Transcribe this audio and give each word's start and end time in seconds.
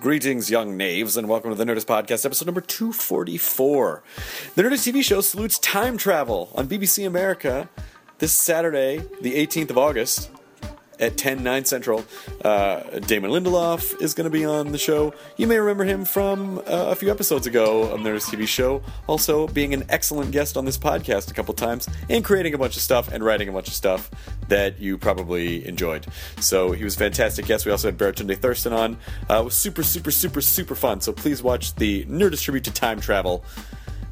Greetings, 0.00 0.48
young 0.48 0.76
knaves, 0.76 1.16
and 1.16 1.28
welcome 1.28 1.50
to 1.50 1.56
the 1.56 1.64
Nerdist 1.64 1.86
Podcast, 1.86 2.24
episode 2.24 2.46
number 2.46 2.60
244. 2.60 4.00
The 4.54 4.62
Nerdist 4.62 4.88
TV 4.88 5.02
show 5.02 5.20
salutes 5.20 5.58
time 5.58 5.96
travel 5.96 6.52
on 6.54 6.68
BBC 6.68 7.04
America 7.04 7.68
this 8.18 8.32
Saturday, 8.32 8.98
the 9.20 9.34
18th 9.34 9.70
of 9.70 9.78
August 9.78 10.30
at 11.00 11.16
10, 11.16 11.42
9 11.42 11.64
central. 11.64 12.04
Uh, 12.44 12.80
Damon 13.00 13.30
Lindelof 13.30 14.00
is 14.00 14.14
going 14.14 14.24
to 14.24 14.30
be 14.30 14.44
on 14.44 14.72
the 14.72 14.78
show. 14.78 15.14
You 15.36 15.46
may 15.46 15.58
remember 15.58 15.84
him 15.84 16.04
from 16.04 16.58
uh, 16.58 16.62
a 16.66 16.94
few 16.94 17.10
episodes 17.10 17.46
ago 17.46 17.92
on 17.92 18.00
Nerdist 18.00 18.34
TV 18.34 18.46
show, 18.46 18.82
also 19.06 19.46
being 19.48 19.74
an 19.74 19.84
excellent 19.88 20.30
guest 20.30 20.56
on 20.56 20.64
this 20.64 20.78
podcast 20.78 21.30
a 21.30 21.34
couple 21.34 21.54
times, 21.54 21.88
and 22.08 22.24
creating 22.24 22.54
a 22.54 22.58
bunch 22.58 22.76
of 22.76 22.82
stuff 22.82 23.12
and 23.12 23.24
writing 23.24 23.48
a 23.48 23.52
bunch 23.52 23.68
of 23.68 23.74
stuff 23.74 24.10
that 24.48 24.78
you 24.80 24.98
probably 24.98 25.66
enjoyed. 25.66 26.06
So 26.40 26.72
he 26.72 26.84
was 26.84 26.96
a 26.96 26.98
fantastic 26.98 27.46
guest. 27.46 27.66
We 27.66 27.72
also 27.72 27.88
had 27.88 27.98
Baratunde 27.98 28.36
Thurston 28.38 28.72
on. 28.72 28.96
Uh, 29.28 29.40
it 29.40 29.44
was 29.44 29.54
super, 29.54 29.82
super, 29.82 30.10
super, 30.10 30.40
super 30.40 30.74
fun. 30.74 31.00
So 31.00 31.12
please 31.12 31.42
watch 31.42 31.74
the 31.74 32.04
Nerdist 32.06 32.42
Tribute 32.42 32.64
to 32.64 32.72
Time 32.72 33.00
Travel 33.00 33.44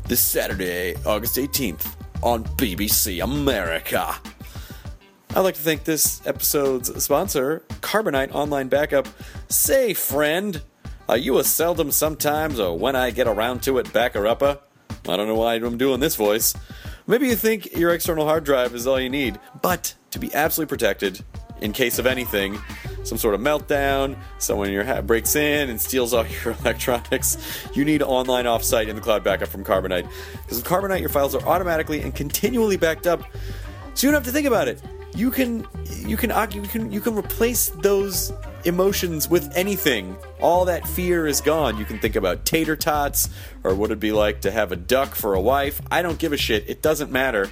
this 0.05 0.21
Saturday, 0.21 0.95
August 1.05 1.37
18th 1.37 1.95
on 2.23 2.45
BBC 2.45 3.23
America. 3.23 4.17
I'd 5.37 5.41
like 5.41 5.57
to 5.57 5.61
thank 5.61 5.85
this 5.85 6.27
episode's 6.27 7.05
sponsor, 7.05 7.63
Carbonite 7.83 8.35
Online 8.35 8.69
Backup. 8.69 9.07
Say, 9.51 9.93
friend, 9.93 10.63
are 11.11 11.19
you 11.19 11.37
a 11.37 11.45
seldom 11.45 11.91
sometimes 11.91 12.59
or 12.59 12.79
when 12.79 12.97
I 12.97 13.11
get 13.11 13.27
around 13.27 13.63
to 13.65 13.77
it 13.77 13.93
backer 13.93 14.27
upper? 14.27 14.59
I 15.07 15.15
don't 15.15 15.29
know 15.29 15.35
why 15.35 15.57
I'm 15.57 15.77
doing 15.77 16.01
this 16.01 16.17
voice. 16.17 16.55
Maybe 17.07 17.27
you 17.27 17.37
think 17.37 17.77
your 17.77 17.93
external 17.93 18.25
hard 18.25 18.45
drive 18.45 18.75
is 18.75 18.87
all 18.87 18.99
you 18.99 19.11
need, 19.11 19.39
but 19.61 19.95
to 20.13 20.19
be 20.19 20.33
absolutely 20.33 20.71
protected 20.71 21.23
in 21.61 21.75
case 21.75 21.99
of 21.99 22.07
anything, 22.07 22.59
some 23.05 23.19
sort 23.19 23.35
of 23.35 23.43
meltdown, 23.43 24.17
someone 24.39 24.69
in 24.69 24.73
your 24.73 24.85
hat 24.85 25.07
breaks 25.07 25.37
in 25.37 25.69
and 25.69 25.79
steals 25.79 26.15
all 26.15 26.27
your 26.45 26.55
electronics, 26.61 27.37
you 27.75 27.85
need 27.85 28.01
online 28.01 28.47
offsite 28.47 28.89
in 28.89 28.97
the 28.97 29.03
cloud 29.03 29.23
backup 29.23 29.51
from 29.51 29.65
Carbonite. 29.65 30.09
Because 30.33 30.57
with 30.57 30.67
Carbonite, 30.67 31.01
your 31.01 31.11
files 31.11 31.35
are 31.35 31.47
automatically 31.47 32.01
and 32.01 32.15
continually 32.15 32.79
backed 32.79 33.07
up, 33.07 33.23
so 33.93 34.07
you 34.07 34.11
don't 34.11 34.23
have 34.23 34.25
to 34.25 34.33
think 34.33 34.47
about 34.47 34.67
it 34.67 34.81
you 35.17 35.31
can 35.31 35.67
you 35.97 36.17
can 36.17 36.31
you 36.53 36.69
can 36.69 36.93
you 36.93 37.01
can 37.01 37.17
replace 37.17 37.71
those 37.71 38.33
emotions 38.65 39.31
with 39.31 39.51
anything. 39.57 40.17
All 40.41 40.67
that 40.67 40.87
fear 40.87 41.27
is 41.27 41.41
gone. 41.41 41.79
You 41.79 41.85
can 41.85 41.99
think 41.99 42.17
about 42.17 42.45
tater 42.45 42.77
tots 42.77 43.31
or 43.65 43.75
what 43.75 43.87
it'd 43.87 44.01
be 44.01 44.13
like 44.13 44.43
to 44.43 44.51
have 44.51 44.73
a 44.73 44.77
duck 44.77 45.15
for 45.15 45.35
a 45.35 45.41
wife. 45.41 45.81
I 45.91 46.03
don't 46.03 46.19
give 46.19 46.33
a 46.33 46.37
shit. 46.37 46.69
It 46.69 46.83
doesn't 46.83 47.11
matter. 47.11 47.49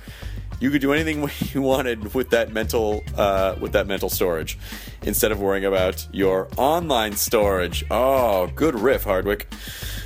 You 0.61 0.71
could 0.71 0.81
do 0.81 0.93
anything 0.93 1.29
you 1.55 1.63
wanted 1.63 2.15
with 2.15 2.31
that 2.31 2.53
mental 2.53 3.03
uh, 3.17 3.57
with 3.59 3.73
that 3.73 3.87
mental 3.87 4.11
storage, 4.11 4.59
instead 5.03 5.33
of 5.33 5.41
worrying 5.41 5.65
about 5.65 6.07
your 6.13 6.49
online 6.59 7.17
storage. 7.17 7.85
Oh, 7.91 8.49
good 8.49 8.79
riff, 8.79 9.05
Hardwick. 9.05 9.49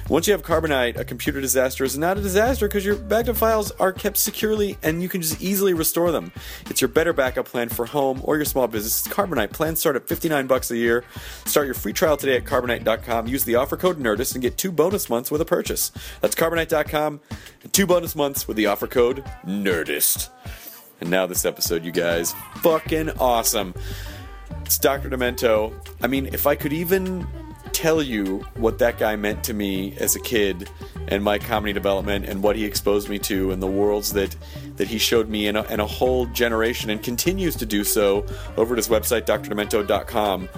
Once 0.09 0.27
you 0.27 0.33
have 0.33 0.43
Carbonite, 0.43 0.97
a 0.97 1.05
computer 1.05 1.41
disaster 1.41 1.85
is 1.85 1.99
not 1.99 2.17
a 2.17 2.23
disaster 2.23 2.67
because 2.67 2.85
your 2.85 2.97
backup 2.97 3.37
files 3.37 3.71
are 3.73 3.93
kept 3.93 4.17
securely 4.17 4.79
and 4.83 5.03
you 5.03 5.09
can 5.09 5.21
just 5.21 5.41
easily 5.43 5.75
restore 5.75 6.11
them. 6.11 6.33
It's 6.71 6.81
your 6.81 6.89
better 6.89 7.13
backup 7.13 7.47
plan 7.47 7.69
for 7.69 7.85
home 7.85 8.21
or 8.25 8.37
your 8.37 8.47
small 8.47 8.67
business. 8.69 9.07
It's 9.07 9.15
Carbonite. 9.15 9.53
Plans 9.53 9.81
start 9.81 9.97
at 9.97 10.09
59 10.09 10.47
bucks 10.47 10.71
a 10.71 10.77
year. 10.77 11.05
Start 11.45 11.67
your 11.67 11.75
free 11.75 11.93
trial 11.93 12.17
today 12.17 12.37
at 12.37 12.45
carbonite.com. 12.45 13.27
Use 13.27 13.45
the 13.45 13.57
offer 13.57 13.77
code 13.77 13.99
NERDIST 13.99 14.35
and 14.35 14.43
get 14.43 14.57
two 14.57 14.73
bonus 14.73 15.11
months 15.11 15.31
with 15.31 15.43
a 15.43 15.45
purchase. 15.45 15.93
That's 16.23 16.35
carbonite.com 16.35 17.21
two 17.73 17.87
bonus 17.87 18.17
months 18.17 18.49
with 18.49 18.57
the 18.57 18.67
offer 18.67 18.87
code 18.87 19.25
NERDIST. 19.47 20.31
And 21.01 21.11
now 21.11 21.27
this 21.27 21.45
episode, 21.45 21.85
you 21.85 21.93
guys, 21.93 22.35
fucking 22.57 23.11
awesome. 23.19 23.75
It's 24.65 24.79
Dr. 24.79 25.11
Demento. 25.11 25.73
I 26.03 26.07
mean, 26.07 26.27
if 26.27 26.47
I 26.47 26.57
could 26.57 26.73
even 26.73 27.27
tell 27.69 28.03
you 28.03 28.39
what 28.55 28.79
that 28.79 28.99
guy 28.99 29.17
meant 29.17 29.45
to 29.45 29.55
me 29.55 29.97
as 29.99 30.17
a 30.17 30.21
kid 30.21 30.69
and 31.09 31.23
my 31.23 31.39
comedy 31.39 31.73
development 31.73 32.25
and 32.25 32.43
what 32.43 32.57
he 32.57 32.65
exposed 32.65 33.09
me 33.09 33.19
to 33.19 33.51
and 33.51 33.63
the 33.63 33.67
worlds 33.67 34.13
that 34.13 34.35
that 34.77 34.89
he 34.89 34.99
showed 34.99 35.29
me 35.29 35.47
in 35.47 35.57
a, 35.57 35.63
a 35.63 35.87
whole 35.87 36.27
generation 36.27 36.91
and 36.91 37.03
continues 37.03 37.57
to 37.57 37.67
do 37.67 37.85
so 37.85 38.25
over 38.57 38.75
at 38.75 38.79
his 38.79 38.89
website 38.89 39.23
drdemento.com 39.23 40.49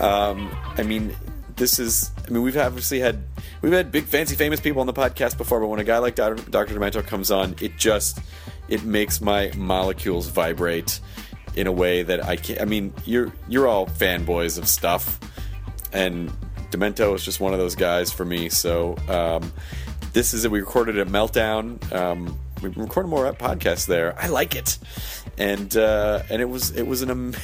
um, 0.00 0.56
i 0.76 0.82
mean 0.82 1.14
this 1.56 1.78
is 1.78 2.10
i 2.26 2.30
mean 2.30 2.42
we've 2.42 2.56
obviously 2.56 3.00
had 3.00 3.22
we've 3.62 3.72
had 3.72 3.92
big 3.92 4.04
fancy 4.04 4.34
famous 4.34 4.60
people 4.60 4.80
on 4.80 4.86
the 4.86 4.92
podcast 4.92 5.36
before 5.36 5.60
but 5.60 5.68
when 5.68 5.80
a 5.80 5.84
guy 5.84 5.98
like 5.98 6.14
dr, 6.14 6.50
dr. 6.50 6.74
Demento 6.74 7.06
comes 7.06 7.30
on 7.30 7.54
it 7.60 7.76
just 7.76 8.20
it 8.68 8.84
makes 8.84 9.20
my 9.20 9.50
molecules 9.56 10.28
vibrate 10.28 11.00
in 11.56 11.66
a 11.66 11.72
way 11.72 12.02
that 12.02 12.24
i 12.24 12.36
can't 12.36 12.60
i 12.60 12.64
mean 12.64 12.92
you're 13.04 13.32
you're 13.48 13.66
all 13.66 13.86
fanboys 13.86 14.56
of 14.56 14.68
stuff. 14.68 15.18
And 15.92 16.30
Demento 16.70 17.14
is 17.14 17.24
just 17.24 17.40
one 17.40 17.52
of 17.52 17.58
those 17.58 17.74
guys 17.74 18.12
for 18.12 18.24
me. 18.24 18.48
So 18.48 18.96
um, 19.08 19.52
this 20.12 20.34
is 20.34 20.44
it. 20.44 20.50
We 20.50 20.60
recorded 20.60 20.98
at 20.98 21.08
Meltdown. 21.08 21.92
Um, 21.92 22.38
we 22.62 22.68
recorded 22.70 23.08
more 23.08 23.32
podcasts 23.32 23.86
there. 23.86 24.18
I 24.18 24.28
like 24.28 24.54
it, 24.54 24.78
and 25.38 25.74
uh, 25.76 26.22
and 26.30 26.42
it 26.42 26.48
was 26.48 26.70
it 26.76 26.86
was 26.86 27.02
an. 27.02 27.10
Am- 27.10 27.34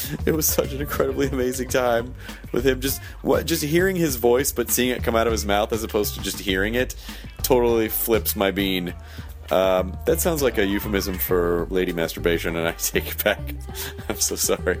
it 0.26 0.32
was 0.32 0.46
such 0.46 0.72
an 0.72 0.80
incredibly 0.80 1.28
amazing 1.28 1.68
time 1.68 2.14
with 2.52 2.66
him. 2.66 2.80
Just 2.80 3.02
what, 3.22 3.46
just 3.46 3.62
hearing 3.62 3.96
his 3.96 4.16
voice, 4.16 4.52
but 4.52 4.70
seeing 4.70 4.90
it 4.90 5.02
come 5.02 5.14
out 5.14 5.26
of 5.26 5.32
his 5.32 5.44
mouth 5.44 5.72
as 5.72 5.84
opposed 5.84 6.14
to 6.14 6.22
just 6.22 6.38
hearing 6.38 6.74
it, 6.74 6.94
totally 7.42 7.88
flips 7.88 8.34
my 8.36 8.50
bean. 8.50 8.94
Um, 9.50 9.98
that 10.06 10.20
sounds 10.20 10.42
like 10.42 10.56
a 10.56 10.64
euphemism 10.64 11.18
for 11.18 11.66
lady 11.68 11.92
masturbation, 11.92 12.56
and 12.56 12.66
I 12.68 12.72
take 12.78 13.10
it 13.10 13.22
back. 13.22 13.40
I'm 14.08 14.16
so 14.16 14.34
sorry. 14.36 14.78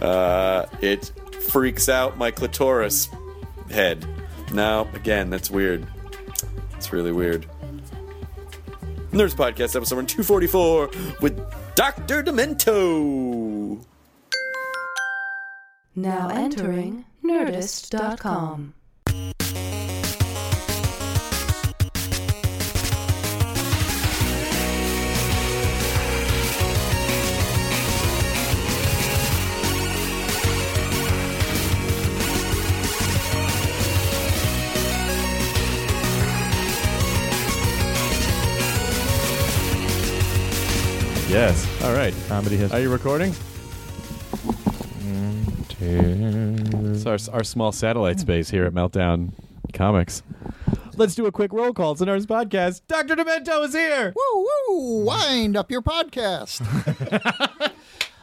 Uh, 0.00 0.66
it 0.80 1.12
freaks 1.50 1.88
out 1.88 2.16
my 2.18 2.30
clitoris 2.30 3.08
head. 3.70 4.06
Now, 4.52 4.88
again, 4.94 5.30
that's 5.30 5.50
weird. 5.50 5.86
It's 6.76 6.92
really 6.92 7.12
weird. 7.12 7.46
Nerdist 9.10 9.36
Podcast, 9.36 9.74
episode 9.76 10.08
244 10.08 10.90
with 11.20 11.38
Dr. 11.74 12.22
Demento. 12.22 13.82
Now 15.94 16.28
entering 16.28 17.06
Nerdist.com. 17.24 18.74
right. 42.06 42.28
Comedy 42.28 42.56
has. 42.58 42.72
Are 42.72 42.80
you 42.80 42.90
recording? 42.90 43.34
It's 45.78 47.06
our, 47.06 47.18
our 47.34 47.44
small 47.44 47.72
satellite 47.72 48.20
space 48.20 48.48
here 48.50 48.64
at 48.64 48.72
Meltdown 48.72 49.32
Comics. 49.72 50.22
Let's 50.96 51.14
do 51.14 51.26
a 51.26 51.32
quick 51.32 51.52
roll 51.52 51.72
call. 51.72 51.92
It's 51.92 52.00
a 52.00 52.06
Nerdist 52.06 52.26
podcast. 52.26 52.82
Dr. 52.88 53.16
Demento 53.16 53.64
is 53.64 53.74
here. 53.74 54.14
Woo 54.16 54.46
woo! 54.68 55.04
Wind 55.04 55.56
up 55.56 55.70
your 55.70 55.82
podcast. 55.82 56.62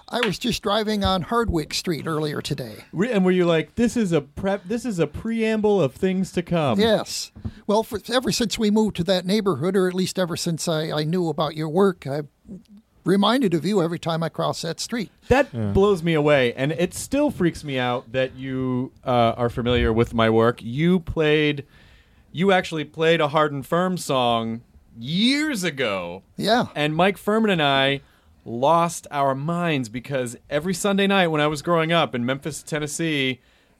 I 0.09 0.25
was 0.25 0.37
just 0.39 0.61
driving 0.63 1.03
on 1.03 1.23
Hardwick 1.23 1.73
Street 1.73 2.05
earlier 2.07 2.41
today. 2.41 2.85
Re- 2.91 3.11
And 3.11 3.25
were 3.25 3.31
you 3.31 3.45
like, 3.45 3.75
this 3.75 3.97
is 3.97 4.11
a 4.11 4.21
prep? 4.21 4.63
This 4.65 4.85
is 4.85 4.99
a 4.99 5.07
preamble 5.07 5.81
of 5.81 5.93
things 5.93 6.31
to 6.33 6.41
come. 6.43 6.79
Yes. 6.79 7.31
Well, 7.67 7.83
for, 7.83 7.99
ever 8.11 8.31
since 8.31 8.57
we 8.59 8.71
moved 8.71 8.95
to 8.97 9.03
that 9.05 9.25
neighborhood, 9.25 9.75
or 9.75 9.87
at 9.87 9.93
least 9.93 10.17
ever 10.19 10.37
since 10.37 10.67
I, 10.67 10.91
I 10.91 11.03
knew 11.03 11.29
about 11.29 11.55
your 11.55 11.69
work, 11.69 12.05
I'm 12.05 12.29
reminded 13.03 13.53
of 13.53 13.65
you 13.65 13.81
every 13.81 13.99
time 13.99 14.23
I 14.23 14.29
cross 14.29 14.61
that 14.61 14.79
street. 14.79 15.11
That 15.27 15.73
blows 15.73 16.03
me 16.03 16.13
away, 16.13 16.53
and 16.53 16.71
it 16.71 16.93
still 16.93 17.31
freaks 17.31 17.63
me 17.63 17.77
out 17.77 18.11
that 18.11 18.35
you 18.35 18.91
uh, 19.03 19.33
are 19.37 19.49
familiar 19.49 19.91
with 19.91 20.13
my 20.13 20.29
work. 20.29 20.61
You 20.61 20.99
played, 20.99 21.65
you 22.31 22.51
actually 22.51 22.85
played 22.85 23.19
a 23.21 23.29
Hard 23.29 23.51
'n 23.53 23.63
Phirm 23.63 23.97
song 23.97 24.61
years 24.97 25.63
ago, 25.63 26.23
Yeah. 26.37 26.67
and 26.75 26.95
Mike 26.95 27.17
Phirman 27.17 27.51
and 27.51 27.61
I 27.61 28.01
lost 28.45 29.07
our 29.11 29.33
minds 29.33 29.89
because 29.89 30.35
every 30.49 30.73
Sunday 30.73 31.07
night 31.07 31.27
when 31.27 31.41
I 31.41 31.47
was 31.47 31.61
growing 31.61 31.91
up 31.91 32.13
in 32.13 32.25
Memphis, 32.25 32.61
Tennessee, 32.61 33.39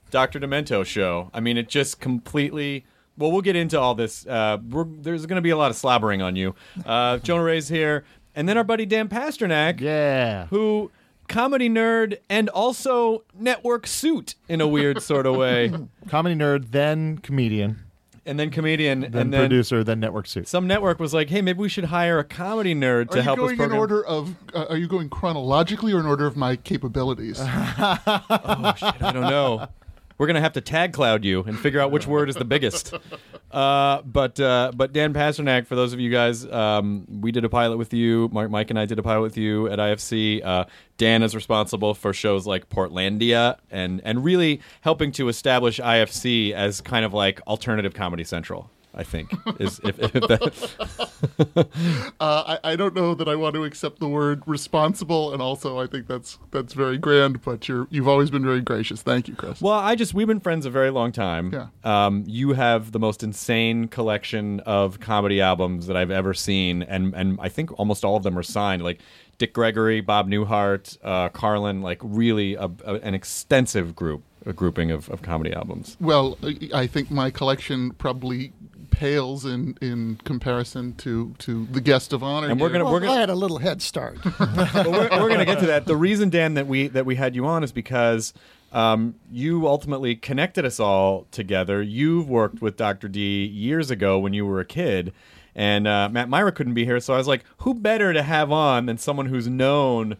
Dr. 0.10 0.40
Demento 0.40 0.86
show. 0.86 1.30
I 1.34 1.40
mean, 1.40 1.58
it 1.58 1.68
just 1.68 2.00
completely. 2.00 2.86
Well, 3.18 3.32
we'll 3.32 3.42
get 3.42 3.56
into 3.56 3.80
all 3.80 3.94
this. 3.96 4.26
Uh, 4.26 4.58
we're, 4.70 4.86
there's 4.86 5.26
going 5.26 5.36
to 5.38 5.42
be 5.42 5.50
a 5.50 5.58
lot 5.58 5.70
of 5.70 5.78
slobbering 5.78 6.22
on 6.22 6.36
you. 6.36 6.56
Uh, 6.86 7.18
Jonah 7.18 7.44
Ray's 7.44 7.68
here, 7.68 8.06
and 8.36 8.48
then 8.48 8.58
our 8.58 8.64
buddy 8.64 8.86
Dan 8.86 9.08
Pasternak 9.10 9.80
yeah. 9.80 10.48
who 10.48 10.92
comedy 11.28 11.70
nerd 11.70 12.18
and 12.30 12.50
also 12.50 13.24
network 13.34 13.88
suit 13.88 14.36
in 14.48 14.62
a 14.62 14.68
weird 14.68 15.02
sort 15.02 15.26
of 15.26 15.36
way 15.36 15.72
Comedy 16.08 16.36
nerd, 16.36 16.72
then 16.72 17.18
comedian, 17.18 17.80
and 18.26 18.40
then 18.40 18.50
comedian 18.50 19.02
then 19.02 19.16
and 19.16 19.34
then 19.34 19.42
producer, 19.42 19.84
then 19.84 20.00
network 20.00 20.28
suit. 20.28 20.48
some 20.48 20.68
network 20.68 21.00
was 21.00 21.14
like 21.14 21.30
hey 21.30 21.42
maybe 21.42 21.60
we 21.60 21.70
should 21.70 21.86
hire 21.86 22.20
a 22.20 22.24
comedy 22.24 22.76
nerd 22.76 23.04
Are 23.04 23.06
to 23.06 23.18
you 23.18 23.22
help 23.24 23.40
us 23.40 23.52
going 23.54 23.72
in 23.72 23.78
order 23.78 24.06
of? 24.06 24.36
Uh, 24.54 24.66
are 24.70 24.78
you 24.78 24.88
going 24.88 25.10
chronologically 25.10 25.94
or 25.94 26.00
in 26.00 26.06
order 26.06 26.26
of 26.26 26.36
my 26.36 26.56
capabilities? 26.56 27.40
oh 27.42 28.74
shit 28.78 29.02
i 29.02 29.12
don't 29.12 29.30
know 29.30 29.68
we're 30.18 30.28
gonna 30.28 30.42
have 30.42 30.54
to 30.54 30.62
tag 30.62 30.94
cloud 30.94 31.24
you 31.24 31.42
and 31.44 31.60
figure 31.60 31.80
out 31.80 31.92
which 31.92 32.08
word 32.08 32.30
is 32.30 32.36
the 32.36 32.46
biggest 32.46 32.94
uh, 33.52 34.02
but 34.02 34.40
uh, 34.40 34.72
but 34.76 34.94
Dan 34.94 35.14
Pasternak, 35.14 35.68
for 35.68 35.76
those 35.76 35.94
of 35.94 36.00
you 36.00 36.10
guys, 36.10 36.46
um, 36.46 37.06
we 37.22 37.32
did 37.32 37.46
a 37.46 37.50
pilot 37.50 37.78
with 37.78 37.94
you. 37.94 38.30
Mark, 38.32 38.50
Mike 38.50 38.70
and 38.70 38.80
I 38.80 38.86
did 38.86 39.00
a 39.00 39.04
pilot 39.04 39.22
with 39.22 39.38
you 39.38 39.68
at 39.70 39.80
IFC. 39.80 40.44
Uh, 40.44 40.66
Dan 40.98 41.24
is 41.24 41.36
responsible 41.36 41.94
for 41.94 42.14
shows 42.14 42.46
like 42.48 42.70
Portlandia 42.70 43.58
and 43.72 44.02
and 44.04 44.24
really 44.24 44.62
helping 44.82 45.12
to 45.14 45.28
establish 45.28 45.80
IFC 45.80 46.52
as 46.54 46.82
kind 46.82 47.06
of 47.06 47.14
like 47.14 47.42
alternative 47.48 47.94
Comedy 47.94 48.24
Central. 48.24 48.70
I 48.96 49.04
think 49.04 49.32
is 49.60 49.80
if, 49.84 49.98
if 50.00 50.12
that, 50.14 51.68
uh, 52.20 52.58
I, 52.64 52.72
I 52.72 52.76
don't 52.76 52.94
know 52.94 53.14
that 53.16 53.28
I 53.28 53.36
want 53.36 53.56
to 53.56 53.64
accept 53.64 54.00
the 54.00 54.08
word 54.08 54.44
responsible, 54.46 55.34
and 55.34 55.42
also 55.42 55.80
I 55.80 55.88
think 55.88 56.08
that's 56.08 56.38
that's 56.52 56.74
very 56.74 56.98
grand. 56.98 57.42
But 57.44 57.68
you're 57.68 57.88
you've 57.90 58.08
always 58.08 58.30
been 58.30 58.44
very 58.44 58.62
gracious. 58.62 59.02
Thank 59.02 59.28
you, 59.28 59.36
Chris. 59.36 59.62
Well, 59.62 59.74
I 59.80 59.96
just 59.96 60.14
we've 60.14 60.28
been 60.28 60.40
friends 60.40 60.66
a 60.66 60.70
very 60.70 60.92
long 60.92 61.12
time. 61.12 61.52
Yeah. 61.52 61.68
Um, 61.84 62.24
you 62.28 62.54
have 62.54 62.92
the 62.92 63.00
most 63.00 63.24
insane 63.24 63.88
collection 63.88 64.60
of 64.62 65.00
comedy 65.00 65.42
albums 65.42 65.88
that 65.88 65.98
I've 65.98 66.12
ever 66.12 66.34
seen, 66.34 66.84
and 66.84 67.14
and 67.16 67.38
I 67.42 67.50
think 67.50 67.78
almost 67.80 68.04
all 68.06 68.16
of 68.16 68.24
them 68.24 68.38
are 68.38 68.44
signed. 68.44 68.84
Like 68.84 69.00
Dick 69.38 69.54
Gregory, 69.54 70.02
Bob 70.02 70.28
Newhart, 70.30 70.98
uh, 71.04 71.30
Carlin, 71.30 71.82
like 71.82 72.00
really 72.04 72.54
a, 72.56 72.70
a, 72.86 72.94
an 73.02 73.16
extensive 73.16 73.96
group, 73.96 74.22
a 74.46 74.54
grouping 74.54 74.92
of, 74.92 75.10
of 75.10 75.24
comedy 75.24 75.52
albums. 75.52 75.98
Well, 76.00 76.38
I- 76.44 76.70
I 76.74 76.88
think 76.88 77.10
my 77.10 77.32
collection 77.32 77.92
probably 77.94 78.54
pales 78.94 79.44
in 79.46 79.78
in 79.82 80.20
comparison 80.24 80.94
to 80.96 81.34
to 81.40 81.66
the 81.66 81.82
guest 81.82 82.14
of 82.14 82.24
honor. 82.24 82.48
And 82.50 82.60
we're 82.60 82.70
gonna- 82.70 82.86
Well, 82.86 83.00
gonna- 83.00 83.12
I 83.12 83.20
had 83.20 83.30
a 83.30 83.36
little 83.36 83.58
head 83.60 83.82
start. 83.82 84.18
But 84.38 84.88
we're, 84.88 85.10
we're 85.10 85.28
going 85.28 85.40
to 85.40 85.46
get 85.46 85.60
to 85.60 85.66
that. 85.68 85.86
The 85.86 85.96
reason, 85.96 86.30
Dan, 86.30 86.54
that 86.56 86.68
we 86.68 86.88
that 86.90 87.06
we 87.06 87.16
had 87.16 87.36
you 87.36 87.46
on 87.46 87.64
is 87.64 87.72
because 87.72 88.34
um, 88.72 89.16
you 89.32 89.68
ultimately 89.68 90.16
connected 90.16 90.66
us 90.66 90.80
all 90.80 91.28
together. 91.32 91.82
You've 91.82 92.30
worked 92.30 92.62
with 92.62 92.78
Dr. 92.78 93.08
D 93.08 93.46
years 93.46 93.92
ago 93.92 94.18
when 94.20 94.34
you 94.34 94.46
were 94.46 94.60
a 94.60 94.66
kid, 94.66 95.14
and 95.56 95.88
uh, 95.88 96.10
Matt 96.12 96.30
Mira 96.30 96.52
couldn't 96.52 96.74
be 96.74 96.86
here, 96.86 97.00
so 97.00 97.14
I 97.14 97.18
was 97.18 97.28
like, 97.28 97.44
who 97.60 97.74
better 97.74 98.14
to 98.14 98.24
have 98.24 98.52
on 98.52 98.86
than 98.88 98.98
someone 98.98 99.28
who's 99.28 99.48
known 99.48 100.18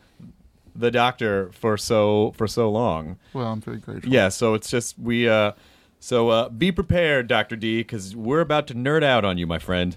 the 0.76 0.92
doctor 0.92 1.50
for 1.52 1.78
so 1.78 2.34
for 2.38 2.48
so 2.48 2.70
long? 2.70 3.18
Well, 3.34 3.48
I'm 3.48 3.62
very 3.62 3.78
grateful. 3.78 4.12
Yeah, 4.12 4.30
so 4.30 4.54
it's 4.54 4.70
just 4.70 4.98
we. 5.00 5.28
Uh, 5.30 5.54
so 6.04 6.28
uh, 6.30 6.50
be 6.50 6.70
prepared, 6.72 7.28
Dr. 7.28 7.56
D, 7.56 7.80
because 7.80 8.14
we're 8.16 8.42
about 8.42 8.68
to 8.68 8.76
nerd 8.76 9.04
out 9.04 9.24
on 9.24 9.38
you, 9.38 9.48
my 9.48 9.58
friend. 9.60 9.96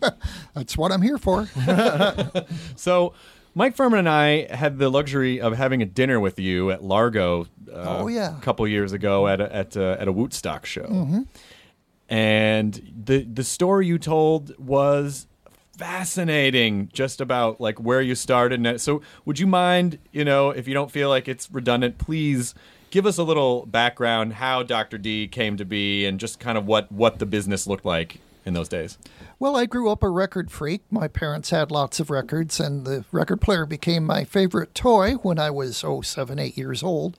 That's 0.54 0.76
what 0.76 0.92
I'm 0.92 1.00
here 1.02 1.16
for. 1.16 1.48
So, 2.76 3.14
Mike 3.54 3.74
Phirman 3.74 3.98
and 4.00 4.08
I 4.08 4.54
had 4.54 4.78
the 4.78 4.90
luxury 4.90 5.40
of 5.40 5.56
having 5.56 5.80
a 5.82 5.86
dinner 5.86 6.20
with 6.20 6.38
you 6.38 6.70
at 6.70 6.84
Largo. 6.84 7.46
Uh, 7.72 8.00
Oh, 8.00 8.08
yeah. 8.08 8.36
a 8.36 8.40
couple 8.42 8.68
years 8.68 8.92
ago 8.92 9.26
at 9.26 9.40
a, 9.40 9.54
at 9.54 9.74
a, 9.74 9.96
at 10.00 10.06
a 10.06 10.12
Wootstock 10.12 10.64
show, 10.66 11.24
and 12.08 12.92
the 13.04 13.24
the 13.24 13.42
story 13.44 13.86
you 13.86 13.98
told 13.98 14.56
was 14.58 15.26
fascinating. 15.76 16.90
Just 16.92 17.20
about 17.20 17.60
like 17.60 17.80
where 17.80 18.00
you 18.02 18.14
started. 18.14 18.64
And 18.64 18.80
so, 18.80 19.02
would 19.24 19.38
you 19.38 19.46
mind, 19.46 19.98
you 20.12 20.24
know, 20.24 20.50
if 20.50 20.68
you 20.68 20.74
don't 20.74 20.90
feel 20.90 21.08
like 21.08 21.26
it's 21.28 21.50
redundant, 21.50 21.98
please 21.98 22.54
give 22.90 23.06
us 23.06 23.18
a 23.18 23.22
little 23.22 23.66
background 23.66 24.34
how 24.34 24.62
Dr. 24.62 24.98
D 24.98 25.28
came 25.28 25.56
to 25.56 25.64
be 25.64 26.06
and 26.06 26.18
just 26.18 26.40
kind 26.40 26.58
of 26.58 26.66
what 26.66 26.90
what 26.90 27.18
the 27.18 27.26
business 27.26 27.66
looked 27.66 27.84
like 27.84 28.20
in 28.44 28.54
those 28.54 28.68
days. 28.68 28.98
Well, 29.38 29.56
I 29.56 29.66
grew 29.66 29.90
up 29.90 30.02
a 30.02 30.08
record 30.08 30.50
freak. 30.50 30.82
My 30.90 31.06
parents 31.06 31.50
had 31.50 31.70
lots 31.70 32.00
of 32.00 32.10
records, 32.10 32.58
and 32.58 32.84
the 32.84 33.04
record 33.12 33.40
player 33.40 33.66
became 33.66 34.04
my 34.04 34.24
favorite 34.24 34.74
toy 34.74 35.12
when 35.14 35.38
I 35.38 35.50
was, 35.50 35.84
oh, 35.84 36.00
seven, 36.00 36.38
eight 36.38 36.56
years 36.56 36.82
old. 36.82 37.16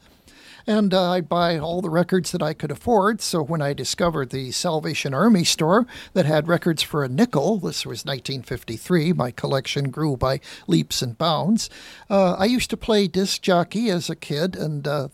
And 0.68 0.94
uh, 0.94 1.12
I'd 1.14 1.30
buy 1.30 1.58
all 1.58 1.82
the 1.82 1.90
records 1.90 2.32
that 2.32 2.44
I 2.44 2.54
could 2.54 2.70
afford. 2.70 3.22
So 3.22 3.42
when 3.42 3.62
I 3.62 3.74
discovered 3.74 4.30
the 4.30 4.52
Salvation 4.52 5.14
Army 5.14 5.44
store 5.44 5.88
that 6.14 6.26
had 6.26 6.48
records 6.48 6.84
for 6.84 7.04
a 7.04 7.10
nickel, 7.10 7.58
this 7.58 7.86
was 7.86 8.06
1953, 8.06 9.14
my 9.14 9.32
collection 9.32 9.90
grew 9.90 10.18
by 10.18 10.42
leaps 10.68 11.02
and 11.02 11.18
bounds. 11.18 11.70
Uh, 12.10 12.34
I 12.34 12.46
used 12.46 12.70
to 12.72 12.78
play 12.78 13.08
disc 13.08 13.42
jockey 13.42 13.90
as 13.90 14.10
a 14.10 14.16
kid, 14.16 14.56
and 14.56 14.88
uh, 14.88 15.08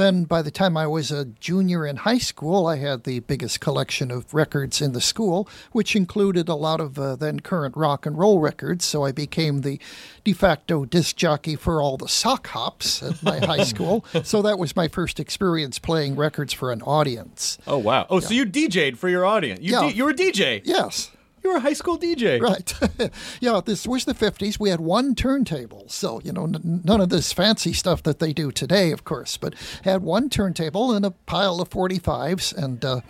then 0.00 0.24
by 0.24 0.42
the 0.42 0.50
time 0.50 0.76
I 0.76 0.86
was 0.86 1.10
a 1.10 1.24
junior 1.26 1.86
in 1.86 1.96
high 1.96 2.18
school, 2.18 2.66
I 2.66 2.76
had 2.76 3.04
the 3.04 3.20
biggest 3.20 3.60
collection 3.60 4.10
of 4.10 4.32
records 4.34 4.80
in 4.80 4.92
the 4.92 5.00
school, 5.00 5.48
which 5.72 5.94
included 5.94 6.48
a 6.48 6.54
lot 6.54 6.80
of 6.80 6.98
uh, 6.98 7.16
then 7.16 7.40
current 7.40 7.76
rock 7.76 8.06
and 8.06 8.18
roll 8.18 8.40
records. 8.40 8.84
So 8.84 9.04
I 9.04 9.12
became 9.12 9.60
the 9.60 9.78
de 10.24 10.32
facto 10.32 10.84
disc 10.84 11.16
jockey 11.16 11.56
for 11.56 11.80
all 11.82 11.96
the 11.96 12.08
sock 12.08 12.46
hops 12.48 13.02
at 13.02 13.22
my 13.22 13.38
high 13.46 13.64
school. 13.64 14.04
So 14.24 14.42
that 14.42 14.58
was 14.58 14.74
my 14.74 14.88
first 14.88 15.20
experience 15.20 15.78
playing 15.78 16.16
records 16.16 16.52
for 16.52 16.72
an 16.72 16.82
audience. 16.82 17.58
Oh 17.66 17.78
wow! 17.78 18.06
Oh, 18.10 18.20
so 18.20 18.34
you 18.34 18.46
DJ'd 18.46 18.98
for 18.98 19.08
your 19.08 19.24
audience? 19.24 19.60
You 19.60 19.72
Yeah. 19.72 19.88
D- 19.90 19.96
you 19.96 20.04
were 20.04 20.10
a 20.10 20.14
DJ? 20.14 20.62
Yes. 20.64 21.10
You 21.42 21.50
were 21.50 21.56
a 21.56 21.60
high 21.60 21.72
school 21.72 21.98
DJ. 21.98 22.40
Right. 22.40 22.74
yeah, 23.40 23.60
this 23.64 23.86
was 23.86 24.04
the 24.04 24.14
50s. 24.14 24.60
We 24.60 24.70
had 24.70 24.80
one 24.80 25.14
turntable. 25.14 25.84
So, 25.88 26.20
you 26.22 26.32
know, 26.32 26.44
n- 26.44 26.82
none 26.84 27.00
of 27.00 27.08
this 27.08 27.32
fancy 27.32 27.72
stuff 27.72 28.02
that 28.02 28.18
they 28.18 28.32
do 28.32 28.52
today, 28.52 28.92
of 28.92 29.04
course, 29.04 29.36
but 29.36 29.54
had 29.84 30.02
one 30.02 30.28
turntable 30.28 30.92
and 30.92 31.04
a 31.04 31.12
pile 31.12 31.60
of 31.60 31.70
45s. 31.70 32.54
And, 32.56 32.84
uh, 32.84 33.00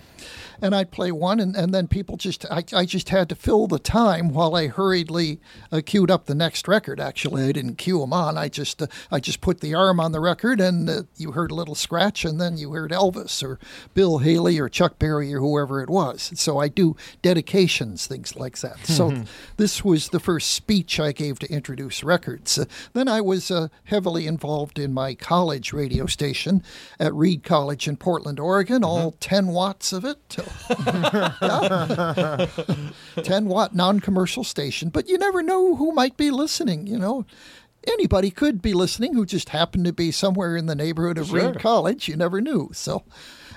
and 0.62 0.74
I'd 0.74 0.90
play 0.90 1.12
one, 1.12 1.40
and, 1.40 1.56
and 1.56 1.72
then 1.74 1.88
people 1.88 2.16
just, 2.16 2.44
I, 2.50 2.64
I 2.72 2.84
just 2.84 3.08
had 3.08 3.28
to 3.28 3.34
fill 3.34 3.66
the 3.66 3.78
time 3.78 4.30
while 4.30 4.54
I 4.54 4.68
hurriedly 4.68 5.40
uh, 5.72 5.80
queued 5.84 6.10
up 6.10 6.26
the 6.26 6.34
next 6.34 6.68
record. 6.68 7.00
Actually, 7.00 7.44
I 7.44 7.52
didn't 7.52 7.76
cue 7.76 8.00
them 8.00 8.12
on. 8.12 8.36
I 8.36 8.48
just, 8.48 8.82
uh, 8.82 8.86
I 9.10 9.20
just 9.20 9.40
put 9.40 9.60
the 9.60 9.74
arm 9.74 10.00
on 10.00 10.12
the 10.12 10.20
record, 10.20 10.60
and 10.60 10.88
uh, 10.88 11.02
you 11.16 11.32
heard 11.32 11.50
a 11.50 11.54
little 11.54 11.74
scratch, 11.74 12.24
and 12.24 12.40
then 12.40 12.56
you 12.56 12.72
heard 12.72 12.90
Elvis 12.90 13.42
or 13.42 13.58
Bill 13.94 14.18
Haley 14.18 14.58
or 14.58 14.68
Chuck 14.68 14.98
Berry 14.98 15.32
or 15.34 15.40
whoever 15.40 15.82
it 15.82 15.90
was. 15.90 16.32
So 16.34 16.58
I 16.58 16.68
do 16.68 16.96
dedications, 17.22 18.06
things 18.06 18.36
like 18.36 18.58
that. 18.58 18.86
So 18.86 19.10
this 19.56 19.84
was 19.84 20.08
the 20.08 20.20
first 20.20 20.50
speech 20.50 20.98
I 21.00 21.12
gave 21.12 21.38
to 21.40 21.52
introduce 21.52 22.02
records. 22.02 22.58
Uh, 22.58 22.64
then 22.92 23.08
I 23.08 23.20
was 23.20 23.50
uh, 23.50 23.68
heavily 23.84 24.26
involved 24.26 24.78
in 24.78 24.92
my 24.92 25.14
college 25.14 25.72
radio 25.72 26.06
station 26.06 26.62
at 26.98 27.14
Reed 27.14 27.42
College 27.44 27.88
in 27.88 27.96
Portland, 27.96 28.38
Oregon, 28.40 28.84
all 28.84 29.12
10 29.20 29.48
watts 29.48 29.92
of 29.92 30.04
it. 30.04 30.36
Yeah. 30.70 32.46
10 33.22 33.46
watt 33.46 33.74
non 33.74 34.00
commercial 34.00 34.44
station. 34.44 34.88
But 34.90 35.08
you 35.08 35.18
never 35.18 35.42
know 35.42 35.76
who 35.76 35.92
might 35.92 36.16
be 36.16 36.30
listening, 36.30 36.86
you 36.86 36.98
know. 36.98 37.24
Anybody 37.86 38.30
could 38.30 38.60
be 38.60 38.74
listening 38.74 39.14
who 39.14 39.24
just 39.24 39.48
happened 39.50 39.86
to 39.86 39.92
be 39.92 40.10
somewhere 40.10 40.54
in 40.54 40.66
the 40.66 40.74
neighborhood 40.74 41.16
of 41.16 41.32
Reed 41.32 41.58
College. 41.60 42.08
You 42.08 42.16
never 42.16 42.40
knew. 42.42 42.70
So, 42.74 43.04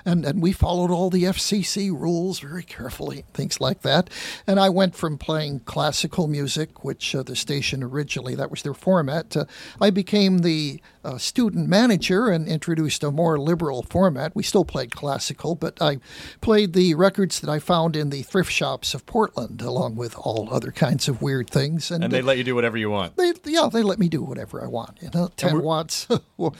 and 0.04 0.24
and 0.24 0.42
we 0.42 0.52
followed 0.52 0.90
all 0.90 1.10
the 1.10 1.24
FCC 1.24 1.90
rules 1.90 2.40
very 2.40 2.62
carefully, 2.62 3.24
things 3.32 3.60
like 3.60 3.82
that. 3.82 4.10
And 4.46 4.60
I 4.60 4.68
went 4.68 4.94
from 4.94 5.18
playing 5.18 5.60
classical 5.60 6.26
music, 6.28 6.84
which 6.84 7.14
uh, 7.14 7.22
the 7.22 7.36
station 7.36 7.82
originally 7.82 8.34
that 8.34 8.50
was 8.50 8.62
their 8.62 8.74
format. 8.74 9.36
I 9.80 9.90
became 9.90 10.38
the 10.38 10.80
uh, 11.04 11.18
student 11.18 11.68
manager 11.68 12.28
and 12.28 12.48
introduced 12.48 13.04
a 13.04 13.10
more 13.10 13.38
liberal 13.38 13.82
format. 13.82 14.34
We 14.34 14.42
still 14.42 14.64
played 14.64 14.94
classical, 14.94 15.54
but 15.54 15.80
I 15.80 15.98
played 16.40 16.72
the 16.72 16.94
records 16.94 17.40
that 17.40 17.50
I 17.50 17.58
found 17.58 17.96
in 17.96 18.10
the 18.10 18.22
thrift 18.22 18.50
shops 18.50 18.94
of 18.94 19.06
Portland, 19.06 19.60
along 19.60 19.96
with 19.96 20.16
all 20.16 20.48
other 20.52 20.70
kinds 20.70 21.08
of 21.08 21.22
weird 21.22 21.50
things. 21.50 21.90
And 21.90 22.04
they 22.10 22.22
let 22.22 22.38
you 22.38 22.44
do 22.44 22.54
whatever 22.54 22.76
you 22.76 22.90
want. 22.90 23.16
They, 23.16 23.32
yeah, 23.44 23.68
they 23.72 23.82
let 23.82 23.98
me 23.98 24.08
do 24.08 24.22
whatever 24.22 24.62
I 24.62 24.66
want. 24.66 24.98
You 25.02 25.10
know, 25.14 25.30
ten 25.36 25.62
watts. 25.62 26.08
well, 26.36 26.54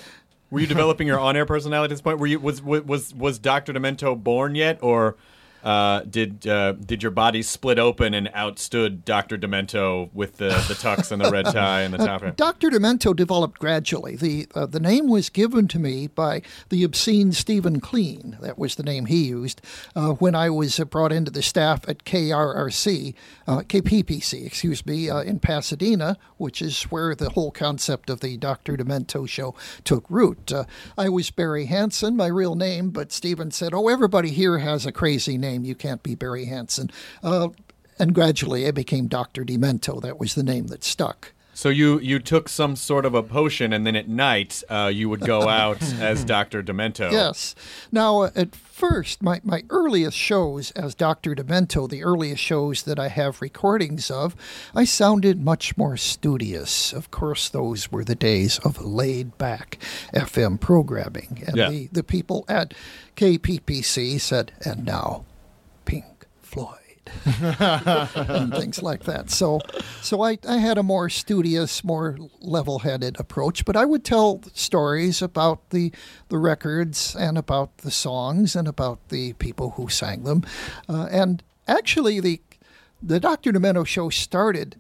Were 0.54 0.60
you 0.60 0.68
developing 0.68 1.08
your 1.08 1.18
on-air 1.18 1.46
personality 1.46 1.90
at 1.90 1.94
this 1.94 2.00
point? 2.00 2.20
Were 2.20 2.28
you 2.28 2.38
was 2.38 2.62
was 2.62 3.12
was 3.12 3.40
Doctor 3.40 3.72
Demento 3.72 4.16
born 4.16 4.54
yet, 4.54 4.78
or 4.82 5.16
uh, 5.64 6.00
did 6.00 6.46
uh, 6.46 6.72
did 6.72 7.02
your 7.02 7.10
body 7.10 7.42
split 7.42 7.78
open 7.78 8.12
and 8.12 8.28
outstood 8.34 9.04
Doctor 9.04 9.38
Demento 9.38 10.10
with 10.12 10.36
the, 10.36 10.50
the 10.68 10.74
tux 10.74 11.10
and 11.10 11.24
the 11.24 11.30
red 11.30 11.46
tie 11.52 11.80
and 11.80 11.94
the 11.94 11.98
top 11.98 12.20
hat? 12.20 12.36
Dr. 12.36 12.68
Demento 12.68 13.16
developed 13.16 13.58
gradually. 13.58 14.14
The 14.14 14.46
uh, 14.54 14.66
the 14.66 14.78
name 14.78 15.08
was 15.08 15.30
given 15.30 15.66
to 15.68 15.78
me 15.78 16.06
by 16.06 16.42
the 16.68 16.84
obscene 16.84 17.32
Steven 17.32 17.80
Clean. 17.80 18.36
That 18.42 18.58
was 18.58 18.74
the 18.74 18.82
name 18.82 19.06
he 19.06 19.24
used 19.24 19.62
uh, 19.96 20.12
when 20.12 20.34
I 20.34 20.50
was 20.50 20.78
uh, 20.78 20.84
brought 20.84 21.12
into 21.12 21.30
the 21.30 21.42
staff 21.42 21.88
at 21.88 22.04
KRRC, 22.04 23.14
uh, 23.46 23.60
KPPC, 23.60 24.46
excuse 24.46 24.84
me, 24.84 25.08
uh, 25.08 25.20
in 25.20 25.38
Pasadena, 25.38 26.18
which 26.36 26.60
is 26.60 26.82
where 26.84 27.14
the 27.14 27.30
whole 27.30 27.50
concept 27.50 28.10
of 28.10 28.20
the 28.20 28.36
Dr. 28.36 28.76
Demento 28.76 29.26
show 29.26 29.54
took 29.82 30.04
root. 30.10 30.52
Uh, 30.52 30.64
I 30.98 31.08
was 31.08 31.30
Barry 31.30 31.66
Hansen, 31.66 32.16
my 32.16 32.26
real 32.26 32.54
name, 32.54 32.90
but 32.90 33.12
Steven 33.12 33.50
said, 33.50 33.72
"Oh, 33.72 33.88
everybody 33.88 34.28
here 34.28 34.58
has 34.58 34.84
a 34.84 34.92
crazy 34.92 35.38
name. 35.38 35.53
You 35.62 35.74
can't 35.74 36.02
be 36.02 36.14
Barry 36.14 36.46
Hansen." 36.46 36.90
Uh, 37.22 37.48
and 37.98 38.14
gradually, 38.14 38.66
I 38.66 38.70
became 38.70 39.06
Dr. 39.08 39.44
Demento. 39.44 40.00
That 40.00 40.18
was 40.18 40.34
the 40.34 40.42
name 40.42 40.68
that 40.68 40.82
stuck. 40.82 41.32
So 41.56 41.68
you 41.68 42.00
you 42.00 42.18
took 42.18 42.48
some 42.48 42.74
sort 42.74 43.04
of 43.06 43.14
a 43.14 43.22
potion, 43.22 43.72
and 43.72 43.86
then 43.86 43.94
at 43.94 44.08
night 44.08 44.64
uh, 44.68 44.90
you 44.92 45.08
would 45.08 45.20
go 45.20 45.48
out 45.48 45.80
as 46.00 46.24
Doctor 46.24 46.64
Demento. 46.64 47.12
Yes. 47.12 47.54
Now, 47.92 48.22
uh, 48.22 48.30
at 48.34 48.56
first, 48.56 49.22
my, 49.22 49.40
my 49.44 49.62
earliest 49.70 50.16
shows 50.16 50.72
as 50.72 50.96
Dr. 50.96 51.36
Demento, 51.36 51.88
the 51.88 52.02
earliest 52.02 52.42
shows 52.42 52.82
that 52.82 52.98
I 52.98 53.06
have 53.06 53.40
recordings 53.40 54.10
of, 54.10 54.34
I 54.74 54.84
sounded 54.84 55.40
much 55.44 55.76
more 55.76 55.96
studious. 55.96 56.92
Of 56.92 57.12
course, 57.12 57.48
those 57.48 57.92
were 57.92 58.02
the 58.02 58.16
days 58.16 58.58
of 58.64 58.84
laid 58.84 59.38
back 59.38 59.78
FM 60.12 60.58
programming. 60.58 61.44
And 61.46 61.56
Yeah. 61.56 61.70
the, 61.70 61.88
the 61.92 62.02
people 62.02 62.44
at 62.48 62.74
KPPC 63.14 64.20
said, 64.20 64.50
and 64.64 64.84
now, 64.84 65.24
And 67.26 68.54
things 68.54 68.82
like 68.82 69.04
that. 69.04 69.30
So, 69.30 69.60
so 70.00 70.22
I, 70.22 70.38
I 70.48 70.58
had 70.58 70.78
a 70.78 70.82
more 70.82 71.08
studious, 71.08 71.84
more 71.84 72.16
level-headed 72.40 73.18
approach. 73.18 73.64
But 73.64 73.76
I 73.76 73.84
would 73.84 74.04
tell 74.04 74.40
stories 74.52 75.22
about 75.22 75.70
the 75.70 75.92
the 76.28 76.38
records 76.38 77.14
and 77.14 77.36
about 77.38 77.78
the 77.78 77.90
songs 77.90 78.56
and 78.56 78.66
about 78.68 79.08
the 79.08 79.34
people 79.34 79.70
who 79.70 79.88
sang 79.88 80.24
them. 80.24 80.44
Uh, 80.88 81.08
and 81.10 81.42
actually, 81.68 82.20
the 82.20 82.40
the 83.02 83.20
Dr. 83.20 83.52
Demento 83.52 83.86
show 83.86 84.08
started 84.08 84.76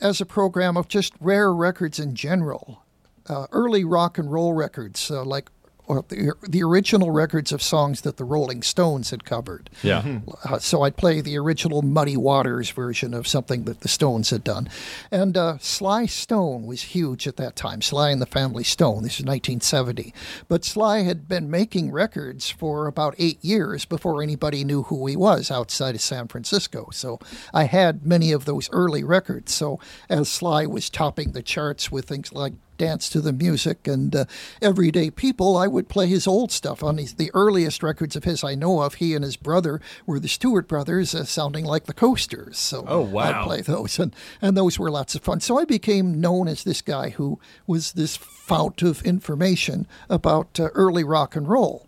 as 0.00 0.20
a 0.20 0.26
program 0.26 0.76
of 0.76 0.88
just 0.88 1.12
rare 1.20 1.52
records 1.52 1.98
in 1.98 2.14
general, 2.14 2.84
uh, 3.28 3.46
early 3.52 3.84
rock 3.84 4.18
and 4.18 4.30
roll 4.32 4.52
records 4.52 5.10
uh, 5.10 5.24
like. 5.24 5.50
Or 5.86 6.04
the, 6.08 6.32
the 6.42 6.62
original 6.62 7.10
records 7.10 7.52
of 7.52 7.62
songs 7.62 8.00
that 8.02 8.16
the 8.16 8.24
Rolling 8.24 8.62
Stones 8.62 9.10
had 9.10 9.24
covered. 9.24 9.68
Yeah. 9.82 10.20
Uh, 10.42 10.58
so 10.58 10.82
I'd 10.82 10.96
play 10.96 11.20
the 11.20 11.36
original 11.36 11.82
Muddy 11.82 12.16
Waters 12.16 12.70
version 12.70 13.12
of 13.12 13.26
something 13.26 13.64
that 13.64 13.80
the 13.80 13.88
Stones 13.88 14.30
had 14.30 14.42
done. 14.42 14.68
And 15.10 15.36
uh, 15.36 15.58
Sly 15.58 16.06
Stone 16.06 16.66
was 16.66 16.82
huge 16.82 17.26
at 17.26 17.36
that 17.36 17.54
time. 17.54 17.82
Sly 17.82 18.10
and 18.10 18.22
the 18.22 18.26
Family 18.26 18.64
Stone. 18.64 19.02
This 19.02 19.20
is 19.20 19.26
1970. 19.26 20.14
But 20.48 20.64
Sly 20.64 21.00
had 21.00 21.28
been 21.28 21.50
making 21.50 21.92
records 21.92 22.48
for 22.50 22.86
about 22.86 23.14
eight 23.18 23.44
years 23.44 23.84
before 23.84 24.22
anybody 24.22 24.64
knew 24.64 24.84
who 24.84 25.06
he 25.06 25.16
was 25.16 25.50
outside 25.50 25.94
of 25.94 26.00
San 26.00 26.28
Francisco. 26.28 26.88
So 26.92 27.18
I 27.52 27.64
had 27.64 28.06
many 28.06 28.32
of 28.32 28.44
those 28.46 28.70
early 28.72 29.04
records. 29.04 29.52
So 29.52 29.78
as 30.08 30.28
Sly 30.28 30.66
was 30.66 30.88
topping 30.88 31.32
the 31.32 31.42
charts 31.42 31.92
with 31.92 32.06
things 32.06 32.32
like 32.32 32.54
dance 32.76 33.08
to 33.10 33.20
the 33.20 33.32
music 33.32 33.86
and 33.86 34.14
uh, 34.14 34.24
everyday 34.60 35.10
people, 35.10 35.56
I 35.56 35.66
would 35.66 35.88
play 35.88 36.06
his 36.06 36.26
old 36.26 36.52
stuff. 36.52 36.82
On 36.82 36.98
his, 36.98 37.14
the 37.14 37.30
earliest 37.34 37.82
records 37.82 38.16
of 38.16 38.24
his 38.24 38.42
I 38.44 38.54
know 38.54 38.82
of, 38.82 38.94
he 38.94 39.14
and 39.14 39.24
his 39.24 39.36
brother 39.36 39.80
were 40.06 40.18
the 40.20 40.28
Stewart 40.28 40.68
brothers, 40.68 41.14
uh, 41.14 41.24
sounding 41.24 41.64
like 41.64 41.84
the 41.84 41.94
Coasters. 41.94 42.58
So 42.58 42.84
Oh, 42.86 43.00
wow. 43.00 43.40
I'd 43.42 43.44
play 43.44 43.60
those, 43.60 43.98
and, 43.98 44.14
and 44.42 44.56
those 44.56 44.78
were 44.78 44.90
lots 44.90 45.14
of 45.14 45.22
fun. 45.22 45.40
So 45.40 45.58
I 45.58 45.64
became 45.64 46.20
known 46.20 46.48
as 46.48 46.64
this 46.64 46.82
guy 46.82 47.10
who 47.10 47.38
was 47.66 47.92
this 47.92 48.16
fount 48.16 48.82
of 48.82 49.02
information 49.02 49.86
about 50.08 50.58
uh, 50.60 50.68
early 50.74 51.04
rock 51.04 51.36
and 51.36 51.48
roll. 51.48 51.86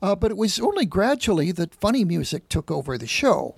Uh, 0.00 0.14
but 0.14 0.30
it 0.30 0.36
was 0.36 0.60
only 0.60 0.86
gradually 0.86 1.50
that 1.52 1.74
funny 1.74 2.04
music 2.04 2.48
took 2.48 2.70
over 2.70 2.96
the 2.96 3.06
show 3.06 3.56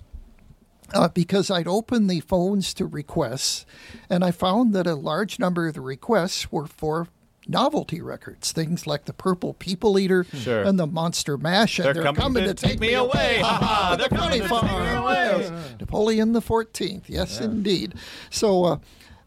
uh, 0.93 1.07
because 1.09 1.49
I'd 1.51 1.67
opened 1.67 2.09
the 2.09 2.19
phones 2.19 2.73
to 2.75 2.85
requests, 2.85 3.65
and 4.09 4.23
I 4.23 4.31
found 4.31 4.73
that 4.73 4.87
a 4.87 4.95
large 4.95 5.39
number 5.39 5.67
of 5.67 5.73
the 5.73 5.81
requests 5.81 6.51
were 6.51 6.67
for 6.67 7.07
novelty 7.47 8.01
records, 8.01 8.51
things 8.51 8.85
like 8.85 9.05
the 9.05 9.13
Purple 9.13 9.53
People 9.55 9.97
Eater 9.97 10.25
Sure. 10.33 10.61
and 10.63 10.77
the 10.79 10.85
Monster 10.87 11.37
Mash. 11.37 11.79
And 11.79 11.95
They're 11.95 12.13
coming 12.13 12.43
to 12.43 12.53
take 12.53 12.79
me 12.79 12.93
away. 12.93 13.39
Ha 13.41 13.57
ha, 13.61 13.95
they're 13.97 14.07
the 14.09 14.15
coming 14.15 14.41
to 14.41 14.47
take 14.47 14.63
me 14.63 14.89
away. 14.91 15.49
Napoleon 15.79 16.33
the 16.33 16.41
Fourteenth. 16.41 17.09
Yes, 17.09 17.39
indeed. 17.41 17.95
So 18.29 18.65
uh, 18.65 18.77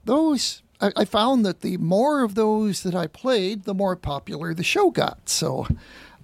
those. 0.05 0.63
I 0.81 0.91
I 0.97 1.05
found 1.05 1.45
that 1.47 1.61
the 1.61 1.77
more 1.77 2.23
of 2.25 2.35
those 2.35 2.83
that 2.83 2.95
I 2.95 3.07
played, 3.07 3.65
the 3.65 3.75
more 3.75 3.97
popular 3.97 4.55
the 4.55 4.65
show 4.65 4.91
got. 4.91 5.29
So, 5.29 5.67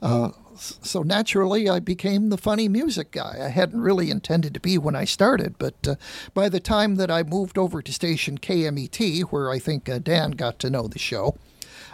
uh, 0.03 0.31
so 0.61 1.02
naturally, 1.02 1.69
I 1.69 1.81
became 1.81 2.29
the 2.29 2.37
funny 2.37 2.69
music 2.69 3.11
guy. 3.12 3.38
I 3.40 3.49
hadn't 3.49 3.81
really 3.81 4.11
intended 4.11 4.55
to 4.55 4.61
be 4.61 4.76
when 4.79 4.95
I 4.95 5.05
started, 5.05 5.57
but 5.59 5.88
uh, 5.88 5.95
by 6.35 6.49
the 6.49 6.61
time 6.61 6.97
that 6.97 7.11
I 7.11 7.23
moved 7.23 7.57
over 7.57 7.81
to 7.81 7.93
station 7.93 8.38
KMET, 8.38 9.23
where 9.25 9.50
I 9.50 9.59
think 9.59 9.88
uh, 9.88 9.99
Dan 9.99 10.33
got 10.33 10.59
to 10.61 10.71
know 10.71 10.87
the 10.87 10.99
show, 10.99 11.37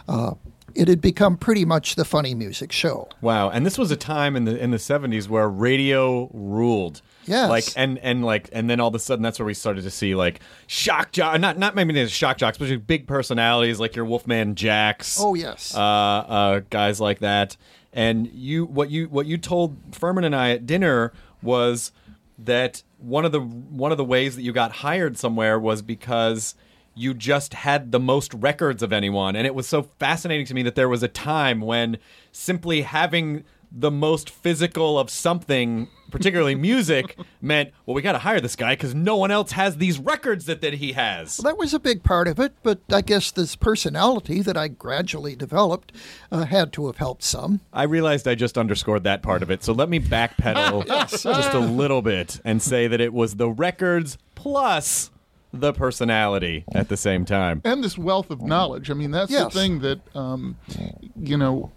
uh, 0.08 0.34
it 0.74 0.88
had 0.88 1.00
become 1.00 1.36
pretty 1.36 1.64
much 1.64 1.94
the 1.94 2.04
funny 2.04 2.34
music 2.34 2.72
show. 2.72 3.08
Wow, 3.20 3.50
and 3.50 3.64
this 3.64 3.78
was 3.78 3.90
a 3.90 3.96
time 3.96 4.36
in 4.36 4.44
the 4.44 4.58
in 4.58 4.72
the 4.72 4.78
seventies 4.78 5.28
where 5.28 5.48
radio 5.48 6.28
ruled. 6.32 7.02
Yes. 7.24 7.48
Like 7.48 7.64
and 7.76 7.98
and 7.98 8.24
like 8.24 8.48
and 8.52 8.70
then 8.70 8.80
all 8.80 8.88
of 8.88 8.94
a 8.94 8.98
sudden 8.98 9.22
that's 9.22 9.38
where 9.38 9.46
we 9.46 9.54
started 9.54 9.82
to 9.82 9.90
see 9.90 10.14
like 10.14 10.40
shock 10.66 11.12
jock 11.12 11.40
not 11.40 11.58
not 11.58 11.74
maybe 11.74 11.92
the 11.92 12.08
shock 12.08 12.38
jocks, 12.38 12.58
but 12.58 12.86
big 12.86 13.06
personalities 13.06 13.80
like 13.80 13.96
your 13.96 14.04
Wolfman 14.04 14.54
Jacks. 14.54 15.18
Oh, 15.20 15.34
yes. 15.34 15.74
Uh, 15.74 15.80
uh, 15.80 16.60
guys 16.70 17.00
like 17.00 17.20
that. 17.20 17.56
And 17.96 18.30
you 18.32 18.66
what 18.66 18.90
you 18.90 19.08
what 19.08 19.24
you 19.24 19.38
told 19.38 19.90
Phirman 19.92 20.24
and 20.24 20.36
I 20.36 20.50
at 20.50 20.66
dinner 20.66 21.14
was 21.42 21.92
that 22.38 22.82
one 22.98 23.24
of 23.24 23.32
the 23.32 23.40
one 23.40 23.90
of 23.90 23.96
the 23.96 24.04
ways 24.04 24.36
that 24.36 24.42
you 24.42 24.52
got 24.52 24.70
hired 24.70 25.16
somewhere 25.16 25.58
was 25.58 25.80
because 25.80 26.54
you 26.94 27.14
just 27.14 27.54
had 27.54 27.92
the 27.92 27.98
most 27.98 28.34
records 28.34 28.82
of 28.82 28.92
anyone. 28.92 29.34
And 29.34 29.46
it 29.46 29.54
was 29.54 29.66
so 29.66 29.82
fascinating 29.98 30.44
to 30.46 30.54
me 30.54 30.62
that 30.62 30.74
there 30.74 30.88
was 30.90 31.02
a 31.02 31.08
time 31.08 31.62
when 31.62 31.96
simply 32.32 32.82
having 32.82 33.44
the 33.78 33.90
most 33.90 34.30
physical 34.30 34.98
of 34.98 35.10
something 35.10 35.86
particularly 36.10 36.54
music 36.72 37.18
meant 37.42 37.70
well 37.84 37.94
we 37.94 38.00
got 38.00 38.12
to 38.12 38.18
hire 38.18 38.40
this 38.40 38.56
guy 38.56 38.72
because 38.72 38.94
no 38.94 39.16
one 39.16 39.30
else 39.30 39.52
has 39.52 39.76
these 39.76 39.98
records 39.98 40.46
that, 40.46 40.62
that 40.62 40.72
he 40.74 40.92
has 40.92 41.36
That 41.38 41.58
was 41.58 41.74
a 41.74 41.78
big 41.80 42.02
part 42.02 42.26
of 42.26 42.38
it, 42.40 42.54
but 42.62 42.78
I 42.90 43.02
guess 43.02 43.30
this 43.30 43.54
personality 43.54 44.40
that 44.40 44.56
I 44.56 44.68
gradually 44.68 45.36
developed 45.36 45.92
uh, 46.32 46.44
had 46.46 46.72
to 46.74 46.86
have 46.86 46.96
helped 46.96 47.22
some. 47.22 47.60
I 47.72 47.82
realized 47.82 48.26
I 48.26 48.34
just 48.34 48.56
underscored 48.56 49.04
that 49.04 49.22
part 49.22 49.42
of 49.42 49.50
it. 49.50 49.62
So 49.62 49.72
let 49.74 49.88
me 49.90 50.00
backpedal 50.00 50.86
just 51.10 51.52
a 51.54 51.58
little 51.58 52.00
bit 52.02 52.40
and 52.44 52.62
say 52.62 52.86
that 52.86 53.00
it 53.00 53.12
was 53.12 53.34
the 53.36 53.50
records 53.50 54.16
plus 54.34 55.10
the 55.52 55.72
personality 55.72 56.64
at 56.74 56.88
the 56.88 56.96
same 56.96 57.24
time. 57.24 57.60
and 57.64 57.82
this 57.84 57.98
wealth 57.98 58.30
of 58.30 58.40
knowledge. 58.42 58.90
I 58.90 58.94
mean, 58.94 59.10
that's 59.10 59.30
Yes. 59.30 59.52
the 59.52 59.58
thing 59.60 59.80
that 59.80 60.00
um, 60.16 60.56
you 61.18 61.36
know 61.36 61.72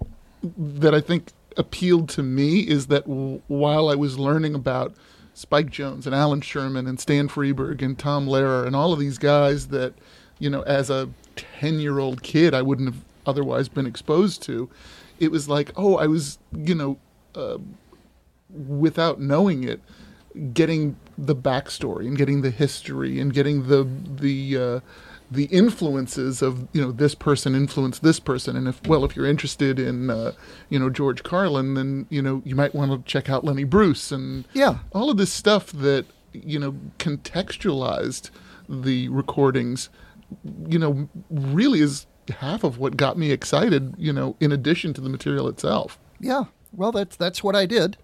that 0.57 0.93
I 0.95 1.01
think 1.01 1.31
appealed 1.57 2.09
to 2.09 2.23
me 2.23 2.59
is 2.61 2.87
that 2.87 3.03
w- 3.07 3.41
while 3.47 3.89
I 3.89 3.95
was 3.95 4.19
learning 4.19 4.55
about 4.55 4.93
Spike 5.33 5.69
Jones 5.69 6.05
and 6.05 6.15
Allan 6.15 6.41
Sherman 6.41 6.87
and 6.87 6.99
Stan 6.99 7.29
Freberg 7.29 7.81
and 7.81 7.97
Tom 7.97 8.27
Lehrer 8.27 8.65
and 8.67 8.75
all 8.75 8.93
of 8.93 8.99
these 8.99 9.17
guys 9.17 9.67
that 9.67 9.93
you 10.37 10.49
know 10.49 10.61
as 10.63 10.89
a 10.89 11.09
ten 11.35 11.79
year 11.79 11.99
old 11.99 12.23
kid 12.23 12.53
I 12.53 12.61
wouldn't 12.61 12.93
have 12.93 13.03
otherwise 13.25 13.69
been 13.69 13.85
exposed 13.85 14.41
to, 14.43 14.69
it 15.19 15.31
was 15.31 15.47
like 15.47 15.71
oh 15.75 15.97
I 15.97 16.07
was 16.07 16.39
you 16.55 16.75
know 16.75 16.97
uh, 17.35 17.57
without 18.49 19.19
knowing 19.19 19.63
it 19.63 19.81
getting 20.53 20.95
the 21.17 21.35
backstory 21.35 22.07
and 22.07 22.17
getting 22.17 22.41
the 22.41 22.51
history 22.51 23.19
and 23.19 23.33
getting 23.33 23.67
the 23.67 23.87
the 24.15 24.57
uh, 24.57 24.79
the 25.31 25.45
influences 25.45 26.41
of 26.41 26.67
you 26.73 26.81
know 26.81 26.91
this 26.91 27.13
person 27.15 27.53
influenced 27.55 28.01
this 28.03 28.19
person, 28.19 28.55
and 28.55 28.67
if 28.67 28.85
well 28.87 29.05
if 29.05 29.15
you're 29.15 29.25
interested 29.27 29.79
in 29.79 30.09
uh, 30.09 30.31
you 30.69 30.79
know 30.79 30.89
George 30.89 31.21
Carlin, 31.23 31.75
then 31.75 32.07
you 32.09 32.21
know 32.21 32.41
you 32.45 32.55
might 32.55 32.73
want 32.73 32.91
to 32.91 33.11
check 33.11 33.29
out 33.29 33.43
Lenny 33.43 33.63
Bruce 33.63 34.11
and 34.11 34.45
Yeah. 34.53 34.79
all 34.91 35.09
of 35.09 35.17
this 35.17 35.31
stuff 35.31 35.71
that 35.71 36.05
you 36.33 36.59
know 36.59 36.75
contextualized 36.99 38.29
the 38.67 39.09
recordings 39.09 39.89
you 40.67 40.77
know 40.77 41.09
really 41.29 41.79
is 41.81 42.05
half 42.37 42.63
of 42.63 42.77
what 42.77 42.95
got 42.95 43.17
me 43.17 43.31
excited 43.31 43.95
you 43.97 44.13
know 44.13 44.35
in 44.39 44.51
addition 44.51 44.93
to 44.93 45.01
the 45.01 45.09
material 45.09 45.47
itself 45.47 45.97
Yeah. 46.19 46.45
Well, 46.71 46.91
that's 46.91 47.15
that's 47.15 47.43
what 47.43 47.55
I 47.55 47.65
did. 47.65 47.97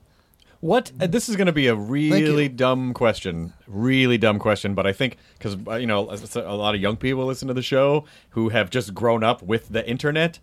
What? 0.65 0.91
uh, 0.99 1.05
This 1.05 1.29
is 1.29 1.35
going 1.35 1.45
to 1.45 1.53
be 1.53 1.67
a 1.67 1.75
really 1.75 2.49
dumb 2.49 2.95
question. 2.95 3.53
Really 3.67 4.17
dumb 4.17 4.39
question, 4.39 4.73
but 4.73 4.87
I 4.87 4.93
think 4.93 5.17
because 5.37 5.57
you 5.79 5.85
know 5.85 6.09
a 6.09 6.17
a 6.39 6.55
lot 6.55 6.73
of 6.73 6.81
young 6.81 6.97
people 6.97 7.23
listen 7.25 7.47
to 7.49 7.53
the 7.53 7.61
show 7.61 8.05
who 8.31 8.49
have 8.49 8.71
just 8.71 8.95
grown 8.95 9.23
up 9.23 9.43
with 9.43 9.69
the 9.69 9.87
internet. 9.87 10.39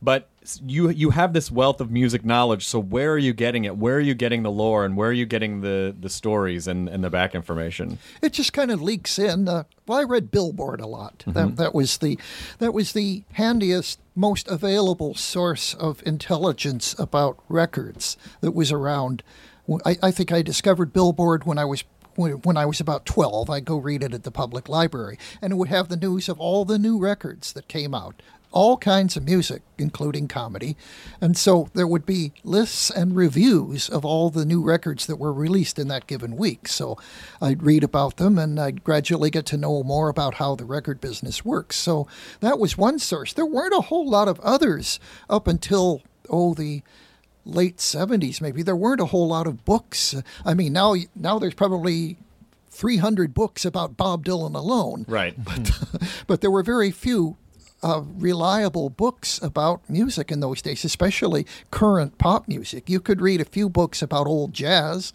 But 0.00 0.28
you 0.64 0.88
you 0.88 1.10
have 1.10 1.34
this 1.34 1.50
wealth 1.50 1.82
of 1.82 1.90
music 1.90 2.24
knowledge. 2.24 2.66
So 2.66 2.78
where 2.78 3.12
are 3.12 3.18
you 3.18 3.34
getting 3.34 3.64
it? 3.64 3.76
Where 3.76 3.96
are 3.96 4.00
you 4.00 4.14
getting 4.14 4.44
the 4.44 4.50
lore, 4.50 4.86
and 4.86 4.96
where 4.96 5.10
are 5.10 5.18
you 5.22 5.26
getting 5.26 5.60
the 5.60 5.94
the 5.98 6.08
stories 6.08 6.66
and, 6.66 6.88
and 6.88 7.04
the 7.04 7.10
back 7.10 7.34
information? 7.34 7.98
It 8.22 8.32
just 8.32 8.54
kind 8.54 8.70
of 8.70 8.80
leaks 8.80 9.18
in. 9.18 9.46
Uh, 9.46 9.64
well, 9.86 9.98
I 9.98 10.04
read 10.04 10.30
Billboard 10.30 10.80
a 10.80 10.86
lot. 10.86 11.22
That 11.26 11.56
that 11.56 11.74
was 11.74 11.98
the 11.98 12.18
that 12.60 12.72
was 12.72 12.92
the 12.92 13.24
handiest, 13.32 14.00
most 14.14 14.48
available 14.48 15.14
source 15.14 15.74
of 15.74 16.02
intelligence 16.06 16.94
about 16.98 17.38
records 17.48 18.16
that 18.40 18.52
was 18.52 18.72
around. 18.72 19.22
I, 19.84 19.96
I 20.02 20.10
think 20.10 20.32
I 20.32 20.42
discovered 20.42 20.92
Billboard 20.92 21.44
when 21.44 21.58
I 21.58 21.64
was 21.64 21.84
when 22.16 22.56
I 22.56 22.64
was 22.64 22.80
about 22.80 23.04
12. 23.04 23.50
I'd 23.50 23.66
go 23.66 23.76
read 23.76 24.02
it 24.02 24.14
at 24.14 24.22
the 24.22 24.30
public 24.30 24.70
library, 24.70 25.18
and 25.42 25.52
it 25.52 25.56
would 25.56 25.68
have 25.68 25.88
the 25.88 25.96
news 25.96 26.30
of 26.30 26.40
all 26.40 26.64
the 26.64 26.78
new 26.78 26.98
records 26.98 27.52
that 27.52 27.68
came 27.68 27.94
out, 27.94 28.22
all 28.52 28.78
kinds 28.78 29.18
of 29.18 29.24
music, 29.24 29.60
including 29.76 30.28
comedy. 30.28 30.78
And 31.20 31.36
so 31.36 31.68
there 31.74 31.86
would 31.86 32.06
be 32.06 32.32
lists 32.42 32.88
and 32.90 33.14
reviews 33.14 33.90
of 33.90 34.02
all 34.04 34.30
the 34.30 34.46
new 34.46 34.62
records 34.62 35.06
that 35.06 35.16
were 35.16 35.32
released 35.32 35.78
in 35.78 35.88
that 35.88 36.06
given 36.06 36.36
week. 36.36 36.68
So 36.68 36.96
I'd 37.40 37.62
read 37.62 37.84
about 37.84 38.16
them 38.16 38.38
and 38.38 38.58
I'd 38.58 38.82
gradually 38.82 39.28
get 39.28 39.44
to 39.46 39.58
know 39.58 39.82
more 39.82 40.08
about 40.08 40.34
how 40.34 40.54
the 40.54 40.64
record 40.64 41.02
business 41.02 41.44
works. 41.44 41.76
So 41.76 42.08
that 42.40 42.58
was 42.58 42.78
one 42.78 42.98
source. 42.98 43.34
There 43.34 43.44
weren't 43.44 43.74
a 43.74 43.82
whole 43.82 44.08
lot 44.08 44.26
of 44.28 44.40
others 44.40 44.98
up 45.28 45.46
until, 45.46 46.02
oh, 46.30 46.54
the 46.54 46.82
late 47.46 47.76
70s 47.78 48.40
maybe 48.40 48.62
there 48.62 48.74
weren't 48.76 49.00
a 49.00 49.06
whole 49.06 49.28
lot 49.28 49.46
of 49.46 49.64
books 49.64 50.14
i 50.44 50.52
mean 50.52 50.72
now 50.72 50.94
now 51.14 51.38
there's 51.38 51.54
probably 51.54 52.18
300 52.70 53.32
books 53.32 53.64
about 53.64 53.96
bob 53.96 54.24
dylan 54.24 54.54
alone 54.56 55.04
Right. 55.08 55.34
but 55.44 55.70
but 56.26 56.40
there 56.40 56.50
were 56.50 56.62
very 56.64 56.90
few 56.90 57.36
uh, 57.82 58.02
reliable 58.16 58.90
books 58.90 59.40
about 59.42 59.88
music 59.88 60.32
in 60.32 60.40
those 60.40 60.62
days, 60.62 60.82
especially 60.84 61.46
current 61.70 62.16
pop 62.18 62.48
music. 62.48 62.88
You 62.88 63.00
could 63.00 63.20
read 63.20 63.40
a 63.40 63.44
few 63.44 63.68
books 63.68 64.00
about 64.02 64.26
old 64.26 64.54
jazz. 64.54 65.12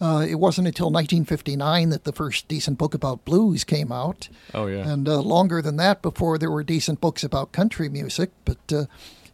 Uh, 0.00 0.26
it 0.28 0.34
wasn't 0.34 0.66
until 0.66 0.86
1959 0.90 1.88
that 1.90 2.02
the 2.04 2.12
first 2.12 2.48
decent 2.48 2.78
book 2.78 2.94
about 2.94 3.24
blues 3.24 3.62
came 3.64 3.92
out. 3.92 4.28
Oh, 4.52 4.66
yeah. 4.66 4.86
and 4.90 5.08
uh, 5.08 5.20
longer 5.20 5.62
than 5.62 5.76
that 5.76 6.02
before 6.02 6.36
there 6.36 6.50
were 6.50 6.64
decent 6.64 7.00
books 7.00 7.22
about 7.22 7.52
country 7.52 7.88
music. 7.88 8.30
But 8.44 8.72
uh, 8.72 8.84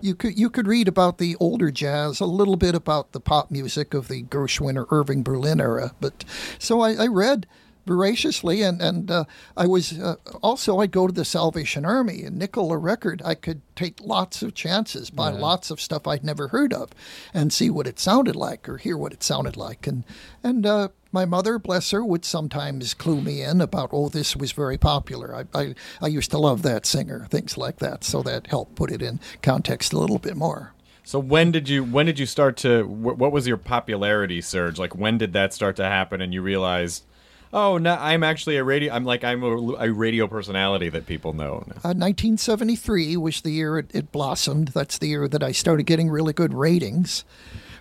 you 0.00 0.14
could 0.14 0.38
you 0.38 0.50
could 0.50 0.66
read 0.66 0.88
about 0.88 1.18
the 1.18 1.36
older 1.36 1.70
jazz, 1.70 2.20
a 2.20 2.26
little 2.26 2.56
bit 2.56 2.74
about 2.74 3.12
the 3.12 3.20
pop 3.20 3.50
music 3.50 3.94
of 3.94 4.08
the 4.08 4.22
Gershwin 4.24 4.76
or 4.76 4.86
Irving 4.90 5.22
Berlin 5.22 5.60
era. 5.60 5.92
But 6.00 6.24
so 6.58 6.80
I, 6.80 6.94
I 6.94 7.06
read 7.06 7.46
voraciously, 7.86 8.62
and 8.62 8.82
and 8.82 9.10
uh, 9.10 9.24
I 9.56 9.66
was 9.66 9.98
uh, 9.98 10.16
also 10.42 10.78
I'd 10.78 10.90
go 10.90 11.06
to 11.06 11.12
the 11.12 11.24
Salvation 11.24 11.84
Army 11.84 12.22
and 12.22 12.36
nickel 12.36 12.72
a 12.72 12.78
record. 12.78 13.22
I 13.24 13.34
could 13.34 13.62
take 13.74 14.00
lots 14.00 14.42
of 14.42 14.54
chances, 14.54 15.10
buy 15.10 15.30
lots 15.30 15.70
of 15.70 15.80
stuff 15.80 16.06
I'd 16.06 16.24
never 16.24 16.48
heard 16.48 16.72
of, 16.72 16.90
and 17.32 17.52
see 17.52 17.70
what 17.70 17.86
it 17.86 17.98
sounded 17.98 18.36
like 18.36 18.68
or 18.68 18.78
hear 18.78 18.96
what 18.96 19.12
it 19.12 19.22
sounded 19.22 19.56
like. 19.56 19.86
And 19.86 20.04
and 20.42 20.66
uh, 20.66 20.88
my 21.16 21.24
mother, 21.24 21.58
bless 21.58 21.92
her, 21.92 22.04
would 22.04 22.26
sometimes 22.26 22.92
clue 22.92 23.22
me 23.22 23.40
in 23.40 23.62
about 23.62 23.88
oh 23.90 24.10
this 24.10 24.36
was 24.36 24.52
very 24.52 24.76
popular. 24.76 25.34
I 25.34 25.58
I, 25.58 25.74
I 26.02 26.08
used 26.08 26.30
to 26.32 26.38
love 26.38 26.60
that 26.62 26.84
singer, 26.84 27.26
things 27.30 27.56
like 27.56 27.78
that. 27.78 28.04
So 28.04 28.22
that 28.22 28.48
helped 28.48 28.74
put 28.74 28.92
it 28.92 29.00
in 29.00 29.18
context 29.40 29.94
a 29.94 29.98
little 29.98 30.18
bit 30.18 30.36
more. 30.36 30.74
So 31.04 31.18
when 31.18 31.52
did 31.52 31.70
you 31.70 31.82
when 31.82 32.04
did 32.04 32.18
you 32.18 32.26
start 32.26 32.58
to 32.58 32.82
wh- 32.84 33.18
what 33.18 33.32
was 33.32 33.48
your 33.48 33.56
popularity 33.56 34.42
surge? 34.42 34.78
Like 34.78 34.94
when 34.94 35.16
did 35.16 35.32
that 35.32 35.54
start 35.54 35.74
to 35.76 35.84
happen 35.84 36.20
and 36.20 36.34
you 36.34 36.42
realized, 36.42 37.06
"Oh, 37.50 37.78
no, 37.78 37.94
I'm 37.94 38.22
actually 38.22 38.58
a 38.58 38.64
radio 38.64 38.92
I'm 38.92 39.06
like 39.06 39.24
I'm 39.24 39.42
a, 39.42 39.86
a 39.86 39.90
radio 39.90 40.26
personality 40.26 40.90
that 40.90 41.06
people 41.06 41.32
know." 41.32 41.64
Uh, 41.82 41.96
1973 41.96 43.16
was 43.16 43.40
the 43.40 43.52
year 43.52 43.78
it, 43.78 43.90
it 43.94 44.12
blossomed. 44.12 44.68
That's 44.68 44.98
the 44.98 45.06
year 45.06 45.28
that 45.28 45.42
I 45.42 45.52
started 45.52 45.84
getting 45.86 46.10
really 46.10 46.34
good 46.34 46.52
ratings. 46.52 47.24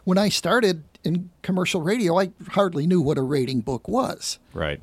When 0.05 0.17
I 0.19 0.29
started 0.29 0.83
in 1.05 1.29
commercial 1.41 1.81
radio, 1.81 2.19
I 2.19 2.31
hardly 2.49 2.87
knew 2.87 3.01
what 3.01 3.17
a 3.17 3.21
rating 3.21 3.61
book 3.61 3.87
was. 3.87 4.39
Right. 4.53 4.81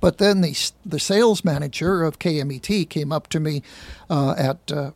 But 0.00 0.18
then 0.18 0.40
the 0.40 0.56
the 0.84 0.98
sales 0.98 1.44
manager 1.44 2.02
of 2.02 2.18
KMET 2.18 2.88
came 2.88 3.12
up 3.12 3.28
to 3.28 3.40
me 3.40 3.62
uh, 4.08 4.34
at 4.38 4.72
uh, 4.72 4.92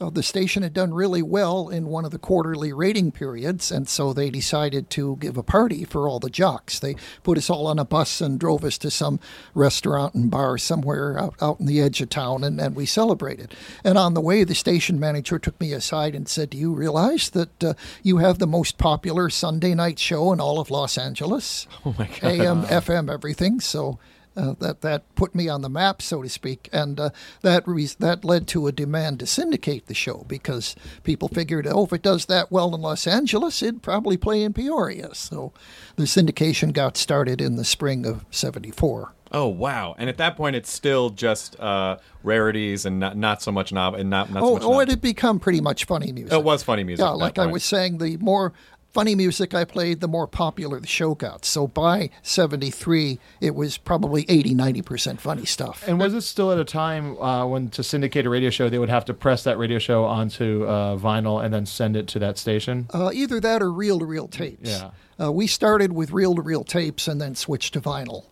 uh, 0.00 0.10
the 0.10 0.22
station 0.22 0.62
had 0.62 0.72
done 0.72 0.94
really 0.94 1.22
well 1.22 1.68
in 1.68 1.86
one 1.86 2.04
of 2.04 2.10
the 2.10 2.18
quarterly 2.18 2.72
rating 2.72 3.12
periods, 3.12 3.70
and 3.70 3.88
so 3.88 4.12
they 4.12 4.30
decided 4.30 4.88
to 4.90 5.16
give 5.16 5.36
a 5.36 5.42
party 5.42 5.84
for 5.84 6.08
all 6.08 6.18
the 6.18 6.30
jocks. 6.30 6.78
They 6.78 6.96
put 7.22 7.36
us 7.36 7.50
all 7.50 7.66
on 7.66 7.78
a 7.78 7.84
bus 7.84 8.20
and 8.20 8.40
drove 8.40 8.64
us 8.64 8.78
to 8.78 8.90
some 8.90 9.20
restaurant 9.54 10.14
and 10.14 10.30
bar 10.30 10.56
somewhere 10.58 11.18
out, 11.18 11.34
out 11.42 11.60
in 11.60 11.66
the 11.66 11.80
edge 11.80 12.00
of 12.00 12.08
town, 12.08 12.44
and, 12.44 12.58
and 12.60 12.74
we 12.74 12.86
celebrated. 12.86 13.54
And 13.84 13.98
on 13.98 14.14
the 14.14 14.20
way, 14.20 14.44
the 14.44 14.54
station 14.54 14.98
manager 14.98 15.38
took 15.38 15.60
me 15.60 15.72
aside 15.72 16.14
and 16.14 16.28
said, 16.28 16.50
Do 16.50 16.58
you 16.58 16.72
realize 16.72 17.30
that 17.30 17.62
uh, 17.62 17.74
you 18.02 18.18
have 18.18 18.38
the 18.38 18.46
most 18.46 18.78
popular 18.78 19.28
Sunday 19.28 19.74
night 19.74 19.98
show 19.98 20.32
in 20.32 20.40
all 20.40 20.60
of 20.60 20.70
Los 20.70 20.96
Angeles? 20.96 21.66
Oh, 21.84 21.94
my 21.98 22.06
God. 22.06 22.24
AM, 22.24 22.62
FM, 22.64 23.12
everything. 23.12 23.60
So 23.60 23.98
uh, 24.40 24.54
that 24.60 24.80
that 24.80 25.14
put 25.14 25.34
me 25.34 25.48
on 25.48 25.60
the 25.62 25.68
map, 25.68 26.00
so 26.00 26.22
to 26.22 26.28
speak, 26.28 26.68
and 26.72 26.98
uh, 26.98 27.10
that 27.42 27.62
re- 27.68 27.86
that 27.98 28.24
led 28.24 28.46
to 28.48 28.66
a 28.66 28.72
demand 28.72 29.18
to 29.20 29.26
syndicate 29.26 29.86
the 29.86 29.94
show 29.94 30.24
because 30.28 30.74
people 31.04 31.28
figured, 31.28 31.66
oh, 31.66 31.84
if 31.84 31.92
it 31.92 32.02
does 32.02 32.26
that 32.26 32.50
well 32.50 32.74
in 32.74 32.80
Los 32.80 33.06
Angeles, 33.06 33.62
it'd 33.62 33.82
probably 33.82 34.16
play 34.16 34.42
in 34.42 34.52
Peoria. 34.52 35.14
So 35.14 35.52
the 35.96 36.04
syndication 36.04 36.72
got 36.72 36.96
started 36.96 37.40
in 37.40 37.56
the 37.56 37.64
spring 37.64 38.06
of 38.06 38.24
'74. 38.30 39.12
Oh 39.32 39.46
wow! 39.46 39.94
And 39.96 40.08
at 40.08 40.16
that 40.16 40.36
point, 40.36 40.56
it's 40.56 40.72
still 40.72 41.10
just 41.10 41.58
uh, 41.60 41.98
rarities 42.24 42.84
and 42.84 42.98
not 42.98 43.16
not 43.16 43.42
so 43.42 43.52
much 43.52 43.72
novel 43.72 44.00
and 44.00 44.10
not 44.10 44.30
not 44.32 44.40
so 44.42 44.46
Oh, 44.48 44.52
much. 44.54 44.62
oh, 44.62 44.66
novel. 44.70 44.80
it 44.80 44.88
had 44.88 45.00
become 45.00 45.38
pretty 45.38 45.60
much 45.60 45.84
funny 45.84 46.10
music. 46.12 46.32
It 46.32 46.42
was 46.42 46.62
funny 46.64 46.82
music 46.82 47.04
Yeah, 47.04 47.10
like 47.10 47.38
I 47.38 47.46
was 47.46 47.62
saying, 47.64 47.98
the 47.98 48.16
more 48.16 48.52
funny 48.92 49.14
music 49.14 49.54
I 49.54 49.64
played, 49.64 50.00
the 50.00 50.08
more 50.08 50.26
popular 50.26 50.80
the 50.80 50.86
show 50.86 51.14
got. 51.14 51.44
So 51.44 51.66
by 51.66 52.10
73, 52.22 53.18
it 53.40 53.54
was 53.54 53.78
probably 53.78 54.26
80, 54.28 54.54
90% 54.54 55.20
funny 55.20 55.44
stuff. 55.44 55.84
And 55.86 55.98
was 55.98 56.14
it 56.14 56.22
still 56.22 56.50
at 56.52 56.58
a 56.58 56.64
time 56.64 57.16
uh, 57.18 57.46
when 57.46 57.70
to 57.70 57.82
syndicate 57.82 58.26
a 58.26 58.30
radio 58.30 58.50
show, 58.50 58.68
they 58.68 58.78
would 58.78 58.88
have 58.88 59.04
to 59.06 59.14
press 59.14 59.44
that 59.44 59.58
radio 59.58 59.78
show 59.78 60.04
onto 60.04 60.64
uh, 60.64 60.96
vinyl 60.96 61.42
and 61.44 61.52
then 61.52 61.66
send 61.66 61.96
it 61.96 62.06
to 62.08 62.18
that 62.18 62.38
station? 62.38 62.88
Uh, 62.92 63.10
either 63.12 63.40
that 63.40 63.62
or 63.62 63.72
reel 63.72 63.98
to 63.98 64.04
reel 64.04 64.28
tapes. 64.28 64.68
Yeah. 64.68 64.90
Uh, 65.20 65.30
we 65.30 65.46
started 65.46 65.92
with 65.92 66.10
reel 66.12 66.34
to 66.34 66.42
reel 66.42 66.64
tapes 66.64 67.06
and 67.06 67.20
then 67.20 67.34
switched 67.34 67.74
to 67.74 67.80
vinyl. 67.80 68.24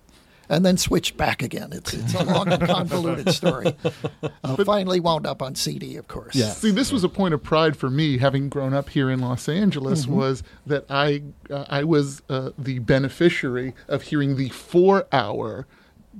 And 0.49 0.65
then 0.65 0.77
switched 0.79 1.17
back 1.17 1.43
again. 1.43 1.71
It's, 1.73 1.93
it's 1.93 2.15
a 2.15 2.25
long 2.25 2.49
and 2.49 2.63
convoluted 2.63 3.33
story. 3.33 3.75
Uh, 4.45 4.57
finally 4.65 5.01
wound 5.01 5.27
up 5.27 5.43
on 5.43 5.55
CD, 5.55 5.97
of 5.97 6.09
course. 6.09 6.35
Yeah. 6.35 6.51
See, 6.51 6.71
this 6.71 6.93
was 6.93 7.03
a 7.05 7.09
point 7.09 7.35
of 7.35 7.43
pride 7.43 7.77
for 7.77 7.91
me, 7.91 8.19
having 8.19 8.49
grown 8.49 8.73
up 8.73 8.89
here 8.89 9.11
in 9.11 9.21
Los 9.21 9.49
Angeles, 9.49 10.07
was 10.07 10.43
that 10.67 10.85
I 10.89 11.23
uh, 11.51 11.65
I 11.69 11.85
was 11.85 12.23
uh, 12.29 12.51
the 12.57 12.79
beneficiary 12.79 13.75
of 13.89 14.03
hearing 14.03 14.37
the 14.37 14.49
four-hour 14.51 15.67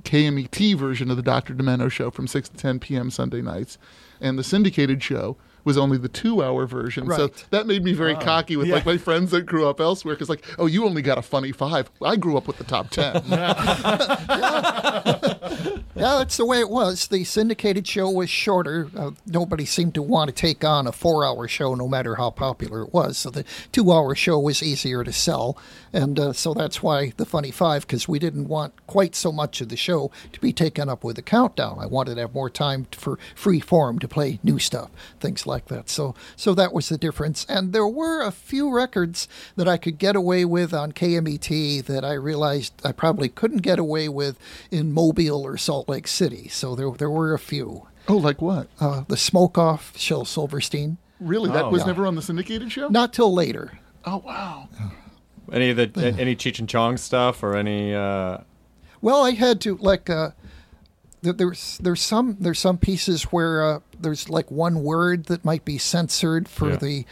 KMET 0.03 0.75
version 0.75 1.09
of 1.09 1.17
the 1.17 1.23
Dr. 1.23 1.53
Demento 1.53 1.89
show 1.89 2.11
from 2.11 2.27
six 2.27 2.49
to 2.49 2.57
ten 2.57 2.79
p.m. 2.79 3.09
Sunday 3.09 3.41
nights, 3.41 3.77
and 4.21 4.37
the 4.37 4.43
syndicated 4.43 5.01
show 5.01 5.37
was 5.63 5.77
only 5.77 5.97
the 5.97 6.09
two-hour 6.09 6.65
version. 6.65 7.09
So 7.11 7.29
that 7.49 7.67
made 7.67 7.83
me 7.83 7.93
very 7.93 8.15
cocky 8.15 8.55
with 8.55 8.69
like 8.69 8.85
my 8.85 8.97
friends 8.97 9.31
that 9.31 9.45
grew 9.45 9.67
up 9.67 9.79
elsewhere, 9.79 10.15
because 10.15 10.29
like, 10.29 10.45
oh, 10.57 10.65
you 10.65 10.85
only 10.85 11.01
got 11.01 11.17
a 11.17 11.21
funny 11.21 11.51
five. 11.51 11.89
I 12.01 12.15
grew 12.15 12.37
up 12.37 12.47
with 12.47 12.57
the 12.57 12.63
top 12.63 12.89
ten. 12.89 13.21
Yeah, 15.99 16.19
that's 16.19 16.37
the 16.37 16.45
way 16.45 16.61
it 16.61 16.69
was. 16.69 17.07
The 17.07 17.25
syndicated 17.25 17.85
show 17.85 18.09
was 18.09 18.29
shorter. 18.29 18.89
Uh, 18.95 19.11
nobody 19.25 19.65
seemed 19.65 19.95
to 19.95 20.01
want 20.01 20.29
to 20.29 20.33
take 20.33 20.63
on 20.63 20.87
a 20.87 20.93
four 20.93 21.25
hour 21.25 21.45
show, 21.49 21.75
no 21.75 21.89
matter 21.89 22.15
how 22.15 22.29
popular 22.29 22.83
it 22.83 22.93
was. 22.93 23.17
So 23.17 23.29
the 23.29 23.43
two 23.73 23.91
hour 23.91 24.15
show 24.15 24.39
was 24.39 24.63
easier 24.63 25.03
to 25.03 25.11
sell. 25.11 25.57
And 25.91 26.17
uh, 26.17 26.31
so 26.31 26.53
that's 26.53 26.81
why 26.81 27.11
the 27.17 27.25
Funny 27.25 27.51
Five, 27.51 27.85
because 27.85 28.07
we 28.07 28.17
didn't 28.17 28.47
want 28.47 28.73
quite 28.87 29.13
so 29.13 29.33
much 29.33 29.59
of 29.59 29.67
the 29.67 29.75
show 29.75 30.09
to 30.31 30.39
be 30.39 30.53
taken 30.53 30.87
up 30.87 31.03
with 31.03 31.17
a 31.17 31.21
countdown. 31.21 31.79
I 31.81 31.85
wanted 31.85 32.15
to 32.15 32.21
have 32.21 32.33
more 32.33 32.49
time 32.49 32.87
for 32.91 33.19
free 33.35 33.59
form 33.59 33.99
to 33.99 34.07
play 34.07 34.39
new 34.41 34.57
stuff, 34.57 34.91
things 35.19 35.45
like 35.45 35.48
that. 35.67 35.89
So 35.89 36.15
so 36.35 36.53
that 36.53 36.73
was 36.73 36.89
the 36.89 36.97
difference. 36.97 37.45
And 37.49 37.73
there 37.73 37.87
were 37.87 38.21
a 38.21 38.31
few 38.31 38.71
records 38.73 39.27
that 39.55 39.67
I 39.67 39.77
could 39.77 39.97
get 39.97 40.15
away 40.15 40.45
with 40.45 40.73
on 40.73 40.91
KMET 40.93 41.85
that 41.85 42.05
I 42.05 42.13
realized 42.13 42.73
I 42.85 42.91
probably 42.91 43.27
couldn't 43.29 43.61
get 43.63 43.79
away 43.79 44.07
with 44.09 44.37
in 44.71 44.93
Mobile 44.93 45.41
or 45.45 45.57
Salt 45.57 45.89
Lake 45.89 46.07
City. 46.07 46.47
So 46.47 46.75
there 46.75 46.91
there 46.91 47.09
were 47.09 47.33
a 47.33 47.39
few. 47.39 47.87
Oh, 48.07 48.17
like 48.17 48.41
what? 48.41 48.67
Uh, 48.79 49.03
the 49.07 49.17
Smoke 49.17 49.57
Off, 49.57 49.93
Shel 49.97 50.25
Silverstein. 50.25 50.97
Really? 51.19 51.49
That 51.51 51.65
Oh. 51.65 51.69
was 51.69 51.81
Yeah. 51.81 51.87
never 51.87 52.07
on 52.07 52.15
the 52.15 52.21
syndicated 52.21 52.71
show? 52.71 52.87
Not 52.87 53.13
till 53.13 53.31
later. 53.33 53.77
Oh, 54.05 54.23
wow. 54.25 54.69
Any 55.51 55.69
of 55.71 55.77
the 55.77 56.15
any 56.17 56.35
Cheech 56.35 56.59
and 56.59 56.69
Chong 56.69 56.95
stuff 56.97 57.43
or 57.43 57.55
any? 57.57 57.93
Uh, 57.93 58.37
Well, 59.01 59.23
I 59.25 59.31
had 59.31 59.59
to 59.61 59.77
like 59.81 60.09
uh, 60.09 60.31
there's 61.21 61.77
there's 61.81 62.01
some 62.01 62.37
there's 62.39 62.59
some 62.59 62.77
pieces 62.77 63.23
where 63.23 63.63
uh, 63.63 63.79
there's 64.01 64.29
like 64.29 64.49
one 64.49 64.83
word 64.83 65.25
that 65.25 65.43
might 65.45 65.65
be 65.65 65.77
censored 65.77 66.47
for 66.47 66.69
Yeah. 66.71 66.75
the 66.77 67.05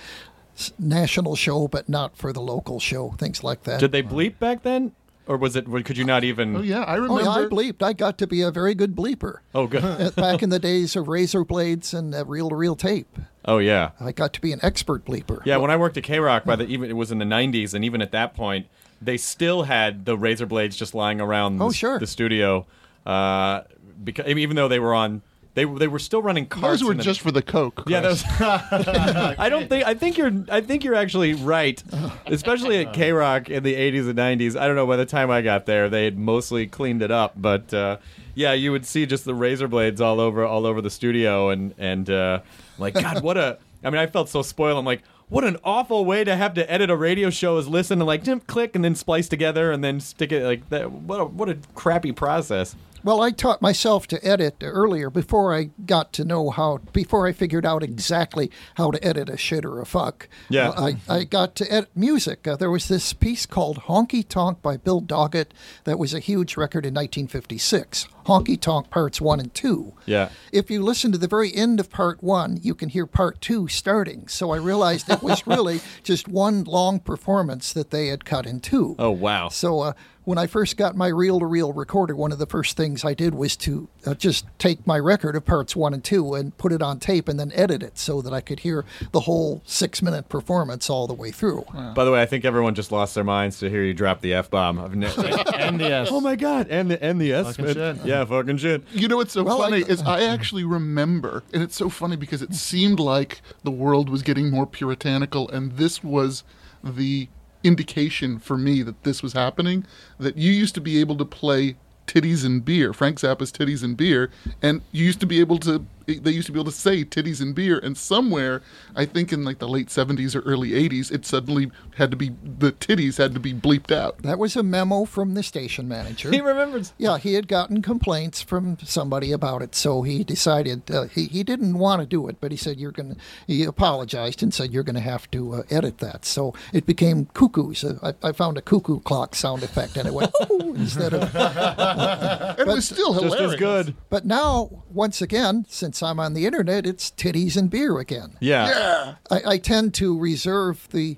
national 0.80 1.36
show, 1.36 1.68
but 1.68 1.88
not 1.90 2.18
for 2.18 2.34
the 2.34 2.42
local 2.42 2.80
show. 2.80 3.12
Things 3.18 3.44
like 3.44 3.64
that. 3.64 3.80
did 3.80 3.92
they 3.92 4.02
bleep 4.04 4.40
back 4.40 4.64
then, 4.64 4.94
or 5.28 5.38
was 5.38 5.56
it? 5.56 5.66
Could 5.86 5.98
you 5.98 6.04
not 6.04 6.24
even? 6.24 6.56
Oh, 6.56 6.62
yeah. 6.62 6.84
I 6.84 6.98
oh 6.98 7.02
remember. 7.04 7.22
yeah, 7.24 7.30
I 7.30 7.42
bleeped. 7.46 7.84
I 7.84 7.94
got 7.94 8.18
to 8.20 8.28
be 8.28 8.42
a 8.42 8.50
very 8.52 8.74
good 8.74 8.96
bleeper. 8.96 9.40
Oh, 9.54 9.68
good. 9.68 9.84
Uh, 9.88 10.10
Back 10.12 10.42
in 10.42 10.50
the 10.50 10.60
days 10.60 10.96
of 10.96 11.08
razor 11.08 11.44
blades 11.44 11.94
and 11.94 12.14
uh, 12.16 12.26
reel-to-reel 12.26 12.76
tape, 12.76 13.08
Oh 13.46 13.60
yeah. 13.60 13.92
I 14.00 14.12
got 14.12 14.34
to 14.34 14.42
be 14.42 14.52
an 14.52 14.60
expert 14.64 15.06
bleeper. 15.06 15.42
Yeah, 15.46 15.58
when 15.58 15.72
I 15.72 15.78
worked 15.78 15.96
at 15.98 16.04
K 16.04 16.20
Rock, 16.20 16.44
by 16.46 16.56
the 16.56 16.66
even 16.68 16.90
it 16.90 16.94
was 16.96 17.12
in 17.12 17.20
the 17.20 17.26
'90s, 17.26 17.74
and 17.74 17.86
even 17.86 18.02
at 18.02 18.12
that 18.12 18.34
point, 18.34 18.68
they 19.02 19.18
still 19.18 19.64
had 19.64 20.06
the 20.06 20.18
razor 20.18 20.46
blades 20.48 20.76
just 20.76 20.94
lying 20.96 21.22
around. 21.22 21.62
Oh, 21.62 21.70
the, 21.70 21.74
sure. 21.76 22.00
the 22.00 22.08
studio, 22.08 22.66
uh, 23.06 23.62
because 24.04 24.26
even 24.28 24.56
though 24.56 24.68
they 24.68 24.80
were 24.80 24.94
on, 24.96 25.22
they 25.58 25.66
they 25.66 25.88
were 25.88 25.98
still 25.98 26.22
running 26.22 26.46
carts. 26.46 26.82
Those 26.82 26.88
were 26.88 26.94
just 26.94 27.20
for 27.20 27.32
the 27.32 27.42
Coke. 27.42 27.86
Yeah, 27.88 28.02
those. 28.02 28.24
I 28.40 29.50
don't 29.50 29.68
think. 29.68 29.88
I 29.88 29.96
think 29.96 30.16
you're. 30.16 30.32
I 30.52 30.62
think 30.62 30.84
you're 30.84 30.94
actually 30.94 31.34
right, 31.34 31.82
especially 32.28 32.78
at 32.86 32.94
K 32.94 33.12
Rock 33.12 33.50
in 33.50 33.64
the 33.64 33.74
'80s 33.74 34.08
and 34.08 34.20
'90s. 34.20 34.56
I 34.56 34.68
don't 34.68 34.76
know. 34.76 34.86
By 34.86 34.98
the 34.98 35.06
time 35.08 35.32
I 35.32 35.42
got 35.42 35.66
there, 35.66 35.90
they 35.90 36.06
had 36.06 36.16
mostly 36.16 36.68
cleaned 36.68 37.02
it 37.02 37.10
up, 37.10 37.34
but 37.36 37.74
uh, 37.74 37.98
yeah, 38.36 38.54
you 38.54 38.72
would 38.72 38.86
see 38.86 39.08
just 39.08 39.26
the 39.26 39.34
razor 39.34 39.68
blades 39.68 40.00
all 40.00 40.20
over 40.20 40.46
all 40.46 40.68
over 40.68 40.80
the 40.80 40.92
studio, 40.92 41.50
and 41.50 41.74
and 41.80 42.08
uh, 42.08 42.42
like 42.78 42.94
God, 42.94 43.24
what 43.24 43.36
a. 43.36 43.58
I 43.84 43.90
mean, 43.90 44.00
I 44.00 44.06
felt 44.06 44.30
so 44.30 44.44
spoiled. 44.44 44.78
I'm 44.78 44.86
like. 44.86 45.02
What 45.30 45.44
an 45.44 45.58
awful 45.62 46.06
way 46.06 46.24
to 46.24 46.38
have 46.38 46.54
to 46.54 46.72
edit 46.72 46.90
a 46.90 46.96
radio 46.96 47.30
show 47.30 47.58
is 47.58 47.68
listen 47.68 48.00
and 48.00 48.08
like 48.08 48.48
click 48.48 48.78
and 48.78 48.86
then 48.86 48.96
splice 48.96 49.28
together 49.28 49.74
and 49.74 49.84
then 49.84 50.00
stick 50.00 50.32
it 50.32 50.42
like 50.46 50.70
that. 50.70 50.90
What 50.90 51.20
a, 51.20 51.26
what 51.26 51.50
a 51.50 51.58
crappy 51.76 52.14
process. 52.14 52.78
Well, 53.04 53.22
I 53.22 53.32
taught 53.32 53.62
myself 53.62 54.08
to 54.08 54.26
edit 54.26 54.58
earlier 54.62 55.10
before 55.10 55.54
I 55.54 55.70
got 55.86 56.14
to 56.14 56.26
know 56.26 56.50
how, 56.50 56.80
before 56.94 57.28
I 57.28 57.32
figured 57.32 57.66
out 57.66 57.84
exactly 57.84 58.52
how 58.76 58.92
to 58.92 59.04
edit 59.06 59.30
a 59.30 59.38
shit 59.38 59.66
or 59.66 59.80
a 59.80 59.86
fuck. 59.86 60.28
Yeah. 60.50 60.70
Uh, 60.70 60.92
I, 61.10 61.16
I 61.18 61.24
got 61.24 61.56
to 61.58 61.72
edit 61.72 61.90
music. 61.96 62.48
Uh, 62.48 62.56
there 62.56 62.72
was 62.72 62.88
this 62.88 63.14
piece 63.14 63.46
called 63.46 63.84
Honky 63.84 64.28
Tonk 64.28 64.62
by 64.62 64.78
Bill 64.78 65.02
Doggett 65.02 65.48
that 65.86 66.00
was 66.00 66.14
a 66.14 66.20
huge 66.20 66.58
record 66.58 66.86
in 66.86 66.94
1956. 66.94 68.08
Honky 68.28 68.60
Tonk 68.60 68.90
Parts 68.90 69.20
1 69.22 69.40
and 69.40 69.54
2. 69.54 69.94
Yeah. 70.06 70.30
If 70.52 70.70
you 70.70 70.84
listen 70.84 71.12
to 71.14 71.18
the 71.18 71.28
very 71.28 71.54
end 71.56 71.80
of 71.80 71.90
part 71.90 72.22
one, 72.22 72.60
you 72.62 72.76
can 72.76 72.90
hear 72.90 73.06
part 73.06 73.42
two 73.42 73.68
starting. 73.68 74.28
So 74.28 74.52
I 74.52 74.58
realized 74.58 75.10
it 75.10 75.24
was 75.24 75.48
really 75.48 75.80
just 76.04 76.28
one 76.28 76.64
long 76.66 77.00
performance 77.00 77.74
that 77.74 77.90
they 77.92 78.08
had 78.08 78.26
cut 78.26 78.46
in 78.46 78.60
two. 78.60 78.96
Oh 79.00 79.12
wow. 79.12 79.50
So 79.50 79.80
uh, 79.82 79.94
when 80.24 80.38
I 80.38 80.46
first 80.46 80.76
got 80.76 80.98
my 80.98 81.08
reel-to-reel 81.08 81.72
recorder, 81.72 82.14
one 82.14 82.34
of 82.34 82.38
the 82.38 82.46
first 82.46 82.76
things 82.76 83.06
I 83.06 83.14
did 83.14 83.34
was 83.34 83.56
to 83.58 83.88
uh, 84.06 84.14
just 84.14 84.46
take 84.60 84.86
my 84.86 85.00
record 85.00 85.38
of 85.38 85.46
parts 85.46 85.74
one 85.74 85.94
and 85.94 86.04
two 86.04 86.34
and 86.34 86.58
put 86.58 86.74
it 86.74 86.82
on 86.82 87.00
tape 87.00 87.30
and 87.30 87.40
then 87.40 87.50
edit 87.56 87.82
it 87.82 87.98
so 87.98 88.22
that 88.22 88.34
I 88.34 88.42
could 88.42 88.60
hear 88.60 88.84
the 89.14 89.22
whole 89.22 89.62
six-minute 89.66 90.28
performance 90.28 90.90
all 90.90 91.08
the 91.08 91.14
way 91.14 91.32
through. 91.32 91.64
By 91.96 92.04
the 92.04 92.12
way, 92.12 92.22
I 92.22 92.26
think 92.26 92.44
everyone 92.44 92.76
just 92.76 92.92
lost 92.92 93.16
their 93.16 93.24
minds 93.24 93.60
to 93.60 93.70
hear 93.70 93.82
you 93.84 93.94
drop 93.94 94.20
the 94.20 94.34
f 94.34 94.50
bomb. 94.50 95.00
Ne- 95.00 95.08
And 95.56 95.80
the 95.80 95.92
S. 95.92 96.10
Oh 96.12 96.20
my 96.20 96.36
god! 96.36 96.68
And 96.70 96.92
the 96.92 97.02
and 97.04 97.20
the 97.22 97.32
S. 97.34 97.56
Fucking 97.56 97.66
man. 97.78 97.98
shit. 97.98 98.06
Yeah, 98.18 98.26
fucking 98.26 98.58
shit. 98.58 98.84
You 98.92 99.08
know 99.08 99.18
what's 99.18 99.34
so 99.34 99.44
Well, 99.44 99.60
funny 99.60 99.84
I- 99.84 99.88
is 99.88 100.02
I 100.02 100.16
uh-huh. 100.24 100.34
actually 100.34 100.64
remember, 100.64 101.44
and 101.54 101.62
it's 101.62 101.76
so 101.76 101.90
funny 101.90 102.16
because 102.16 102.42
it 102.42 102.54
seemed 102.54 103.00
like 103.00 103.42
the 103.64 103.72
world 103.72 104.10
was 104.10 104.22
getting 104.24 104.50
more 104.50 104.66
puritanical, 104.66 105.50
and 105.50 105.74
this 105.74 106.04
was 106.04 106.44
the 106.84 107.28
indication 107.64 108.40
for 108.40 108.58
me 108.58 108.82
that 108.84 109.04
this 109.04 109.22
was 109.22 109.34
happening. 109.34 109.86
That 110.20 110.38
you 110.38 110.52
used 110.52 110.76
to 110.76 110.82
be 110.82 111.00
able 111.00 111.16
to 111.18 111.26
play 111.26 111.76
titties 112.08 112.46
and 112.46 112.64
beer, 112.64 112.94
Frank 112.94 113.20
Zappa's 113.20 113.52
titties 113.52 113.84
and 113.84 113.98
beer, 113.98 114.30
and 114.62 114.82
you 114.92 115.04
used 115.06 115.20
to 115.20 115.26
be 115.26 115.40
able 115.40 115.58
to. 115.60 115.86
They 116.08 116.32
used 116.32 116.48
to 116.48 116.54
be 116.54 116.60
able 116.60 116.72
to 116.72 116.78
say 116.78 117.04
titties 117.04 117.42
and 117.42 117.54
beer, 117.54 117.80
and 117.80 117.98
somewhere 117.98 118.62
I 118.96 119.06
think 119.06 119.34
in 119.34 119.44
like 119.44 119.60
the 119.60 119.68
late 119.68 119.90
seventies 119.90 120.36
or 120.36 120.40
early 120.42 120.74
eighties, 120.74 121.12
it 121.12 121.26
suddenly 121.26 121.70
had 121.96 122.12
to 122.12 122.18
be 122.18 122.32
the 122.44 122.72
titties 122.72 123.18
had 123.18 123.34
to 123.34 123.40
be 123.42 123.54
bleeped 123.54 123.92
out. 123.92 124.18
That 124.20 124.40
was 124.40 124.56
a 124.56 124.64
memo 124.64 125.04
from 125.06 125.34
the 125.34 125.44
station 125.44 125.88
manager. 125.88 126.32
He 126.38 126.42
remembers. 126.42 126.94
Yeah, 126.98 127.18
he 127.18 127.34
had 127.34 127.48
gotten 127.48 127.82
complaints 127.82 128.42
from 128.42 128.78
somebody 128.84 129.32
about 129.32 129.62
it, 129.64 129.74
so 129.76 130.04
he 130.04 130.24
decided 130.24 130.90
uh, 130.92 131.04
he 131.06 131.26
he 131.26 131.44
didn't 131.44 131.78
want 131.78 132.02
to 132.02 132.06
do 132.06 132.28
it, 132.28 132.38
but 132.40 132.52
he 132.52 132.58
said 132.58 132.80
you're 132.80 132.92
going 132.92 133.16
to. 133.16 133.22
He 133.48 133.64
apologized 133.64 134.44
and 134.44 134.54
said 134.54 134.72
you're 134.72 134.84
going 134.84 134.96
to 134.96 135.02
have 135.02 135.30
to 135.32 135.56
uh, 135.56 135.64
edit 135.70 135.98
that. 135.98 136.24
So 136.26 136.54
it 136.72 136.86
became 136.86 137.26
cuckoos. 137.34 137.84
Uh, 137.84 138.14
I, 138.24 138.30
I 138.30 138.32
found 138.32 138.58
a 138.58 138.62
cuckoo 138.62 139.00
clock 139.02 139.36
sound 139.36 139.64
effect, 139.64 139.98
and 139.98 140.08
it 140.08 140.14
went 140.14 140.32
"Ooh," 140.50 140.74
instead 140.76 141.14
of. 141.14 141.36
And 142.58 142.60
it 142.60 142.68
was 142.68 142.86
still 142.86 143.14
hilarious. 143.14 143.40
Just 143.40 143.54
as 143.54 143.60
good. 143.60 143.96
But 144.10 144.26
now, 144.26 144.84
once 144.90 145.22
again, 145.22 145.66
since 145.68 145.97
I'm 146.04 146.20
on 146.20 146.34
the 146.34 146.46
internet, 146.46 146.86
it's 146.86 147.12
titties 147.12 147.58
and 147.58 147.70
beer 147.70 148.00
again. 148.00 148.38
Yeah. 148.40 149.16
I, 149.30 149.42
I 149.46 149.58
tend 149.58 149.94
to 149.96 150.18
reserve 150.18 150.88
the 150.92 151.18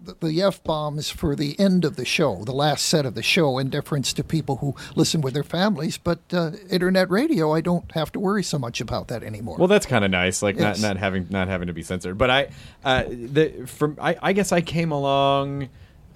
the, 0.00 0.16
the 0.20 0.42
f 0.42 0.62
bombs 0.62 1.08
for 1.08 1.34
the 1.34 1.58
end 1.58 1.84
of 1.84 1.96
the 1.96 2.04
show, 2.04 2.44
the 2.44 2.52
last 2.52 2.84
set 2.84 3.06
of 3.06 3.14
the 3.14 3.22
show, 3.22 3.58
in 3.58 3.70
deference 3.70 4.12
to 4.12 4.22
people 4.22 4.56
who 4.56 4.74
listen 4.94 5.22
with 5.22 5.32
their 5.32 5.42
families. 5.42 5.96
But 5.96 6.18
uh, 6.32 6.50
internet 6.70 7.10
radio, 7.10 7.54
I 7.54 7.62
don't 7.62 7.90
have 7.92 8.12
to 8.12 8.20
worry 8.20 8.42
so 8.42 8.58
much 8.58 8.82
about 8.82 9.08
that 9.08 9.22
anymore. 9.22 9.56
Well, 9.56 9.68
that's 9.68 9.86
kind 9.86 10.04
of 10.04 10.10
nice, 10.10 10.42
like 10.42 10.56
Yes. 10.58 10.80
not 10.80 10.88
not 10.88 10.96
having 10.98 11.26
not 11.30 11.48
having 11.48 11.68
to 11.68 11.72
be 11.72 11.82
censored. 11.82 12.18
But 12.18 12.30
I, 12.30 12.48
uh, 12.84 13.04
the 13.08 13.64
from 13.66 13.96
I, 14.00 14.16
I 14.20 14.32
guess 14.34 14.52
I 14.52 14.60
came 14.60 14.92
along 14.92 15.70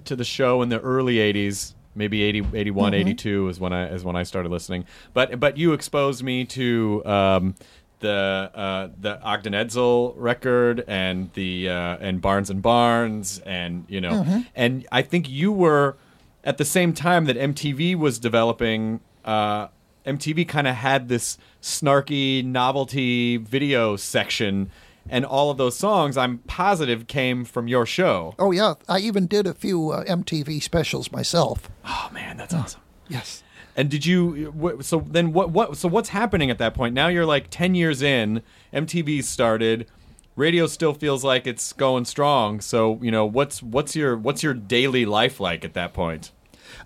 to 0.05 0.15
the 0.15 0.25
show 0.25 0.61
in 0.61 0.69
the 0.69 0.79
early 0.79 1.15
'80s, 1.15 1.73
maybe 1.95 2.21
80, 2.21 2.45
81, 2.53 2.93
82 2.93 3.47
is 3.49 3.59
when 3.59 3.73
I 3.73 3.87
is 3.89 4.03
when 4.03 4.15
I 4.15 4.23
started 4.23 4.49
listening. 4.51 4.85
But 5.13 5.39
but 5.39 5.57
you 5.57 5.73
exposed 5.73 6.21
me 6.23 6.45
to. 6.45 7.03
Um, 7.05 7.55
the 7.99 8.51
uh, 8.53 8.89
the 8.99 9.21
Ogden 9.21 9.53
Edsl 9.53 10.13
record 10.15 10.83
and 10.87 11.31
the 11.33 11.69
uh, 11.69 11.97
and 11.99 12.21
Barnes 12.21 12.49
and 12.49 12.61
Barnes 12.61 13.41
and 13.45 13.85
you 13.87 14.01
know 14.01 14.43
and 14.55 14.87
I 14.91 15.01
think 15.01 15.29
you 15.29 15.51
were 15.51 15.97
at 16.43 16.57
the 16.57 16.65
same 16.65 16.93
time 16.93 17.25
that 17.25 17.37
MTV 17.37 17.95
was 17.95 18.19
developing. 18.19 19.01
Uh, 19.25 19.67
MTV 20.05 20.47
kind 20.47 20.65
of 20.67 20.75
had 20.75 21.09
this 21.09 21.37
snarky 21.61 22.43
novelty 22.43 23.37
video 23.37 23.95
section, 23.97 24.71
and 25.09 25.25
all 25.25 25.51
of 25.51 25.57
those 25.57 25.75
songs 25.77 26.17
I'm 26.17 26.39
positive 26.39 27.05
came 27.07 27.43
from 27.45 27.67
your 27.67 27.85
show. 27.85 28.33
oh 28.39 28.51
yeah, 28.51 28.75
I 28.87 28.99
even 28.99 29.27
did 29.27 29.45
a 29.45 29.53
few 29.53 29.91
uh, 29.91 30.05
MTV 30.05 30.63
specials 30.63 31.11
myself. 31.11 31.69
Oh 31.85 32.09
man, 32.13 32.37
that's 32.37 32.53
awesome. 32.53 32.81
Yes. 33.09 33.43
And 33.75 33.89
did 33.89 34.05
you? 34.05 34.77
So 34.81 34.99
then, 34.99 35.31
what? 35.31 35.51
What? 35.51 35.77
So 35.77 35.87
what's 35.87 36.09
happening 36.09 36.49
at 36.49 36.57
that 36.57 36.73
point? 36.73 36.93
Now 36.93 37.07
you're 37.07 37.25
like 37.25 37.49
ten 37.49 37.75
years 37.75 38.01
in. 38.01 38.41
MTV 38.73 39.23
started. 39.23 39.87
Radio 40.35 40.67
still 40.67 40.93
feels 40.93 41.23
like 41.23 41.45
it's 41.45 41.73
going 41.73 42.05
strong. 42.05 42.61
So 42.61 42.99
you 43.01 43.11
know 43.11 43.25
what's 43.25 43.61
what's 43.61 43.95
your 43.95 44.17
what's 44.17 44.43
your 44.43 44.53
daily 44.53 45.05
life 45.05 45.39
like 45.39 45.63
at 45.65 45.73
that 45.73 45.93
point? 45.93 46.31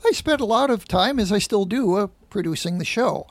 I 0.05 0.11
spent 0.11 0.41
a 0.41 0.45
lot 0.45 0.69
of 0.69 0.87
time, 0.87 1.19
as 1.19 1.31
I 1.31 1.39
still 1.39 1.65
do, 1.65 1.95
uh, 1.95 2.07
producing 2.29 2.77
the 2.77 2.85
show. 2.85 3.27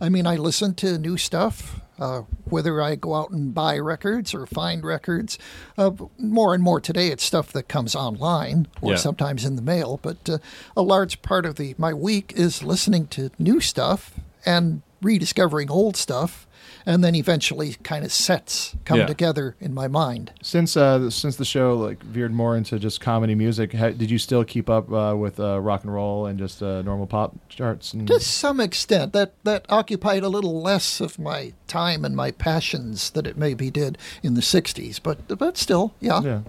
I 0.00 0.08
mean, 0.08 0.26
I 0.26 0.36
listen 0.36 0.74
to 0.74 0.98
new 0.98 1.16
stuff, 1.16 1.80
uh, 1.98 2.22
whether 2.44 2.82
I 2.82 2.96
go 2.96 3.14
out 3.14 3.30
and 3.30 3.54
buy 3.54 3.78
records 3.78 4.34
or 4.34 4.46
find 4.46 4.84
records. 4.84 5.38
Uh, 5.78 5.92
more 6.18 6.52
and 6.54 6.62
more 6.62 6.80
today, 6.80 7.08
it's 7.08 7.24
stuff 7.24 7.50
that 7.52 7.68
comes 7.68 7.94
online 7.94 8.66
or 8.82 8.92
Yeah. 8.92 8.98
sometimes 8.98 9.44
in 9.44 9.56
the 9.56 9.62
mail. 9.62 9.98
But 10.02 10.28
uh, 10.28 10.38
a 10.76 10.82
large 10.82 11.22
part 11.22 11.46
of 11.46 11.54
the 11.56 11.74
my 11.78 11.94
week 11.94 12.32
is 12.36 12.62
listening 12.62 13.06
to 13.08 13.30
new 13.38 13.60
stuff 13.60 14.12
and 14.44 14.82
rediscovering 15.06 15.70
old 15.70 15.96
stuff, 15.96 16.46
and 16.84 17.02
then 17.02 17.14
eventually 17.14 17.74
kind 17.82 18.04
of 18.04 18.12
sets 18.12 18.74
come 18.84 18.98
Yeah. 18.98 19.06
together 19.06 19.56
in 19.60 19.72
my 19.72 19.88
mind. 19.88 20.32
Since 20.42 20.76
uh, 20.76 21.10
since 21.10 21.36
the 21.36 21.44
show 21.44 21.76
like 21.76 22.02
veered 22.02 22.32
more 22.32 22.56
into 22.56 22.78
just 22.78 23.00
comedy 23.00 23.34
music, 23.34 23.72
ha- 23.72 23.90
did 23.90 24.10
you 24.10 24.18
still 24.18 24.44
keep 24.44 24.68
up 24.68 24.90
uh, 24.92 25.14
with 25.16 25.38
uh, 25.40 25.60
rock 25.60 25.84
and 25.84 25.92
roll 25.92 26.26
and 26.26 26.38
just 26.38 26.62
uh, 26.62 26.82
normal 26.82 27.06
pop 27.06 27.34
charts? 27.48 27.94
And... 27.94 28.06
To 28.08 28.20
some 28.20 28.60
extent, 28.60 29.12
that 29.12 29.32
that 29.44 29.64
occupied 29.68 30.22
a 30.22 30.28
little 30.28 30.60
less 30.60 31.00
of 31.00 31.18
my 31.18 31.52
time 31.66 32.04
and 32.04 32.14
my 32.14 32.30
passions 32.30 33.10
that 33.10 33.26
it 33.26 33.36
maybe 33.36 33.70
did 33.70 33.98
in 34.22 34.34
the 34.34 34.42
'60s, 34.42 35.00
but 35.02 35.38
but 35.38 35.56
still, 35.56 35.94
yeah. 36.00 36.20
yeah. 36.22 36.40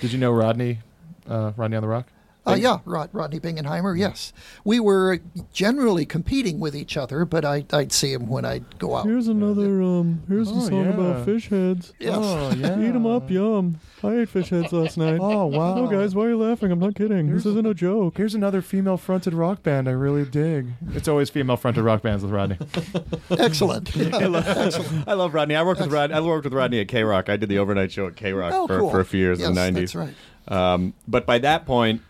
Did 0.00 0.12
you 0.12 0.18
know 0.18 0.32
Rodney? 0.32 0.80
Uh, 1.28 1.52
Rodney 1.56 1.76
on 1.76 1.82
the 1.82 1.88
Rock? 1.88 2.06
Uh, 2.46 2.54
yeah, 2.54 2.78
Rod, 2.84 3.08
Rodney 3.14 3.40
Bingenheimer. 3.40 3.98
Yes, 3.98 4.32
we 4.64 4.78
were 4.78 5.18
generally 5.54 6.04
competing 6.04 6.60
with 6.60 6.76
each 6.76 6.96
other, 6.96 7.24
but 7.24 7.42
I, 7.44 7.64
I'd 7.72 7.90
see 7.90 8.12
him 8.12 8.26
when 8.28 8.44
I'd 8.44 8.78
go 8.78 8.96
out. 8.96 9.06
Here's 9.06 9.28
another 9.28 9.80
um. 9.82 10.22
Here's 10.28 10.50
Oh, 10.50 10.58
a 10.58 10.60
song 10.66 10.84
yeah. 10.84 10.90
about 10.90 11.24
fish 11.24 11.48
heads. 11.48 11.94
Yes. 11.98 12.14
Oh 12.18 12.52
yeah. 12.56 12.78
Eat 12.80 12.94
'em 12.94 13.06
up, 13.06 13.30
yum. 13.30 13.80
I 14.02 14.16
ate 14.18 14.28
fish 14.28 14.50
heads 14.50 14.72
last 14.74 14.98
night. 14.98 15.18
Oh 15.22 15.46
wow. 15.46 15.78
Oh, 15.78 15.86
guys, 15.86 16.14
why 16.14 16.26
are 16.26 16.28
you 16.30 16.38
laughing? 16.38 16.70
I'm 16.70 16.78
not 16.80 16.94
kidding. 16.94 17.26
Here's- 17.28 17.44
this 17.44 17.50
isn't 17.52 17.66
a 17.66 17.72
joke. 17.72 18.18
Here's 18.18 18.34
another 18.34 18.60
female-fronted 18.60 19.32
rock 19.32 19.62
band 19.62 19.88
I 19.88 19.92
really 19.92 20.24
dig. 20.26 20.68
It's 20.92 21.08
always 21.08 21.30
female-fronted 21.30 21.82
rock 21.82 22.02
bands 22.02 22.22
with 22.22 22.32
Rodney. 22.32 22.58
Excellent. 23.30 23.96
I 24.14 24.26
love, 24.26 25.04
I 25.08 25.12
love 25.14 25.32
Rodney. 25.34 25.56
I 25.56 25.62
worked 25.62 25.80
with 25.80 25.92
Rod. 25.92 26.12
I 26.12 26.20
worked 26.20 26.44
with 26.44 26.52
Rodney 26.52 26.80
at 26.80 26.88
K 26.88 27.04
Rock. 27.04 27.28
I 27.28 27.36
did 27.36 27.48
the 27.48 27.58
overnight 27.58 27.90
show 27.92 28.06
at 28.06 28.16
K 28.16 28.32
Rock 28.32 28.52
Oh, 28.54 28.66
for, 28.66 28.78
cool. 28.80 28.90
for 28.90 29.00
a 29.00 29.04
few 29.04 29.20
years 29.20 29.40
yes, 29.40 29.48
in 29.48 29.54
the 29.54 29.60
'90s. 29.60 29.74
That's 29.74 29.94
right. 29.94 30.14
Um, 30.46 30.94
but 31.08 31.24
by 31.26 31.38
that 31.38 31.64
point, 31.66 32.02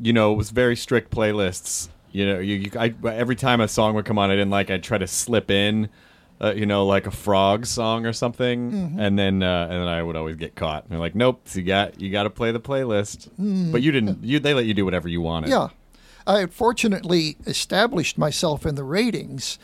you 0.00 0.12
know, 0.12 0.32
it 0.32 0.36
was 0.36 0.50
very 0.50 0.76
strict 0.76 1.10
playlists. 1.10 1.88
You 2.12 2.26
know, 2.26 2.38
you, 2.38 2.54
you 2.56 2.70
I, 2.78 2.94
every 3.04 3.36
time 3.36 3.60
a 3.60 3.68
song 3.68 3.94
would 3.94 4.04
come 4.04 4.18
on, 4.18 4.30
I 4.30 4.34
didn't 4.34 4.50
like. 4.50 4.70
I'd 4.70 4.82
try 4.82 4.98
to 4.98 5.06
slip 5.06 5.50
in, 5.50 5.88
uh, 6.40 6.54
you 6.56 6.64
know, 6.66 6.86
like 6.86 7.06
a 7.06 7.10
frog 7.10 7.66
song 7.66 8.06
or 8.06 8.12
something, 8.12 8.70
Mm-hmm. 8.72 9.00
and 9.00 9.18
then 9.18 9.42
uh, 9.42 9.64
and 9.70 9.80
then 9.82 9.88
I 9.88 10.02
would 10.02 10.16
always 10.16 10.36
get 10.36 10.54
caught. 10.54 10.84
And 10.84 10.92
they're 10.92 10.98
like, 10.98 11.14
"Nope, 11.14 11.42
you 11.52 11.62
got 11.62 12.00
you 12.00 12.10
got 12.10 12.22
to 12.22 12.30
play 12.30 12.50
the 12.52 12.60
playlist." 12.60 13.28
But 13.72 13.82
you 13.82 13.92
didn't. 13.92 14.24
You 14.24 14.38
they 14.40 14.54
let 14.54 14.64
you 14.64 14.74
do 14.74 14.84
whatever 14.84 15.08
you 15.08 15.20
wanted. 15.20 15.50
Yeah. 15.50 15.68
I 16.26 16.40
had 16.40 16.52
fortunately 16.52 17.36
established 17.46 18.18
myself 18.18 18.66
in 18.66 18.74
the 18.74 18.84
ratings 18.84 19.58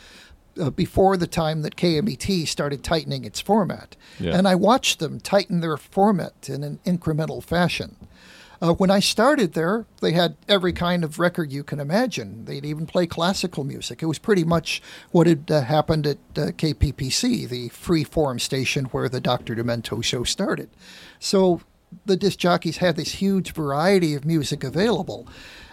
uh, 0.59 0.71
before 0.71 1.15
the 1.15 1.27
time 1.27 1.61
that 1.61 1.75
KMET 1.75 2.47
started 2.47 2.83
tightening 2.83 3.23
its 3.23 3.39
format. 3.39 3.95
Yeah. 4.19 4.35
And 4.35 4.47
I 4.47 4.55
watched 4.55 4.97
them 4.99 5.19
tighten 5.19 5.59
their 5.61 5.77
format 5.77 6.49
in 6.49 6.63
an 6.63 6.79
incremental 6.85 7.43
fashion. 7.43 7.97
Uh, 8.61 8.73
when 8.73 8.91
I 8.91 8.99
started 8.99 9.53
there, 9.53 9.85
they 10.01 10.11
had 10.13 10.37
every 10.47 10.73
kind 10.73 11.03
of 11.03 11.19
record 11.19 11.51
you 11.51 11.63
can 11.63 11.79
imagine. 11.79 12.45
They'd 12.45 12.65
even 12.65 12.85
play 12.85 13.07
classical 13.07 13.63
music. 13.63 14.01
It 14.01 14.07
was 14.07 14.19
pretty 14.19 14.43
much 14.43 14.81
what 15.11 15.27
had 15.27 15.49
uh, 15.51 15.61
happened 15.61 16.07
at 16.07 16.17
uh, 16.35 16.51
KPPC, 16.51 17.47
the 17.47 17.69
free 17.69 18.03
form 18.03 18.39
station 18.39 18.85
where 18.85 19.09
the 19.09 19.21
Dr. 19.21 19.55
Demento 19.55 20.03
show 20.03 20.23
started. 20.23 20.69
So 21.19 21.61
the 22.05 22.17
disc 22.17 22.39
jockeys 22.39 22.77
had 22.77 22.95
this 22.95 23.13
huge 23.13 23.53
variety 23.53 24.13
of 24.15 24.25
music 24.25 24.63
available. 24.63 25.27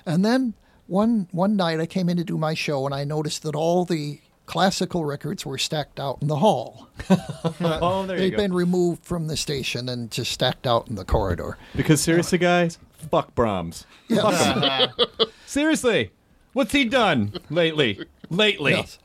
And 0.07 0.25
then 0.25 0.55
one 0.87 1.29
one 1.31 1.57
night 1.57 1.81
I 1.81 1.87
came 1.87 2.09
in 2.09 2.17
to 2.17 2.25
do 2.25 2.37
my 2.37 2.55
show 2.55 2.85
and 2.87 2.95
I 2.95 3.05
noticed 3.05 3.43
that 3.45 3.55
all 3.55 3.85
the 3.85 4.21
classical 4.47 5.05
records 5.05 5.47
were 5.47 5.59
stacked 5.59 5.99
out 6.01 6.19
in 6.21 6.29
the 6.29 6.37
hall. 6.37 6.89
Oh, 7.61 8.07
there 8.07 8.17
you 8.17 8.23
They'd 8.23 8.31
go. 8.31 8.37
been 8.39 8.53
removed 8.53 9.05
from 9.05 9.27
the 9.27 9.37
station 9.37 9.89
and 9.89 10.11
just 10.11 10.31
stacked 10.33 10.67
out 10.67 10.89
in 10.89 10.95
the 10.95 11.05
corridor. 11.05 11.59
Because 11.77 12.01
seriously, 12.01 12.39
guys, 12.39 12.79
fuck 13.11 13.35
Brahms. 13.35 13.87
Fuck 14.09 14.35
him. 14.35 15.09
seriously, 15.47 16.11
what's 16.53 16.73
he 16.73 16.85
done 16.85 17.35
lately? 17.51 18.05
Lately. 18.31 18.73
Yes. 18.73 18.99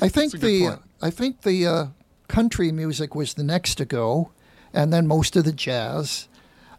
I 0.00 0.08
think 0.08 0.32
That's 0.32 0.34
a 0.34 0.38
good 0.38 0.46
the 0.46 0.68
point. 0.68 0.82
I 1.02 1.10
think 1.10 1.42
the 1.42 1.66
uh, 1.66 1.86
country 2.28 2.72
music 2.72 3.14
was 3.14 3.34
the 3.34 3.44
next 3.44 3.76
to 3.76 3.84
go, 3.84 4.30
and 4.72 4.92
then 4.92 5.06
most 5.06 5.36
of 5.36 5.44
the 5.44 5.52
jazz. 5.52 6.28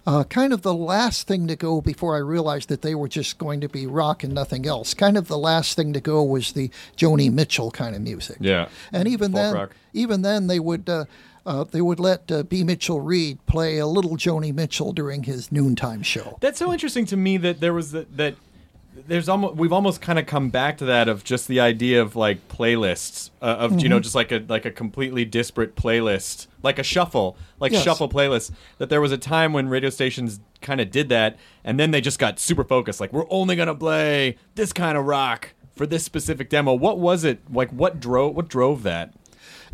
Uh, 0.06 0.24
kind 0.24 0.54
of 0.54 0.62
the 0.62 0.74
last 0.74 1.28
thing 1.28 1.48
to 1.48 1.56
go 1.56 1.82
before 1.82 2.16
I 2.16 2.20
realized 2.20 2.70
that 2.70 2.82
they 2.84 2.94
were 2.94 3.08
just 3.08 3.38
going 3.38 3.62
to 3.62 3.68
be 3.68 3.88
rock 3.88 4.24
and 4.24 4.34
nothing 4.34 4.68
else. 4.68 4.94
Kind 4.94 5.18
of 5.18 5.28
the 5.28 5.38
last 5.38 5.76
thing 5.76 5.94
to 5.94 6.00
go 6.02 6.24
was 6.24 6.52
the 6.52 6.70
Joni 6.96 7.32
Mitchell 7.32 7.72
kind 7.72 7.96
of 7.96 8.02
music. 8.02 8.38
Yeah. 8.40 8.68
and 8.92 9.08
even 9.08 9.32
Folk 9.32 9.42
then, 9.42 9.54
rock. 9.54 9.76
even 9.94 10.22
then 10.22 10.48
they 10.48 10.60
would 10.60 10.88
uh, 10.88 11.06
uh, 11.46 11.64
they 11.64 11.82
would 11.82 12.00
let 12.00 12.32
uh, 12.32 12.44
B. 12.44 12.64
Mitchel 12.64 13.00
Reed 13.04 13.44
play 13.46 13.78
a 13.78 13.88
little 13.88 14.18
Joni 14.18 14.54
Mitchell 14.54 14.94
during 14.94 15.24
his 15.24 15.52
noontime 15.52 16.02
show. 16.02 16.38
That's 16.42 16.60
so 16.60 16.72
interesting 16.72 17.06
to 17.08 17.18
me 17.18 17.38
that 17.38 17.60
there 17.60 17.74
was 17.74 17.92
that, 17.92 18.18
that 18.18 18.36
there's 19.08 19.28
almost 19.30 19.56
we've 19.56 19.74
almost 19.74 20.02
kind 20.02 20.18
of 20.18 20.26
come 20.26 20.50
back 20.50 20.78
to 20.78 20.86
that 20.86 21.08
of 21.10 21.24
just 21.24 21.48
the 21.48 21.60
idea 21.60 22.02
of 22.02 22.16
like 22.16 22.48
playlists 22.48 23.30
uh, 23.42 23.46
of 23.46 23.72
Mm-hmm. 23.72 23.80
you 23.80 23.90
know 23.90 24.00
just 24.00 24.16
like 24.16 24.32
a 24.32 24.44
like 24.48 24.66
a 24.66 24.72
completely 24.72 25.26
disparate 25.26 25.76
playlist 25.76 26.48
like 26.64 26.80
a 26.80 26.84
shuffle 26.84 27.38
like 27.60 27.72
Yes. 27.72 27.84
shuffle 27.84 28.08
playlists 28.10 28.52
that 28.78 28.90
there 28.90 29.02
was 29.02 29.12
a 29.12 29.18
time 29.18 29.54
when 29.54 29.68
radio 29.68 29.90
stations 29.90 30.40
kind 30.62 30.80
of 30.82 30.92
did 30.92 31.10
that 31.10 31.38
and 31.64 31.80
then 31.80 31.92
they 31.92 32.02
just 32.02 32.20
got 32.20 32.40
super 32.40 32.64
focused 32.64 33.00
like 33.00 33.12
we're 33.12 33.30
only 33.30 33.56
gonna 33.56 33.76
play 33.76 34.38
this 34.56 34.72
kind 34.72 34.98
of 34.98 35.06
rock 35.06 35.54
for 35.76 35.86
this 35.86 36.04
specific 36.04 36.50
demo 36.50 36.74
what 36.74 36.98
was 36.98 37.24
it 37.24 37.40
like 37.52 37.70
what 37.72 38.00
drove 38.00 38.36
what 38.36 38.48
drove 38.48 38.84
that 38.84 39.14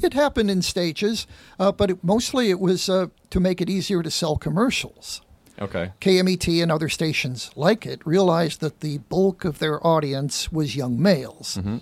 It 0.01 0.13
happened 0.13 0.49
in 0.49 0.61
stages, 0.63 1.27
uh, 1.59 1.71
but 1.71 1.91
it, 1.91 2.03
mostly 2.03 2.49
it 2.49 2.59
was 2.59 2.89
uh, 2.89 3.07
to 3.29 3.39
make 3.39 3.61
it 3.61 3.69
easier 3.69 4.01
to 4.01 4.09
sell 4.09 4.35
commercials. 4.35 5.21
Okay 5.61 5.91
KMET 6.01 6.61
and 6.61 6.71
other 6.71 6.89
stations 6.89 7.51
like 7.55 7.85
it 7.85 8.05
realized 8.05 8.59
that 8.61 8.81
the 8.81 8.97
bulk 8.97 9.45
of 9.45 9.59
their 9.59 9.85
audience 9.85 10.51
was 10.51 10.75
young 10.75 11.01
males. 11.01 11.57
Mm-hmm. 11.57 11.77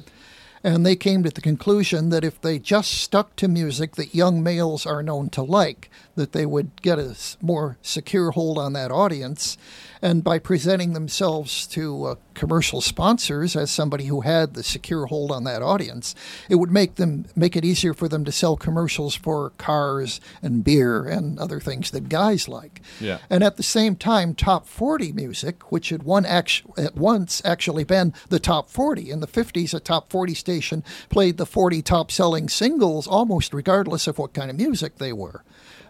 And 0.63 0.85
they 0.85 0.95
came 0.95 1.23
to 1.23 1.29
the 1.29 1.41
conclusion 1.41 2.09
that 2.09 2.25
if 2.25 2.41
they 2.41 2.59
just 2.59 2.91
stuck 2.91 3.35
to 3.37 3.47
music 3.47 3.95
that 3.95 4.13
young 4.13 4.43
males 4.43 4.85
are 4.85 5.01
known 5.01 5.29
to 5.29 5.41
like, 5.41 5.89
that 6.19 6.33
they 6.33 6.45
would 6.45 6.81
get 6.81 6.99
a 6.99 7.15
more 7.41 7.77
secure 7.81 8.31
hold 8.31 8.57
on 8.57 8.73
that 8.73 8.91
audience. 8.91 9.57
And 10.01 10.23
by 10.23 10.37
presenting 10.39 10.93
themselves 10.93 11.65
to 11.67 12.05
uh, 12.05 12.15
commercial 12.33 12.79
sponsors 12.79 13.55
as 13.55 13.71
somebody 13.71 14.05
who 14.05 14.21
had 14.21 14.53
the 14.53 14.63
secure 14.63 15.07
hold 15.07 15.31
on 15.31 15.43
that 15.45 15.61
audience, 15.61 16.15
it 16.49 16.55
would 16.55 16.71
make 16.71 16.95
them 16.95 17.25
make 17.35 17.55
it 17.55 17.65
easier 17.65 17.93
for 17.93 18.07
them 18.07 18.23
to 18.25 18.31
sell 18.31 18.55
commercials 18.55 19.15
for 19.15 19.51
cars 19.57 20.21
and 20.41 20.63
beer 20.63 21.05
and 21.05 21.39
other 21.39 21.59
things 21.59 21.91
that 21.91 22.07
guys 22.09 22.47
like. 22.47 22.81
Yeah. 22.99 23.19
And 23.29 23.43
at 23.43 23.57
the 23.57 23.63
same 23.63 23.95
time, 23.95 24.35
top 24.35 24.67
40 24.67 25.11
music, 25.11 25.71
which 25.71 25.89
had 25.89 26.03
one 26.03 26.25
actu- 26.25 26.71
at 26.77 26.95
once 26.95 27.41
actually 27.43 27.83
been 27.83 28.13
the 28.29 28.39
top 28.39 28.69
40. 28.69 29.09
In 29.11 29.19
the 29.19 29.27
50s, 29.27 29.73
a 29.73 29.79
top 29.79 30.09
40 30.09 30.33
station 30.33 30.83
played 31.09 31.37
the 31.37 31.45
40 31.45 31.81
top 31.81 32.11
selling 32.11 32.47
singles 32.47 33.07
almost 33.07 33.53
regardless 33.53 34.07
of 34.07 34.17
what 34.17 34.33
kind 34.33 34.49
of 34.49 34.57
music 34.57 34.97
they 34.97 35.11
were. 35.11 35.43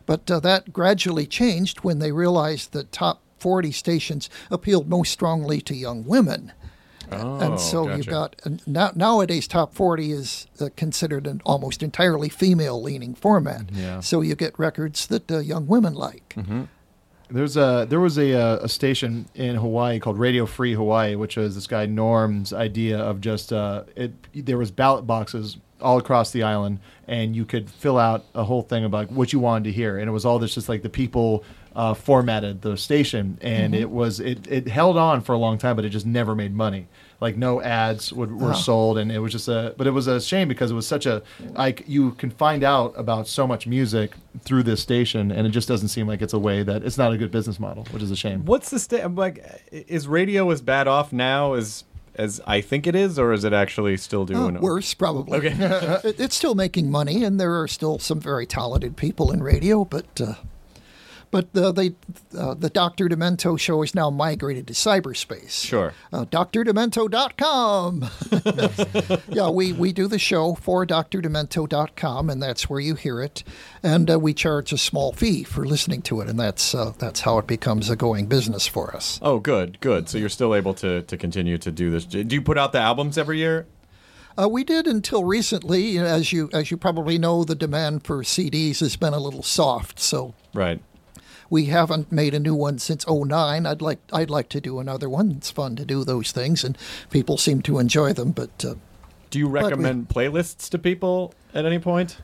But 0.10 0.32
uh, 0.32 0.40
that 0.40 0.74
gradually 0.74 1.28
changed 1.28 1.82
when 1.82 2.00
they 2.00 2.12
realized 2.12 2.74
that 2.74 2.92
top 2.92 3.22
40 3.38 3.72
stations 3.72 4.28
appealed 4.50 4.90
most 4.90 5.12
strongly 5.12 5.62
to 5.62 5.76
young 5.76 6.04
women. 6.04 6.52
and 7.12 7.60
so 7.60 7.94
you've 7.96 8.08
got 8.08 8.36
now, 8.66 8.92
nowadays 8.96 9.48
top 9.48 9.76
40 9.76 10.12
is 10.12 10.48
uh, 10.60 10.70
considered 10.76 11.28
an 11.28 11.44
almost 11.46 11.84
entirely 11.84 12.28
female 12.28 12.82
leaning 12.82 13.14
format. 13.14 13.70
Yeah. 13.72 14.00
So 14.00 14.22
you 14.22 14.34
get 14.34 14.58
records 14.58 15.06
that 15.08 15.30
uh, 15.30 15.38
young 15.38 15.68
women 15.68 15.94
like. 15.94 16.36
There's 17.30 17.56
a 17.58 17.86
there 17.88 18.00
was 18.00 18.18
a 18.18 18.34
uh, 18.34 18.56
a 18.64 18.68
station 18.68 19.28
in 19.36 19.58
Hawaii 19.58 20.00
called 20.00 20.18
Radio 20.18 20.48
Free 20.48 20.74
Hawaii, 20.74 21.14
which 21.14 21.38
was 21.38 21.54
this 21.54 21.68
guy 21.68 21.86
Norm's 21.86 22.52
idea 22.52 22.98
of 22.98 23.22
just 23.22 23.54
uh, 23.54 23.84
it. 23.96 24.14
There 24.34 24.58
was 24.58 24.72
ballot 24.72 25.06
boxes 25.06 25.58
all 25.82 25.98
across 25.98 26.32
the 26.32 26.44
island, 26.44 26.80
and 27.08 27.36
you 27.36 27.46
could 27.46 27.70
fill 27.70 27.98
out 27.98 28.26
a 28.36 28.44
whole 28.44 28.62
thing 28.62 28.84
about 28.86 29.12
what 29.12 29.34
you 29.34 29.40
wanted 29.40 29.66
to 29.66 29.72
hear, 29.72 29.98
and 29.98 30.08
it 30.08 30.12
was 30.12 30.26
all 30.26 30.40
this 30.40 30.54
just 30.54 30.70
like 30.70 30.82
the 30.82 30.90
people 30.90 31.44
uh, 31.76 31.94
formatted 31.94 32.62
the 32.62 32.76
station, 32.78 33.38
and 33.42 33.76
it 33.76 33.90
was 33.90 34.20
it 34.20 34.48
it 34.48 34.68
held 34.68 34.98
on 34.98 35.22
for 35.22 35.34
a 35.34 35.38
long 35.38 35.58
time, 35.58 35.76
but 35.76 35.86
it 35.86 35.90
just 35.90 36.06
never 36.06 36.36
made 36.36 36.54
money. 36.54 36.88
Like 37.22 37.36
no 37.36 37.62
ads 37.62 38.14
would, 38.14 38.32
were 38.32 38.54
sold, 38.54 38.98
and 38.98 39.12
it 39.12 39.20
was 39.20 39.34
just 39.34 39.48
a. 39.48 39.76
But 39.78 39.88
it 39.88 39.92
was 39.92 40.08
a 40.08 40.22
shame 40.22 40.48
because 40.48 40.72
it 40.72 40.74
was 40.74 40.88
such 40.88 41.06
a 41.06 41.22
like 41.52 41.84
you 41.86 42.12
can 42.12 42.32
find 42.32 42.64
out 42.64 42.94
about 42.98 43.28
so 43.28 43.46
much 43.46 43.68
music 43.68 44.14
through 44.42 44.64
this 44.64 44.82
station, 44.82 45.32
and 45.32 45.46
it 45.46 45.52
just 45.52 45.68
doesn't 45.68 45.90
seem 45.90 46.08
like 46.08 46.22
it's 46.22 46.34
a 46.34 46.40
way 46.40 46.64
that 46.64 46.84
it's 46.84 46.98
not 46.98 47.12
a 47.12 47.18
good 47.18 47.32
business 47.32 47.60
model, 47.60 47.86
which 47.92 48.02
is 48.02 48.10
a 48.10 48.16
shame. 48.16 48.46
what's 48.46 48.70
the 48.70 48.80
state 48.80 49.06
like 49.12 49.44
is 49.72 50.08
radio 50.08 50.50
as 50.50 50.62
bad 50.62 50.88
off 50.88 51.12
now 51.12 51.54
as 51.54 51.84
as 52.20 52.40
i 52.46 52.62
think 52.62 52.86
it 52.86 52.96
is 52.96 53.18
or 53.18 53.32
is 53.34 53.44
it 53.44 53.54
actually 53.54 53.96
still 53.98 54.22
Uh, 54.24 54.26
doing 54.26 54.62
worse, 54.62 54.94
probably. 54.94 55.38
Okay. 55.40 55.56
It- 56.10 56.20
it's 56.20 56.36
still 56.36 56.56
making 56.56 56.92
money, 56.92 57.24
and 57.24 57.40
there 57.40 57.60
are 57.62 57.68
still 57.68 57.98
some 58.00 58.20
very 58.20 58.46
talented 58.46 58.96
people 58.98 59.32
in 59.32 59.42
radio, 59.42 59.86
but. 59.86 60.22
Uh, 60.22 60.34
but 61.32 61.54
they, 61.54 61.94
uh, 62.38 62.54
the 62.54 62.70
Dr. 62.70 63.08
Demento 63.08 63.60
show 63.60 63.82
is 63.84 63.94
now 63.94 64.10
migrated 64.10 64.68
to 64.68 64.74
cyberspace. 64.74 65.66
Sure. 65.66 65.94
Uh, 66.12 66.26
DrDemento.com. 66.26 68.10
yeah, 69.30 69.50
we, 69.50 69.74
we 69.74 69.94
do 69.94 70.08
the 70.08 70.20
show 70.20 70.56
for 70.56 70.86
DrDemento.com, 70.86 72.30
and 72.30 72.42
that's 72.42 72.70
where 72.70 72.80
you 72.80 72.96
hear 72.96 73.22
it. 73.22 73.44
And 73.84 74.10
uh, 74.10 74.20
we 74.20 74.34
charge 74.34 74.74
a 74.74 74.78
small 74.78 75.14
fee 75.14 75.44
for 75.44 75.66
listening 75.66 76.02
to 76.04 76.22
it, 76.22 76.30
and 76.30 76.40
that's 76.40 76.74
uh, 76.76 76.94
that's 76.98 77.22
how 77.22 77.38
it 77.38 77.48
becomes 77.48 77.90
a 77.90 77.96
going 77.96 78.28
business 78.28 78.68
for 78.68 78.96
us. 78.96 79.20
Oh, 79.22 79.40
good, 79.40 79.80
good. 79.80 80.10
So 80.10 80.18
you're 80.18 80.30
still 80.30 80.56
able 80.56 80.74
to 80.76 81.04
to 81.04 81.18
continue 81.18 81.58
to 81.60 81.72
do 81.72 81.90
this. 81.92 82.06
Do 82.06 82.24
you 82.24 82.42
put 82.42 82.58
out 82.58 82.72
the 82.72 82.80
albums 82.80 83.18
every 83.18 83.38
year? 83.38 83.68
Uh, 84.40 84.48
we 84.48 84.64
did 84.64 84.88
until 84.88 85.26
recently. 85.26 85.98
As 85.98 86.32
you 86.32 86.50
as 86.54 86.72
you 86.72 86.78
probably 86.78 87.18
know, 87.18 87.44
the 87.44 87.56
demand 87.56 88.04
for 88.06 88.24
CDs 88.24 88.80
has 88.80 88.96
been 88.96 89.14
a 89.14 89.20
little 89.20 89.44
soft, 89.44 90.00
so 90.00 90.34
Right. 90.54 90.82
We 91.50 91.66
haven't 91.66 92.12
made 92.12 92.34
a 92.34 92.40
new 92.40 92.56
one 92.56 92.80
since 92.80 93.06
09. 93.08 93.66
I'd 93.66 93.82
like 93.82 94.00
I'd 94.14 94.30
like 94.30 94.50
to 94.50 94.62
do 94.62 94.80
another 94.80 95.10
one. 95.10 95.32
It's 95.32 95.52
fun 95.52 95.76
to 95.78 95.86
do 95.86 96.04
those 96.04 96.32
things, 96.32 96.64
and 96.64 96.78
people 97.10 97.38
seem 97.38 97.62
to 97.64 97.80
enjoy 97.80 98.14
them. 98.14 98.32
But 98.32 98.64
uh, 98.66 98.76
Do 99.30 99.40
you 99.40 99.48
we- 99.48 99.60
recommend 99.60 100.10
playlists 100.10 100.70
to 100.70 100.78
people 100.78 101.34
at 101.54 101.66
any 101.66 101.80
point? 101.80 102.18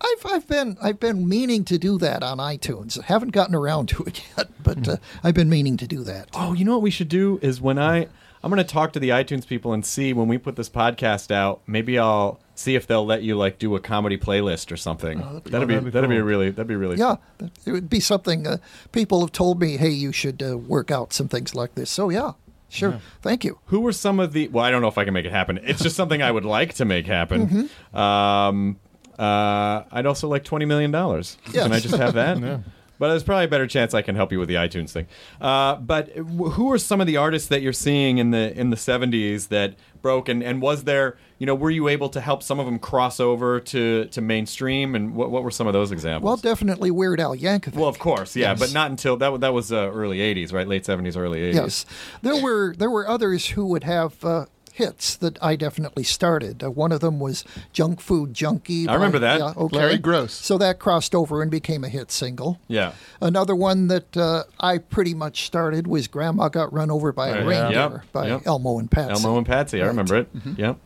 I've 0.00 0.26
I've 0.26 0.48
been 0.48 0.76
I've 0.82 1.00
been 1.00 1.26
meaning 1.28 1.64
to 1.64 1.78
do 1.78 1.96
that 1.98 2.22
on 2.22 2.38
iTunes. 2.38 2.98
I 3.00 3.06
haven't 3.06 3.30
gotten 3.30 3.54
around 3.54 3.88
to 3.90 4.02
it 4.04 4.22
yet, 4.36 4.48
but 4.62 4.86
uh, 4.88 4.96
I've 5.22 5.34
been 5.34 5.48
meaning 5.48 5.76
to 5.78 5.86
do 5.86 6.02
that. 6.04 6.28
Oh, 6.34 6.52
you 6.52 6.64
know 6.64 6.72
what 6.72 6.82
we 6.82 6.90
should 6.90 7.08
do 7.08 7.38
is 7.42 7.60
when 7.60 7.78
I 7.78 8.08
I'm 8.44 8.50
going 8.50 8.62
to 8.62 8.72
talk 8.72 8.92
to 8.92 9.00
the 9.00 9.08
iTunes 9.08 9.46
people 9.46 9.72
and 9.72 9.86
see 9.86 10.12
when 10.12 10.28
we 10.28 10.36
put 10.36 10.54
this 10.54 10.68
podcast 10.68 11.30
out. 11.30 11.62
Maybe 11.66 11.98
I'll 11.98 12.38
see 12.54 12.74
if 12.74 12.86
they'll 12.86 13.06
let 13.06 13.22
you 13.22 13.36
like 13.38 13.58
do 13.58 13.74
a 13.74 13.80
comedy 13.80 14.18
playlist 14.18 14.70
or 14.70 14.76
something. 14.76 15.18
that'd, 15.18 15.44
be, 15.44 15.50
that'd 15.50 15.68
be 15.68 15.90
that'd 15.90 16.10
be 16.10 16.16
cool. 16.16 16.24
really 16.24 16.50
that'd 16.50 16.66
be 16.66 16.76
really 16.76 16.96
Yeah, 16.98 17.16
it 17.64 17.72
would 17.72 17.88
be 17.88 18.00
something. 18.00 18.46
Uh, 18.46 18.58
people 18.92 19.22
have 19.22 19.32
told 19.32 19.62
me, 19.62 19.78
"Hey, 19.78 19.88
you 19.88 20.12
should 20.12 20.42
uh, 20.42 20.58
work 20.58 20.90
out 20.90 21.14
some 21.14 21.26
things 21.26 21.54
like 21.54 21.74
this." 21.74 21.88
So 21.90 22.10
yeah, 22.10 22.32
sure. 22.68 23.00
Thank 23.22 23.44
you. 23.44 23.60
Who 23.66 23.80
were 23.80 23.92
some 23.92 24.20
of 24.20 24.34
the? 24.34 24.48
Well, 24.48 24.62
I 24.62 24.70
don't 24.70 24.82
know 24.82 24.88
if 24.88 24.98
I 24.98 25.06
can 25.06 25.14
make 25.14 25.24
it 25.24 25.32
happen. 25.32 25.58
It's 25.62 25.82
just 25.82 25.96
something 25.96 26.22
I 26.22 26.30
would 26.30 26.44
like 26.44 26.74
to 26.74 26.84
make 26.84 27.06
happen. 27.06 27.48
Mm-hmm. 27.48 27.96
Um, 27.98 28.76
uh, 29.18 29.84
I'd 29.90 30.04
also 30.04 30.28
like 30.28 30.44
twenty 30.44 30.66
million 30.66 30.90
dollars. 30.90 31.38
Can 31.50 31.72
I 31.72 31.80
just 31.80 31.96
have 31.96 32.12
that? 32.12 32.36
But 32.98 33.08
there's 33.08 33.24
probably 33.24 33.46
a 33.46 33.48
better 33.48 33.66
chance 33.66 33.92
I 33.92 34.02
can 34.02 34.14
help 34.14 34.30
you 34.30 34.38
with 34.38 34.48
the 34.48 34.54
iTunes 34.54 34.90
thing. 34.90 35.06
Uh, 35.40 35.74
but 35.76 36.10
who 36.10 36.70
are 36.70 36.78
some 36.78 37.00
of 37.00 37.06
the 37.06 37.16
artists 37.16 37.48
that 37.48 37.60
you're 37.60 37.72
seeing 37.72 38.18
in 38.18 38.30
the 38.30 38.56
in 38.58 38.70
the 38.70 38.76
'70s 38.76 39.48
that 39.48 39.74
broke? 40.00 40.28
And, 40.28 40.42
and 40.42 40.62
was 40.62 40.84
there, 40.84 41.16
you 41.38 41.46
know, 41.46 41.54
were 41.54 41.70
you 41.70 41.88
able 41.88 42.08
to 42.10 42.20
help 42.20 42.42
some 42.42 42.60
of 42.60 42.66
them 42.66 42.78
cross 42.78 43.18
over 43.18 43.58
to, 43.58 44.04
to 44.06 44.20
mainstream? 44.20 44.94
And 44.94 45.14
what, 45.16 45.30
what 45.30 45.42
were 45.42 45.50
some 45.50 45.66
of 45.66 45.72
those 45.72 45.90
examples? 45.90 46.24
Well, 46.26 46.36
definitely 46.36 46.90
Weird 46.92 47.20
Al 47.20 47.34
Yankovic. 47.36 47.74
Well, 47.74 47.88
of 47.88 47.98
course, 47.98 48.36
yeah, 48.36 48.50
Yes. 48.50 48.60
but 48.60 48.72
not 48.72 48.90
until 48.90 49.16
that. 49.16 49.40
That 49.40 49.52
was 49.52 49.72
uh, 49.72 49.90
early 49.90 50.18
'80s, 50.18 50.52
right? 50.52 50.68
Late 50.68 50.84
'70s, 50.84 51.16
early 51.16 51.40
'80s. 51.40 51.54
Yes, 51.54 51.86
there 52.22 52.40
were 52.42 52.74
there 52.78 52.90
were 52.90 53.08
others 53.08 53.48
who 53.48 53.66
would 53.66 53.84
have 53.84 54.24
uh, 54.24 54.46
hits 54.76 55.14
that 55.14 55.38
I 55.40 55.54
definitely 55.54 56.02
started. 56.02 56.64
Uh, 56.64 56.68
one 56.70 56.90
of 56.90 56.98
them 57.00 57.20
was 57.20 57.44
"Junk 57.72 58.00
Food 58.00 58.34
Junkie." 58.34 58.88
I 58.88 58.94
remember 58.94 59.20
that. 59.20 59.38
Yeah, 59.38 59.52
okay. 59.56 59.76
Larry 59.76 59.98
Groce. 59.98 60.30
So 60.30 60.58
that 60.58 60.80
crossed 60.80 61.14
over 61.14 61.42
and 61.42 61.50
became 61.50 61.84
a 61.84 61.88
hit 61.88 62.10
single. 62.10 62.58
Yeah. 62.66 62.92
Another 63.20 63.54
one 63.54 63.86
that 63.86 64.16
uh, 64.16 64.44
I 64.58 64.78
pretty 64.78 65.14
much 65.14 65.46
started 65.46 65.86
was 65.86 66.08
"Grandma 66.08 66.48
Got 66.48 66.72
Run 66.72 66.90
Over 66.90 67.12
by 67.12 67.28
a 67.28 67.36
Yeah. 67.40 67.46
Reindeer" 67.46 67.90
Yep, 68.02 68.12
by 68.12 68.26
yep. 68.26 68.42
Elmo 68.46 68.78
and 68.80 68.90
Patsy. 68.90 69.12
Elmo 69.24 69.38
and 69.38 69.46
Patsy, 69.46 69.80
I 69.80 69.86
remember 69.86 70.16
it. 70.16 70.28
Yep. 70.56 70.78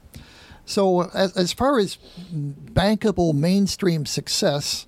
So, 0.67 1.01
uh, 1.01 1.11
as, 1.15 1.35
as 1.35 1.53
far 1.55 1.79
as 1.79 1.97
bankable 2.31 3.33
mainstream 3.33 4.05
success, 4.05 4.87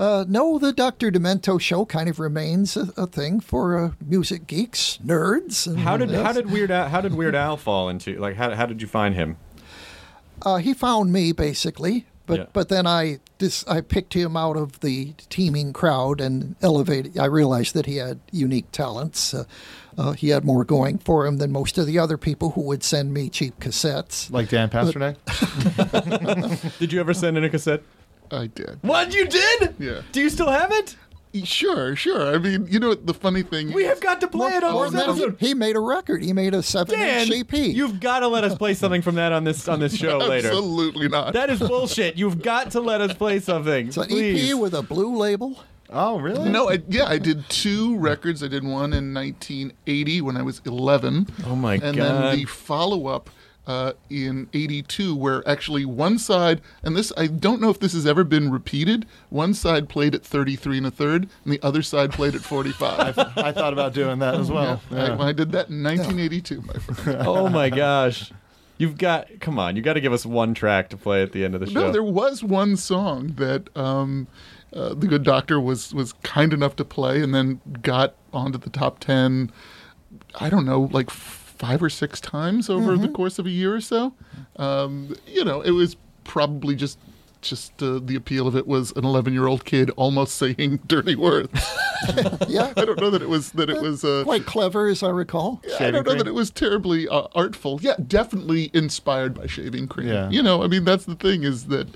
uh, 0.00 0.24
no, 0.26 0.58
the 0.58 0.72
Dr. 0.72 1.10
Demento 1.12 1.60
show 1.60 1.84
kind 1.84 2.08
of 2.08 2.18
remains 2.18 2.76
a, 2.76 2.90
a 2.96 3.06
thing 3.06 3.38
for 3.38 3.78
uh, 3.78 3.90
music 4.04 4.46
geeks, 4.46 4.98
nerds. 5.04 5.66
And, 5.66 5.78
How 5.80 5.96
did 5.98 6.10
how 6.10 6.32
did 6.32 6.50
Weird 6.50 6.70
Al, 6.70 6.88
how 6.88 7.00
did 7.02 7.14
Weird 7.14 7.34
Al 7.34 7.56
fall 7.58 7.88
into 7.90 8.16
like 8.18 8.36
how 8.36 8.54
how 8.54 8.64
did 8.66 8.80
you 8.80 8.88
find 8.88 9.14
him? 9.14 9.36
uh, 10.42 10.56
he 10.56 10.72
found 10.72 11.12
me 11.12 11.32
basically, 11.32 12.06
but 12.26 12.38
Yeah. 12.38 12.46
but 12.54 12.68
then 12.70 12.86
I 12.86 13.18
this 13.38 13.62
I 13.68 13.82
picked 13.82 14.14
him 14.14 14.36
out 14.38 14.56
of 14.56 14.80
the 14.80 15.12
teeming 15.28 15.72
crowd 15.74 16.20
and 16.20 16.56
elevated. 16.62 17.18
I 17.18 17.26
realized 17.26 17.74
that 17.74 17.84
he 17.86 17.96
had 17.96 18.20
unique 18.32 18.72
talents. 18.72 19.34
Uh, 19.34 19.44
uh, 19.98 20.12
he 20.12 20.30
had 20.30 20.44
more 20.46 20.64
going 20.64 20.96
for 20.96 21.26
him 21.26 21.36
than 21.36 21.52
most 21.52 21.76
of 21.76 21.84
the 21.86 21.98
other 21.98 22.16
people 22.16 22.50
who 22.52 22.62
would 22.62 22.82
send 22.82 23.12
me 23.12 23.28
cheap 23.28 23.60
cassettes. 23.60 24.30
Like 24.30 24.48
Dan 24.48 24.70
Pasternack? 24.70 25.16
Did 26.78 26.92
you 26.92 27.00
ever 27.00 27.12
send 27.12 27.36
in 27.36 27.44
a 27.44 27.50
cassette? 27.50 27.82
I 28.30 28.46
did. 28.46 28.78
What 28.82 29.14
you 29.14 29.26
did? 29.26 29.74
Yeah. 29.78 30.02
Do 30.12 30.20
you 30.20 30.30
still 30.30 30.50
have 30.50 30.72
it? 30.72 30.96
Sure, 31.44 31.94
sure. 31.94 32.34
I 32.34 32.38
mean, 32.38 32.66
you 32.68 32.80
know, 32.80 32.94
the 32.94 33.14
funny 33.14 33.42
thing. 33.42 33.72
We 33.72 33.84
have 33.84 34.00
got 34.00 34.20
to 34.22 34.26
play 34.26 34.50
it 34.50 34.64
on 34.64 34.92
this 34.92 35.00
episode. 35.00 35.36
he, 35.38 35.48
he 35.48 35.54
made 35.54 35.76
a 35.76 35.80
record. 35.80 36.24
He 36.24 36.32
made 36.32 36.54
a 36.54 36.62
seven-inch 36.62 37.30
EP. 37.30 37.52
you've 37.52 38.00
got 38.00 38.20
to 38.20 38.28
let 38.28 38.42
us 38.42 38.56
play 38.56 38.74
something 38.74 39.00
from 39.00 39.14
that 39.14 39.30
on 39.30 39.44
this 39.44 39.68
on 39.68 39.78
this 39.78 39.96
show 39.96 40.18
later. 40.18 40.48
Absolutely 40.48 41.08
not. 41.08 41.32
That 41.34 41.48
is 41.50 41.60
bullshit. 41.60 42.16
You've 42.16 42.42
got 42.42 42.72
to 42.72 42.80
let 42.80 43.00
us 43.00 43.14
play 43.14 43.38
something. 43.38 43.88
It's 43.88 43.96
an 43.96 44.08
please. 44.08 44.50
EP 44.50 44.58
with 44.58 44.74
a 44.74 44.82
blue 44.82 45.16
label. 45.16 45.62
Oh, 45.92 46.18
really? 46.18 46.48
No, 46.48 46.70
I, 46.70 46.82
yeah, 46.88 47.06
I 47.06 47.18
did 47.18 47.48
two 47.48 47.96
records. 47.98 48.42
I 48.44 48.48
did 48.48 48.62
one 48.64 48.92
in 48.92 49.12
1980 49.12 50.20
when 50.20 50.36
I 50.36 50.42
was 50.42 50.62
11. 50.64 51.26
Oh, 51.46 51.56
my 51.56 51.74
and 51.74 51.80
God. 51.80 51.90
And 51.90 51.98
then 51.98 52.36
the 52.36 52.44
follow 52.44 53.08
up 53.08 53.28
uh, 53.66 53.92
in 54.08 54.48
82, 54.52 55.14
where 55.14 55.46
actually 55.48 55.84
one 55.84 56.18
side, 56.18 56.60
and 56.82 56.96
this, 56.96 57.12
I 57.16 57.26
don't 57.26 57.60
know 57.60 57.70
if 57.70 57.78
this 57.78 57.92
has 57.92 58.06
ever 58.06 58.24
been 58.24 58.50
repeated, 58.50 59.06
one 59.28 59.54
side 59.54 59.88
played 59.88 60.14
at 60.14 60.24
33 60.24 60.78
and 60.78 60.86
a 60.86 60.90
third, 60.90 61.28
and 61.44 61.52
the 61.52 61.60
other 61.62 61.82
side 61.82 62.12
played 62.12 62.34
at 62.34 62.40
45. 62.40 63.18
I 63.36 63.52
thought 63.52 63.72
about 63.72 63.92
doing 63.94 64.18
that 64.20 64.34
as 64.34 64.50
well. 64.50 64.80
I, 64.90 64.94
Yeah. 64.94 65.18
I 65.20 65.32
did 65.32 65.52
that 65.52 65.68
in 65.68 65.82
1982, 65.82 66.62
my 66.62 66.72
friend. 66.74 67.22
oh 67.26 67.48
my 67.48 67.70
gosh. 67.70 68.32
You've 68.78 68.96
got 68.96 69.28
come 69.40 69.58
on, 69.58 69.76
you 69.76 69.82
got 69.82 69.92
to 69.92 70.00
give 70.00 70.14
us 70.14 70.24
one 70.24 70.54
track 70.54 70.88
to 70.88 70.96
play 70.96 71.22
at 71.22 71.32
the 71.32 71.44
end 71.44 71.54
of 71.54 71.60
the 71.60 71.66
show. 71.66 71.80
No, 71.80 71.92
there 71.92 72.02
was 72.02 72.42
one 72.42 72.76
song 72.78 73.34
that 73.36 73.68
um, 73.76 74.26
uh, 74.72 74.94
the 74.94 75.06
good 75.06 75.22
doctor 75.22 75.60
was 75.60 75.92
was 75.92 76.14
kind 76.22 76.54
enough 76.54 76.76
to 76.76 76.84
play, 76.86 77.22
and 77.22 77.34
then 77.34 77.60
got 77.82 78.14
onto 78.32 78.56
the 78.56 78.70
top 78.70 78.98
ten. 78.98 79.52
I 80.36 80.48
don't 80.48 80.64
know, 80.64 80.88
like 80.92 81.10
five 81.60 81.82
or 81.82 81.90
six 81.90 82.22
times 82.22 82.70
over 82.70 82.96
the 82.96 83.08
course 83.08 83.38
of 83.38 83.44
a 83.44 83.50
year 83.50 83.74
or 83.74 83.82
so. 83.82 84.14
Um, 84.56 85.14
you 85.26 85.44
know, 85.44 85.60
it 85.60 85.72
was 85.72 85.94
probably 86.24 86.74
just 86.74 86.98
just 87.42 87.82
uh, 87.82 87.98
the 88.02 88.16
appeal 88.16 88.46
of 88.46 88.54
it 88.54 88.66
was 88.66 88.92
an 88.96 89.04
11 89.04 89.32
year 89.32 89.46
old 89.46 89.64
kid 89.64 89.90
almost 89.90 90.36
saying 90.36 90.80
dirty 90.86 91.14
words. 91.14 91.52
Yeah, 92.48 92.72
I 92.78 92.86
don't 92.86 92.98
know 92.98 93.10
that 93.10 93.20
it 93.20 93.28
was 93.28 93.52
that 93.52 93.68
it 93.68 93.80
was 93.80 94.04
uh, 94.04 94.22
quite 94.24 94.46
clever 94.46 94.88
as 94.88 95.02
I 95.02 95.10
recall. 95.10 95.60
Yeah, 95.68 95.88
I 95.88 95.90
don't 95.90 96.06
know 96.06 96.14
that 96.14 96.26
it 96.26 96.34
was 96.34 96.50
terribly 96.50 97.06
uh, 97.06 97.28
artful. 97.34 97.78
Yeah, 97.82 97.94
definitely 98.04 98.70
inspired 98.72 99.34
by 99.34 99.46
shaving 99.46 99.86
cream. 99.86 100.08
Yeah. 100.08 100.30
You 100.30 100.42
know, 100.42 100.62
I 100.62 100.66
mean, 100.66 100.84
that's 100.84 101.04
the 101.04 101.14
thing 101.14 101.44
is 101.44 101.66
that, 101.66 101.88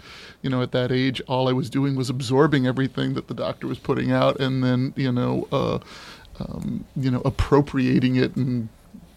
you 0.42 0.50
know, 0.50 0.60
at 0.60 0.72
that 0.72 0.92
age, 0.92 1.22
all 1.26 1.48
I 1.48 1.52
was 1.52 1.70
doing 1.70 1.96
was 1.96 2.10
absorbing 2.10 2.66
everything 2.66 3.14
that 3.14 3.28
the 3.28 3.34
doctor 3.34 3.66
was 3.66 3.78
putting 3.78 4.12
out, 4.12 4.38
and 4.38 4.62
then, 4.62 4.92
you 4.94 5.10
know, 5.10 5.48
uh, 5.50 5.78
um, 6.38 6.84
you 6.94 7.10
know, 7.10 7.22
appropriating 7.24 8.16
it 8.16 8.36
and, 8.36 8.68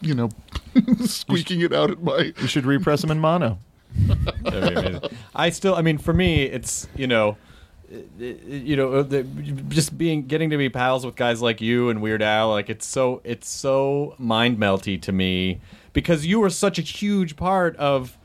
you 0.02 0.14
know, 0.14 0.30
squeaking 1.06 1.62
it 1.62 1.74
out 1.74 1.92
at 1.92 2.02
my. 2.04 2.34
You 2.40 2.48
should 2.48 2.66
repress 2.66 3.02
them 3.02 3.12
in 3.12 3.20
mono. 3.20 3.60
That'd 4.44 4.74
be 4.74 4.80
amazing. 4.80 5.10
I 5.36 5.50
still, 5.50 5.76
I 5.76 5.82
mean, 5.82 5.98
for 5.98 6.14
me, 6.14 6.44
it's 6.44 6.88
you 6.96 7.08
know, 7.08 7.38
i- 7.92 7.96
i- 8.22 8.36
you 8.48 8.76
know, 8.76 8.94
uh, 8.94 9.04
the, 9.04 9.24
just 9.70 9.98
being 9.98 10.28
getting 10.28 10.50
to 10.52 10.58
be 10.58 10.70
pals 10.70 11.06
with 11.06 11.16
guys 11.16 11.42
like 11.42 11.62
you 11.62 11.90
and 11.90 12.02
Weird 12.02 12.22
Al, 12.22 12.50
like 12.50 12.70
it's 12.70 12.86
so 12.86 13.22
it's 13.24 13.50
so 13.50 14.16
mind 14.18 14.58
melty 14.58 15.02
to 15.02 15.12
me 15.12 15.60
because 15.94 16.26
you 16.26 16.40
were 16.40 16.50
such 16.50 16.78
a 16.78 16.84
huge 16.84 17.36
part 17.36 17.76
of. 17.78 18.18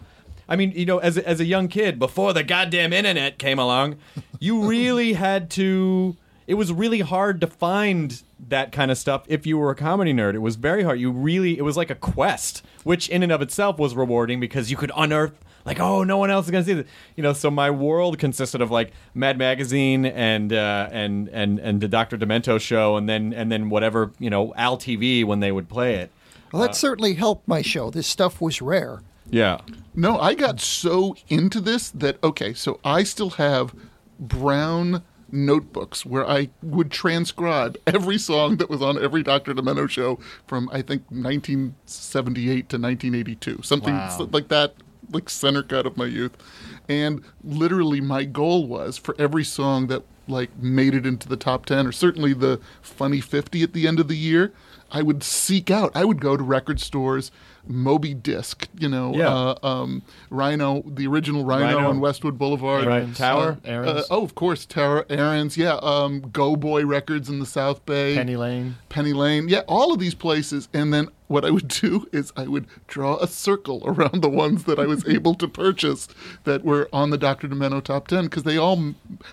I 0.49 0.57
mean, 0.57 0.73
you 0.73 0.85
know, 0.85 0.99
as 0.99 1.17
as 1.17 1.41
a 1.41 1.45
young 1.45 1.69
kid 1.69 1.99
before 1.99 2.33
the 2.35 2.43
goddamn 2.43 2.93
internet 2.93 3.39
came 3.39 3.59
along, 3.59 3.97
you 4.41 4.67
really 4.69 5.15
had 5.15 5.49
to. 5.53 6.17
It 6.47 6.55
was 6.55 6.73
really 6.73 7.01
hard 7.01 7.41
to 7.41 7.47
find 7.47 8.23
that 8.49 8.73
kind 8.73 8.91
of 8.91 8.99
stuff 8.99 9.25
if 9.29 9.47
you 9.47 9.59
were 9.59 9.71
a 9.71 9.75
comedy 9.75 10.13
nerd. 10.13 10.35
It 10.35 10.41
was 10.41 10.57
very 10.57 10.83
hard. 10.83 10.99
You 11.01 11.11
really, 11.11 11.59
it 11.59 11.63
was 11.63 11.77
like 11.77 11.91
a 11.91 11.95
quest, 11.95 12.63
which 12.85 13.09
in 13.09 13.23
and 13.23 13.31
of 13.31 13.43
itself 13.43 13.79
was 13.79 13.95
rewarding 13.95 14.41
because 14.41 14.71
you 14.71 14.77
could 14.77 14.91
unearth, 14.97 15.39
like, 15.65 15.79
oh, 15.79 16.03
no 16.03 16.19
one 16.19 16.31
else 16.31 16.47
is 16.47 16.51
gonna 16.51 16.65
see 16.65 16.75
this. 16.75 16.87
You 17.17 17.23
know, 17.23 17.33
so 17.33 17.51
my 17.51 17.71
world 17.71 18.19
consisted 18.19 18.61
of 18.61 18.71
like 18.71 18.93
Mad 19.15 19.39
Magazine 19.39 20.07
and 20.07 20.53
uh, 20.53 20.89
and 20.91 21.29
and 21.29 21.59
and 21.61 21.81
the 21.81 21.89
Dr. 21.89 22.19
Demento 22.19 22.61
show, 22.61 22.97
and 22.97 23.09
then 23.09 23.33
and 23.33 23.51
then 23.53 23.71
whatever 23.71 24.13
you 24.19 24.31
know 24.31 24.53
Al 24.57 24.77
TV 24.77 25.25
when 25.25 25.41
they 25.41 25.53
would 25.53 25.69
play 25.69 25.95
it. 25.97 26.11
Well, 26.53 26.63
that 26.63 26.77
certainly 26.77 27.15
helped 27.15 27.49
my 27.49 27.63
show. 27.63 27.91
This 27.91 28.07
stuff 28.07 28.41
was 28.41 28.61
rare. 28.61 29.01
Yeah. 29.31 29.61
No, 29.95 30.19
I 30.19 30.35
got 30.35 30.61
so 30.61 31.17
into 31.29 31.61
this 31.61 31.91
that, 31.91 32.23
okay, 32.23 32.53
so 32.53 32.79
I 32.85 33.03
still 33.05 33.31
have 33.31 33.75
brown 34.19 35.03
notebooks 35.33 36.05
where 36.07 36.29
I 36.29 36.51
would 36.63 36.91
transcribe 36.91 37.77
every 37.87 38.19
song 38.19 38.59
that 38.59 38.69
was 38.71 38.83
on 38.83 39.03
every 39.03 39.23
Dr. 39.23 39.55
Demento 39.55 39.89
show 39.89 40.19
from, 40.47 40.69
I 40.73 40.83
think, 40.83 41.03
1978 41.11 42.69
to 42.69 42.77
1982. 42.79 43.61
Something 43.63 43.95
Wow. 43.95 44.29
like 44.31 44.49
that, 44.49 44.75
like 45.11 45.29
center 45.31 45.63
cut 45.63 45.87
of 45.87 45.97
my 45.97 46.07
youth. 46.07 46.33
And 46.89 47.23
literally, 47.43 48.01
my 48.01 48.25
goal 48.25 48.67
was 48.67 48.97
for 48.99 49.15
every 49.19 49.45
song 49.45 49.87
that 49.89 50.03
like 50.29 50.57
made 50.59 50.95
it 50.95 51.05
into 51.05 51.29
the 51.29 51.37
top 51.37 51.67
10 51.67 51.87
or 51.87 51.93
certainly 51.93 52.33
the 52.33 52.61
funny 52.81 53.21
50 53.21 53.63
at 53.65 53.73
the 53.73 53.89
end 53.89 53.99
of 53.99 54.07
the 54.07 54.17
year 54.17 54.53
i 54.93 55.03
would 55.03 55.23
seek 55.23 55.71
out 55.71 55.91
i 55.95 56.05
would 56.05 56.21
go 56.21 56.37
to 56.37 56.43
record 56.45 56.79
stores 56.81 57.31
moby 57.67 58.13
disc 58.13 58.69
you 58.77 58.89
know 58.89 59.15
Yeah. 59.15 59.29
uh, 59.29 59.55
um, 59.63 60.03
rhino 60.31 60.83
the 60.85 61.07
original 61.07 61.45
rhino, 61.45 61.77
Rhino. 61.77 61.89
on 61.91 62.01
westwood 62.01 62.37
boulevard 62.37 62.87
Right. 62.87 63.15
Tower? 63.15 63.59
uh, 63.65 63.69
Aron's. 63.69 63.91
uh, 63.91 64.05
oh 64.11 64.23
of 64.25 64.35
course 64.35 64.67
tower 64.67 65.07
aron's 65.09 65.57
yeah 65.57 65.79
um, 65.83 66.21
go 66.33 66.57
boy 66.57 66.85
records 66.85 67.29
in 67.29 67.39
the 67.39 67.47
south 67.47 67.85
bay 67.87 68.15
Penny 68.17 68.37
Lane. 68.37 68.77
Penny 68.89 69.13
Lane, 69.15 69.49
yeah, 69.49 69.61
all 69.69 69.91
of 69.95 69.99
these 70.01 70.15
places. 70.15 70.69
And 70.75 70.93
then 70.93 71.09
what 71.27 71.47
I 71.47 71.51
would 71.51 71.69
do 71.69 72.07
is 72.13 72.31
I 72.37 72.47
would 72.47 72.67
draw 72.89 73.17
a 73.21 73.27
circle 73.27 73.81
around 73.87 74.21
the 74.21 74.29
ones 74.29 74.65
that 74.65 74.79
I 74.79 74.85
was 74.85 75.07
able 75.09 75.35
to 75.37 75.49
purchase 75.49 76.09
that 76.45 76.63
were 76.63 76.91
on 76.93 77.09
the 77.09 77.17
Dr. 77.17 77.49
Demento 77.49 77.83
top 77.83 78.07
10 78.09 78.25
because 78.25 78.43
they 78.43 78.59
all 78.59 78.77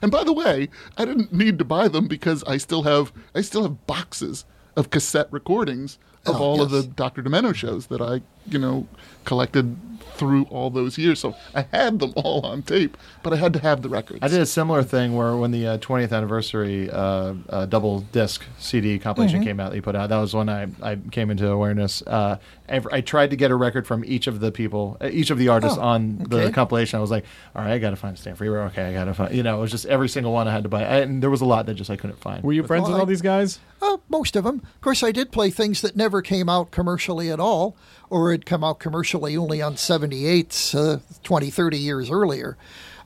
And 0.02 0.12
by 0.12 0.24
the 0.24 0.32
way, 0.32 0.70
I 0.98 1.04
didn't 1.04 1.34
need 1.34 1.60
to 1.60 1.66
buy 1.66 1.90
them 1.90 2.08
because 2.08 2.42
I 2.46 2.56
still 2.58 2.84
have 2.84 3.12
I 3.36 3.42
still 3.42 3.64
have 3.64 3.86
boxes 3.86 4.46
of 4.76 4.90
cassette 4.90 5.28
recordings 5.32 5.98
of 6.26 6.36
Oh, 6.36 6.44
all 6.44 6.62
of 6.62 6.72
the 6.72 6.84
Dr. 6.84 7.24
Demento 7.24 7.54
shows 7.56 7.88
that 7.88 8.02
I, 8.02 8.22
you 8.48 8.60
know, 8.60 8.88
collected 9.26 9.76
through 10.16 10.44
all 10.46 10.70
those 10.70 10.98
years. 10.98 11.20
So 11.20 11.36
I 11.56 11.66
had 11.72 12.00
them 12.00 12.14
all 12.16 12.46
on 12.46 12.62
tape, 12.64 12.98
but 13.24 13.34
I 13.34 13.38
had 13.38 13.54
to 13.54 13.60
have 13.60 13.82
the 13.82 13.90
records. 13.90 14.20
I 14.22 14.28
did 14.28 14.42
a 14.42 14.46
similar 14.46 14.84
thing 14.84 15.16
where 15.16 15.36
when 15.36 15.52
the 15.52 15.66
uh, 15.68 15.78
20th 15.80 16.12
anniversary 16.12 16.90
uh, 16.92 17.34
uh, 17.50 17.66
double 17.66 18.02
disc 18.02 18.44
CD 18.58 19.00
compilation 19.00 19.44
came 19.44 19.60
out 19.60 19.70
that 19.72 19.76
you 19.76 19.82
put 19.82 19.96
out, 19.96 20.10
that 20.10 20.18
was 20.18 20.34
when 20.34 20.50
I, 20.50 20.68
I 20.82 20.98
came 21.12 21.30
into 21.32 21.50
awareness. 21.50 22.02
Uh, 22.06 22.38
ev- 22.68 22.88
I 22.92 23.02
tried 23.02 23.30
to 23.32 23.36
get 23.36 23.52
a 23.52 23.56
record 23.56 23.88
from 23.88 24.04
each 24.06 24.28
of 24.28 24.40
the 24.40 24.52
people, 24.52 24.98
uh, 25.02 25.10
each 25.12 25.30
of 25.30 25.38
the 25.38 25.48
artists 25.50 25.78
Oh, 25.78 25.82
on 25.82 26.18
the 26.30 26.52
compilation. 26.52 26.98
I 26.98 27.02
was 27.02 27.12
like, 27.12 27.26
all 27.56 27.62
right, 27.64 27.72
I 27.74 27.78
got 27.80 27.92
to 27.92 27.96
find 27.96 28.18
Stan 28.18 28.36
Freberg. 28.36 28.68
Okay, 28.72 28.84
I 28.84 28.94
got 28.94 29.06
to 29.06 29.14
find, 29.14 29.34
you 29.34 29.44
know, 29.44 29.58
it 29.58 29.62
was 29.62 29.72
just 29.72 29.86
every 29.86 30.10
single 30.10 30.32
one 30.34 30.48
I 30.48 30.52
had 30.52 30.64
to 30.64 30.70
buy. 30.70 30.82
I, 30.84 30.98
and 31.00 31.22
there 31.24 31.30
was 31.30 31.42
a 31.42 31.46
lot 31.46 31.66
that 31.68 31.76
just 31.76 31.90
I 31.90 31.96
couldn't 31.96 32.20
find. 32.20 32.44
Were 32.44 32.54
you 32.54 32.64
friends 32.64 32.88
with 32.88 32.96
all 32.96 33.04
I- 33.04 33.06
these 33.06 33.22
guys? 33.22 33.60
Uh, 33.82 33.96
most 34.10 34.36
of 34.36 34.44
them. 34.44 34.62
Of 34.76 34.82
course, 34.82 35.04
I 35.04 35.14
did 35.14 35.32
play 35.32 35.50
things 35.50 35.82
that 35.82 35.96
never 35.96 36.22
came 36.22 36.50
out 36.50 36.70
commercially 36.70 37.32
at 37.32 37.40
all, 37.40 37.78
or 38.10 38.32
had 38.32 38.46
come 38.46 38.64
out 38.64 38.80
commercially 38.80 39.38
only 39.38 39.62
on 39.62 39.76
78s 39.76 40.76
uh, 40.76 41.00
20, 41.24 41.50
30 41.50 41.78
years 41.78 42.10
earlier. 42.10 42.58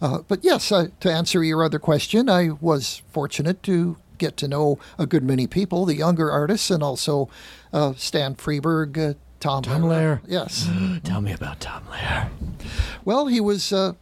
Uh, 0.02 0.20
but 0.28 0.44
yes, 0.44 0.72
uh, 0.72 0.88
to 1.00 1.12
answer 1.12 1.44
your 1.44 1.64
other 1.64 1.80
question, 1.80 2.30
I 2.30 2.50
was 2.50 3.02
fortunate 3.12 3.64
to 3.64 3.98
get 4.18 4.38
to 4.38 4.48
know 4.48 4.80
a 4.98 5.06
good 5.06 5.24
many 5.24 5.48
people, 5.48 5.86
the 5.86 5.96
younger 5.96 6.32
artists, 6.32 6.70
and 6.70 6.84
also 6.84 7.30
uh, 7.72 7.94
Stan 7.96 8.36
Freberg, 8.36 8.98
uh, 8.98 9.14
Tom, 9.40 9.64
Tom 9.64 9.84
Lehrer. 9.84 10.22
Yes. 10.26 10.70
Tell 11.04 11.22
me 11.22 11.34
about 11.34 11.60
Tom 11.60 11.84
Lehrer. 11.90 12.30
Well, 13.06 13.28
he 13.28 13.40
was. 13.40 13.74
Uh, 13.74 13.94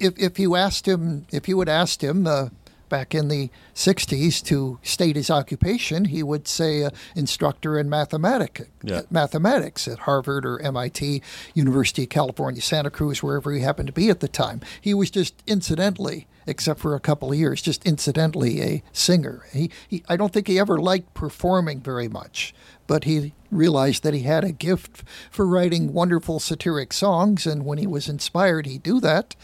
if 0.00 0.18
if 0.18 0.38
you 0.38 0.56
asked 0.56 0.88
him, 0.88 1.26
if 1.30 1.48
you 1.48 1.58
had 1.58 1.68
asked 1.68 2.02
him 2.02 2.26
uh, 2.26 2.48
back 2.90 3.14
in 3.14 3.28
the 3.28 3.48
'60s 3.74 4.42
to 4.44 4.78
state 4.82 5.16
his 5.16 5.30
occupation, 5.30 6.04
he 6.06 6.22
would 6.22 6.46
say 6.46 6.84
uh, 6.84 6.90
instructor 7.16 7.78
in 7.78 7.88
mathematic, 7.88 8.68
Yeah. 8.82 9.02
mathematics 9.10 9.88
at 9.88 10.00
Harvard 10.00 10.44
or 10.44 10.60
MIT, 10.60 11.22
University 11.54 12.02
of 12.02 12.10
California, 12.10 12.60
Santa 12.60 12.90
Cruz, 12.90 13.22
wherever 13.22 13.50
he 13.52 13.60
happened 13.60 13.86
to 13.86 13.92
be 13.94 14.10
at 14.10 14.20
the 14.20 14.28
time. 14.28 14.60
He 14.78 14.92
was 14.92 15.10
just 15.10 15.42
incidentally, 15.46 16.26
except 16.46 16.80
for 16.80 16.94
a 16.94 17.00
couple 17.00 17.32
of 17.32 17.38
years, 17.38 17.62
just 17.62 17.86
incidentally 17.86 18.60
a 18.60 18.82
singer. 18.92 19.46
He, 19.52 19.70
he 19.88 20.02
I 20.08 20.16
don't 20.18 20.32
think 20.32 20.46
he 20.48 20.58
ever 20.58 20.76
liked 20.78 21.14
performing 21.14 21.80
very 21.80 22.08
much, 22.08 22.52
but 22.86 23.04
he 23.04 23.32
realized 23.50 24.02
that 24.02 24.14
he 24.14 24.22
had 24.22 24.44
a 24.44 24.52
gift 24.52 25.02
for 25.30 25.46
writing 25.46 25.92
wonderful 25.92 26.38
satiric 26.40 26.92
songs, 26.92 27.46
and 27.46 27.64
when 27.64 27.78
he 27.78 27.86
was 27.86 28.08
inspired, 28.08 28.66
he'd 28.66 28.82
do 28.82 29.00
that. 29.00 29.34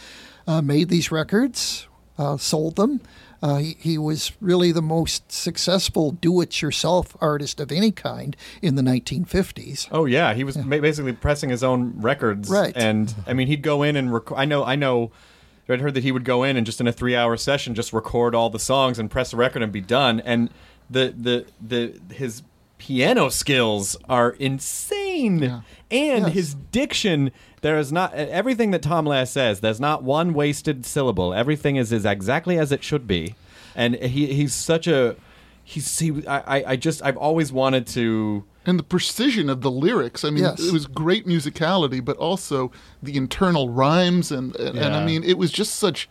Uh, 0.49 0.63
made 0.63 0.89
these 0.89 1.11
records, 1.11 1.89
uh, 2.19 2.37
sold 2.37 2.77
them. 2.77 3.01
Uh, 3.47 3.59
he, 3.59 3.77
he 3.79 3.99
was 3.99 4.33
really 4.41 4.73
the 4.73 4.83
most 4.83 5.31
successful 5.31 6.11
do-it-yourself 6.11 7.17
artist 7.21 7.61
of 7.61 7.71
any 7.71 7.93
kind 7.93 8.37
in 8.61 8.75
the 8.75 8.83
1950s. 8.83 9.87
Oh 9.93 10.05
yeah, 10.05 10.35
he 10.35 10.43
was 10.43 10.57
ma- 10.57 10.79
basically 10.79 11.13
pressing 11.13 11.51
his 11.51 11.63
own 11.63 11.93
records. 12.01 12.51
Right. 12.51 12.73
And 12.75 13.15
I 13.25 13.35
mean, 13.35 13.47
he'd 13.47 13.63
go 13.63 13.85
in 13.85 13.95
and 13.95 14.13
rec- 14.13 14.33
I 14.35 14.47
know, 14.47 14.65
I 14.65 14.75
know. 14.75 15.13
I'd 15.69 15.81
heard 15.81 15.95
that 15.95 16.03
he 16.03 16.11
would 16.11 16.25
go 16.25 16.43
in 16.43 16.57
and 16.57 16.67
just 16.67 16.81
in 16.81 16.89
a 16.89 16.93
three-hour 16.93 17.37
session 17.37 17.77
just 17.77 17.93
record 17.93 18.35
all 18.35 18.51
the 18.51 18.59
songs 18.59 18.99
and 18.99 19.09
press 19.09 19.33
a 19.33 19.37
record 19.37 19.63
and 19.63 19.71
be 19.71 19.81
done. 19.81 20.19
And 20.21 20.51
the 20.91 21.15
the 21.17 21.47
the 21.65 22.15
his 22.15 22.43
piano 22.79 23.29
skills 23.29 23.97
are 24.09 24.31
insane, 24.39 25.63
and 25.91 26.25
Yes. 26.27 26.33
his 26.33 26.55
diction. 26.73 27.31
There 27.63 27.79
is 27.79 27.91
not 27.93 28.15
everything 28.15 28.71
that 28.73 28.83
Tom 28.83 29.07
Lehrer 29.07 29.27
says. 29.27 29.61
There's 29.61 29.81
not 29.81 30.03
one 30.03 30.35
wasted 30.35 30.85
syllable. 30.87 31.33
Everything 31.35 31.77
is 31.77 31.93
is 31.93 32.05
exactly 32.05 32.59
as 32.59 32.71
it 32.73 32.85
should 32.85 33.07
be, 33.07 33.35
and 33.75 33.95
he 33.97 34.27
he's 34.35 34.55
such 34.55 34.87
a 34.87 35.17
he's 35.65 35.99
he. 35.99 36.25
I 36.27 36.65
I- 36.73 36.77
just 36.77 37.03
I've 37.05 37.17
always 37.17 37.53
wanted 37.53 37.87
to. 37.89 38.45
and 38.69 38.79
the 38.81 38.83
precision 38.85 39.49
of 39.49 39.61
the 39.61 39.71
lyrics. 39.71 40.25
I 40.25 40.31
mean, 40.31 40.43
Yes. 40.45 40.61
it 40.61 40.73
was 40.73 40.87
great 40.87 41.25
musicality, 41.27 42.05
but 42.05 42.17
also 42.17 42.73
the 43.03 43.17
internal 43.17 43.69
rhymes, 43.69 44.31
and 44.33 44.55
and, 44.57 44.77
and 44.79 44.95
I 44.95 45.05
mean, 45.05 45.23
it 45.25 45.39
was 45.39 45.51
just 45.53 45.77
such 45.77 46.09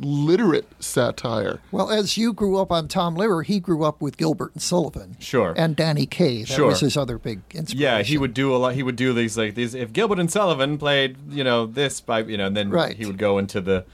literate 0.00 0.66
satire. 0.78 1.60
Well, 1.70 1.90
as 1.90 2.16
you 2.16 2.32
grew 2.32 2.58
up 2.58 2.70
on 2.70 2.88
Tom 2.88 3.16
Lehrer, 3.16 3.44
he 3.44 3.60
grew 3.60 3.84
up 3.84 4.00
with 4.00 4.16
Gilbert 4.16 4.52
and 4.54 4.62
Sullivan. 4.62 5.16
Sure. 5.18 5.54
And 5.56 5.74
Danny 5.76 6.06
Kaye. 6.06 6.40
That 6.42 6.48
Sure. 6.48 6.66
was 6.66 6.80
his 6.80 6.96
other 6.96 7.18
big 7.18 7.40
inspiration. 7.52 7.78
Yeah, 7.82 8.02
he 8.02 8.18
would 8.18 8.34
do 8.34 8.54
a 8.54 8.58
lot. 8.58 8.74
He 8.74 8.82
would 8.82 8.96
do 8.96 9.12
these 9.12 9.36
like 9.38 9.54
these. 9.54 9.74
If 9.74 9.92
Gilbert 9.92 10.18
and 10.18 10.30
Sullivan 10.30 10.78
played, 10.78 11.16
you 11.30 11.44
know, 11.44 11.66
this 11.66 12.00
by 12.00 12.20
you 12.20 12.36
know, 12.36 12.46
and 12.46 12.56
then 12.56 12.70
Right. 12.70 12.96
he 12.96 13.06
would 13.06 13.18
go 13.18 13.38
into 13.38 13.60
the 13.60 13.84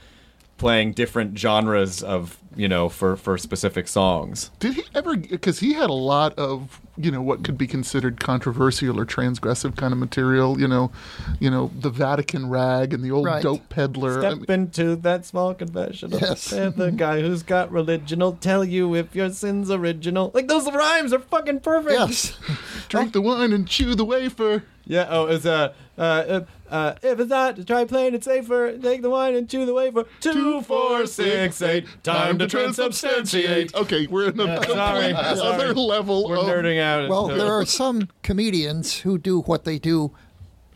playing 0.57 0.93
different 0.93 1.37
genres 1.37 2.01
of 2.03 2.37
you 2.55 2.67
know 2.67 2.87
for 2.87 3.15
for 3.15 3.37
specific 3.37 3.87
songs. 3.87 4.51
Did 4.59 4.73
he 4.75 4.83
ever? 4.93 5.15
Because 5.17 5.59
he 5.59 5.73
had 5.73 5.89
a 5.89 5.93
lot 5.93 6.37
of 6.37 6.79
you 6.95 7.09
know 7.09 7.21
what 7.21 7.43
could 7.43 7.57
be 7.57 7.65
considered 7.65 8.19
controversial 8.19 8.99
or 8.99 9.05
transgressive 9.05 9.75
kind 9.75 9.91
of 9.91 9.97
material. 9.99 10.59
You 10.59 10.67
know, 10.67 10.91
you 11.39 11.49
know 11.49 11.71
the 11.79 11.89
Vatican 11.89 12.49
rag 12.49 12.93
and 12.93 13.03
the 13.03 13.09
old 13.11 13.25
Right. 13.25 13.41
dope 13.41 13.67
peddler. 13.69 14.19
I 14.19 14.21
Step 14.21 14.33
mean, 14.37 14.45
into 14.49 14.95
that 14.97 15.25
small 15.25 15.53
confession. 15.55 16.11
Yes. 16.11 16.51
Yes. 16.51 16.75
the 16.75 16.91
guy 16.91 17.21
who's 17.21 17.41
got 17.43 17.71
religion 17.71 18.19
will 18.19 18.33
tell 18.33 18.63
you 18.63 18.93
if 18.95 19.15
your 19.15 19.31
sin's 19.31 19.71
original. 19.71 20.29
Like 20.35 20.47
those 20.47 20.71
rhymes 20.71 21.11
are 21.13 21.19
fucking 21.19 21.61
perfect. 21.61 21.93
Yes. 21.93 22.37
drink 22.89 23.13
the 23.13 23.21
wine 23.21 23.51
and 23.53 23.67
chew 23.67 23.95
the 23.95 24.05
wafer. 24.05 24.63
Yeah. 24.85 25.07
Oh, 25.09 25.25
it's 25.25 25.45
uh, 25.45 25.73
uh, 25.97 26.01
uh, 26.01 26.41
uh, 26.73 26.95
if 27.03 27.19
it's 27.19 27.29
not, 27.29 27.65
try 27.67 27.85
playing 27.85 28.15
it 28.15 28.23
safer. 28.23 28.77
Take 28.77 29.01
the 29.03 29.09
wine 29.09 29.35
and 29.35 29.47
chew 29.49 29.65
the 29.65 29.73
wafer. 29.73 30.05
Two, 30.19 30.61
four, 30.63 31.05
six, 31.05 31.61
eight. 31.61 31.85
Time 32.03 32.39
to 32.39 32.47
transubstantiate. 32.47 33.73
Okay, 33.75 34.07
we're 34.07 34.29
in 34.29 34.39
a 34.39 34.45
Yeah, 34.45 34.61
sorry, 34.61 35.13
other 35.13 35.35
sorry. 35.37 35.73
level. 35.73 36.27
We're 36.27 36.37
of, 36.37 36.45
nerding 36.45 36.81
out. 36.81 37.09
Well, 37.09 37.27
there 37.27 37.53
are 37.53 37.65
some 37.65 38.09
comedians 38.23 39.01
who 39.01 39.17
do 39.17 39.41
what 39.41 39.63
they 39.65 39.77
do 39.79 40.11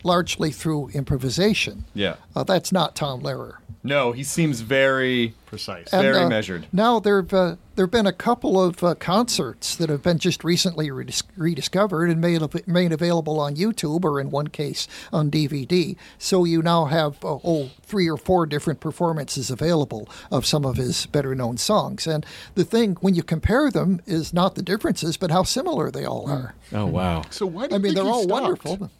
largely 0.04 0.50
through 0.50 0.88
improvisation. 0.90 1.84
Yeah. 1.94 2.16
Uh, 2.34 2.44
that's 2.44 2.72
not 2.72 2.94
Tom 2.94 3.22
Lehrer. 3.22 3.56
No, 3.82 4.12
he 4.12 4.24
seems 4.24 4.60
very 4.60 5.34
Precise. 5.48 5.90
And, 5.94 6.02
Very 6.02 6.18
uh, 6.24 6.28
measured. 6.28 6.66
Now 6.72 7.00
there 7.00 7.22
have 7.22 7.32
uh, 7.32 7.56
there've 7.74 7.90
been 7.90 8.06
a 8.06 8.12
couple 8.12 8.62
of 8.62 8.84
uh, 8.84 8.94
concerts 8.96 9.74
that 9.76 9.88
have 9.88 10.02
been 10.02 10.18
just 10.18 10.44
recently 10.44 10.88
redis- 10.90 11.22
rediscovered 11.38 12.10
and 12.10 12.20
made 12.20 12.42
av- 12.42 12.66
made 12.66 12.92
available 12.92 13.40
on 13.40 13.56
YouTube 13.56 14.04
or 14.04 14.20
in 14.20 14.30
one 14.30 14.48
case 14.48 14.86
on 15.10 15.30
DVD. 15.30 15.96
So 16.18 16.44
you 16.44 16.60
now 16.60 16.84
have 16.84 17.24
uh, 17.24 17.38
oh 17.42 17.70
three 17.82 18.10
or 18.10 18.18
four 18.18 18.44
different 18.44 18.80
performances 18.80 19.50
available 19.50 20.06
of 20.30 20.44
some 20.44 20.66
of 20.66 20.76
his 20.76 21.06
better 21.06 21.34
known 21.34 21.56
songs. 21.56 22.06
And 22.06 22.26
the 22.56 22.64
thing 22.64 22.96
when 23.00 23.14
you 23.14 23.22
compare 23.22 23.70
them 23.70 24.02
is 24.06 24.34
not 24.34 24.54
the 24.54 24.62
differences, 24.62 25.16
but 25.16 25.30
how 25.30 25.44
similar 25.44 25.90
they 25.90 26.04
all 26.04 26.28
are. 26.28 26.54
Oh 26.74 26.84
wow. 26.86 27.22
So 27.30 27.46
why 27.46 27.68
do 27.68 27.74
I 27.74 27.78
mean, 27.78 27.84
think 27.84 27.94
they're 27.94 28.04
he 28.04 28.10
all 28.10 28.24
stopped? 28.24 28.42
wonderful. 28.42 28.90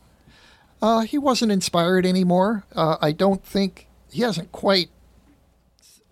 Uh, 0.81 1.01
he 1.01 1.19
wasn't 1.19 1.53
inspired 1.53 2.07
anymore. 2.07 2.65
Uh, 2.75 2.97
I 3.01 3.13
don't 3.13 3.45
think 3.45 3.89
he 4.11 4.23
hasn't 4.23 4.53
quite 4.53 4.91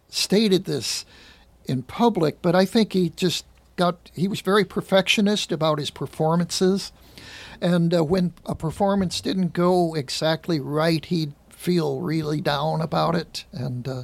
stated 0.09 0.65
this 0.65 1.05
in 1.67 1.83
public, 1.83 2.43
but 2.43 2.55
I 2.55 2.65
think 2.65 2.93
he 2.93 3.11
just 3.11 3.45
got. 3.77 4.11
He 4.15 4.29
was 4.29 4.41
very 4.41 4.65
perfectionist 4.65 5.53
about 5.53 5.79
his 5.79 5.91
performances, 5.91 6.93
and 7.61 7.95
uh, 7.95 8.05
when 8.05 8.33
a 8.45 8.55
performance 8.55 9.21
didn't 9.21 9.53
go 9.53 9.95
exactly 9.95 10.61
right, 10.61 11.05
he'd 11.05 11.33
feel 11.51 12.01
really 12.01 12.41
down 12.41 12.81
about 12.81 13.15
it, 13.15 13.45
and 13.53 13.87
uh, 13.87 14.03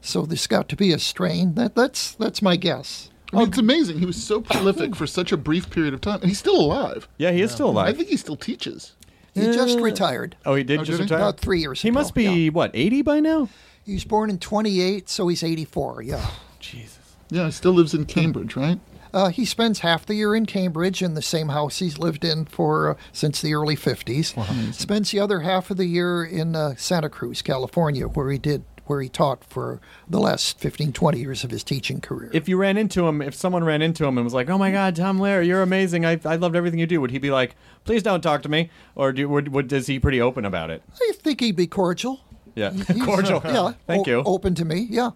so 0.00 0.22
this 0.26 0.46
got 0.46 0.68
to 0.70 0.76
be 0.76 0.92
a 0.92 0.98
strain. 0.98 1.54
That 1.54 1.74
that's 1.74 2.12
that's 2.12 2.42
my 2.42 2.56
guess. 2.56 3.10
I 3.32 3.38
mean, 3.38 3.48
it's 3.48 3.58
amazing. 3.58 4.00
He 4.00 4.06
was 4.06 4.20
so 4.20 4.40
prolific 4.40 4.96
for 4.96 5.06
such 5.06 5.30
a 5.30 5.36
brief 5.36 5.70
period 5.70 5.94
of 5.94 6.00
time, 6.00 6.20
and 6.20 6.28
he's 6.28 6.38
still 6.40 6.60
alive. 6.60 7.06
Yeah, 7.16 7.30
he 7.30 7.42
is 7.42 7.52
still 7.52 7.70
alive. 7.70 7.94
I 7.94 7.96
think 7.96 8.08
he 8.08 8.16
still 8.16 8.36
teaches. 8.36 8.96
He 9.34 9.42
just 9.52 9.78
retired 9.80 10.36
oh, 10.44 10.54
he 10.54 10.64
did 10.64 10.80
Oh, 10.80 10.84
just 10.84 10.98
did 10.98 11.04
retire. 11.04 11.18
about 11.18 11.40
three 11.40 11.60
years 11.60 11.82
He 11.82 11.88
ago. 11.88 11.94
must 11.98 12.14
be 12.14 12.24
yeah. 12.24 12.50
what 12.50 12.70
eighty 12.74 13.02
by 13.02 13.20
now. 13.20 13.48
He 13.84 13.94
was 13.94 14.04
born 14.04 14.28
in 14.30 14.38
28, 14.38 15.08
so 15.08 15.26
he's 15.28 15.42
84. 15.42 16.02
Yeah. 16.02 16.30
Jesus. 16.60 16.98
Yeah, 17.30 17.46
he 17.46 17.50
still 17.50 17.72
lives 17.72 17.94
in 17.94 18.04
Cambridge, 18.06 18.56
right? 18.56 18.78
Uh, 19.12 19.28
he 19.30 19.44
spends 19.44 19.80
half 19.80 20.06
the 20.06 20.14
year 20.14 20.36
in 20.36 20.46
Cambridge 20.46 21.02
in 21.02 21.14
the 21.14 21.20
same 21.22 21.48
house 21.48 21.80
he's 21.80 21.98
lived 21.98 22.24
in 22.24 22.44
for 22.44 22.90
uh, 22.90 22.94
since 23.10 23.42
the 23.42 23.52
early 23.52 23.74
50s. 23.74 24.72
Spends 24.72 25.10
the 25.10 25.18
other 25.18 25.40
half 25.40 25.68
of 25.68 25.78
the 25.78 25.86
year 25.86 26.24
in 26.24 26.54
uh, 26.54 26.76
Santa 26.76 27.08
Cruz, 27.08 27.42
California, 27.42 28.06
where 28.06 28.30
he 28.30 28.38
did 28.38 28.62
where 28.90 29.00
he 29.00 29.08
taught 29.08 29.44
for 29.44 29.80
the 30.08 30.18
last 30.18 30.58
15, 30.58 30.92
20 30.92 31.18
years 31.20 31.44
of 31.44 31.52
his 31.52 31.62
teaching 31.62 32.00
career. 32.00 32.28
If 32.34 32.48
you 32.48 32.56
ran 32.56 32.76
into 32.76 33.06
him, 33.06 33.22
if 33.22 33.36
someone 33.36 33.62
ran 33.62 33.82
into 33.82 34.04
him 34.04 34.18
and 34.18 34.24
was 34.24 34.34
like, 34.34 34.50
"Oh 34.50 34.58
my 34.58 34.72
God, 34.72 34.96
Tom 34.96 35.20
Lehrer, 35.20 35.46
you're 35.46 35.62
amazing. 35.62 36.04
I, 36.04 36.18
I 36.24 36.34
loved 36.34 36.56
everything 36.56 36.80
you 36.80 36.86
do," 36.88 37.00
would 37.00 37.12
he 37.12 37.18
be 37.18 37.30
like, 37.30 37.54
"Please 37.84 38.02
don't 38.02 38.20
talk 38.20 38.42
to 38.42 38.48
me," 38.48 38.68
or 38.96 39.12
do 39.12 39.28
would, 39.28 39.48
would 39.48 39.72
is 39.72 39.86
he 39.86 40.00
pretty 40.00 40.20
open 40.20 40.44
about 40.44 40.70
it? 40.70 40.82
I 41.00 41.12
think 41.14 41.40
he'd 41.40 41.54
be 41.54 41.68
cordial. 41.68 42.20
Yeah, 42.56 42.72
He's, 42.88 43.04
cordial. 43.04 43.40
Yeah. 43.44 43.74
Thank 43.86 44.08
o- 44.08 44.10
you. 44.10 44.22
Open 44.26 44.56
to 44.56 44.64
me. 44.64 44.88
Yeah. 44.90 45.10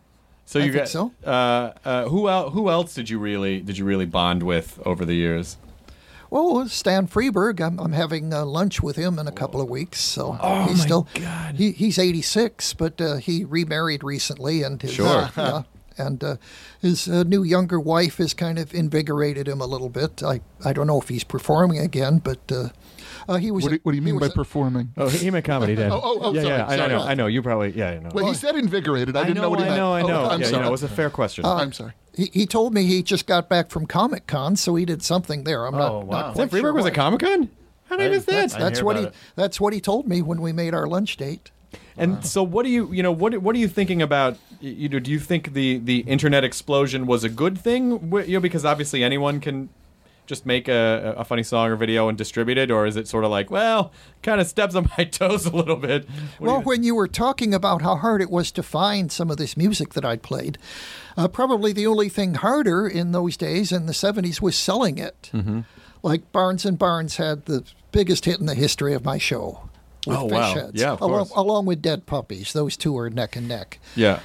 So 0.45 0.61
I 0.61 0.65
you 0.65 0.73
got 0.73 0.89
so. 0.89 1.13
Uh, 1.25 1.73
uh, 1.85 2.09
who 2.09 2.29
el- 2.29 2.51
who 2.51 2.71
else 2.71 2.95
did 2.95 3.11
you 3.11 3.19
really 3.19 3.61
did 3.61 3.77
you 3.77 3.85
really 3.85 4.07
bond 4.07 4.45
with 4.45 4.79
over 4.87 5.05
the 5.05 5.15
years? 5.15 5.57
Well, 6.35 6.67
Stan 6.69 7.07
Freberg, 7.07 7.61
I'm, 7.61 7.79
I'm 7.79 7.93
having 7.93 8.35
uh, 8.35 8.45
lunch 8.45 8.83
with 8.83 8.97
him 8.97 9.21
in 9.21 9.29
a 9.29 9.33
couple 9.33 9.61
of 9.61 9.69
weeks. 9.71 10.01
So 10.01 10.37
Oh, 10.43 10.65
he's 10.65 10.79
my 10.79 10.85
still 10.85 11.07
God. 11.15 11.55
He, 11.55 11.71
he's 11.71 11.97
86, 11.97 12.75
but 12.75 13.01
uh, 13.01 13.17
he 13.19 13.45
remarried 13.45 14.03
recently, 14.03 14.65
and 14.65 14.83
his, 14.83 14.91
Sure. 14.95 15.31
yeah, 15.37 15.63
And 15.97 16.25
uh, 16.25 16.37
his 16.83 17.07
uh, 17.09 17.23
new 17.23 17.45
younger 17.45 17.79
wife 17.79 18.17
has 18.17 18.35
kind 18.35 18.59
of 18.59 18.75
invigorated 18.75 19.47
him 19.47 19.61
a 19.61 19.67
little 19.67 19.89
bit. 19.89 20.25
I, 20.25 20.41
I 20.65 20.73
don't 20.73 20.89
know 20.89 21.01
if 21.01 21.09
he's 21.09 21.23
performing 21.23 21.79
again, 21.79 22.19
but 22.19 22.51
uh, 23.29 23.33
uh, 23.33 23.37
he 23.37 23.51
was. 23.51 23.65
What 23.65 23.71
do, 23.73 23.79
what 23.83 23.93
do 23.93 23.97
you 23.97 24.03
mean 24.03 24.19
by 24.19 24.27
a- 24.27 24.31
performing? 24.31 24.93
Oh, 24.97 25.09
he 25.09 25.19
he 25.19 25.31
meant 25.31 25.45
comedy, 25.45 25.75
Dad. 25.77 25.91
Oh, 25.93 26.01
oh, 26.03 26.19
oh, 26.23 26.33
yeah, 26.35 26.43
sorry, 26.43 26.55
yeah. 26.57 26.67
I 26.67 26.77
sorry. 26.77 26.89
know, 26.91 27.03
I 27.03 27.15
know. 27.15 27.27
You 27.27 27.43
probably, 27.43 27.73
yeah, 27.73 27.91
I 27.91 27.99
know. 27.99 28.11
Well, 28.13 28.27
he 28.27 28.35
said 28.35 28.55
invigorated. 28.57 29.17
I, 29.17 29.21
I 29.21 29.25
didn't 29.25 29.43
know, 29.43 29.51
what 29.51 29.59
he 29.61 29.65
I 29.67 29.69
meant. 29.69 29.79
know, 29.81 29.93
I 29.93 30.03
Oh, 30.03 30.07
know. 30.07 30.25
I'm 30.27 30.41
yeah, 30.41 30.47
you 30.47 30.51
sorry. 30.53 30.63
know, 30.63 30.69
it 30.69 30.73
was 30.73 30.83
a 30.83 30.89
fair 30.89 31.11
question. 31.11 31.45
I'm 31.45 31.73
sorry. 31.73 31.93
He, 32.17 32.31
he 32.33 32.47
told 32.47 32.73
me 32.75 32.85
he 32.85 33.03
just 33.03 33.27
got 33.27 33.49
back 33.49 33.71
from 33.71 33.87
Comic 33.87 34.27
Con, 34.27 34.57
so 34.57 34.75
he 34.77 34.85
did 34.85 35.03
something 35.03 35.45
there. 35.45 35.67
I'm 35.67 35.75
not, 35.75 35.91
Oh, 35.93 35.99
not 36.01 36.07
wow. 36.07 36.23
quite 36.33 36.35
Stan 36.35 36.49
Freberg 36.49 36.61
sure 36.63 36.73
was 36.75 36.87
at 36.87 36.95
Comic 36.95 37.21
Con. 37.21 37.51
How 37.89 37.97
did 37.97 38.07
I 38.07 38.11
miss 38.11 38.25
that? 38.27 38.33
that's- 38.33 38.55
That's 38.55 38.83
what 38.83 38.97
he. 38.97 39.03
it. 39.05 39.15
That's 39.37 39.61
what 39.61 39.73
he 39.73 39.81
told 39.81 40.07
me 40.09 40.23
when 40.23 40.41
we 40.41 40.53
made 40.53 40.75
our 40.75 40.87
lunch 40.87 41.17
date. 41.17 41.51
And 41.97 42.25
so, 42.25 42.43
what 42.43 42.65
do 42.65 42.71
you, 42.71 42.93
you 42.93 43.03
know, 43.03 43.13
what 43.13 43.37
what 43.39 43.55
are 43.55 43.59
you 43.59 43.69
thinking 43.69 44.01
about? 44.03 44.37
You 44.61 44.89
know, 44.89 44.99
do 45.01 45.11
you 45.11 45.19
think 45.19 45.53
the 45.55 45.79
the 45.79 45.99
internet 46.01 46.43
explosion 46.45 47.07
was 47.07 47.25
a 47.25 47.29
good 47.29 47.59
thing? 47.59 48.13
You 48.27 48.35
know, 48.35 48.41
because 48.41 48.65
obviously 48.65 49.03
anyone 49.05 49.39
can 49.41 49.69
just 50.27 50.47
make 50.47 50.69
a, 50.69 51.15
a 51.19 51.25
funny 51.25 51.43
song 51.43 51.69
or 51.71 51.77
video 51.77 52.09
and 52.09 52.17
distribute 52.19 52.57
it, 52.59 52.71
or 52.71 52.87
is 52.87 52.97
it 52.97 53.07
sort 53.09 53.25
of 53.25 53.31
like, 53.31 53.51
well, 53.51 53.93
kind 54.23 54.41
of 54.41 54.47
steps 54.47 54.75
on 54.75 54.89
my 54.99 55.05
toes 55.05 55.47
a 55.47 55.55
little 55.55 55.77
bit? 55.77 56.09
What 56.39 56.47
Well, 56.49 56.57
you- 56.59 56.63
when 56.65 56.83
you 56.83 56.95
were 56.95 57.09
talking 57.09 57.53
about 57.55 57.83
how 57.83 57.97
hard 57.97 58.23
it 58.23 58.31
was 58.31 58.51
to 58.53 58.63
find 58.63 59.11
some 59.13 59.31
of 59.31 59.37
this 59.37 59.57
music 59.57 59.95
that 59.95 60.05
I'd 60.05 60.23
played, 60.23 60.59
uh, 61.17 61.29
probably 61.29 61.73
the 61.73 61.87
only 61.87 62.09
thing 62.09 62.35
harder 62.35 62.87
in 62.89 63.13
those 63.13 63.37
days 63.37 63.71
in 63.73 63.87
the 63.87 63.93
70s 63.93 64.41
was 64.41 64.57
selling 64.57 64.99
it. 64.99 65.31
Mm-hmm. 65.33 65.61
Like 66.03 66.31
Barnes 66.33 66.65
and 66.67 66.79
Barnes 66.79 67.17
had 67.17 67.45
the 67.47 67.65
biggest 67.93 68.25
hit 68.25 68.41
in 68.41 68.47
the 68.47 68.55
history 68.55 68.95
of 68.95 69.05
my 69.05 69.19
show. 69.19 69.69
With 70.07 70.19
Oh, 70.19 70.29
Fish 70.29 70.33
wow. 70.35 70.55
Heads, 70.55 70.81
Yeah, 70.81 70.93
of 70.93 71.01
along, 71.01 71.27
course. 71.27 71.33
along 71.39 71.65
with 71.67 71.81
Dead 71.81 72.05
Puppies. 72.05 72.53
Those 72.53 72.77
two 72.77 72.97
are 72.99 73.09
neck 73.09 73.37
and 73.37 73.49
neck. 73.49 73.79
yeah, 73.97 74.21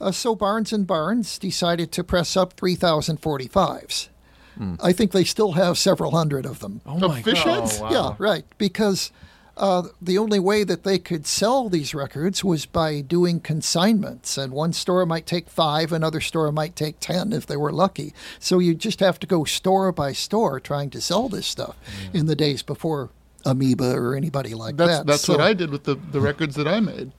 Uh, 0.00 0.12
so 0.12 0.34
Barnes 0.36 0.72
and 0.72 0.86
Barnes 0.86 1.38
decided 1.38 1.90
to 1.92 2.04
press 2.04 2.36
up 2.36 2.54
3,045s. 2.56 4.08
Hmm. 4.56 4.74
I 4.82 4.92
think 4.92 5.12
they 5.12 5.24
still 5.24 5.52
have 5.52 5.78
several 5.78 6.10
hundred 6.12 6.46
of 6.46 6.60
them. 6.60 6.80
Oh, 6.86 7.12
fish 7.22 7.42
heads? 7.42 7.80
Yeah, 7.90 8.14
right. 8.18 8.44
Because 8.58 9.10
uh, 9.56 9.84
the 10.02 10.18
only 10.18 10.38
way 10.40 10.64
that 10.64 10.82
they 10.84 10.98
could 10.98 11.26
sell 11.26 11.68
these 11.68 11.94
records 11.94 12.42
was 12.44 12.66
by 12.66 13.00
doing 13.00 13.40
consignments, 13.40 14.36
and 14.38 14.52
one 14.52 14.72
store 14.72 15.04
might 15.06 15.26
take 15.26 15.48
five, 15.48 15.92
another 15.92 16.20
store 16.20 16.50
might 16.52 16.74
take 16.76 17.00
ten 17.00 17.32
if 17.32 17.46
they 17.46 17.56
were 17.56 17.72
lucky. 17.72 18.12
So 18.38 18.58
you 18.58 18.74
just 18.74 19.00
have 19.00 19.18
to 19.20 19.26
go 19.26 19.44
store 19.44 19.92
by 19.92 20.12
store 20.12 20.60
trying 20.60 20.90
to 20.90 21.00
sell 21.00 21.28
this 21.28 21.46
stuff 21.46 21.76
in 22.12 22.26
the 22.26 22.36
days 22.36 22.62
before 22.62 23.10
Amoeba 23.46 23.94
or 23.94 24.14
anybody 24.16 24.54
like 24.54 24.76
That's 24.76 24.98
that. 24.98 25.06
that's 25.06 25.22
So- 25.22 25.34
what 25.34 25.42
I 25.42 25.52
did 25.52 25.70
with 25.70 25.84
the, 25.84 25.94
the 25.96 26.20
records 26.20 26.54
that 26.56 26.66
I 26.66 26.80
made. 26.80 27.12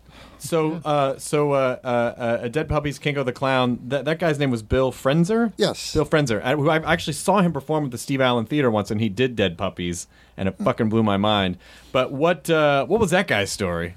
So, 0.46 0.82
uh, 0.86 1.18
so 1.18 1.52
uh, 1.54 1.80
uh, 1.84 1.88
uh, 1.88 2.48
Dead 2.48 2.70
Puppies, 2.70 3.00
Kinko 3.00 3.26
the 3.26 3.34
Clown. 3.34 3.80
That 3.88 4.06
that 4.06 4.20
guy's 4.20 4.40
name 4.40 4.52
was 4.52 4.64
Bill 4.64 4.92
Frenzer. 4.92 5.54
Yes. 5.58 5.94
Bill 5.94 6.06
Frenzer. 6.06 6.42
I, 6.44 6.56
who 6.56 6.70
I 6.70 6.78
actually 6.92 7.14
saw 7.14 7.42
him 7.42 7.52
perform 7.52 7.86
at 7.86 7.92
the 7.92 7.98
Steve 7.98 8.22
Allen 8.22 8.46
Theater 8.46 8.70
once, 8.70 8.92
and 8.92 9.02
he 9.02 9.10
did 9.10 9.36
Dead 9.36 9.58
Puppies, 9.58 10.08
and 10.38 10.48
it 10.48 10.58
fucking 10.58 10.90
blew 10.90 11.04
my 11.04 11.18
mind. 11.18 11.58
But 11.92 12.12
what 12.12 12.50
uh, 12.50 12.86
what 12.86 13.00
was 13.00 13.12
that 13.12 13.28
guy's 13.28 13.52
story? 13.52 13.96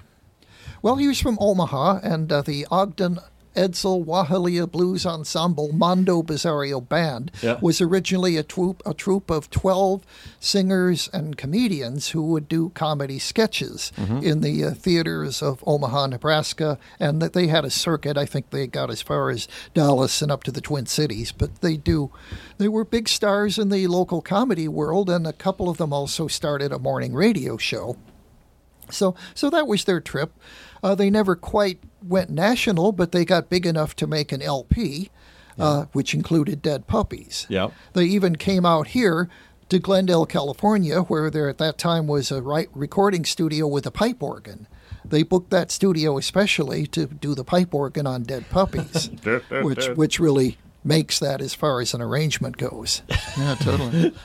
Well, 0.81 0.97
he 0.97 1.09
was 1.09 1.21
from 1.21 1.39
Omaha, 1.41 2.01
and 2.03 2.31
uh, 2.31 2.43
the 2.43 2.67
Ogden 2.71 3.19
Edsl 3.57 4.05
Wahalia 4.05 4.71
Blues 4.71 5.05
Ensemble 5.07 5.73
Mondo 5.73 6.23
Bizarro 6.23 6.81
Band 6.87 7.31
Yeah. 7.43 7.59
was 7.61 7.81
originally 7.81 8.37
a 8.37 8.43
troupe, 8.43 8.83
a 8.87 8.95
troupe 8.95 9.31
of 9.31 9.51
12 9.51 10.03
singers 10.41 11.09
and 11.13 11.37
comedians 11.37 12.11
who 12.11 12.23
would 12.23 12.49
do 12.49 12.71
comedy 12.71 13.19
sketches 13.19 13.93
in 14.23 14.41
the 14.41 14.65
uh, 14.65 14.71
theaters 14.75 15.43
of 15.43 15.63
Omaha, 15.67 16.07
Nebraska, 16.09 16.79
and 17.01 17.21
that 17.21 17.33
they 17.33 17.49
had 17.49 17.65
a 17.65 17.71
circuit. 17.71 18.17
I 18.17 18.27
think 18.27 18.51
they 18.51 18.67
got 18.67 18.91
as 18.91 19.03
far 19.03 19.31
as 19.31 19.49
Dallas 19.75 20.23
and 20.23 20.31
up 20.31 20.45
to 20.45 20.53
the 20.53 20.61
Twin 20.61 20.87
Cities, 20.87 21.33
but 21.33 21.61
they 21.61 21.77
do. 21.77 22.11
They 22.59 22.69
were 22.69 22.85
big 22.85 23.09
stars 23.09 23.59
in 23.59 23.69
the 23.69 23.87
local 23.89 24.21
comedy 24.23 24.69
world, 24.69 25.11
and 25.11 25.27
a 25.27 25.33
couple 25.33 25.69
of 25.69 25.79
them 25.79 25.93
also 25.93 26.29
started 26.29 26.73
a 26.73 26.79
morning 26.79 27.15
radio 27.15 27.57
show. 27.57 27.97
So, 28.91 29.15
so 29.35 29.51
that 29.51 29.67
was 29.67 29.85
their 29.85 30.01
trip. 30.01 30.33
Uh, 30.83 30.95
they 30.95 31.11
never 31.11 31.35
quite 31.35 31.81
went 32.03 32.31
national, 32.31 32.93
but 32.93 33.13
they 33.13 33.25
got 33.25 33.49
big 33.49 33.67
enough 33.67 33.97
to 33.97 34.07
make 34.07 34.33
an 34.33 34.43
LP, 34.43 35.11
uh, 35.59 35.87
which 35.93 36.15
included 36.15 36.63
Dead 36.63 36.87
Puppies. 36.87 37.47
Yep. 37.49 37.73
They 37.95 38.05
even 38.05 38.37
came 38.37 38.65
out 38.65 38.89
here 38.89 39.29
to 39.69 39.79
Glendale, 39.79 40.27
California, 40.27 41.01
where 41.03 41.31
there 41.31 41.49
at 41.49 41.59
that 41.59 41.79
time 41.79 42.07
was 42.07 42.31
a 42.31 42.41
right 42.41 42.69
recording 42.75 43.25
studio 43.25 43.67
with 43.67 43.87
a 43.87 43.91
pipe 43.91 44.23
organ. 44.23 44.67
They 45.05 45.23
booked 45.23 45.51
that 45.51 45.71
studio 45.71 46.19
especially 46.19 46.87
to 46.89 47.07
do 47.07 47.35
the 47.35 47.45
pipe 47.45 47.75
organ 47.75 48.07
on 48.07 48.23
Dead 48.23 48.49
Puppies, 48.51 49.11
which 49.63 49.89
which 49.89 50.21
really 50.21 50.59
makes 50.85 51.19
that 51.19 51.41
as 51.41 51.55
far 51.55 51.81
as 51.81 51.95
an 51.95 52.01
arrangement 52.01 52.57
goes. 52.57 53.03
Yeah, 53.37 53.55
totally. 53.55 54.13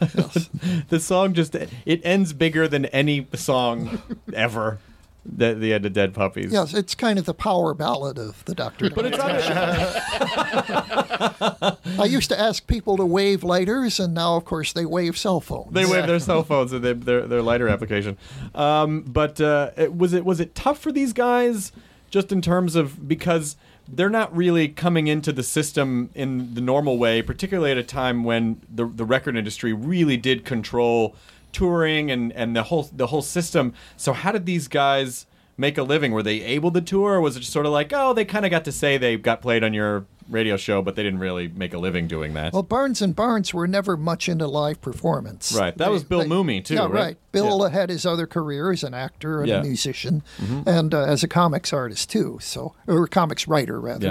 The 0.89 0.99
song 0.99 1.34
just 1.34 1.54
it 1.54 2.01
ends 2.04 2.34
bigger 2.34 2.68
than 2.68 2.86
any 2.86 3.28
song 3.36 4.01
ever. 4.34 4.80
That 5.26 5.62
the 5.62 5.72
end 5.72 5.86
of 5.86 5.93
Dead 5.93 6.14
Puppies. 6.14 6.51
Yes, 6.51 6.74
it's 6.74 6.95
kind 6.95 7.18
of 7.20 7.26
the 7.26 7.34
power 7.34 7.74
ballad 7.74 8.18
of 8.18 8.43
the 8.43 8.56
Doctor. 8.56 8.89
But 8.89 9.06
it's 9.06 9.20
on 9.20 9.32
I 11.99 12.06
used 12.06 12.28
to 12.30 12.39
ask 12.39 12.68
people 12.68 12.97
to 12.97 13.06
wave 13.06 13.43
lighters, 13.43 14.01
and 14.01 14.14
now, 14.14 14.36
of 14.36 14.43
course, 14.43 14.74
they 14.74 14.86
wave 14.86 15.18
cell 15.18 15.39
phones. 15.39 15.72
They 15.72 15.86
wave 15.86 16.08
their 16.08 16.20
cell 16.20 16.43
phones 16.43 16.74
and 16.74 16.84
their 16.84 16.95
their, 16.95 17.28
their 17.28 17.41
lighter 17.41 17.70
application. 17.70 18.18
Um, 18.54 19.04
but 19.04 19.39
uh, 19.39 19.72
it, 19.78 19.95
was 19.95 20.12
it 20.12 20.26
was 20.26 20.41
it 20.41 20.56
tough 20.56 20.80
for 20.80 20.91
these 20.91 21.14
guys 21.14 21.72
just 22.10 22.32
in 22.32 22.41
terms 22.41 22.76
of 22.76 23.08
because 23.08 23.56
they're 23.88 24.10
not 24.10 24.36
really 24.36 24.68
coming 24.70 25.08
into 25.08 25.32
the 25.32 25.44
system 25.44 26.10
in 26.16 26.54
the 26.54 26.62
normal 26.62 26.98
way, 26.98 27.22
particularly 27.22 27.72
at 27.72 27.78
a 27.78 27.84
time 27.84 28.24
when 28.24 28.62
the 28.74 28.86
the 28.86 29.06
record 29.06 29.36
industry 29.36 29.74
really 29.74 30.18
did 30.18 30.46
control 30.46 31.16
touring 31.52 32.10
and, 32.10 32.32
and 32.34 32.56
the 32.56 32.64
whole 32.64 32.90
the 32.92 33.08
whole 33.08 33.22
system. 33.22 33.74
So 33.98 34.14
how 34.14 34.32
did 34.32 34.46
these 34.46 34.68
guys 34.68 35.26
make 35.64 35.78
a 35.78 35.84
living? 35.84 36.11
Were 36.11 36.22
they 36.24 36.41
able 36.41 36.72
to 36.72 36.82
tour, 36.82 37.14
or 37.14 37.22
was 37.22 37.36
it 37.38 37.39
just 37.39 37.51
sort 37.53 37.66
of 37.66 37.72
like, 37.72 37.91
oh, 37.93 38.14
they 38.14 38.26
kind 38.26 38.45
of 38.45 38.51
got 38.51 38.66
to 38.66 38.72
say 38.72 38.97
they 38.97 39.18
got 39.18 39.41
played 39.41 39.64
on 39.64 39.74
your 39.74 40.05
radio 40.30 40.57
show, 40.57 40.82
but 40.82 40.95
they 40.95 41.03
didn't 41.03 41.20
really 41.20 41.47
make 41.47 41.74
a 41.74 41.78
living 41.78 42.07
doing 42.07 42.34
that? 42.34 42.53
Well, 42.53 42.64
Barnes 42.64 43.01
and 43.01 43.16
Barnes 43.16 43.53
were 43.53 43.68
never 43.68 43.95
much 43.97 44.28
into 44.30 44.45
live 44.47 44.82
performance. 44.82 45.53
Right. 45.53 45.76
That 45.78 45.89
was 45.91 46.03
Bill 46.03 46.26
Mumy, 46.26 46.64
too, 46.64 46.76
Yeah, 46.76 46.88
right? 46.89 47.18
Bill 47.32 47.68
had 47.70 47.89
his 47.89 48.05
other 48.05 48.28
career 48.28 48.72
as 48.72 48.84
an 48.84 48.93
actor 48.93 49.39
and 49.39 49.49
Yeah. 49.49 49.59
a 49.59 49.64
musician, 49.64 50.22
and 50.66 50.93
uh, 50.93 51.03
as 51.03 51.24
a 51.24 51.28
comics 51.28 51.72
artist 51.74 52.09
too. 52.09 52.38
So, 52.41 52.76
or 52.88 53.03
a 53.05 53.07
comics 53.07 53.47
writer 53.47 53.80
rather. 53.80 54.07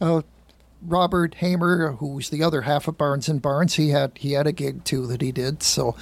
yeah. 0.00 0.06
Uh, 0.06 0.22
Robert 0.84 1.36
Haimer, 1.40 1.98
who's 1.98 2.28
the 2.30 2.42
other 2.42 2.62
half 2.62 2.88
of 2.88 2.98
Barnes 2.98 3.28
and 3.28 3.40
Barnes, 3.40 3.74
he 3.74 3.90
had 3.90 4.12
he 4.16 4.32
had 4.32 4.48
a 4.48 4.52
gig 4.52 4.82
too 4.84 5.06
that 5.06 5.22
he 5.22 5.30
did. 5.30 5.62
So, 5.62 5.94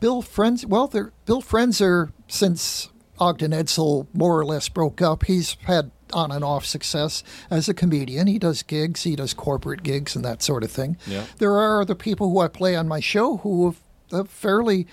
Bill 0.00 0.22
Friends, 0.22 0.66
well, 0.66 0.88
there, 0.88 1.12
Bill 1.24 1.40
Frenzer, 1.40 2.10
since 2.26 2.88
Ogden 3.20 3.52
Edsl 3.52 4.06
more 4.12 4.38
or 4.38 4.44
less 4.44 4.68
broke 4.68 5.00
up, 5.02 5.24
he's 5.24 5.56
had 5.64 5.90
on 6.12 6.30
and 6.32 6.42
off 6.44 6.64
success 6.64 7.22
as 7.50 7.68
a 7.68 7.74
comedian. 7.74 8.26
He 8.26 8.38
does 8.38 8.62
gigs, 8.62 9.02
he 9.02 9.14
does 9.16 9.34
corporate 9.34 9.82
gigs 9.82 10.16
and 10.16 10.24
that 10.24 10.42
sort 10.42 10.62
of 10.64 10.70
thing. 10.70 10.96
Yeah. 11.06 11.24
There 11.38 11.52
are 11.52 11.82
other 11.82 11.94
people 11.94 12.30
who 12.30 12.40
I 12.40 12.48
play 12.48 12.74
on 12.76 12.88
my 12.88 13.00
show 13.00 13.38
who 13.38 13.66
have 13.66 13.82
uh, 14.10 14.24
fairly 14.24 14.86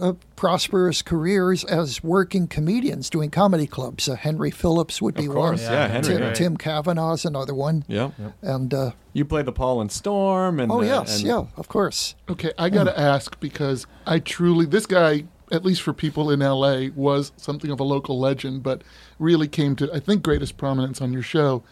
uh, 0.00 0.12
prosperous 0.36 1.00
careers 1.02 1.64
as 1.64 2.02
working 2.02 2.46
comedians 2.46 3.08
doing 3.10 3.30
comedy 3.30 3.66
clubs. 3.66 4.08
Uh, 4.08 4.14
Henry 4.16 4.50
Phillips 4.50 5.00
would 5.02 5.14
be 5.14 5.26
Of 5.26 5.32
course, 5.32 5.62
one. 5.64 5.72
yeah, 5.72 5.88
Henry, 5.88 6.14
Tim, 6.14 6.22
right. 6.22 6.34
Tim 6.34 6.56
Cavanagh's 6.56 7.24
another 7.24 7.54
one. 7.54 7.84
Yeah. 7.88 8.10
And 8.42 8.72
uh, 8.72 8.90
You 9.14 9.24
play 9.26 9.42
the 9.42 9.52
Paul 9.52 9.80
and 9.82 9.90
Storm, 9.92 10.60
and 10.60 10.70
oh 10.72 10.80
uh, 10.80 10.84
yes, 10.84 11.18
and- 11.18 11.26
yeah, 11.26 11.44
of 11.56 11.68
course. 11.68 12.14
Okay, 12.28 12.52
I 12.58 12.68
got 12.70 12.84
to 12.84 12.98
ask 12.98 13.38
because 13.40 13.86
I 14.06 14.18
truly, 14.18 14.66
this 14.66 14.84
guy, 14.86 15.24
at 15.50 15.64
least 15.64 15.82
for 15.82 15.92
people 15.92 16.30
in 16.30 16.40
LA, 16.40 16.88
was 16.94 17.32
something 17.36 17.70
of 17.70 17.80
a 17.80 17.84
local 17.84 18.18
legend, 18.18 18.62
but 18.62 18.82
really 19.18 19.48
came 19.48 19.76
to, 19.76 19.92
I 19.92 20.00
think, 20.00 20.22
greatest 20.22 20.56
prominence 20.56 21.00
on 21.00 21.12
your 21.12 21.22
show. 21.22 21.62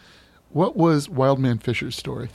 What 0.49 0.75
was 0.75 1.09
Wild 1.09 1.39
Man 1.39 1.57
Fischer's 1.57 1.95
story? 1.95 2.29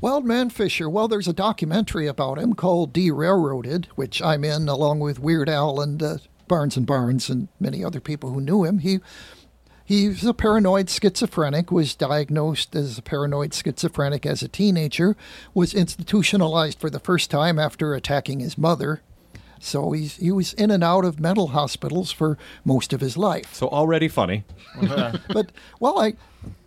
Wild 0.00 0.24
Man 0.24 0.50
Fischer. 0.50 0.90
Well, 0.90 1.08
there's 1.08 1.28
a 1.28 1.32
documentary 1.32 2.06
about 2.06 2.38
him 2.38 2.54
called 2.54 2.92
Derailroaded, 2.92 3.86
which 3.94 4.20
I'm 4.20 4.44
in 4.44 4.68
along 4.68 5.00
with 5.00 5.18
Weird 5.18 5.48
Al 5.48 5.80
and 5.80 6.02
uh, 6.02 6.18
Barnes 6.48 6.76
and 6.76 6.86
Barnes 6.86 7.30
and 7.30 7.48
many 7.58 7.82
other 7.82 8.00
people 8.00 8.30
who 8.30 8.40
knew 8.40 8.64
him. 8.64 8.80
He 8.80 9.00
He's 9.86 10.24
a 10.24 10.34
paranoid 10.34 10.90
schizophrenic, 10.90 11.70
was 11.70 11.94
diagnosed 11.94 12.74
as 12.74 12.98
a 12.98 13.02
paranoid 13.02 13.54
schizophrenic 13.54 14.26
as 14.26 14.42
a 14.42 14.48
teenager, 14.48 15.16
was 15.54 15.72
institutionalized 15.72 16.80
for 16.80 16.90
the 16.90 16.98
first 16.98 17.30
time 17.30 17.56
after 17.56 17.94
attacking 17.94 18.40
his 18.40 18.58
mother, 18.58 19.00
So 19.60 19.92
he's, 19.92 20.16
he 20.16 20.30
was 20.30 20.52
in 20.54 20.70
and 20.70 20.84
out 20.84 21.04
of 21.04 21.20
mental 21.20 21.48
hospitals 21.48 22.12
for 22.12 22.38
most 22.64 22.92
of 22.92 23.00
his 23.00 23.16
life. 23.16 23.54
So 23.54 23.68
already 23.68 24.08
funny. 24.08 24.44
but 25.32 25.52
well, 25.80 25.98
I 25.98 26.14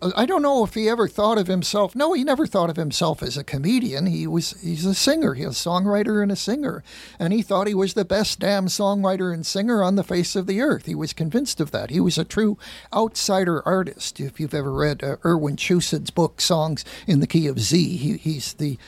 I 0.02 0.24
don't 0.24 0.42
know 0.42 0.64
if 0.64 0.74
he 0.74 0.88
ever 0.88 1.08
thought 1.08 1.38
of 1.38 1.46
himself. 1.46 1.94
No, 1.94 2.14
he 2.14 2.24
never 2.24 2.46
thought 2.46 2.70
of 2.70 2.76
himself 2.76 3.22
as 3.22 3.36
a 3.36 3.44
comedian. 3.44 4.06
He 4.06 4.26
was 4.26 4.58
he's 4.62 4.86
a 4.86 4.94
singer. 4.94 5.34
He's 5.34 5.46
a 5.46 5.50
songwriter 5.50 6.22
and 6.22 6.32
a 6.32 6.36
singer, 6.36 6.82
and 7.18 7.32
he 7.32 7.42
thought 7.42 7.66
he 7.66 7.74
was 7.74 7.94
the 7.94 8.04
best 8.04 8.40
damn 8.40 8.66
songwriter 8.66 9.32
and 9.32 9.44
singer 9.44 9.82
on 9.82 9.96
the 9.96 10.04
face 10.04 10.36
of 10.36 10.46
the 10.46 10.60
earth. 10.60 10.86
He 10.86 10.94
was 10.94 11.12
convinced 11.12 11.60
of 11.60 11.70
that. 11.72 11.90
He 11.90 12.00
was 12.00 12.16
a 12.16 12.24
true 12.24 12.56
outsider 12.92 13.66
artist. 13.66 14.20
If 14.20 14.40
you've 14.40 14.54
ever 14.54 14.72
read 14.72 15.02
uh, 15.02 15.16
Irwin 15.24 15.56
Chusid's 15.56 16.10
book 16.10 16.40
"Songs 16.40 16.84
in 17.06 17.20
the 17.20 17.26
Key 17.26 17.46
of 17.46 17.60
Z," 17.60 17.96
he, 17.96 18.16
he's 18.16 18.54
the 18.54 18.78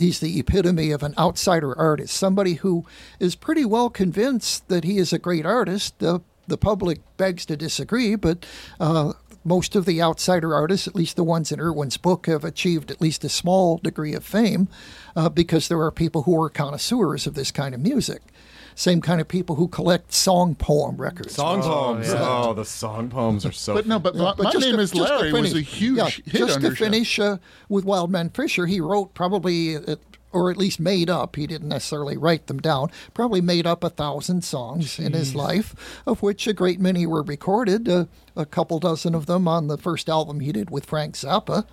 he's 0.00 0.18
the 0.18 0.38
epitome 0.38 0.90
of 0.90 1.02
an 1.02 1.14
outsider 1.16 1.76
artist. 1.78 2.16
Somebody 2.16 2.54
who 2.54 2.84
is 3.18 3.34
pretty 3.34 3.64
well 3.64 3.90
convinced 3.90 4.68
that 4.68 4.84
he 4.84 4.98
is 4.98 5.12
a 5.12 5.18
great 5.18 5.46
artist. 5.46 5.98
The 5.98 6.20
the 6.48 6.58
public 6.58 7.00
begs 7.16 7.46
to 7.46 7.56
disagree, 7.56 8.16
but 8.16 8.44
uh, 8.80 9.12
most 9.44 9.74
of 9.74 9.86
the 9.86 10.02
outsider 10.02 10.54
artists, 10.54 10.86
at 10.86 10.94
least 10.94 11.16
the 11.16 11.24
ones 11.24 11.50
in 11.50 11.60
Irwin's 11.60 11.96
book, 11.96 12.26
have 12.26 12.44
achieved 12.44 12.90
at 12.90 13.00
least 13.00 13.24
a 13.24 13.28
small 13.28 13.78
degree 13.78 14.14
of 14.14 14.24
fame 14.24 14.68
uh, 15.16 15.28
because 15.28 15.68
there 15.68 15.80
are 15.80 15.90
people 15.90 16.22
who 16.22 16.42
are 16.42 16.50
connoisseurs 16.50 17.26
of 17.26 17.34
this 17.34 17.50
kind 17.50 17.74
of 17.74 17.80
music. 17.80 18.22
Same 18.74 19.00
kind 19.00 19.20
of 19.20 19.28
people 19.28 19.56
who 19.56 19.68
collect 19.68 20.12
song 20.12 20.54
poem 20.54 20.96
records. 20.96 21.34
Song 21.34 21.60
poems. 21.62 22.06
Oh, 22.10 22.54
the 22.54 22.64
song 22.64 23.10
poems 23.10 23.44
are 23.44 23.52
so. 23.52 23.74
But 23.74 23.86
no, 23.86 23.98
but, 23.98 24.14
Yeah, 24.14 24.22
my, 24.38 24.44
my 24.44 24.50
just 24.52 24.64
name 24.64 24.76
to- 24.76 24.82
is 24.82 24.90
just 24.92 25.06
to 25.08 25.18
Larry 25.18 25.32
was 25.32 25.54
a 25.54 25.60
huge 25.60 25.96
yeah, 25.98 26.08
hit 26.08 26.34
Just 26.46 26.56
on 26.56 26.62
to 26.62 26.70
finish 26.74 27.18
uh, 27.18 27.38
with 27.68 27.84
Wild 27.84 28.10
Man 28.10 28.30
Fischer, 28.30 28.66
he 28.66 28.80
wrote 28.80 29.12
probably, 29.14 29.76
uh, 29.76 29.96
or 30.32 30.50
at 30.50 30.56
least 30.56 30.78
made 30.78 31.10
up, 31.10 31.34
he 31.36 31.46
didn't 31.46 31.68
necessarily 31.68 32.16
write 32.16 32.46
them 32.46 32.58
down, 32.58 32.90
probably 33.14 33.40
made 33.40 33.66
up 33.66 33.82
a 33.82 33.90
thousand 33.90 34.44
songs 34.44 34.98
in 34.98 35.12
his 35.12 35.34
life, 35.34 36.00
of 36.06 36.22
which 36.22 36.46
a 36.46 36.52
great 36.52 36.78
many 36.80 37.04
were 37.04 37.22
recorded, 37.22 37.88
uh, 37.88 38.04
a 38.36 38.46
couple 38.46 38.78
dozen 38.78 39.14
of 39.14 39.26
them 39.26 39.48
on 39.48 39.66
the 39.66 39.76
first 39.76 40.08
album 40.08 40.38
he 40.40 40.52
did 40.52 40.70
with 40.70 40.86
Frank 40.86 41.16
Zappa. 41.16 41.66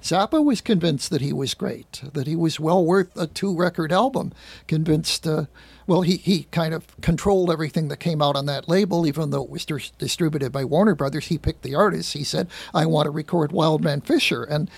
Zappa 0.00 0.42
was 0.44 0.60
convinced 0.60 1.10
that 1.10 1.20
he 1.20 1.32
was 1.32 1.54
great, 1.54 2.00
that 2.12 2.28
he 2.28 2.36
was 2.36 2.60
well 2.60 2.84
worth 2.84 3.10
a 3.16 3.26
two 3.26 3.54
record 3.56 3.90
album. 3.92 4.32
Convinced, 4.68 5.26
uh, 5.26 5.46
well, 5.86 6.02
he, 6.02 6.16
he 6.16 6.44
kind 6.44 6.74
of 6.74 6.84
controlled 7.00 7.50
everything 7.50 7.88
that 7.88 7.98
came 7.98 8.20
out 8.20 8.36
on 8.36 8.46
that 8.46 8.68
label, 8.68 9.06
even 9.06 9.30
though 9.30 9.44
it 9.44 9.50
was 9.50 9.64
dis- 9.64 9.90
distributed 9.90 10.52
by 10.52 10.64
Warner 10.64 10.94
Brothers. 10.94 11.26
He 11.26 11.38
picked 11.38 11.62
the 11.62 11.74
artists. 11.74 12.12
He 12.12 12.24
said, 12.24 12.48
I 12.74 12.86
want 12.86 13.06
to 13.06 13.10
record 13.10 13.52
Wild 13.52 13.84
Man 13.84 14.00
Fischer. 14.00 14.42
And 14.42 14.70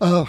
uh, 0.00 0.26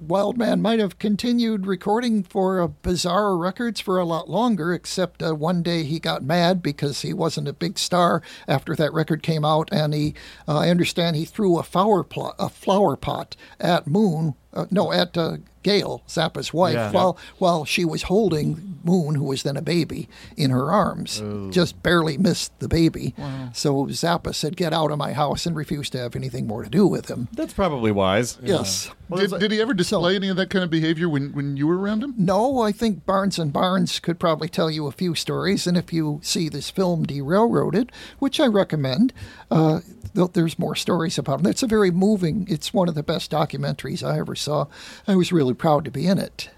Wildman 0.00 0.62
might 0.62 0.80
have 0.80 0.98
continued 0.98 1.66
recording 1.66 2.24
for 2.24 2.60
uh, 2.60 2.66
Bizarre 2.66 3.36
Records 3.36 3.80
for 3.80 3.98
a 3.98 4.04
lot 4.04 4.28
longer, 4.28 4.72
except 4.72 5.22
uh, 5.22 5.34
one 5.34 5.62
day 5.62 5.84
he 5.84 6.00
got 6.00 6.24
mad 6.24 6.60
because 6.60 7.02
he 7.02 7.14
wasn't 7.14 7.46
a 7.46 7.52
big 7.52 7.78
star 7.78 8.20
after 8.48 8.74
that 8.74 8.92
record 8.92 9.22
came 9.22 9.44
out, 9.44 9.68
and 9.70 9.94
he, 9.94 10.14
uh, 10.48 10.58
I 10.58 10.70
understand, 10.70 11.14
he 11.14 11.24
threw 11.24 11.58
a 11.58 11.62
flower 11.62 12.02
plot, 12.02 12.34
a 12.38 12.48
flower 12.48 12.96
pot 12.96 13.36
at 13.60 13.86
Moon, 13.86 14.34
uh, 14.52 14.66
no, 14.72 14.92
at 14.92 15.16
uh, 15.16 15.36
Gail, 15.62 16.02
Zappa's 16.08 16.52
wife, 16.52 16.74
Yeah. 16.74 16.90
while 16.92 17.16
while 17.38 17.64
she 17.64 17.84
was 17.84 18.02
holding 18.04 18.78
Moon, 18.84 19.14
who 19.14 19.24
was 19.24 19.42
then 19.44 19.56
a 19.56 19.62
baby, 19.62 20.08
in 20.36 20.50
her 20.50 20.72
arms. 20.72 21.22
Just 21.50 21.82
barely 21.82 22.18
missed 22.18 22.52
the 22.58 22.68
baby. 22.68 23.14
So 23.52 23.86
Zappa 23.86 24.34
said, 24.34 24.56
"Get 24.56 24.72
out 24.72 24.90
of 24.90 24.98
my 24.98 25.12
house," 25.12 25.46
and 25.46 25.54
refused 25.54 25.92
to 25.92 25.98
have 25.98 26.16
anything 26.16 26.46
more 26.46 26.62
to 26.64 26.70
do 26.70 26.86
with 26.86 27.08
him. 27.08 27.28
That's 27.32 27.52
probably 27.52 27.92
wise. 27.92 28.38
Yes. 28.42 28.90
Did, 29.16 29.30
did 29.40 29.50
he 29.52 29.60
ever 29.60 29.74
display 29.74 30.16
any 30.16 30.28
of 30.28 30.36
that 30.36 30.50
kind 30.50 30.64
of 30.64 30.70
behavior 30.70 31.08
when, 31.08 31.32
when 31.32 31.56
you 31.56 31.66
were 31.66 31.78
around 31.78 32.02
him? 32.02 32.14
No, 32.16 32.60
I 32.60 32.72
think 32.72 33.04
Barnes 33.06 33.38
and 33.38 33.52
Barnes 33.52 33.98
could 34.00 34.18
probably 34.18 34.48
tell 34.48 34.70
you 34.70 34.86
a 34.86 34.92
few 34.92 35.14
stories, 35.14 35.66
and 35.66 35.76
if 35.76 35.92
you 35.92 36.20
see 36.22 36.48
this 36.48 36.70
film 36.70 37.06
Derailroaded, 37.06 37.90
which 38.18 38.40
I 38.40 38.46
recommend, 38.46 39.12
uh, 39.50 39.80
th- 40.14 40.32
there's 40.32 40.58
more 40.58 40.74
stories 40.76 41.18
about 41.18 41.40
him. 41.40 41.46
It's 41.46 41.62
a 41.62 41.66
very 41.66 41.90
moving. 41.90 42.46
It's 42.48 42.72
one 42.74 42.88
of 42.88 42.94
the 42.94 43.02
best 43.02 43.30
documentaries 43.30 44.02
I 44.06 44.18
ever 44.18 44.34
saw. 44.34 44.66
I 45.08 45.16
was 45.16 45.32
really 45.32 45.54
proud 45.54 45.84
to 45.84 45.90
be 45.90 46.06
in 46.06 46.18
it. 46.18 46.48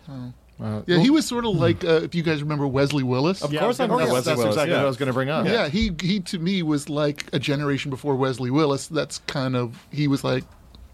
Yeah, 0.86 0.98
he 0.98 1.10
was 1.10 1.26
sort 1.26 1.44
of 1.44 1.56
like, 1.56 1.84
uh, 1.84 2.00
if 2.04 2.14
you 2.14 2.22
guys 2.22 2.40
remember 2.42 2.66
Wesley 2.66 3.02
Willis. 3.02 3.42
Of 3.42 3.52
Yeah, 3.52 3.60
course, 3.60 3.80
I 3.80 3.84
I 3.84 3.86
know 3.88 3.94
was 3.96 4.02
gonna- 4.04 4.14
Wesley 4.14 4.30
that's 4.30 4.38
Willis. 4.38 4.54
exactly 4.54 4.70
yeah. 4.72 4.78
what 4.78 4.84
I 4.84 4.88
was 4.88 4.96
going 4.96 5.06
to 5.08 5.12
bring 5.12 5.28
up. 5.28 5.46
Yeah, 5.46 5.68
he 5.68 5.90
he 6.00 6.20
to 6.20 6.38
me 6.38 6.62
was 6.62 6.88
like 6.88 7.26
a 7.32 7.38
generation 7.40 7.90
before 7.90 8.14
Wesley 8.14 8.50
Willis. 8.50 8.86
That's 8.86 9.18
kind 9.26 9.56
of 9.56 9.84
he 9.90 10.06
was 10.08 10.22
like 10.24 10.44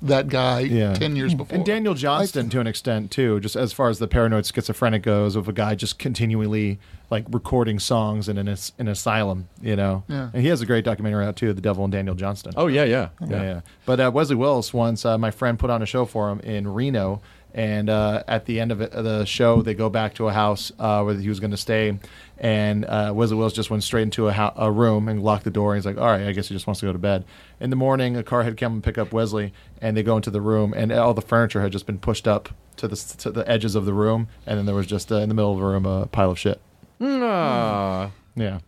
that 0.02 0.28
guy 0.28 0.60
Yeah. 0.60 0.94
ten 0.94 1.16
years 1.16 1.34
before. 1.34 1.56
And 1.56 1.64
Daniel 1.64 1.94
Johnston, 1.94 2.48
to 2.50 2.60
an 2.60 2.66
extent, 2.66 3.10
too, 3.10 3.40
just 3.40 3.56
as 3.56 3.72
far 3.72 3.88
as 3.88 3.98
the 3.98 4.08
paranoid 4.08 4.46
schizophrenic 4.46 5.02
goes, 5.02 5.36
of 5.36 5.48
a 5.48 5.52
guy 5.52 5.74
just 5.74 5.98
continually 5.98 6.78
like 7.10 7.24
recording 7.30 7.78
songs 7.80 8.28
in 8.28 8.38
an 8.38 8.46
as- 8.48 8.72
an 8.78 8.86
asylum, 8.86 9.48
you 9.60 9.74
know. 9.74 10.04
Yeah. 10.08 10.30
And 10.32 10.42
he 10.42 10.48
has 10.48 10.60
a 10.60 10.66
great 10.66 10.84
documentary 10.84 11.24
out 11.26 11.34
too, 11.36 11.52
"The 11.52 11.60
Devil 11.60 11.82
and 11.84 11.92
Daniel 11.92 12.14
Johnston." 12.14 12.52
Oh 12.56 12.68
yeah, 12.68 12.84
yeah, 12.84 13.08
yeah, 13.28 13.42
yeah. 13.42 13.60
But 13.84 13.98
uh, 14.00 14.10
Wesley 14.14 14.36
Willis 14.36 14.72
once, 14.72 15.04
uh, 15.04 15.18
my 15.18 15.30
friend 15.32 15.58
put 15.58 15.70
on 15.70 15.82
a 15.82 15.86
show 15.86 16.04
for 16.04 16.30
him 16.30 16.38
in 16.40 16.68
Reno, 16.68 17.20
and 17.54 17.88
uh, 17.90 18.22
at 18.28 18.44
the 18.46 18.60
end 18.60 18.72
of, 18.72 18.80
it, 18.80 18.92
the 18.92 19.24
show, 19.24 19.62
they 19.62 19.74
go 19.74 19.88
back 19.90 20.14
to 20.14 20.28
a 20.28 20.32
house 20.32 20.70
uh, 20.78 21.02
where 21.02 21.14
he 21.14 21.28
was 21.28 21.40
going 21.40 21.50
to 21.50 21.56
stay, 21.56 21.98
and 22.38 22.84
uh, 22.84 23.12
Wesley 23.14 23.36
Willis 23.36 23.52
just 23.52 23.70
went 23.70 23.82
straight 23.82 24.02
into 24.02 24.28
a, 24.28 24.32
hou- 24.32 24.52
a 24.56 24.70
room 24.70 25.08
and 25.08 25.22
locked 25.22 25.44
the 25.44 25.50
door. 25.50 25.72
And 25.74 25.78
he's 25.78 25.86
like, 25.86 25.98
"All 25.98 26.06
right, 26.06 26.26
I 26.26 26.32
guess 26.32 26.48
he 26.48 26.54
just 26.54 26.66
wants 26.66 26.80
to 26.80 26.86
go 26.86 26.92
to 26.92 26.98
bed." 26.98 27.24
In 27.60 27.70
the 27.70 27.76
morning, 27.76 28.16
a 28.16 28.22
car 28.22 28.42
had 28.44 28.56
come 28.56 28.74
and 28.74 28.82
pick 28.84 28.98
up 28.98 29.12
Wesley, 29.12 29.52
and 29.80 29.96
they 29.96 30.02
go 30.02 30.16
into 30.16 30.30
the 30.30 30.40
room, 30.40 30.72
and 30.76 30.92
all 30.92 31.14
the 31.14 31.22
furniture 31.22 31.60
had 31.60 31.72
just 31.72 31.86
been 31.86 31.98
pushed 31.98 32.26
up 32.28 32.48
to 32.76 32.88
the 32.88 32.96
to 33.18 33.30
the 33.30 33.48
edges 33.50 33.74
of 33.74 33.84
the 33.84 33.92
room, 33.92 34.28
and 34.46 34.58
then 34.58 34.66
there 34.66 34.74
was 34.74 34.86
just 34.86 35.10
uh, 35.12 35.16
in 35.16 35.28
the 35.28 35.34
middle 35.34 35.52
of 35.52 35.58
the 35.58 35.64
room 35.64 35.84
a 35.86 36.06
pile 36.06 36.30
of 36.30 36.38
shit. 36.38 36.60
Ah. 37.00 38.10
Yeah. 38.36 38.60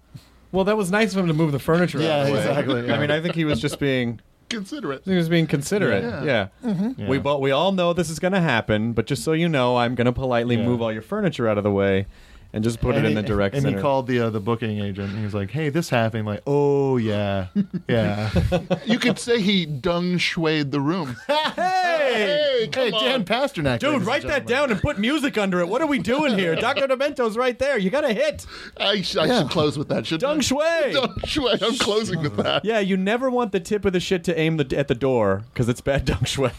Well, 0.51 0.64
that 0.64 0.76
was 0.76 0.91
nice 0.91 1.12
of 1.12 1.18
him 1.18 1.28
to 1.28 1.33
move 1.35 1.53
the 1.53 1.59
furniture. 1.59 1.99
out 1.99 2.05
Yeah, 2.05 2.20
of 2.22 2.26
the 2.26 2.33
way. 2.35 2.39
exactly, 2.41 2.87
yeah. 2.89 2.95
I 2.95 2.99
mean, 2.99 3.11
I 3.11 3.20
think 3.20 3.35
he 3.35 3.45
was 3.45 3.61
just 3.61 3.78
being 3.78 4.20
Considerate. 4.53 5.03
he 5.05 5.16
was 5.16 5.28
being 5.28 5.46
considerate. 5.46 6.05
Yeah. 6.05 6.48
Yeah. 6.62 6.92
Yeah. 6.96 7.09
We 7.09 7.18
bo- 7.18 7.38
we 7.38 7.50
all 7.50 7.72
know 7.72 7.92
this 7.92 8.11
is 8.11 8.18
going 8.18 8.32
to 8.32 8.40
happen, 8.40 8.92
but 8.92 9.07
just 9.07 9.24
so 9.24 9.32
you 9.32 9.48
know, 9.48 9.76
I'm 9.76 9.94
going 9.94 10.05
to 10.07 10.12
politely 10.12 10.57
Yeah. 10.57 10.64
move 10.66 10.80
all 10.82 10.92
your 10.92 11.03
furniture 11.03 11.48
out 11.48 11.59
of 11.59 11.64
the 11.64 11.70
way 11.70 12.07
and 12.53 12.62
just 12.62 12.80
put 12.80 12.94
and 12.94 13.05
it 13.07 13.11
in 13.11 13.16
he, 13.16 13.22
the 13.22 13.26
direct 13.26 13.55
And 13.55 13.62
center. 13.62 13.76
he 13.78 13.82
called 13.82 14.07
the 14.07 14.20
uh, 14.20 14.30
the 14.30 14.40
booking 14.40 14.78
agent. 14.80 15.11
And 15.11 15.18
he 15.18 15.24
was 15.24 15.34
like, 15.34 15.50
"Hey, 15.50 15.68
this 15.68 15.88
happened." 15.90 16.26
Like, 16.26 16.42
"Oh 16.46 16.96
yeah, 16.96 17.46
yeah." 17.88 18.30
You 18.84 18.98
could 18.98 19.18
say 19.18 19.40
he 19.40 19.64
dung 19.66 20.18
shuayed 20.18 20.70
the 20.70 20.80
room. 20.80 21.16
hey, 21.26 21.53
hey, 21.57 22.70
hey 22.74 22.90
Dan 22.90 23.24
Pasternack, 23.24 23.78
dude, 23.78 24.03
write 24.03 24.22
that 24.22 24.46
gentlemen. 24.46 24.46
down 24.48 24.70
and 24.72 24.80
put 24.80 24.98
music 24.98 25.38
under 25.38 25.61
it. 25.61 25.68
What 25.68 25.80
are 25.82 25.86
we 25.86 25.98
doing 25.98 26.36
here? 26.38 26.55
Doctor 26.68 26.86
Demento's 26.86 27.36
right 27.36 27.59
there. 27.59 27.78
You 27.78 27.90
got 27.90 28.03
to 28.03 28.12
hit 28.12 28.46
I, 28.78 29.03
sh- 29.03 29.16
I 29.16 29.40
should 29.40 29.50
close 29.50 29.78
with 29.78 29.88
that, 29.88 30.07
shouldn't 30.07 30.22
Dung 30.22 30.38
I? 30.38 30.40
Shui. 30.40 30.92
Dung 30.92 31.14
shui. 31.24 31.53
I'm 31.62 31.76
closing 31.78 32.22
with 32.22 32.36
that. 32.36 32.64
Yeah, 32.64 32.80
you 32.80 32.96
never 32.96 33.30
want 33.30 33.53
the 33.53 33.61
tip 33.61 33.84
of 33.84 33.92
the 33.92 34.00
shit 34.00 34.24
to 34.24 34.38
aim 34.38 34.57
the, 34.59 34.76
at 34.76 34.88
the 34.88 34.94
door 34.94 35.44
because 35.53 35.68
it's 35.68 35.80
bad 35.80 36.05
dung 36.05 36.24
shui. 36.24 36.50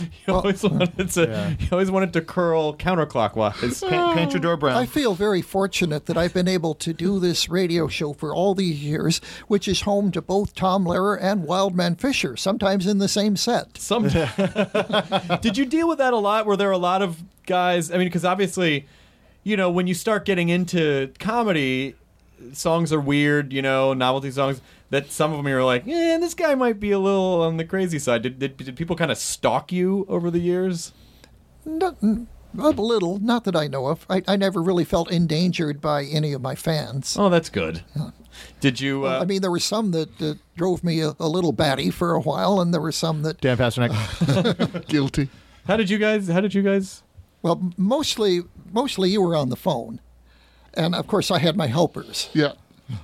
You 0.26 0.34
always 0.34 0.62
wanted 0.62 1.10
to. 1.10 1.22
Yeah. 1.22 1.50
You 1.58 1.68
always 1.72 1.90
want 1.90 2.04
it 2.04 2.12
to 2.14 2.20
curl 2.20 2.74
counterclockwise. 2.76 3.88
Paint, 3.88 4.14
paint 4.16 4.32
your 4.32 4.40
door 4.40 4.56
brown. 4.56 4.76
I 4.76 4.86
feel 4.86 5.14
very 5.14 5.42
fortunate 5.42 6.06
that 6.06 6.16
I've 6.16 6.34
been 6.34 6.48
able 6.48 6.74
to 6.76 6.92
do 6.92 7.18
this 7.20 7.48
radio 7.48 7.86
show 7.88 8.12
for 8.12 8.34
all 8.34 8.54
these 8.54 8.82
years, 8.82 9.20
which 9.46 9.68
is 9.68 9.82
home 9.82 10.10
to 10.12 10.20
both 10.22 10.54
Tom 10.54 10.84
Lehrer 10.84 11.18
and 11.20 11.44
Wild 11.44 11.74
Man 11.76 11.94
Fischer, 11.94 12.36
sometimes 12.36 12.86
in 12.86 12.98
the 12.98 13.08
same 13.08 13.36
set. 13.36 13.78
Some. 13.78 14.08
Did 15.40 15.56
you 15.56 15.64
deal 15.64 15.88
with 15.88 15.98
that 15.98 16.12
a 16.12 16.18
lot? 16.18 16.46
Were 16.46 16.56
there 16.56 16.70
a 16.70 16.78
lot 16.78 17.02
of 17.02 17.22
guys? 17.46 17.90
I 17.90 17.98
mean, 17.98 18.08
because 18.08 18.24
obviously, 18.24 18.86
you 19.44 19.56
know, 19.56 19.70
when 19.70 19.86
you 19.86 19.94
start 19.94 20.24
getting 20.24 20.48
into 20.48 21.12
comedy, 21.18 21.94
songs 22.52 22.92
are 22.92 23.00
weird. 23.00 23.52
You 23.52 23.62
know, 23.62 23.94
novelty 23.94 24.30
songs. 24.30 24.60
That 24.90 25.10
some 25.10 25.32
of 25.32 25.38
them 25.38 25.48
you're 25.48 25.64
like, 25.64 25.82
yeah, 25.84 26.16
this 26.20 26.34
guy 26.34 26.54
might 26.54 26.78
be 26.78 26.92
a 26.92 26.98
little 26.98 27.42
on 27.42 27.56
the 27.56 27.64
crazy 27.64 27.98
side. 27.98 28.22
Did 28.22 28.38
did, 28.38 28.56
did 28.56 28.76
people 28.76 28.94
kind 28.96 29.10
of 29.10 29.18
stalk 29.18 29.72
you 29.72 30.06
over 30.08 30.30
the 30.30 30.38
years? 30.38 30.92
Not, 31.64 31.96
a 32.00 32.70
little, 32.70 33.18
not 33.18 33.42
that 33.44 33.56
I 33.56 33.66
know 33.66 33.86
of. 33.88 34.06
I, 34.08 34.22
I 34.28 34.36
never 34.36 34.62
really 34.62 34.84
felt 34.84 35.10
endangered 35.10 35.80
by 35.80 36.04
any 36.04 36.32
of 36.32 36.40
my 36.40 36.54
fans. 36.54 37.16
Oh, 37.18 37.28
that's 37.28 37.48
good. 37.48 37.82
Did 38.60 38.80
you? 38.80 39.06
Uh, 39.06 39.18
I 39.20 39.24
mean, 39.24 39.42
there 39.42 39.50
were 39.50 39.58
some 39.58 39.90
that 39.90 40.22
uh, 40.22 40.34
drove 40.56 40.84
me 40.84 41.00
a, 41.00 41.16
a 41.18 41.28
little 41.28 41.52
batty 41.52 41.90
for 41.90 42.14
a 42.14 42.20
while, 42.20 42.60
and 42.60 42.72
there 42.72 42.80
were 42.80 42.92
some 42.92 43.22
that, 43.22 43.40
Dan 43.40 43.56
Pasternack. 43.56 44.86
Guilty. 44.88 45.28
how 45.66 45.76
did 45.76 45.90
you 45.90 45.98
guys? 45.98 46.28
How 46.28 46.40
did 46.40 46.54
you 46.54 46.62
guys? 46.62 47.02
well, 47.42 47.72
mostly, 47.76 48.42
mostly 48.72 49.10
you 49.10 49.22
were 49.22 49.36
on 49.36 49.48
the 49.50 49.56
phone, 49.56 50.00
and 50.74 50.94
of 50.94 51.06
course 51.06 51.30
I 51.30 51.38
had 51.38 51.56
my 51.56 51.66
helpers. 51.66 52.28
Yeah. 52.32 52.52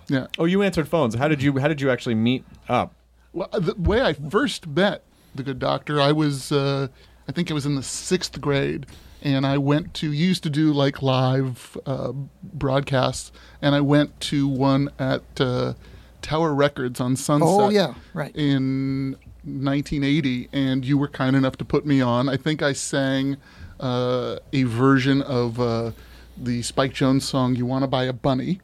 Yeah. 0.09 0.27
Oh, 0.39 0.45
you 0.45 0.63
answered 0.63 0.89
phones. 0.89 1.15
How 1.15 1.29
did 1.29 1.43
you? 1.43 1.59
How 1.59 1.69
did 1.69 1.81
you 1.81 1.91
actually 1.91 2.15
meet 2.15 2.45
up? 2.69 2.95
Well, 3.33 3.49
the 3.53 3.75
way 3.75 4.01
I 4.03 4.13
first 4.13 4.67
met 4.67 5.03
the 5.35 5.43
good 5.43 5.59
doctor, 5.59 6.01
I 6.01 6.13
was, 6.13 6.53
uh, 6.53 6.89
I 7.27 7.33
think 7.33 7.51
it 7.51 7.55
was 7.55 7.65
in 7.65 7.75
the 7.75 7.83
sixth 7.83 8.41
grade, 8.41 8.87
and 9.23 9.47
I 9.47 9.59
went 9.59 9.95
to 9.95 10.13
used 10.13 10.43
to 10.43 10.51
do 10.51 10.73
like 10.73 11.03
live 11.03 11.77
uh, 11.87 12.13
broadcasts, 12.43 13.33
and 13.63 13.75
I 13.75 13.81
went 13.81 14.21
to 14.21 14.47
one 14.47 14.91
at 14.99 15.23
uh, 15.41 15.75
Tower 16.21 16.55
Records 16.55 17.01
on 17.01 17.17
Sunset. 17.17 17.49
Oh, 17.49 17.71
yeah, 17.71 17.95
right. 18.13 18.35
In 18.37 19.17
1980, 19.45 20.49
and 20.53 20.85
you 20.85 20.99
were 20.99 21.09
kind 21.09 21.35
enough 21.35 21.57
to 21.57 21.65
put 21.65 21.87
me 21.87 22.01
on. 22.01 22.29
I 22.29 22.37
think 22.37 22.63
I 22.63 22.73
sang 22.73 23.39
uh, 23.81 24.37
a 24.53 24.63
version 24.65 25.23
of 25.23 25.59
uh, 25.59 25.93
the 26.37 26.63
Spike 26.63 26.93
Jones 26.93 27.27
song 27.29 27.55
"You 27.57 27.67
Want 27.67 27.83
to 27.83 27.87
Buy 27.89 28.05
a 28.05 28.13
Bunny," 28.13 28.61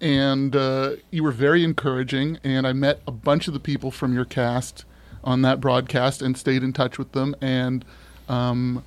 and 0.00 0.54
uh, 0.56 0.92
you 1.10 1.22
were 1.22 1.32
very 1.32 1.62
encouraging. 1.64 2.38
And 2.44 2.66
I 2.66 2.72
met 2.72 3.00
a 3.06 3.10
bunch 3.12 3.48
of 3.48 3.54
the 3.54 3.60
people 3.60 3.90
from 3.90 4.14
your 4.14 4.24
cast 4.24 4.84
on 5.24 5.42
that 5.42 5.60
broadcast 5.60 6.22
and 6.22 6.36
stayed 6.36 6.62
in 6.62 6.72
touch 6.72 6.98
with 6.98 7.12
them. 7.12 7.34
And 7.40 7.84
um, 8.28 8.84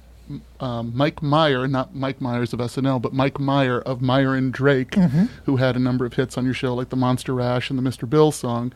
um, 0.59 0.91
Mike 0.95 1.21
Meyer, 1.21 1.67
not 1.67 1.95
Mike 1.95 2.21
Myers 2.21 2.53
of 2.53 2.59
SNL, 2.59 3.01
but 3.01 3.13
Mike 3.13 3.39
Meyer 3.39 3.79
of 3.81 4.01
Meyer 4.01 4.35
and 4.35 4.53
Drake, 4.53 4.95
who 5.45 5.57
had 5.57 5.75
a 5.75 5.79
number 5.79 6.05
of 6.05 6.13
hits 6.13 6.37
on 6.37 6.45
your 6.45 6.53
show, 6.53 6.73
like 6.75 6.89
the 6.89 6.95
Monster 6.95 7.33
Rash 7.33 7.69
and 7.69 7.77
the 7.79 7.83
Mr. 7.83 8.09
Bill 8.09 8.31
song, 8.31 8.71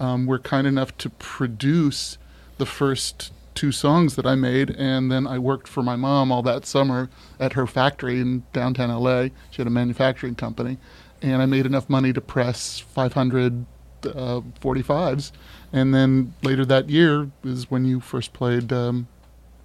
um, 0.00 0.26
were 0.26 0.38
kind 0.38 0.66
enough 0.66 0.96
to 0.98 1.10
produce 1.10 2.18
the 2.58 2.66
first 2.66 3.32
two 3.58 3.72
songs 3.72 4.14
that 4.14 4.24
I 4.24 4.36
made. 4.36 4.70
And 4.70 5.10
then 5.10 5.26
I 5.26 5.38
worked 5.38 5.66
for 5.66 5.82
my 5.82 5.96
mom 5.96 6.30
all 6.30 6.42
that 6.42 6.64
summer 6.64 7.10
at 7.40 7.54
her 7.54 7.66
factory 7.66 8.20
in 8.20 8.44
downtown 8.52 8.88
LA. 8.90 9.28
She 9.50 9.58
had 9.58 9.66
a 9.66 9.70
manufacturing 9.70 10.36
company. 10.36 10.78
And 11.20 11.42
I 11.42 11.46
made 11.46 11.66
enough 11.66 11.90
money 11.90 12.12
to 12.12 12.20
press 12.20 12.78
500 12.78 13.66
uh, 14.04 14.40
45s. 14.60 15.32
And 15.72 15.92
then 15.92 16.34
later 16.42 16.64
that 16.66 16.88
year 16.88 17.30
is 17.42 17.68
when 17.68 17.84
you 17.84 17.98
first 17.98 18.32
played 18.32 18.72
um, 18.72 19.08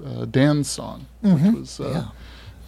uh, 0.03 0.25
Dan's 0.25 0.67
song, 0.69 1.05
which 1.21 1.55
was. 1.55 1.79
Uh, 1.79 2.07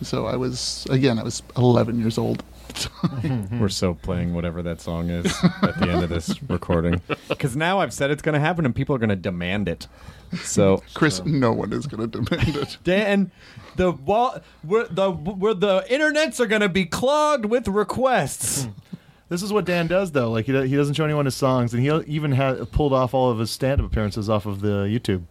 So 0.04 0.26
I 0.26 0.36
was, 0.36 0.86
again, 0.90 1.18
I 1.18 1.24
was 1.24 1.42
11 1.58 2.00
years 2.00 2.18
old. 2.18 2.44
We're 3.60 3.70
so 3.70 3.94
playing 3.94 4.34
whatever 4.34 4.62
that 4.64 4.82
song 4.82 5.10
is 5.10 5.26
at 5.62 5.80
the 5.80 5.90
end 5.90 6.04
of 6.04 6.10
this 6.10 6.42
recording. 6.50 7.02
Because 7.30 7.56
now 7.56 7.80
I've 7.80 7.94
said 7.94 8.12
it's 8.12 8.22
going 8.22 8.34
to 8.34 8.40
happen 8.40 8.66
and 8.66 8.76
people 8.76 8.96
are 8.96 9.00
going 9.00 9.10
to 9.10 9.16
demand 9.16 9.68
it. 9.68 9.88
So, 10.44 10.84
Chris, 10.94 11.24
no 11.24 11.54
one 11.54 11.72
is 11.72 11.88
going 11.88 12.10
to 12.10 12.22
demand 12.22 12.56
it. 12.58 12.78
Dan, 12.84 13.32
the 13.76 13.92
wall, 13.92 14.40
where 14.64 14.86
the 14.88 15.12
where 15.12 15.54
the 15.54 15.82
internets 15.90 16.40
are 16.40 16.48
going 16.48 16.62
to 16.62 16.70
be 16.70 16.86
clogged 16.86 17.46
with 17.46 17.68
requests. 17.68 18.68
This 19.30 19.42
is 19.42 19.52
what 19.54 19.66
Dan 19.66 19.88
does, 19.88 20.12
though. 20.12 20.30
Like 20.32 20.46
he, 20.46 20.52
do- 20.52 20.62
he 20.62 20.76
doesn't 20.76 20.94
show 20.96 21.06
anyone 21.06 21.26
his 21.26 21.36
songs, 21.36 21.74
and 21.74 21.82
he 21.82 21.90
even 22.14 22.32
had 22.34 22.72
pulled 22.72 22.94
off 22.94 23.14
all 23.14 23.32
of 23.32 23.40
his 23.40 23.50
stand-up 23.50 23.88
appearances 23.88 24.30
off 24.30 24.46
of 24.46 24.62
the 24.62 24.84
YouTube. 24.86 25.24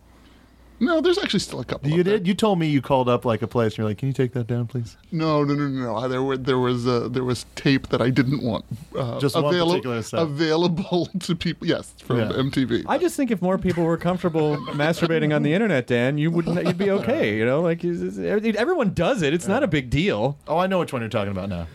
No, 0.80 1.00
there's 1.00 1.18
actually 1.18 1.40
still 1.40 1.60
a 1.60 1.64
couple. 1.64 1.88
You 1.88 2.00
up 2.00 2.04
there. 2.06 2.18
did. 2.18 2.26
You 2.26 2.34
told 2.34 2.58
me 2.58 2.66
you 2.66 2.82
called 2.82 3.08
up 3.08 3.24
like 3.24 3.42
a 3.42 3.46
place, 3.46 3.72
and 3.72 3.78
you're 3.78 3.86
like, 3.88 3.98
"Can 3.98 4.08
you 4.08 4.12
take 4.14 4.32
that 4.32 4.46
down, 4.46 4.66
please?" 4.66 4.96
No, 5.12 5.44
no, 5.44 5.54
no, 5.54 5.68
no. 5.68 6.00
no. 6.00 6.08
There 6.08 6.22
were 6.22 6.36
there 6.36 6.58
was 6.58 6.86
uh, 6.86 7.08
there 7.08 7.24
was 7.24 7.46
tape 7.54 7.88
that 7.88 8.02
I 8.02 8.10
didn't 8.10 8.42
want 8.42 8.64
uh, 8.98 9.18
Just 9.20 9.34
one 9.36 9.46
avail- 9.46 9.68
particular 9.68 10.02
stuff. 10.02 10.22
available 10.22 11.06
to 11.20 11.34
people. 11.36 11.66
Yes, 11.66 11.92
from 12.04 12.18
Yeah. 12.18 12.28
MTV. 12.32 12.84
I 12.88 12.98
just 12.98 13.16
think 13.16 13.30
if 13.30 13.40
more 13.40 13.56
people 13.58 13.84
were 13.84 13.96
comfortable 13.96 14.56
masturbating 14.72 15.34
on 15.34 15.42
the 15.42 15.52
internet, 15.54 15.86
Dan, 15.86 16.18
you 16.18 16.30
would 16.30 16.46
you'd 16.46 16.76
be 16.78 16.90
okay. 16.90 17.36
You 17.36 17.44
know, 17.44 17.60
like 17.60 17.84
it's- 17.84 18.18
it's- 18.18 18.56
everyone 18.56 18.92
does 18.94 19.22
it. 19.22 19.32
It's 19.32 19.46
not 19.46 19.62
a 19.62 19.68
big 19.68 19.90
deal. 19.90 20.36
Oh, 20.48 20.58
I 20.58 20.66
know 20.66 20.80
which 20.80 20.92
one 20.92 21.02
you're 21.02 21.08
talking 21.08 21.30
about 21.32 21.48
now. 21.48 21.66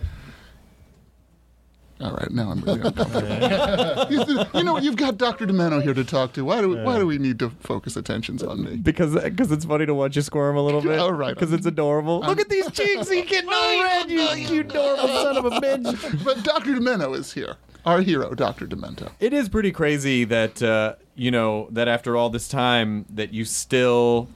All 2.02 2.12
right, 2.12 2.32
now 2.32 2.50
I'm 2.50 2.62
really 2.62 2.80
uncomfortable. 2.80 3.28
you, 4.10 4.46
you 4.54 4.64
know, 4.64 4.74
what? 4.74 4.84
you've 4.84 4.96
got 4.96 5.18
Dr. 5.18 5.46
Demento 5.46 5.82
here 5.82 5.94
to 5.94 6.06
talk 6.06 6.32
to. 6.34 6.46
Why 6.46 6.62
do 6.62 6.78
why 6.78 6.98
do 6.98 7.06
we 7.06 7.18
need 7.18 7.40
to 7.40 7.50
focus 7.50 7.98
attentions 7.98 8.42
on 8.42 8.64
me? 8.64 8.78
Because 8.78 9.16
because 9.22 9.52
it's 9.52 9.66
funny 9.66 9.86
to 9.86 9.94
watch 9.94 10.16
you 10.16 10.22
squirm 10.22 10.56
a 10.56 10.62
little 10.62 10.82
bit. 10.82 10.98
Oh, 10.98 11.10
right. 11.10 11.36
Because 11.36 11.52
it's 11.52 11.66
adorable. 11.66 12.22
Look 12.22 12.40
at 12.40 12.48
these 12.48 12.72
cheeks. 12.72 13.10
He's 13.10 13.26
getting 13.26 13.50
all 13.52 13.84
red. 13.84 14.10
You 14.10 14.22
you 14.22 14.62
adorable 14.62 15.08
son 15.08 15.38
of 15.38 15.46
a 15.46 15.50
bitch. 15.52 16.24
But 16.24 16.42
Dr. 16.44 16.72
Demento 16.76 17.18
is 17.18 17.34
here. 17.34 17.58
Our 17.86 18.02
hero, 18.02 18.34
Dr. 18.34 18.66
Demento. 18.68 19.12
It 19.20 19.34
is 19.34 19.50
pretty 19.50 19.72
crazy 19.72 20.24
that 20.26 20.62
uh, 20.62 20.96
you 21.16 21.32
know 21.32 21.68
that 21.72 21.90
after 21.90 22.16
all 22.16 22.30
this 22.30 22.48
time 22.48 23.06
that 23.10 23.34
you 23.34 23.44
still, 23.44 24.30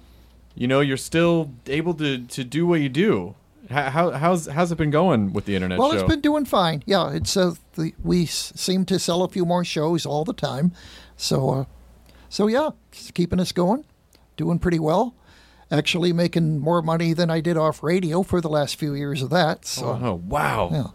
you 0.55 0.67
know, 0.67 0.81
you're 0.81 0.97
still 0.97 1.51
able 1.67 1.93
to 1.93 2.19
to 2.25 2.43
do 2.43 2.67
what 2.67 2.81
you 2.81 2.89
do. 2.89 3.35
How, 3.69 3.89
how 3.89 4.11
how's 4.11 4.47
how's 4.47 4.71
it 4.71 4.77
been 4.77 4.91
going 4.91 5.31
with 5.33 5.45
the 5.45 5.55
internet 5.55 5.79
Well, 5.79 5.91
show? 5.91 5.99
it's 5.99 6.07
been 6.09 6.21
doing 6.21 6.45
fine. 6.45 6.83
Yeah, 6.85 7.11
it's 7.11 7.37
uh, 7.37 7.53
the, 7.75 7.93
we 8.03 8.23
s- 8.23 8.51
seem 8.55 8.85
to 8.85 8.99
sell 8.99 9.23
a 9.23 9.29
few 9.29 9.45
more 9.45 9.63
shows 9.63 10.05
all 10.05 10.25
the 10.25 10.33
time, 10.33 10.73
so 11.15 11.49
uh, 11.49 11.65
so 12.29 12.47
yeah, 12.47 12.71
it's 12.91 13.11
keeping 13.11 13.39
us 13.39 13.51
going, 13.51 13.85
doing 14.37 14.59
pretty 14.59 14.79
well. 14.79 15.15
Actually, 15.71 16.13
making 16.13 16.59
more 16.59 16.83
money 16.83 17.13
than 17.13 17.31
I 17.31 17.39
did 17.39 17.57
off 17.57 17.81
radio 17.81 18.21
for 18.21 18.41
the 18.41 18.49
last 18.49 18.75
few 18.75 18.93
years 18.93 19.23
of 19.23 19.29
that. 19.31 19.65
So 19.65 19.97
Oh 19.99 20.21
wow! 20.27 20.69
Yeah. 20.71 20.87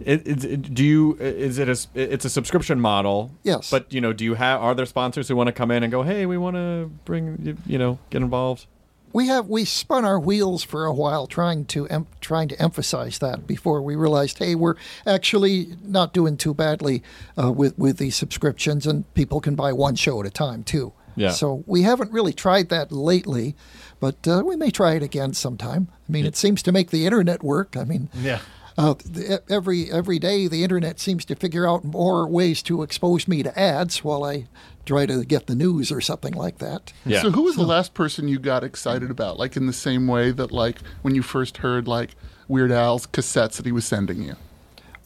It, 0.00 0.26
it, 0.26 0.44
it- 0.44 0.74
do 0.74 0.82
you? 0.82 1.14
Is 1.20 1.58
it 1.58 1.68
a? 1.68 1.76
It's 1.94 2.24
a 2.24 2.30
subscription 2.30 2.80
model. 2.80 3.30
Yes. 3.44 3.70
But 3.70 3.92
you 3.92 4.00
know, 4.00 4.12
do 4.12 4.24
you 4.24 4.34
have? 4.34 4.60
Are 4.60 4.74
there 4.74 4.86
sponsors 4.86 5.28
who 5.28 5.36
want 5.36 5.48
to 5.48 5.52
come 5.52 5.70
in 5.70 5.82
and 5.84 5.90
go? 5.92 6.02
Hey, 6.02 6.26
we 6.26 6.36
want 6.38 6.56
to 6.56 6.90
bring 7.04 7.38
you- 7.44 7.56
you 7.66 7.78
know 7.78 7.98
get 8.10 8.22
involved. 8.22 8.66
We 9.14 9.28
have 9.28 9.48
we 9.48 9.64
spun 9.64 10.04
our 10.04 10.20
wheels 10.20 10.62
for 10.62 10.84
a 10.84 10.92
while 10.92 11.26
trying 11.26 11.64
to 11.66 11.86
em- 11.88 12.06
trying 12.20 12.48
to 12.48 12.60
emphasize 12.60 13.18
that 13.20 13.46
before 13.46 13.80
we 13.80 13.94
realized, 13.96 14.38
hey, 14.38 14.54
we're 14.54 14.74
actually 15.06 15.76
not 15.82 16.12
doing 16.12 16.36
too 16.36 16.52
badly 16.52 17.02
uh, 17.42 17.50
with 17.50 17.78
with 17.78 17.96
these 17.96 18.16
subscriptions, 18.16 18.86
and 18.86 19.12
people 19.14 19.40
can 19.40 19.54
buy 19.54 19.72
one 19.72 19.94
show 19.94 20.20
at 20.20 20.26
a 20.26 20.30
time 20.30 20.62
too. 20.64 20.92
Yeah. 21.16 21.30
So 21.30 21.62
we 21.66 21.82
haven't 21.82 22.10
really 22.10 22.32
tried 22.32 22.68
that 22.70 22.90
lately, 22.90 23.54
but 24.00 24.26
uh, 24.26 24.42
we 24.44 24.56
may 24.56 24.70
try 24.70 24.94
it 24.94 25.02
again 25.02 25.32
sometime. 25.32 25.86
I 26.08 26.12
mean, 26.12 26.26
it 26.26 26.36
seems 26.36 26.60
to 26.64 26.72
make 26.72 26.90
the 26.90 27.06
internet 27.06 27.42
work. 27.44 27.76
I 27.76 27.84
mean, 27.84 28.08
Yeah. 28.20 28.40
uh, 28.76 28.94
the, 28.94 29.40
every 29.48 29.92
every 29.92 30.18
day 30.18 30.48
the 30.48 30.64
internet 30.64 30.98
seems 30.98 31.24
to 31.26 31.36
figure 31.36 31.68
out 31.68 31.84
more 31.84 32.26
ways 32.26 32.62
to 32.64 32.82
expose 32.82 33.28
me 33.28 33.44
to 33.44 33.56
ads 33.56 34.02
while 34.02 34.24
I 34.24 34.46
try 34.84 35.06
to 35.06 35.24
get 35.24 35.46
the 35.46 35.54
news 35.54 35.90
or 35.90 36.00
something 36.00 36.34
like 36.34 36.58
that. 36.58 36.92
Yeah. 37.04 37.22
So 37.22 37.30
who 37.30 37.42
was 37.42 37.56
the 37.56 37.62
last 37.66 37.94
person 37.94 38.28
you 38.28 38.38
got 38.38 38.64
excited 38.64 39.10
about? 39.10 39.38
Like 39.38 39.56
in 39.56 39.66
the 39.66 39.72
same 39.72 40.06
way 40.06 40.30
that 40.30 40.52
like 40.52 40.78
when 41.02 41.14
you 41.14 41.22
first 41.22 41.58
heard 41.58 41.88
like 41.88 42.10
Weird 42.48 42.72
Al's 42.72 43.06
cassettes 43.06 43.56
that 43.56 43.66
he 43.66 43.72
was 43.72 43.84
sending 43.86 44.22
you. 44.22 44.36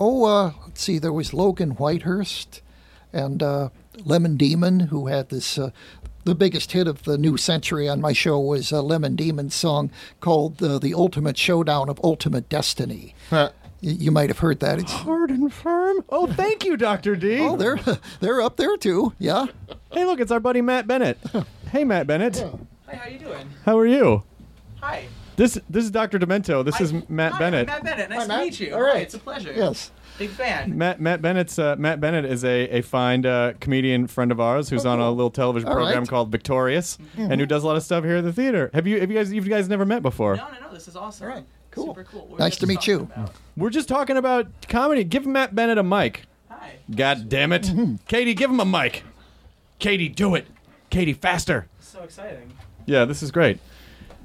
Oh, 0.00 0.24
uh, 0.24 0.52
let's 0.64 0.82
see. 0.82 0.98
There 0.98 1.12
was 1.12 1.34
Logan 1.34 1.74
Whitehurst 1.74 2.60
and 3.12 3.42
uh, 3.42 3.70
Lemon 4.04 4.36
Demon, 4.36 4.80
who 4.80 5.06
had 5.08 5.28
this. 5.28 5.58
Uh, 5.58 5.70
the 6.24 6.34
biggest 6.34 6.72
hit 6.72 6.86
of 6.86 7.04
the 7.04 7.16
new 7.16 7.36
century 7.38 7.88
on 7.88 8.00
my 8.02 8.12
show 8.12 8.38
was 8.38 8.70
a 8.70 8.82
Lemon 8.82 9.16
Demon 9.16 9.50
song 9.50 9.90
called 10.20 10.62
uh, 10.62 10.78
"The 10.78 10.94
Ultimate 10.94 11.38
Showdown 11.38 11.88
of 11.88 11.98
Ultimate 12.04 12.48
Destiny." 12.48 13.14
Y- 13.30 13.50
You 13.80 14.10
might 14.10 14.28
have 14.28 14.40
heard 14.40 14.58
that. 14.60 14.80
It's, 14.80 14.90
Hard 14.90 15.30
'n 15.30 15.48
Phirm. 15.50 16.04
Oh, 16.08 16.26
thank 16.26 16.64
you, 16.64 16.76
Doctor 16.76 17.14
D. 17.14 17.38
oh, 17.40 17.56
they're 17.56 17.78
they're 18.20 18.40
up 18.40 18.56
there 18.56 18.76
too. 18.76 19.12
Yeah. 19.18 19.46
Hey, 19.92 20.04
look, 20.04 20.18
it's 20.20 20.32
our 20.32 20.40
buddy 20.40 20.60
Matt 20.60 20.86
Bennett. 20.86 21.18
Hey, 21.70 21.84
Matt 21.84 22.06
Bennett. 22.06 22.42
Hi, 22.86 22.96
how 22.96 23.08
you 23.10 23.18
doing? 23.18 23.46
How 23.66 23.78
are 23.78 23.86
you? 23.86 24.22
Hi. 24.80 25.04
This 25.36 25.60
this 25.68 25.84
is 25.84 25.90
Doctor 25.90 26.18
Demento. 26.18 26.64
This 26.64 26.80
is 26.80 26.92
Hi. 26.92 27.02
Matt 27.10 27.32
Hi, 27.32 27.38
Bennett. 27.38 27.66
Matt 27.66 27.84
Bennett. 27.84 28.08
Nice 28.08 28.26
Matt. 28.26 28.38
to 28.38 28.44
meet 28.44 28.60
you. 28.60 28.74
All 28.74 28.80
right. 28.80 28.94
Hi, 28.94 29.00
it's 29.00 29.12
a 29.12 29.18
pleasure. 29.18 29.52
Yes. 29.54 29.90
Big 30.18 30.30
fan. 30.30 30.78
Matt 30.78 30.98
Matt 30.98 31.20
Bennett's 31.20 31.58
uh, 31.58 31.76
Matt 31.78 32.00
Bennett 32.00 32.24
is 32.24 32.42
a, 32.42 32.78
a 32.78 32.80
fine 32.80 33.26
uh, 33.26 33.52
comedian 33.60 34.06
friend 34.06 34.32
of 34.32 34.40
ours 34.40 34.70
who's 34.70 34.86
on 34.86 34.98
a 34.98 35.10
little 35.10 35.30
television 35.30 35.68
All 35.68 35.74
program 35.74 35.98
right. 35.98 36.08
called 36.08 36.30
Victorious 36.32 36.96
and 37.18 37.38
who 37.38 37.46
does 37.46 37.62
a 37.64 37.66
lot 37.66 37.76
of 37.76 37.82
stuff 37.82 38.02
here 38.02 38.16
at 38.16 38.24
the 38.24 38.32
theater. 38.32 38.70
Have 38.72 38.86
you 38.86 38.98
have 38.98 39.10
you 39.10 39.16
guys 39.18 39.30
you 39.30 39.42
guys 39.42 39.68
never 39.68 39.84
met 39.84 40.00
before? 40.02 40.36
No, 40.36 40.48
no, 40.48 40.68
no. 40.68 40.72
This 40.74 40.88
is 40.88 40.96
awesome. 40.96 41.28
All 41.28 41.34
right. 41.34 41.44
Cool. 41.70 41.86
Super 41.88 42.04
cool. 42.04 42.20
What 42.22 42.30
were 42.30 42.38
Nice 42.38 42.56
to 42.58 42.66
meet 42.66 42.86
you. 42.86 43.00
about? 43.00 43.28
Hmm. 43.30 43.60
We're 43.60 43.70
just 43.70 43.88
talking 43.88 44.16
about 44.16 44.46
comedy. 44.68 45.04
Give 45.04 45.26
Matt 45.26 45.54
Bennett 45.54 45.78
a 45.78 45.82
mic. 45.82 46.22
Hi. 46.48 46.76
God 46.94 47.28
damn 47.28 47.52
it. 47.52 47.62
Mm-hmm. 47.62 47.96
Katie, 48.06 48.34
give 48.34 48.50
him 48.50 48.60
a 48.60 48.64
mic. 48.64 49.04
Katie, 49.78 50.08
do 50.08 50.34
it. 50.34 50.46
Katie, 50.90 51.12
faster. 51.12 51.66
So 51.80 52.02
exciting. 52.02 52.52
Yeah, 52.86 53.04
this 53.04 53.22
is 53.22 53.30
great. 53.30 53.58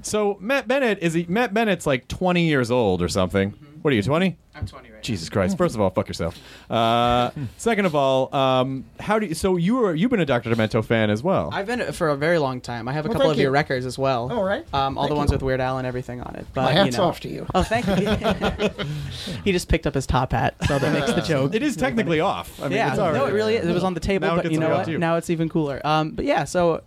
So 0.02 0.38
Matt 0.40 0.68
Bennett 0.68 1.00
is 1.00 1.14
he, 1.14 1.26
Matt 1.28 1.54
Bennett's 1.54 1.86
like 1.86 2.08
20 2.08 2.46
years 2.48 2.72
old 2.72 3.02
or 3.02 3.08
something. 3.08 3.52
Mm-hmm. 3.52 3.73
What 3.84 3.92
are 3.92 3.98
you, 3.98 4.02
20? 4.02 4.38
I'm 4.56 4.66
20 4.66 4.92
right 4.92 5.04
Jesus 5.04 5.28
Christ! 5.28 5.58
First 5.58 5.76
of 5.76 5.82
all, 5.82 5.90
fuck 5.90 6.08
yourself. 6.08 6.40
Uh, 6.72 7.32
second 7.58 7.86
of 7.86 7.96
all, 7.96 8.34
um, 8.34 8.86
how 8.98 9.20
do 9.20 9.26
you? 9.26 9.34
So 9.34 9.58
you 9.58 9.76
were 9.76 9.94
you've 9.94 10.10
been 10.10 10.22
a 10.22 10.26
Dr. 10.26 10.50
Demento 10.52 10.84
fan 10.86 11.10
as 11.10 11.22
well. 11.22 11.50
I've 11.52 11.66
been 11.68 11.92
for 11.92 12.08
a 12.08 12.16
very 12.16 12.38
long 12.40 12.62
time. 12.62 12.88
I 12.88 12.94
have 12.94 13.04
a 13.06 13.10
Well, 13.10 13.16
couple 13.16 13.28
thank 13.32 13.36
of 13.36 13.42
your 13.42 13.50
you. 13.52 13.54
records 13.54 13.86
as 13.86 14.00
well. 14.00 14.32
All 14.32 14.42
right. 14.46 14.66
Um, 14.74 14.98
all 14.98 15.04
Thank 15.04 15.10
the 15.10 15.16
ones 15.18 15.32
you. 15.32 15.36
with 15.36 15.42
Weird 15.44 15.60
Al 15.60 15.80
and 15.80 15.86
everything 15.86 16.22
on 16.22 16.34
it. 16.38 16.48
But 16.54 16.62
My 16.64 16.72
hats 16.72 16.96
you 16.96 16.98
know. 17.02 17.10
off 17.10 17.20
to 17.22 17.28
you. 17.28 17.46
Oh, 17.54 17.62
thank 17.64 17.86
you. 17.88 18.86
he 19.44 19.52
just 19.52 19.68
picked 19.68 19.86
up 19.86 19.96
his 19.96 20.08
top 20.08 20.32
hat, 20.32 20.56
so 20.66 20.80
that 20.80 20.94
makes 20.94 21.12
the 21.12 21.22
joke. 21.28 21.54
it 21.54 21.62
is 21.62 21.76
technically 21.76 22.22
off. 22.22 22.58
I 22.62 22.70
mean, 22.70 22.78
yeah, 22.78 22.92
it's 22.92 23.00
all 23.00 23.12
no, 23.12 23.24
right. 23.26 23.34
it 23.34 23.36
really 23.36 23.56
is. 23.58 23.68
It 23.68 23.74
was 23.74 23.84
on 23.84 23.96
the 23.96 24.00
table, 24.00 24.28
Now 24.30 24.36
it 24.36 24.38
but 24.38 24.44
gets 24.44 24.54
you 24.54 24.60
know 24.62 24.68
around 24.70 24.78
what? 24.78 24.86
too. 24.86 24.98
Now 24.98 25.18
it's 25.18 25.30
even 25.30 25.50
cooler. 25.50 25.86
Um, 25.86 26.12
but 26.12 26.24
yeah, 26.24 26.46
so 26.46 26.84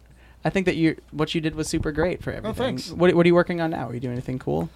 I 0.46 0.48
think 0.48 0.64
that 0.64 0.76
you 0.76 0.96
what 1.10 1.34
you 1.34 1.42
did 1.42 1.54
was 1.56 1.68
super 1.68 1.92
great 1.92 2.22
for 2.22 2.30
everything. 2.30 2.50
Oh 2.50 2.54
thanks. 2.54 2.90
What, 2.90 3.14
what 3.14 3.26
are 3.26 3.28
you 3.28 3.34
working 3.34 3.60
on 3.60 3.68
now? 3.70 3.86
Are 3.90 3.92
you 3.94 4.00
doing 4.00 4.14
anything 4.14 4.38
cool? 4.38 4.70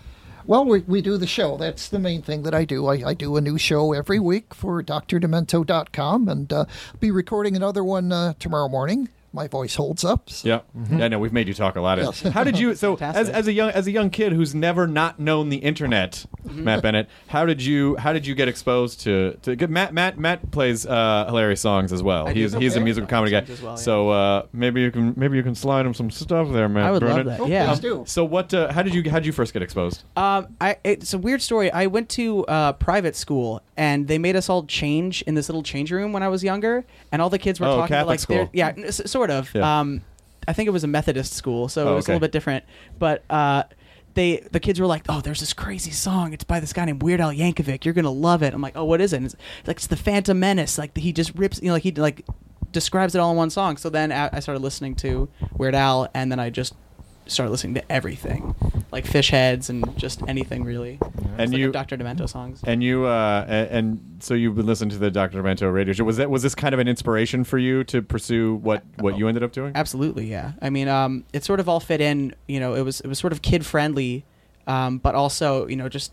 Well, 0.46 0.64
we, 0.64 0.80
we 0.80 1.02
do 1.02 1.16
the 1.16 1.26
show. 1.26 1.56
That's 1.56 1.88
the 1.88 1.98
main 1.98 2.22
thing 2.22 2.42
that 2.42 2.54
I 2.54 2.64
do. 2.64 2.86
I, 2.86 3.10
I 3.10 3.14
do 3.14 3.36
a 3.36 3.40
new 3.40 3.58
show 3.58 3.92
every 3.92 4.18
week 4.18 4.54
for 4.54 4.82
drdemento.com 4.82 6.28
and 6.28 6.52
uh, 6.52 6.64
be 6.98 7.10
recording 7.10 7.56
another 7.56 7.84
one 7.84 8.10
uh, 8.10 8.34
tomorrow 8.38 8.68
morning 8.68 9.08
my 9.32 9.46
voice 9.48 9.74
holds 9.76 10.04
up. 10.04 10.28
so- 10.30 10.48
Yeah, 10.48 10.60
yeah. 10.90 11.08
No, 11.08 11.18
we've 11.18 11.32
made 11.32 11.48
you 11.48 11.54
talk 11.54 11.76
a 11.76 11.80
lot. 11.80 11.98
Yes. 11.98 12.20
How 12.34 12.42
did 12.44 12.58
you? 12.58 12.74
So, 12.74 12.96
as, 13.00 13.28
as 13.28 13.46
a 13.48 13.52
young 13.52 13.70
as 13.70 13.86
a 13.86 13.90
young 13.90 14.10
kid 14.10 14.32
who's 14.32 14.54
never 14.54 14.86
not 14.86 15.18
known 15.20 15.48
the 15.48 15.58
internet, 15.58 16.24
Mm-hmm. 16.40 16.64
Matt 16.64 16.82
Bennett, 16.82 17.08
how 17.28 17.44
did 17.44 17.62
you 17.62 17.96
how 17.96 18.14
did 18.14 18.26
you 18.26 18.34
get 18.34 18.48
exposed 18.48 19.02
to 19.02 19.36
to 19.42 19.54
get 19.54 19.68
Matt 19.68 19.92
Matt 19.92 20.18
Matt 20.18 20.50
plays 20.50 20.86
uh, 20.86 21.26
hilarious 21.26 21.60
songs 21.60 21.92
as 21.92 22.02
well. 22.02 22.28
I 22.28 22.32
he's 22.32 22.54
he's 22.54 22.76
a 22.76 22.80
musical 22.80 23.06
comedy 23.06 23.30
guy. 23.32 23.40
As 23.40 23.60
well, 23.60 23.72
yeah. 23.72 23.76
So 23.76 24.08
uh, 24.08 24.46
maybe 24.52 24.80
you 24.80 24.90
can 24.90 25.12
maybe 25.18 25.36
you 25.36 25.42
can 25.42 25.54
slide 25.54 25.84
him 25.84 25.92
some 25.92 26.10
stuff 26.10 26.50
there, 26.50 26.66
Matt. 26.66 26.84
I 26.86 26.90
would 26.92 27.02
love 27.02 27.16
Bennett. 27.26 27.38
that. 27.40 27.46
Yeah. 27.48 27.66
Please 27.68 27.80
do. 27.80 28.04
So 28.06 28.24
what? 28.24 28.54
Uh, 28.54 28.72
how 28.72 28.82
did 28.82 28.94
you 28.94 29.08
how 29.10 29.18
did 29.18 29.26
you 29.26 29.32
first 29.32 29.52
get 29.52 29.60
exposed? 29.62 30.02
Um, 30.16 30.56
I 30.62 30.78
it's 30.82 31.12
a 31.12 31.18
weird 31.18 31.42
story. 31.42 31.70
I 31.70 31.86
went 31.86 32.08
to 32.10 32.46
uh, 32.46 32.72
private 32.72 33.16
school, 33.16 33.62
and 33.76 34.08
they 34.08 34.16
made 34.18 34.34
us 34.34 34.48
all 34.48 34.64
change 34.64 35.20
in 35.22 35.34
this 35.34 35.48
little 35.50 35.62
change 35.62 35.92
room 35.92 36.12
when 36.14 36.22
I 36.22 36.28
was 36.28 36.42
younger, 36.42 36.86
and 37.12 37.20
all 37.20 37.28
the 37.30 37.38
kids 37.38 37.60
were 37.60 37.66
Oh, 37.66 37.76
talking 37.76 37.88
Catholic 37.88 38.08
like 38.14 38.20
school. 38.20 38.48
yeah, 38.54 38.68
n- 38.68 38.84
s- 38.86 39.02
sort 39.20 39.30
of. 39.30 39.54
Yeah. 39.54 39.80
Um, 39.80 40.02
I 40.48 40.52
think 40.54 40.66
it 40.66 40.70
was 40.70 40.84
a 40.84 40.88
Methodist 40.88 41.34
school, 41.34 41.68
so 41.68 41.86
Oh, 41.86 41.92
it 41.92 41.94
was 41.96 42.04
okay. 42.06 42.12
a 42.12 42.14
little 42.14 42.24
bit 42.26 42.32
different. 42.32 42.64
But 42.98 43.22
uh, 43.28 43.64
they 44.14 44.38
the 44.50 44.58
kids 44.60 44.80
were 44.80 44.86
like, 44.86 45.04
"Oh, 45.08 45.20
there's 45.20 45.40
this 45.40 45.52
crazy 45.52 45.90
song. 45.90 46.32
It's 46.32 46.44
by 46.44 46.58
this 46.60 46.72
guy 46.72 46.84
named 46.86 47.02
Weird 47.02 47.20
Al 47.20 47.30
Yankovic. 47.32 47.84
You're 47.84 47.94
gonna 47.94 48.10
love 48.10 48.42
it." 48.42 48.54
I'm 48.54 48.62
like, 48.62 48.76
"Oh, 48.76 48.84
what 48.84 49.00
is 49.00 49.12
it?" 49.12 49.18
And 49.18 49.26
it's 49.26 49.36
like 49.66 49.76
it's 49.76 49.86
the 49.86 49.96
Phantom 49.96 50.38
Menace. 50.38 50.78
Like 50.78 50.96
he 50.96 51.12
just 51.12 51.34
rips, 51.34 51.60
you 51.60 51.68
know, 51.68 51.74
like 51.74 51.82
he 51.82 51.92
like 51.92 52.24
describes 52.72 53.14
it 53.14 53.18
all 53.18 53.30
in 53.32 53.36
one 53.36 53.50
song. 53.50 53.76
So 53.76 53.90
then 53.90 54.10
I 54.10 54.30
I 54.32 54.40
started 54.40 54.62
listening 54.62 54.94
to 54.96 55.28
Weird 55.56 55.74
Al, 55.74 56.08
and 56.14 56.32
then 56.32 56.40
I 56.40 56.48
just 56.50 56.74
started 57.30 57.50
listening 57.50 57.74
to 57.74 57.92
everything, 57.92 58.54
like 58.92 59.06
Fish 59.06 59.30
Heads 59.30 59.70
and 59.70 59.96
just 59.96 60.22
anything 60.28 60.64
really. 60.64 60.98
And 61.02 61.40
It's 61.40 61.52
like 61.52 61.58
you- 61.60 61.72
Dr. 61.72 61.96
Demento 61.96 62.28
songs. 62.28 62.60
And 62.64 62.82
you 62.82 63.04
uh, 63.06 63.44
a- 63.48 63.72
and 63.72 64.00
so 64.20 64.34
you've 64.34 64.54
been 64.56 64.66
listening 64.66 64.90
to 64.90 64.98
the 64.98 65.10
Dr. 65.10 65.42
Demento 65.42 65.72
radio 65.72 65.92
show. 65.92 66.04
Was 66.04 66.16
that 66.18 66.30
was 66.30 66.42
this 66.42 66.54
kind 66.54 66.74
of 66.74 66.80
an 66.80 66.88
inspiration 66.88 67.44
for 67.44 67.58
you 67.58 67.84
to 67.84 68.02
pursue 68.02 68.56
what 68.56 68.82
what 68.98 69.16
you 69.18 69.28
ended 69.28 69.42
up 69.42 69.52
doing? 69.52 69.72
Absolutely, 69.74 70.30
yeah. 70.30 70.52
I 70.60 70.70
mean, 70.70 70.88
um, 70.88 71.24
it 71.32 71.44
sort 71.44 71.60
of 71.60 71.68
all 71.68 71.80
fit 71.80 72.00
in. 72.00 72.34
You 72.48 72.60
know, 72.60 72.74
it 72.74 72.82
was 72.82 73.00
it 73.00 73.06
was 73.06 73.18
sort 73.18 73.32
of 73.32 73.42
kid 73.42 73.64
friendly, 73.64 74.24
um, 74.66 74.98
but 74.98 75.14
also 75.14 75.66
you 75.68 75.76
know 75.76 75.88
just 75.88 76.12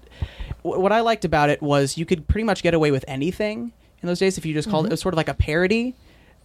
w- 0.64 0.82
what 0.82 0.92
I 0.92 1.02
liked 1.02 1.26
about 1.26 1.50
it 1.50 1.62
was 1.62 1.98
you 1.98 2.06
could 2.06 2.28
pretty 2.28 2.46
much 2.46 2.64
get 2.64 2.74
away 2.74 2.92
with 2.92 3.04
anything 3.08 3.72
in 4.02 4.08
those 4.08 4.20
days 4.20 4.38
if 4.38 4.46
you 4.46 4.54
just 4.54 4.70
called 4.70 4.86
it. 4.86 4.90
It 4.90 4.94
was 4.94 5.02
sort 5.02 5.14
of 5.14 5.18
like 5.18 5.28
a 5.30 5.34
parody. 5.34 5.96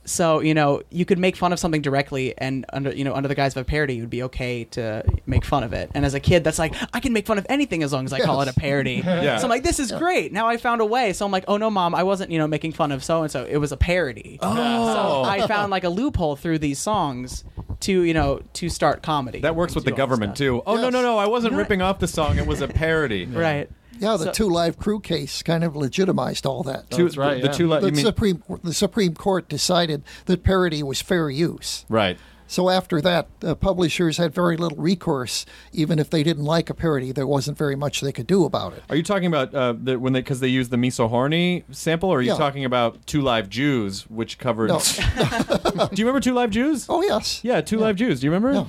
So 0.04 0.40
you 0.40 0.52
know 0.52 0.82
you 0.90 1.04
could 1.04 1.18
make 1.18 1.36
fun 1.36 1.52
of 1.52 1.58
something 1.60 1.80
directly, 1.82 2.34
and 2.36 2.66
under 2.72 2.92
you 2.92 3.04
know 3.04 3.14
under 3.14 3.28
the 3.28 3.34
guise 3.34 3.54
of 3.56 3.62
a 3.62 3.64
parody, 3.64 3.98
it 3.98 4.00
would 4.00 4.10
be 4.10 4.22
okay 4.24 4.64
to 4.64 5.04
make 5.26 5.44
fun 5.44 5.62
of 5.62 5.72
it. 5.72 5.90
And 5.94 6.04
as 6.04 6.14
a 6.14 6.20
kid, 6.20 6.42
that's 6.42 6.58
like 6.58 6.74
I 6.92 6.98
can 7.00 7.12
make 7.12 7.26
fun 7.26 7.38
of 7.38 7.46
anything 7.48 7.82
as 7.82 7.92
long 7.92 8.04
as 8.04 8.12
I 8.12 8.20
call 8.20 8.40
it 8.42 8.48
a 8.48 8.52
parody. 8.54 9.02
Yeah. 9.22 9.36
So 9.36 9.44
I'm 9.44 9.50
like, 9.50 9.62
this 9.62 9.78
is 9.78 9.92
great. 9.92 10.32
Now 10.32 10.48
I 10.48 10.56
found 10.56 10.80
a 10.80 10.84
way. 10.86 11.12
So 11.12 11.24
I'm 11.24 11.30
like, 11.30 11.44
oh 11.46 11.56
no, 11.56 11.70
mom, 11.70 11.94
I 11.94 12.02
wasn't 12.02 12.30
you 12.32 12.38
know 12.38 12.46
making 12.48 12.72
fun 12.72 12.90
of 12.92 13.04
so 13.04 13.22
and 13.22 13.30
so. 13.30 13.44
It 13.44 13.58
was 13.58 13.70
a 13.72 13.76
parody. 13.76 14.38
Oh. 14.42 14.94
So 14.94 15.22
I 15.28 15.46
found 15.46 15.70
like 15.70 15.84
a 15.84 15.88
loophole 15.88 16.34
through 16.36 16.58
these 16.58 16.78
songs 16.78 17.44
to 17.80 18.02
you 18.02 18.14
know 18.14 18.40
to 18.54 18.68
start 18.68 19.02
comedy. 19.02 19.40
That 19.40 19.54
works 19.54 19.74
with 19.74 19.84
the 19.84 19.92
government 19.92 20.36
stuff. 20.36 20.38
too. 20.46 20.62
Oh 20.66 20.74
no 20.76 20.82
Yes. 20.84 20.92
no 20.92 21.02
no! 21.02 21.18
I 21.18 21.26
wasn't 21.26 21.52
You 21.52 21.56
know 21.58 21.62
ripping 21.62 21.82
off 21.82 21.98
the 22.00 22.08
song. 22.08 22.38
It 22.38 22.46
was 22.46 22.60
a 22.60 22.68
parody. 22.68 23.26
Right. 23.32 23.70
Yeah, 24.02 24.16
the 24.16 24.24
So- 24.26 24.32
two 24.32 24.48
live 24.48 24.78
crew 24.78 25.00
case 25.00 25.42
kind 25.42 25.62
of 25.64 25.74
legitimized 25.76 26.44
all 26.44 26.62
that. 26.64 26.90
Two, 26.90 27.04
That's 27.04 27.16
right, 27.16 27.40
The, 27.40 27.46
yeah. 27.48 27.52
two. 27.52 27.68
li- 27.68 27.80
the 27.80 27.86
you 27.86 27.92
mean 27.92 28.04
Supreme 28.04 28.42
the 28.64 28.74
Supreme 28.74 29.14
Court 29.14 29.48
decided 29.48 30.02
that 30.26 30.42
parody 30.42 30.82
was 30.82 31.00
fair 31.00 31.30
use. 31.30 31.84
right? 31.88 32.18
So 32.48 32.68
after 32.68 33.00
that, 33.00 33.28
uh, 33.42 33.54
publishers 33.54 34.18
had 34.18 34.34
very 34.34 34.58
little 34.58 34.76
recourse. 34.76 35.46
Even 35.72 35.98
if 35.98 36.10
they 36.10 36.22
didn't 36.22 36.44
like 36.44 36.68
a 36.68 36.74
parody, 36.74 37.10
there 37.10 37.26
wasn't 37.26 37.56
very 37.56 37.76
much 37.76 38.02
they 38.02 38.12
could 38.12 38.26
do 38.26 38.44
about 38.44 38.74
it. 38.74 38.82
Are 38.90 38.96
you 38.96 39.02
talking 39.02 39.24
about 39.26 39.54
uh, 39.54 39.72
the, 39.80 39.98
when 39.98 40.12
they 40.12 40.20
because 40.20 40.40
they 40.40 40.48
used 40.48 40.70
the 40.70 40.76
"Me 40.76 40.90
So 40.90 41.08
Horny" 41.08 41.64
sample, 41.70 42.10
or 42.10 42.18
are 42.18 42.20
you 42.22 42.32
Yeah. 42.32 42.36
talking 42.36 42.66
about 42.66 43.06
Two 43.06 43.22
Live 43.22 43.48
Jews, 43.48 44.02
which 44.10 44.36
covered? 44.38 44.68
No. 44.68 44.80
Do 45.16 45.88
you 45.96 46.04
remember 46.04 46.20
Two 46.20 46.34
Live 46.34 46.50
Jews? 46.50 46.84
oh 46.90 47.00
yes. 47.02 47.40
Yeah, 47.42 47.62
Two 47.62 47.78
Live 47.78 47.96
Jews. 47.96 48.20
Do 48.20 48.26
you 48.26 48.30
remember? 48.32 48.52
Yeah. 48.52 48.66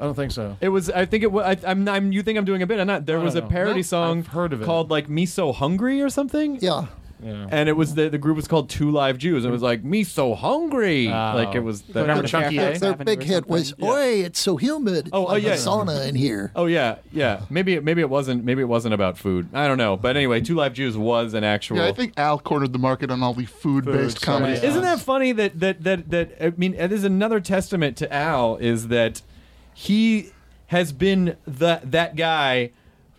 I 0.00 0.04
don't 0.04 0.14
think 0.14 0.32
so. 0.32 0.56
It 0.62 0.70
was. 0.70 0.88
I 0.90 1.04
think 1.04 1.22
it 1.24 1.30
was. 1.30 1.44
I, 1.44 1.70
I'm, 1.70 1.86
I'm. 1.88 2.10
You 2.12 2.22
think 2.22 2.38
I'm 2.38 2.44
doing 2.46 2.62
a 2.62 2.66
bit? 2.66 2.80
I'm 2.80 2.86
not. 2.86 3.04
There 3.06 3.18
No, 3.18 3.24
was 3.24 3.34
a 3.34 3.42
no. 3.42 3.48
parody 3.48 3.80
No. 3.80 3.82
song 3.82 4.18
I've 4.20 4.28
heard 4.28 4.52
of 4.54 4.62
it. 4.62 4.64
called 4.64 4.90
like 4.90 5.08
"Me 5.10 5.26
So 5.26 5.52
Hungry" 5.52 6.00
or 6.00 6.08
something. 6.08 6.58
Yeah. 6.60 6.86
Yeah. 7.22 7.48
And 7.50 7.68
it 7.68 7.74
was 7.74 7.94
the 7.96 8.08
the 8.08 8.16
group 8.16 8.36
was 8.36 8.48
called 8.48 8.70
Two 8.70 8.90
Live 8.90 9.18
Jews. 9.18 9.44
And 9.44 9.50
it 9.50 9.52
was 9.52 9.60
like 9.60 9.84
"Me 9.84 10.04
So 10.04 10.34
Hungry." 10.34 11.08
Oh. 11.08 11.32
like 11.34 11.54
it 11.54 11.60
was. 11.60 11.82
Go 11.82 11.92
down 11.92 12.02
Remember 12.04 12.22
to 12.22 12.28
Chunky 12.28 12.56
Fairfax 12.56 12.78
A? 12.78 12.80
Their 12.80 12.90
Avenue 12.92 13.04
big 13.04 13.20
or 13.20 13.24
hit 13.26 13.46
was, 13.46 13.68
something. 13.68 13.88
"Oi, 13.90 14.24
it's 14.24 14.38
so 14.40 14.56
humid. 14.56 15.10
Oh, 15.12 15.26
oh, 15.26 15.32
like 15.34 15.42
a 15.42 15.46
yeah. 15.48 15.52
sauna 15.56 16.08
in 16.08 16.14
here." 16.14 16.50
Oh 16.56 16.64
yeah, 16.64 16.96
yeah. 17.12 17.42
Maybe 17.50 17.78
maybe 17.78 18.00
it 18.00 18.08
wasn't 18.08 18.42
maybe 18.42 18.62
it 18.62 18.68
wasn't 18.68 18.94
about 18.94 19.18
food. 19.18 19.50
I 19.52 19.68
don't 19.68 19.76
know. 19.76 19.98
But 19.98 20.16
anyway, 20.16 20.40
Two 20.40 20.54
Live 20.54 20.72
Jews 20.72 20.96
was 20.96 21.34
an 21.34 21.44
actual. 21.44 21.76
Yeah, 21.76 21.88
I 21.88 21.92
think 21.92 22.14
Al 22.16 22.38
cornered 22.38 22.72
the 22.72 22.78
market 22.78 23.10
on 23.10 23.22
all 23.22 23.34
the 23.34 23.44
food-based 23.44 24.20
Food, 24.20 24.24
comedy. 24.24 24.56
sorry. 24.56 24.68
Isn't 24.68 24.82
that 24.82 25.00
funny 25.00 25.32
that 25.32 25.60
that 25.60 25.84
that 25.84 26.08
that 26.10 26.30
I 26.40 26.54
mean, 26.56 26.72
it 26.72 26.90
is 26.90 27.04
another 27.04 27.40
testament 27.40 27.98
to 27.98 28.10
Al 28.10 28.56
is 28.56 28.88
that 28.88 29.20
he 29.80 30.30
has 30.66 30.92
been 30.92 31.38
the 31.46 31.80
that 31.82 32.14
guy, 32.14 32.70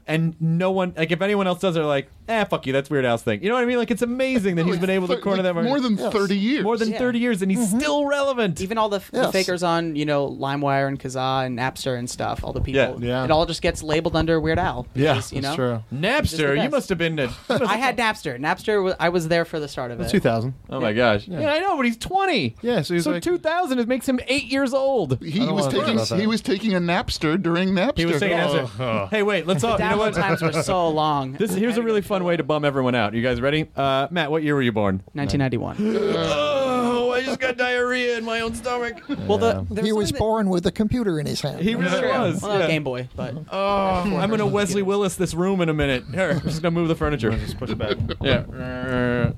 and 0.05 0.35
no 0.39 0.69
one 0.69 0.93
like 0.95 1.11
if 1.11 1.19
anyone 1.19 1.47
else 1.47 1.59
does, 1.59 1.73
they're 1.73 1.83
like, 1.85 2.07
eh, 2.31 2.43
fuck 2.45 2.65
you, 2.65 2.73
that's 2.73 2.89
Weird 2.89 3.05
Al's 3.05 3.21
thing. 3.21 3.43
You 3.43 3.49
know 3.49 3.55
what 3.55 3.63
I 3.63 3.65
mean? 3.67 3.77
Like 3.77 3.91
it's 3.91 4.01
amazing 4.01 4.55
that 4.55 4.65
he's 4.65 4.77
been 4.79 4.89
able 4.89 5.07
to 5.09 5.17
corner 5.17 5.37
like 5.37 5.43
that 5.43 5.53
market 5.53 5.67
more 5.69 5.79
than 5.79 5.97
Yes. 5.97 6.11
thirty 6.13 6.37
years. 6.37 6.63
more 6.63 6.77
than 6.77 6.91
Yeah. 6.91 6.97
thirty 6.97 7.19
years, 7.19 7.41
and 7.41 7.51
he's 7.51 7.69
still 7.69 8.05
relevant. 8.05 8.59
Even 8.61 8.77
all 8.77 8.89
the, 8.89 8.99
the 9.11 9.21
Yes. 9.23 9.31
fakers 9.31 9.63
on, 9.63 9.95
you 9.95 10.05
know, 10.05 10.27
LimeWire 10.29 10.87
and 10.87 10.99
Kazaa 10.99 11.45
and 11.45 11.57
Napster 11.57 11.97
and 11.97 12.09
stuff, 12.09 12.43
all 12.43 12.53
the 12.53 12.61
people, 12.61 12.97
Yeah. 13.01 13.07
Yeah. 13.07 13.23
it 13.25 13.31
all 13.31 13.45
just 13.45 13.61
gets 13.61 13.83
labeled 13.83 14.15
under 14.15 14.39
Weird 14.39 14.59
Al. 14.59 14.87
Yeah, 14.95 15.13
because, 15.13 15.31
you 15.33 15.41
that's 15.41 15.57
know, 15.57 15.81
true. 15.91 15.99
Just 16.23 16.37
the 16.37 16.43
Napster, 16.43 16.49
you 16.55 16.61
best. 16.63 16.71
must 16.71 16.89
have 16.89 16.97
been. 16.97 17.19
A, 17.19 17.29
I 17.49 17.77
had 17.77 17.97
Napster. 17.97 18.39
Napster, 18.39 18.83
was, 18.83 18.95
I 18.99 19.09
was 19.09 19.27
there 19.27 19.45
for 19.45 19.59
the 19.59 19.67
start 19.67 19.91
of 19.91 19.99
it. 19.99 20.09
2000. 20.09 20.53
oh 20.69 20.79
my 20.79 20.93
gosh, 20.93 21.27
yeah. 21.27 21.51
I 21.51 21.59
know, 21.59 21.75
but 21.77 21.85
he's 21.85 21.97
twenty. 21.97 22.55
Yeah, 22.61 22.81
so 22.81 22.93
he's 22.93 23.03
so 23.03 23.11
like- 23.11 23.23
two 23.23 23.37
thousand 23.37 23.79
it 23.79 23.87
makes 23.87 24.07
him 24.07 24.19
eight 24.27 24.45
years 24.45 24.73
old. 24.73 25.21
He 25.23 25.39
don't 25.39 25.53
was 25.55 25.65
wanna 25.65 25.71
talk 25.77 25.81
taking 25.85 25.95
about 25.95 26.09
that. 26.09 26.19
he 26.19 26.27
was 26.27 26.41
taking 26.41 26.73
a 26.73 26.79
Napster 26.79 27.41
during 27.41 27.69
Napster. 27.69 27.97
He 27.97 28.05
was 28.05 28.17
saying, 28.19 28.39
Oh, 28.39 28.65
Napster. 28.67 28.79
oh. 28.79 29.07
"Hey, 29.07 29.23
wait, 29.23 29.47
let's 29.47 29.63
all." 29.63 29.73
You 29.73 29.77
know 29.79 29.85
Download 29.95 29.97
what? 29.97 30.13
times 30.15 30.41
were 30.41 30.51
so 30.63 30.89
long. 30.89 31.33
This 31.33 31.53
here's 31.53 31.77
a 31.77 31.81
really 31.83 32.01
fun 32.01 32.20
way 32.23 32.37
to 32.37 32.43
bum 32.43 32.65
everyone 32.65 32.95
out. 32.95 33.13
You 33.13 33.21
guys 33.21 33.41
ready? 33.41 33.69
Uh, 33.75 34.07
Matt, 34.11 34.31
what 34.31 34.43
year 34.43 34.55
were 34.55 34.61
you 34.61 34.71
born? 34.71 35.03
1991. 35.13 35.77
Oh, 36.15 37.11
I 37.11 37.21
just 37.23 37.39
got 37.39 37.57
diarrhea 37.57 38.17
in 38.17 38.23
my 38.25 38.39
own 38.41 38.53
stomach. 38.55 39.01
well, 39.27 39.37
the 39.37 39.65
there 39.69 39.83
He 39.83 39.91
was 39.91 40.09
something 40.09 40.19
born 40.19 40.49
with 40.49 40.65
a 40.65 40.71
computer 40.71 41.19
in 41.19 41.25
his 41.25 41.41
hand. 41.41 41.59
He 41.61 41.75
really 41.75 41.99
True. 41.99 42.09
was. 42.09 42.41
Well, 42.41 42.59
yeah. 42.59 42.67
Game 42.67 42.83
Boy, 42.83 43.07
but 43.15 43.35
Oh, 43.51 44.17
I'm 44.17 44.29
gonna 44.29 44.45
Wesley 44.47 44.81
Willis 44.81 45.15
this 45.15 45.33
room 45.33 45.61
in 45.61 45.69
a 45.69 45.73
minute. 45.73 46.05
Here, 46.13 46.31
I'm 46.31 46.41
just 46.41 46.61
gonna 46.61 46.71
move 46.71 46.87
the 46.87 46.95
furniture. 46.95 47.31
Just 47.31 47.57
push 47.57 47.69
it 47.71 47.77
back. 47.77 47.97
Yeah. 48.21 49.31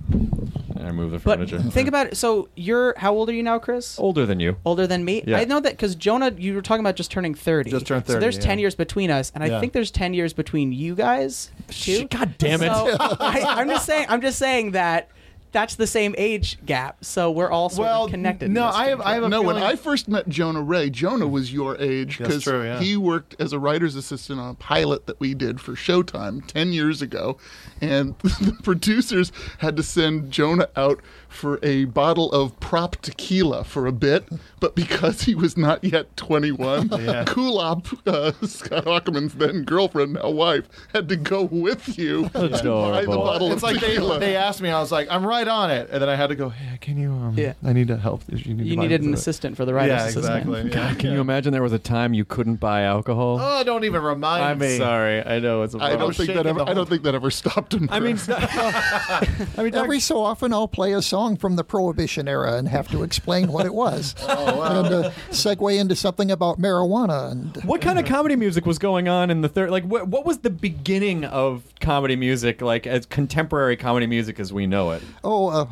I 0.84 0.92
move 0.92 1.12
the 1.12 1.20
but 1.20 1.38
furniture. 1.40 1.60
think 1.60 1.88
about 1.88 2.08
it. 2.08 2.18
So 2.18 2.50
you're 2.56 2.94
how 2.98 3.14
old 3.14 3.30
are 3.30 3.34
you 3.34 3.44
now, 3.44 3.60
Chris? 3.60 3.98
Older 4.00 4.26
than 4.26 4.40
you. 4.40 4.58
Older 4.66 4.86
than 4.88 5.06
me. 5.06 5.24
Yeah. 5.26 5.38
I 5.38 5.46
know 5.46 5.60
that 5.60 5.74
because 5.74 5.96
Jonah, 5.96 6.32
you 6.38 6.54
were 6.54 6.62
talking 6.62 6.82
about 6.82 6.96
just 6.96 7.12
turning 7.12 7.34
30. 7.36 7.72
Just 7.72 7.88
turned 7.88 8.06
So 8.06 8.14
30, 8.14 8.22
there's 8.22 8.38
10 8.40 8.60
years 8.60 8.76
between 8.76 9.10
us, 9.12 9.32
and 9.34 9.44
I 9.44 9.48
Yeah. 9.48 9.60
think 9.60 9.74
there's 9.74 9.92
10 9.92 10.14
years 10.14 10.34
between 10.34 10.72
you 10.72 10.96
guys 10.96 11.52
too. 11.70 12.08
God 12.10 12.36
damn 12.38 12.62
it. 12.62 12.68
So 12.74 12.98
I, 13.20 13.44
I'm 13.48 13.70
just 13.70 13.86
saying. 13.86 14.06
I'm 14.10 14.22
just 14.22 14.38
saying 14.40 14.72
that 14.72 15.10
that's 15.54 15.76
the 15.76 15.88
same 15.88 16.14
age 16.18 16.58
gap. 16.66 17.06
So 17.06 17.32
we're 17.32 17.50
all 17.50 17.70
sort 17.70 17.86
Well, 17.88 18.06
of 18.06 18.12
connected. 18.12 18.52
no, 18.52 18.66
I 18.66 18.90
have- 18.90 19.00
I 19.00 19.14
have 19.14 19.24
a 19.24 19.30
no, 19.30 19.42
when 19.42 19.56
I 19.56 19.76
first 19.76 20.10
met 20.10 20.28
Jonah 20.28 20.62
Ray, 20.62 20.90
Jonah 20.90 21.28
was 21.28 21.54
your 21.54 21.78
age 21.78 22.18
because 22.18 22.46
yeah. 22.46 22.80
he 22.80 22.98
worked 22.98 23.36
as 23.40 23.54
a 23.54 23.60
writer's 23.60 23.96
assistant 23.96 24.40
on 24.40 24.50
a 24.50 24.54
pilot 24.56 25.06
that 25.08 25.20
we 25.20 25.34
did 25.34 25.62
for 25.62 25.74
Showtime 25.74 26.46
10 26.48 26.74
years 26.74 27.02
ago. 27.02 27.38
And 27.80 28.16
the 28.20 28.58
producers 28.64 29.32
had 29.60 29.78
to 29.78 29.84
send 29.84 30.32
Jonah 30.32 30.68
out 30.76 31.02
for 31.34 31.60
a 31.64 31.86
bottle 31.86 32.32
of 32.32 32.58
prop 32.60 32.96
tequila 33.02 33.64
for 33.64 33.86
a 33.88 33.92
bit. 33.92 34.26
But 34.60 34.76
because 34.76 35.24
he 35.24 35.36
was 35.36 35.58
not 35.58 35.84
yet 35.84 36.16
21, 36.16 36.88
Yeah. 37.04 37.26
Kulap, 37.26 37.86
uh, 38.08 38.32
Scott 38.48 38.86
Aukerman's 38.86 39.34
then 39.34 39.64
girlfriend, 39.64 40.14
now 40.14 40.30
wife, 40.30 40.70
had 40.94 41.10
to 41.10 41.16
go 41.18 41.44
with 41.44 41.98
you 41.98 42.30
to 42.30 42.50
buy 42.50 43.02
the 43.02 43.08
bottle 43.08 43.48
It's 43.52 43.58
of 43.58 43.64
like 43.64 43.82
they, 43.82 43.88
tequila. 43.96 44.20
they 44.20 44.36
asked 44.38 44.62
me, 44.62 44.70
I 44.70 44.80
was 44.80 44.92
like, 44.92 45.08
I'm 45.12 45.26
right 45.26 45.48
on 45.48 45.70
it. 45.70 45.90
And 45.92 46.02
then 46.02 46.08
I 46.10 46.16
had 46.16 46.28
to 46.28 46.36
go, 46.36 46.50
hey, 46.50 46.78
can 46.80 46.98
you, 46.98 47.12
um, 47.12 47.34
Yeah. 47.38 47.54
I 47.64 47.74
need 47.74 47.88
to 47.90 47.98
help. 47.98 48.22
You, 48.30 48.54
need 48.54 48.66
you 48.66 48.72
to 48.72 48.76
buy 48.78 48.82
needed 48.84 49.02
an 49.02 49.08
some- 49.08 49.14
assistant 49.16 49.58
for 49.58 49.66
the 49.66 49.74
writer's 49.74 50.02
Yeah, 50.02 50.08
assistant. 50.08 50.48
exactly. 50.48 50.72
Yeah. 50.74 50.94
Can 50.96 51.12
you 51.12 51.20
imagine 51.22 51.52
there 51.52 51.62
was 51.64 51.74
a 51.74 51.80
time 51.80 52.14
you 52.14 52.24
couldn't 52.26 52.56
buy 52.58 52.84
alcohol? 52.84 53.38
Oh, 53.42 53.64
don't 53.64 53.84
even 53.84 54.02
remind 54.02 54.44
I'm 54.44 54.60
me. 54.60 54.78
sorry. 54.78 55.24
I 55.26 55.40
know 55.40 55.64
it's 55.64 55.74
a 55.74 55.78
I 55.78 55.90
bummer. 55.92 55.98
don't 55.98 56.16
think 56.16 56.34
that 56.36 56.46
ever. 56.46 56.62
I 56.62 56.74
don't 56.74 56.88
think 56.88 57.04
that 57.04 57.16
ever 57.16 57.32
stopped 57.32 57.74
him. 57.74 57.90
I 57.92 58.00
mean, 58.00 58.18
I 58.30 59.50
mean, 59.58 59.76
Every 59.76 60.00
so 60.00 60.22
often, 60.24 60.54
I'll 60.54 60.68
play 60.68 60.94
a 60.94 61.02
song 61.02 61.23
from 61.38 61.56
the 61.56 61.64
Prohibition 61.64 62.28
era 62.28 62.58
and 62.58 62.68
have 62.68 62.88
to 62.90 63.04
explain 63.04 63.52
what 63.52 63.66
it 63.66 63.74
was, 63.74 64.16
and 64.28 64.88
uh, 64.94 65.12
segue 65.32 65.80
into 65.80 65.96
something 65.96 66.30
about 66.30 66.60
marijuana. 66.60 67.32
And 67.32 67.56
What 67.64 67.82
kind 67.82 67.98
of 67.98 68.06
comedy 68.06 68.36
music 68.36 68.66
was 68.66 68.78
going 68.78 69.08
on 69.08 69.30
in 69.30 69.42
the 69.42 69.50
third? 69.50 69.72
Like, 69.72 69.84
what, 69.86 70.08
what 70.08 70.26
was 70.26 70.40
the 70.40 70.50
beginning 70.50 71.26
of 71.26 71.64
comedy 71.80 72.16
music, 72.16 72.62
like 72.62 72.86
as 72.86 73.06
contemporary 73.06 73.76
comedy 73.78 74.08
music 74.08 74.40
as 74.40 74.52
we 74.54 74.68
know 74.68 74.92
it? 74.92 75.02
oh, 75.24 75.48
uh, 75.48 75.66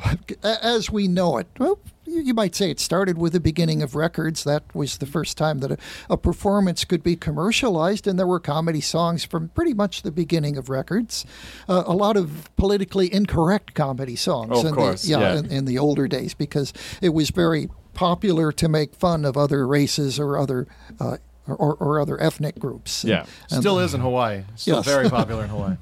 as 0.63 0.89
we 0.89 1.07
know 1.07 1.37
it, 1.37 1.47
well, 1.59 1.79
you 2.11 2.21
you 2.21 2.33
might 2.33 2.55
say 2.55 2.69
it 2.69 2.79
started 2.79 3.17
with 3.17 3.33
the 3.33 3.39
beginning 3.39 3.81
of 3.81 3.95
records. 3.95 4.43
That 4.43 4.63
was 4.75 4.97
the 4.97 5.05
first 5.05 5.37
time 5.37 5.59
that 5.59 5.71
a, 5.71 5.77
a 6.09 6.17
performance 6.17 6.85
could 6.85 7.03
be 7.03 7.15
commercialized, 7.15 8.07
and 8.07 8.17
there 8.19 8.27
were 8.27 8.39
comedy 8.39 8.81
songs 8.81 9.23
from 9.23 9.49
pretty 9.49 9.73
much 9.73 10.01
the 10.03 10.11
beginning 10.11 10.57
of 10.57 10.69
records. 10.69 11.25
Uh, 11.67 11.83
a 11.85 11.93
lot 11.93 12.17
of 12.17 12.49
politically 12.57 13.13
incorrect 13.13 13.73
comedy 13.73 14.15
songs. 14.15 14.49
Oh, 14.53 14.59
of 14.61 14.65
in 14.67 14.75
course, 14.75 15.03
the, 15.03 15.09
yeah, 15.09 15.19
yeah. 15.19 15.39
In, 15.39 15.45
in 15.51 15.65
the 15.65 15.77
older 15.79 16.07
days, 16.07 16.33
because 16.33 16.73
it 17.01 17.09
was 17.09 17.29
very 17.29 17.69
popular 17.93 18.51
to 18.53 18.69
make 18.69 18.95
fun 18.95 19.25
of 19.25 19.35
other 19.37 19.67
races 19.67 20.19
or 20.19 20.37
other 20.37 20.67
uh, 20.99 21.17
or, 21.47 21.75
or 21.75 21.99
other 21.99 22.21
ethnic 22.21 22.57
groups. 22.59 23.03
Yeah. 23.03 23.25
And- 23.49 23.61
Still 23.61 23.79
is 23.79 23.93
in 23.93 24.01
Hawaii. 24.01 24.43
Still 24.55 24.77
Yes. 24.77 24.85
very 24.85 25.09
popular 25.17 25.43
in 25.43 25.49
Hawaii. 25.49 25.75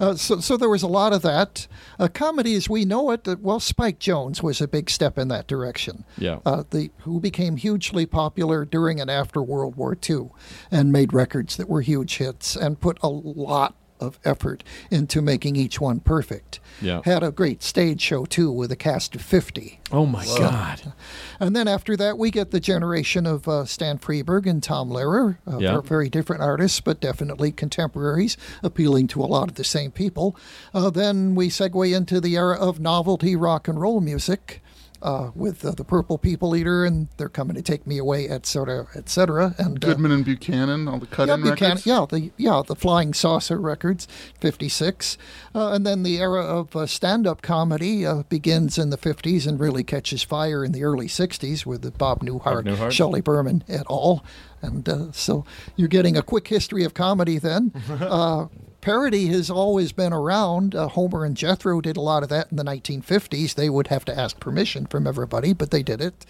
Uh, 0.00 0.16
so, 0.16 0.40
so 0.40 0.56
there 0.56 0.68
was 0.68 0.82
a 0.82 0.88
lot 0.88 1.12
of 1.12 1.22
that. 1.22 1.66
Uh, 1.98 2.08
comedy 2.08 2.54
as 2.54 2.68
we 2.68 2.84
know 2.84 3.10
it, 3.10 3.28
uh, 3.28 3.36
well, 3.40 3.60
Spike 3.60 3.98
Jones 3.98 4.42
was 4.42 4.60
a 4.60 4.68
big 4.68 4.88
step 4.88 5.18
in 5.18 5.28
that 5.28 5.46
direction. 5.46 6.04
Yeah. 6.16 6.38
Uh, 6.44 6.64
the 6.70 6.90
who 7.00 7.20
became 7.20 7.56
hugely 7.56 8.06
popular 8.06 8.64
during 8.64 9.00
and 9.00 9.10
after 9.10 9.42
World 9.42 9.76
War 9.76 9.96
II, 10.08 10.30
and 10.70 10.90
made 10.92 11.12
records 11.12 11.56
that 11.56 11.68
were 11.68 11.82
huge 11.82 12.16
hits, 12.16 12.56
and 12.56 12.80
put 12.80 12.98
a 13.02 13.08
lot 13.08 13.74
of 14.00 14.18
effort 14.24 14.64
into 14.90 15.20
making 15.22 15.56
each 15.56 15.80
one 15.80 16.00
perfect. 16.00 16.60
Yeah. 16.80 17.02
Had 17.04 17.22
a 17.22 17.30
great 17.30 17.62
stage 17.62 18.00
show 18.00 18.24
too 18.24 18.50
with 18.50 18.72
a 18.72 18.76
cast 18.76 19.14
of 19.14 19.22
fifty. 19.22 19.80
Oh 19.92 20.06
my 20.06 20.24
god. 20.38 20.92
And 21.38 21.54
then 21.54 21.66
after 21.68 21.96
that, 21.96 22.16
we 22.18 22.30
get 22.30 22.50
the 22.50 22.60
generation 22.60 23.26
of 23.26 23.46
uh, 23.48 23.64
Stan 23.64 23.98
Freberg 23.98 24.46
and 24.46 24.62
Tom 24.62 24.88
Lehrer. 24.90 25.38
Uh, 25.46 25.58
Yeah. 25.58 25.80
Very 25.80 26.08
different 26.08 26.42
artists, 26.42 26.80
but 26.80 27.00
definitely 27.00 27.52
contemporaries, 27.52 28.36
appealing 28.62 29.08
to 29.08 29.20
a 29.22 29.26
lot 29.26 29.48
of 29.48 29.56
the 29.56 29.64
same 29.64 29.90
people. 29.90 30.36
Uh, 30.72 30.90
then 30.90 31.34
we 31.34 31.48
segue 31.48 31.94
into 31.96 32.20
the 32.20 32.36
era 32.36 32.56
of 32.58 32.78
novelty 32.80 33.34
rock 33.36 33.68
and 33.68 33.80
roll 33.80 34.00
music. 34.00 34.62
Uh, 35.02 35.30
with 35.34 35.64
uh, 35.64 35.70
the 35.70 35.82
Purple 35.82 36.18
People 36.18 36.54
Eater, 36.54 36.84
and 36.84 37.08
they're 37.16 37.30
coming 37.30 37.56
to 37.56 37.62
take 37.62 37.86
me 37.86 37.96
away, 37.96 38.28
et 38.28 38.44
cetera, 38.44 38.86
et 38.94 39.08
cetera. 39.08 39.54
And 39.56 39.82
uh, 39.82 39.88
Goodman 39.88 40.12
and 40.12 40.26
Buchanan, 40.26 40.86
all 40.88 40.98
the 40.98 41.06
yeah, 41.06 41.14
cut-in 41.14 41.40
Buchanan, 41.40 41.76
records. 41.76 41.86
yeah, 41.86 42.04
the 42.06 42.30
yeah 42.36 42.62
the 42.66 42.76
Flying 42.76 43.14
Saucer 43.14 43.58
records, 43.58 44.06
fifty 44.38 44.68
six, 44.68 45.16
uh, 45.54 45.72
and 45.72 45.86
then 45.86 46.02
the 46.02 46.18
era 46.18 46.42
of 46.44 46.76
uh, 46.76 46.84
stand 46.84 47.26
up 47.26 47.40
comedy 47.40 48.04
uh, 48.04 48.24
begins 48.24 48.76
in 48.76 48.90
the 48.90 48.98
fifties 48.98 49.46
and 49.46 49.58
really 49.58 49.82
catches 49.82 50.22
fire 50.22 50.62
in 50.62 50.72
the 50.72 50.84
early 50.84 51.08
sixties 51.08 51.64
with 51.64 51.80
the 51.80 51.92
Bob 51.92 52.20
Newhart, 52.20 52.64
Newhart. 52.64 52.92
Shelley 52.92 53.22
Berman 53.22 53.64
et 53.68 53.86
al. 53.88 54.22
And 54.60 54.86
uh, 54.86 55.12
so 55.12 55.46
you're 55.76 55.88
getting 55.88 56.18
a 56.18 56.22
quick 56.22 56.46
history 56.48 56.84
of 56.84 56.92
comedy 56.92 57.38
then. 57.38 57.72
Parody 58.80 59.26
has 59.26 59.50
always 59.50 59.92
been 59.92 60.12
around. 60.12 60.74
Uh, 60.74 60.88
Homer 60.88 61.24
and 61.24 61.36
Jethro 61.36 61.80
did 61.82 61.96
a 61.98 62.00
lot 62.00 62.22
of 62.22 62.28
that 62.30 62.50
in 62.50 62.56
the 62.56 62.64
1950s. 62.64 63.54
They 63.54 63.68
would 63.68 63.88
have 63.88 64.04
to 64.06 64.18
ask 64.18 64.40
permission 64.40 64.86
from 64.86 65.06
everybody, 65.06 65.52
but 65.52 65.70
they 65.70 65.82
did 65.82 66.00
it. 66.00 66.24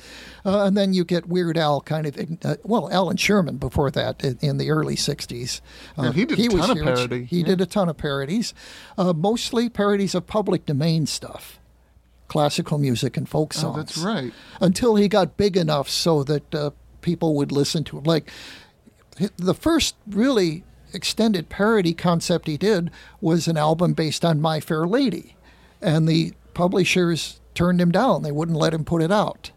Uh, 0.45 0.65
and 0.65 0.77
then 0.77 0.93
you 0.93 1.05
get 1.05 1.29
Weird 1.29 1.57
Al 1.57 1.81
kind 1.81 2.07
of, 2.07 2.19
uh, 2.45 2.57
well, 2.65 2.91
Allan 2.91 3.17
Sherman 3.19 3.59
before 3.59 3.91
that 3.93 4.25
in, 4.25 4.39
in 4.41 4.59
the 4.59 4.71
early 4.71 4.97
60s. 4.97 5.61
Uh, 5.97 6.03
Yeah, 6.05 6.13
he 6.13 6.25
did 6.25 6.39
a 6.39 6.57
was 6.57 6.67
ton 6.67 6.71
of 6.71 6.77
huge. 6.79 6.87
parody, 6.87 7.25
He 7.25 7.39
yeah. 7.41 7.47
did 7.47 7.61
a 7.61 7.67
ton 7.67 7.89
of 7.89 7.97
parodies, 7.97 8.53
uh, 8.99 9.13
mostly 9.13 9.69
parodies 9.69 10.15
of 10.17 10.27
public 10.27 10.67
domain 10.67 11.07
stuff, 11.07 11.61
classical 12.27 12.79
music 12.79 13.17
and 13.17 13.29
folk 13.29 13.53
songs. 13.53 13.75
Oh, 13.75 13.77
that's 13.79 13.99
right. 13.99 14.33
Until 14.61 14.97
he 14.97 15.07
got 15.07 15.37
big 15.37 15.57
enough 15.57 15.89
so 15.89 16.25
that 16.25 16.53
uh, 16.55 16.71
people 17.01 17.37
would 17.37 17.53
listen 17.53 17.85
to 17.85 17.99
him. 17.99 18.05
Like 18.05 18.29
the 19.37 19.55
first 19.55 19.95
really 20.09 20.65
extended 20.93 21.49
parody 21.49 21.95
concept 21.95 22.49
he 22.49 22.57
did 22.57 22.91
was 23.21 23.49
an 23.49 23.57
album 23.57 23.93
based 23.93 24.25
on 24.25 24.41
My 24.41 24.61
Fair 24.61 24.87
Lady, 24.87 25.37
and 25.81 26.09
the 26.09 26.33
publishers 26.55 27.41
turned 27.55 27.81
him 27.81 27.91
down. 27.91 28.23
They 28.23 28.33
wouldn't 28.33 28.59
let 28.59 28.75
him 28.75 28.85
put 28.85 29.03
it 29.03 29.13
out. 29.13 29.51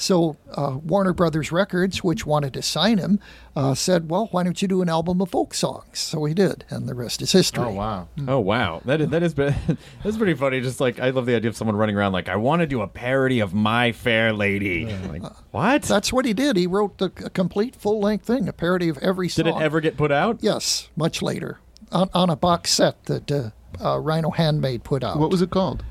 So 0.00 0.36
uh, 0.54 0.78
Warner 0.80 1.12
Brothers 1.12 1.50
Records, 1.50 2.04
which 2.04 2.24
wanted 2.24 2.54
to 2.54 2.62
sign 2.62 2.98
him, 2.98 3.18
uh, 3.56 3.74
said, 3.74 4.08
"Well, 4.08 4.28
why 4.30 4.44
don't 4.44 4.62
you 4.62 4.68
do 4.68 4.80
an 4.80 4.88
album 4.88 5.20
of 5.20 5.30
folk 5.30 5.54
songs?" 5.54 5.98
So 5.98 6.24
he 6.24 6.34
did, 6.34 6.64
and 6.70 6.88
the 6.88 6.94
rest 6.94 7.20
is 7.20 7.32
history. 7.32 7.64
Oh 7.64 7.72
wow. 7.72 8.06
Oh 8.28 8.38
wow, 8.38 8.80
that 8.84 9.00
is 9.00 9.08
that 9.08 9.24
is 9.24 9.34
that's 9.34 10.16
pretty 10.16 10.34
funny. 10.34 10.60
Just 10.60 10.80
like 10.80 11.00
I 11.00 11.10
love 11.10 11.26
the 11.26 11.34
idea 11.34 11.48
of 11.50 11.56
someone 11.56 11.74
running 11.74 11.96
around 11.96 12.12
like 12.12 12.28
I 12.28 12.36
want 12.36 12.60
to 12.60 12.66
do 12.66 12.80
a 12.80 12.86
parody 12.86 13.40
of 13.40 13.52
My 13.52 13.90
Fair 13.90 14.32
Lady. 14.32 14.86
Like 14.86 15.24
what? 15.50 15.82
That's 15.82 16.12
what 16.12 16.24
he 16.24 16.32
did. 16.32 16.56
He 16.56 16.68
wrote 16.68 17.02
a, 17.02 17.06
a 17.06 17.30
complete 17.30 17.74
full-length 17.74 18.24
thing, 18.24 18.48
a 18.48 18.52
parody 18.52 18.88
of 18.88 18.98
every 18.98 19.28
song. 19.28 19.46
Did 19.46 19.56
it 19.56 19.60
ever 19.60 19.80
get 19.80 19.96
put 19.96 20.12
out? 20.12 20.38
Yes, 20.40 20.90
much 20.94 21.22
later, 21.22 21.58
on, 21.90 22.08
on 22.14 22.30
a 22.30 22.36
box 22.36 22.70
set 22.70 23.02
that 23.06 23.32
uh, 23.32 23.50
uh, 23.84 23.98
Rhino 23.98 24.30
Handmade 24.30 24.84
put 24.84 25.02
out. 25.02 25.18
What 25.18 25.30
was 25.30 25.42
it 25.42 25.50
called? 25.50 25.82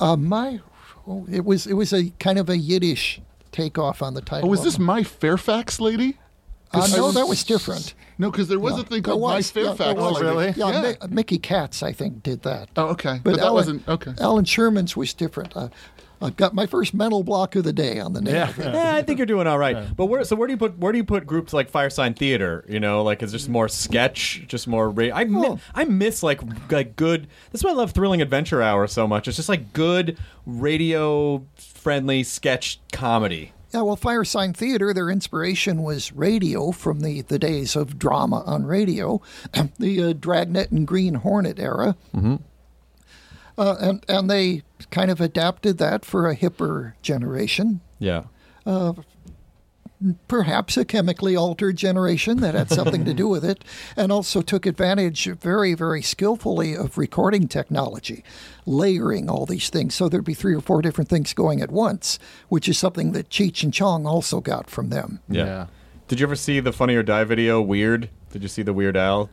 Uh, 0.00 0.16
my, 0.16 0.60
oh, 1.08 1.26
it 1.30 1.44
was 1.44 1.66
it 1.66 1.74
was 1.74 1.92
a 1.92 2.10
kind 2.20 2.38
of 2.38 2.48
a 2.48 2.56
Yiddish 2.56 3.20
takeoff 3.52 4.02
on 4.02 4.14
the 4.14 4.20
title. 4.20 4.46
Oh, 4.48 4.50
was 4.50 4.62
this. 4.62 4.78
My 4.78 5.02
Fairfax 5.02 5.80
Lady? 5.80 6.18
Uh, 6.72 6.80
'Cause 6.80 6.94
I 6.94 6.98
no, 6.98 7.12
that 7.12 7.26
was 7.26 7.44
different. 7.44 7.94
No, 8.18 8.30
because 8.30 8.48
there 8.48 8.58
was 8.60 8.74
Yeah, 8.74 8.80
a 8.80 8.82
thing 8.84 9.02
there 9.02 9.12
called 9.14 9.22
My 9.22 9.36
was. 9.36 9.56
Yeah, 9.56 9.62
there 9.62 9.74
Fairfax 9.74 9.98
was. 10.00 10.20
Lady. 10.22 10.58
Yeah, 10.60 10.70
Yeah. 10.82 10.94
Mi- 11.08 11.14
Mickey 11.14 11.38
Katz, 11.38 11.82
I 11.82 11.92
think, 11.92 12.22
did 12.22 12.42
that. 12.42 12.68
Oh, 12.76 12.88
okay. 12.88 13.20
But, 13.24 13.36
that 13.36 13.40
Allan, 13.40 13.54
wasn't 13.54 13.88
okay. 13.88 14.12
Allan 14.20 14.44
Sherman's 14.44 14.94
was 14.94 15.14
different. 15.14 15.56
Uh, 15.56 15.68
I've 16.20 16.36
got 16.36 16.54
my 16.54 16.66
first 16.66 16.94
mental 16.94 17.22
block 17.22 17.54
of 17.56 17.64
the 17.64 17.72
day 17.72 18.00
on 18.00 18.12
the 18.12 18.20
name. 18.20 18.34
Yeah. 18.34 18.52
Yeah, 18.58 18.94
I 18.96 19.02
think 19.02 19.18
you're 19.18 19.26
doing 19.26 19.46
all 19.46 19.58
right. 19.58 19.94
But 19.96 20.06
where? 20.06 20.24
So 20.24 20.34
where 20.36 20.46
do 20.48 20.52
you 20.52 20.58
put? 20.58 20.76
Where 20.78 20.92
do 20.92 20.98
you 20.98 21.04
put 21.04 21.26
groups 21.26 21.52
like 21.52 21.70
Firesign 21.70 22.16
Theatre? 22.16 22.64
You 22.68 22.80
know, 22.80 23.02
like 23.02 23.22
is 23.22 23.32
just 23.32 23.48
more 23.48 23.68
sketch, 23.68 24.44
just 24.48 24.66
more. 24.66 24.90
Ra- 24.90 25.10
I 25.14 25.24
mi- 25.24 25.46
Oh. 25.46 25.58
I 25.74 25.84
miss 25.84 26.22
like 26.22 26.40
like 26.70 26.96
good. 26.96 27.28
That's 27.52 27.62
why 27.62 27.70
I 27.70 27.74
love 27.74 27.92
Thrilling 27.92 28.20
Adventure 28.22 28.60
Hour 28.62 28.86
so 28.88 29.06
much. 29.06 29.28
It's 29.28 29.36
just 29.36 29.48
like 29.48 29.72
good 29.72 30.18
radio 30.46 31.44
friendly 31.56 32.22
sketch 32.24 32.80
comedy. 32.92 33.52
Yeah, 33.72 33.82
well, 33.82 33.98
Firesign 33.98 34.56
Theatre, 34.56 34.94
their 34.94 35.10
inspiration 35.10 35.82
was 35.82 36.10
radio 36.12 36.72
from 36.72 37.00
the, 37.00 37.20
the 37.20 37.38
days 37.38 37.76
of 37.76 37.98
drama 37.98 38.42
on 38.46 38.64
radio, 38.64 39.20
the 39.78 40.02
uh, 40.04 40.12
Dragnet 40.14 40.70
and 40.70 40.86
Green 40.86 41.14
Hornet 41.16 41.58
era. 41.58 41.94
Mm-hmm. 42.16 42.36
Uh, 43.58 43.76
and, 43.80 44.04
and 44.08 44.30
they 44.30 44.62
kind 44.90 45.10
of 45.10 45.20
adapted 45.20 45.76
that 45.78 46.04
for 46.04 46.30
a 46.30 46.36
hipper 46.36 46.92
generation, 47.02 47.80
Yeah. 47.98 48.22
perhaps 50.28 50.76
a 50.76 50.84
chemically 50.84 51.34
altered 51.34 51.76
generation 51.76 52.36
that 52.38 52.54
had 52.54 52.70
something 52.70 53.04
to 53.04 53.12
do 53.12 53.26
with 53.34 53.44
it, 53.44 53.64
and 53.96 54.12
also 54.12 54.42
took 54.42 54.64
advantage 54.64 55.24
very, 55.40 55.74
very 55.74 56.00
skillfully 56.02 56.74
of 56.76 56.96
recording 56.96 57.48
technology, 57.48 58.22
layering 58.64 59.28
all 59.28 59.44
these 59.44 59.70
things. 59.70 59.96
So 59.96 60.08
there'd 60.08 60.24
be 60.24 60.34
three 60.34 60.54
or 60.54 60.60
four 60.60 60.80
different 60.82 61.10
things 61.10 61.34
going 61.34 61.60
at 61.60 61.72
once, 61.72 62.20
which 62.48 62.68
is 62.68 62.78
something 62.78 63.10
that 63.12 63.28
Cheech 63.28 63.64
and 63.64 63.74
Chong 63.74 64.06
also 64.06 64.40
got 64.40 64.70
from 64.70 64.90
them. 64.90 65.18
Yeah. 65.28 65.44
Yeah. 65.44 65.66
Did 66.06 66.20
you 66.20 66.26
ever 66.26 66.36
see 66.36 66.60
the 66.60 66.72
Funny 66.72 66.94
or 66.94 67.02
Die 67.02 67.24
video? 67.24 67.60
Weird. 67.60 68.08
Did 68.30 68.42
you 68.42 68.48
see 68.48 68.62
the 68.62 68.72
Weird 68.72 68.96
Al? 68.96 69.30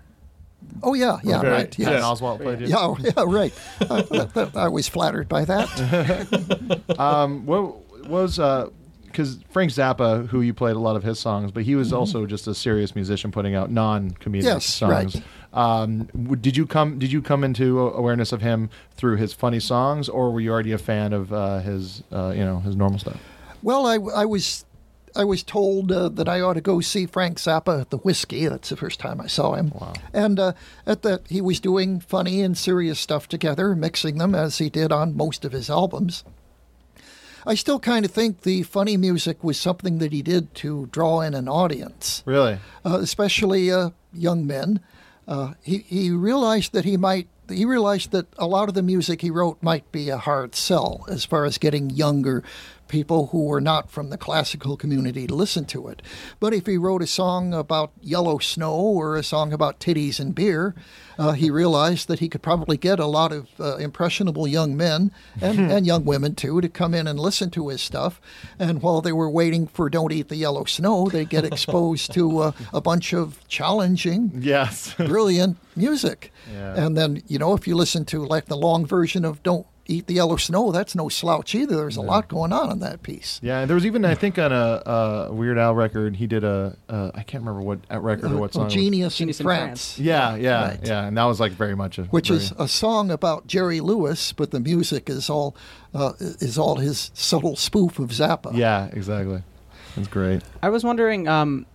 Oh 0.83 0.93
yeah, 0.93 1.19
yeah, 1.23 1.41
Very- 1.41 1.53
right. 1.53 1.79
yeah. 1.79 1.89
Yes. 1.91 2.03
And 2.03 2.03
Oswalt 2.03 2.41
played 2.41 2.59
you. 2.61 2.67
Yeah, 2.67 2.75
oh, 2.79 2.97
yeah, 2.99 3.11
right. 3.25 3.53
Uh, 3.81 4.01
that- 4.03 4.33
that- 4.33 4.55
I 4.57 4.67
was 4.67 4.87
flattered 4.87 5.27
by 5.27 5.45
that. 5.45 6.81
Um, 6.99 7.45
what 7.45 8.07
was 8.07 8.37
because 8.37 9.39
Frank 9.49 9.71
Zappa, 9.71 10.27
who 10.27 10.41
you 10.41 10.53
played 10.53 10.75
a 10.75 10.79
lot 10.79 10.95
of 10.95 11.03
his 11.03 11.19
songs, 11.19 11.51
but 11.51 11.63
he 11.63 11.75
was 11.75 11.91
also 11.93 12.25
just 12.25 12.47
a 12.47 12.53
serious 12.55 12.95
musician 12.95 13.31
putting 13.31 13.55
out 13.55 13.71
non-comedic 13.71 14.19
Mm-hmm. 14.19 14.35
Yes, 14.45 14.65
songs. 14.65 15.15
right. 15.15 15.23
Um, 15.53 16.05
did 16.41 16.57
you 16.57 16.65
come? 16.67 16.99
Did 16.99 17.11
you 17.13 17.21
come 17.21 17.43
into 17.45 17.79
awareness 17.79 18.33
of 18.33 18.41
him 18.41 18.69
through 18.95 19.15
his 19.15 19.31
funny 19.31 19.61
songs, 19.61 20.09
or 20.09 20.31
were 20.31 20.41
you 20.41 20.51
already 20.51 20.73
a 20.73 20.77
fan 20.77 21.13
of 21.13 21.31
uh, 21.31 21.59
his, 21.59 22.03
uh, 22.11 22.33
you 22.35 22.43
know, 22.43 22.59
his 22.59 22.75
normal 22.75 22.99
stuff? 22.99 23.17
Well, 23.63 23.85
I, 23.85 23.95
I 23.95 24.25
was 24.25 24.65
I 25.15 25.23
was 25.23 25.43
told 25.43 25.91
uh, 25.91 26.09
that 26.09 26.27
I 26.27 26.41
ought 26.41 26.53
to 26.53 26.61
go 26.61 26.81
see 26.81 27.05
Frank 27.05 27.37
Zappa 27.37 27.81
at 27.81 27.89
the 27.89 27.97
Whiskey. 27.97 28.47
That's 28.47 28.69
the 28.69 28.75
first 28.75 28.99
time 28.99 29.21
I 29.21 29.27
saw 29.27 29.53
him. 29.53 29.71
Wow. 29.73 29.93
And 30.13 30.39
uh, 30.39 30.53
at 30.85 31.03
that, 31.03 31.21
he 31.29 31.41
was 31.41 31.59
doing 31.59 31.99
funny 31.99 32.41
and 32.41 32.57
serious 32.57 32.99
stuff 32.99 33.27
together, 33.27 33.75
mixing 33.75 34.17
them 34.17 34.35
as 34.35 34.57
he 34.57 34.69
did 34.69 34.91
on 34.91 35.15
most 35.15 35.45
of 35.45 35.51
his 35.53 35.69
albums. 35.69 36.23
I 37.47 37.53
still 37.55 37.79
kind 37.79 38.03
of 38.05 38.11
think 38.11 38.41
the 38.41 38.63
funny 38.63 38.97
music 38.97 39.43
was 39.43 39.59
something 39.59 39.99
that 39.99 40.11
he 40.11 40.21
did 40.21 40.53
to 40.55 40.87
draw 40.91 41.21
in 41.21 41.33
an 41.33 41.47
audience. 41.47 42.23
Really? 42.25 42.57
uh, 42.83 42.97
especially 43.01 43.71
uh, 43.71 43.91
young 44.11 44.47
men. 44.47 44.79
Uh, 45.27 45.53
he 45.61 45.79
he 45.79 46.11
realized 46.11 46.73
that 46.73 46.85
he 46.85 46.97
might. 46.97 47.27
He 47.49 47.65
realized 47.65 48.11
that 48.11 48.27
a 48.37 48.47
lot 48.47 48.69
of 48.69 48.75
the 48.75 48.81
music 48.81 49.21
he 49.21 49.29
wrote 49.29 49.61
might 49.61 49.91
be 49.91 50.09
a 50.09 50.17
hard 50.17 50.55
sell 50.55 51.05
as 51.07 51.25
far 51.25 51.45
as 51.45 51.59
getting 51.59 51.91
younger 51.91 52.43
people 52.87 53.27
who 53.27 53.45
were 53.45 53.61
not 53.61 53.89
from 53.89 54.09
the 54.09 54.17
classical 54.17 54.77
community 54.77 55.27
to 55.27 55.33
listen 55.35 55.65
to 55.65 55.87
it. 55.87 56.01
But 56.39 56.53
if 56.53 56.65
he 56.65 56.77
wrote 56.77 57.01
a 57.01 57.07
song 57.07 57.53
about 57.53 57.91
yellow 58.01 58.37
snow 58.39 58.73
or 58.75 59.15
a 59.15 59.23
song 59.23 59.51
about 59.53 59.79
titties 59.79 60.19
and 60.19 60.35
beer, 60.35 60.75
uh, 61.17 61.31
he 61.31 61.49
realized 61.61 62.07
that 62.07 62.19
he 62.19 62.29
could 62.29 62.41
probably 62.43 62.77
get 62.77 62.99
a 62.99 63.05
lot 63.05 63.31
of 63.31 63.47
uh, 63.59 63.77
impressionable 63.77 64.47
young 64.47 64.75
men 64.77 65.11
and, 65.41 65.59
and 65.71 65.85
young 65.85 66.05
women 66.05 66.35
too 66.35 66.61
to 66.61 66.69
come 66.69 66.93
in 66.93 67.07
and 67.07 67.19
listen 67.19 67.49
to 67.51 67.69
his 67.69 67.81
stuff. 67.81 68.21
And 68.59 68.81
while 68.81 69.01
they 69.01 69.13
were 69.13 69.29
waiting 69.29 69.67
for 69.67 69.89
Don't 69.89 70.11
Eat 70.11 70.29
the 70.29 70.35
Yellow 70.35 70.65
Snow, 70.65 71.07
they 71.07 71.25
get 71.25 71.43
exposed 71.51 72.13
to 72.13 72.39
uh, 72.39 72.51
a 72.73 72.81
bunch 72.81 73.13
of 73.13 73.45
challenging, 73.47 74.31
Yes. 74.35 74.93
brilliant 74.95 75.57
music. 75.75 76.31
Yeah. 76.53 76.75
And 76.85 76.95
then, 76.97 77.21
you 77.27 77.39
know, 77.39 77.53
if 77.53 77.67
you 77.67 77.75
listen 77.75 78.05
to 78.05 78.25
like 78.25 78.45
the 78.45 78.57
long 78.57 78.85
version 78.85 79.25
of 79.25 79.41
Don't 79.43 79.65
Eat 79.87 80.07
the 80.07 80.15
Yellow 80.15 80.35
Snow, 80.35 80.71
that's 80.71 80.95
no 80.95 81.09
slouch 81.09 81.53
either. 81.53 81.75
There's 81.75 81.95
a 81.97 82.01
lot 82.01 82.27
going 82.27 82.51
on 82.51 82.71
in 82.71 82.79
that 82.79 83.03
piece. 83.03 83.39
Yeah, 83.43 83.59
and 83.59 83.69
there 83.69 83.75
was 83.75 83.85
even 83.85 84.03
I 84.03 84.15
think 84.15 84.39
on 84.39 84.51
a, 84.51 84.81
a 85.29 85.31
Weird 85.33 85.59
Al 85.59 85.75
record 85.75 86.15
he 86.15 86.25
did 86.25 86.43
a 86.43 86.75
uh, 86.89 87.11
I 87.13 87.21
can't 87.21 87.43
remember 87.43 87.61
what 87.61 87.79
uh, 87.91 87.99
record 87.99 88.31
or 88.31 88.37
what 88.37 88.49
Oh, 88.55 88.61
song. 88.61 88.69
Genius, 88.69 89.15
Genius 89.17 89.39
in 89.39 89.43
in 89.43 89.47
France. 89.47 89.99
Yeah, 89.99 90.35
yeah, 90.35 90.69
Right. 90.69 90.79
yeah, 90.83 91.05
and 91.05 91.15
that 91.17 91.25
was 91.25 91.39
like 91.39 91.51
very 91.51 91.75
much 91.75 91.99
a 91.99 92.03
which 92.05 92.29
very- 92.29 92.39
is 92.39 92.51
a 92.57 92.67
song 92.67 93.11
about 93.11 93.45
Jerry 93.45 93.79
Lewis, 93.79 94.33
but 94.33 94.49
the 94.49 94.59
music 94.59 95.07
is 95.09 95.29
all 95.29 95.55
uh, 95.93 96.13
is 96.19 96.57
all 96.57 96.77
his 96.77 97.11
subtle 97.13 97.55
spoof 97.55 97.99
of 97.99 98.09
Zappa. 98.09 98.55
yeah, 98.57 98.87
exactly. 98.91 99.43
That's 99.95 100.07
great. 100.07 100.41
I 100.63 100.69
was 100.69 100.83
wondering 100.83 101.27
um, 101.27 101.67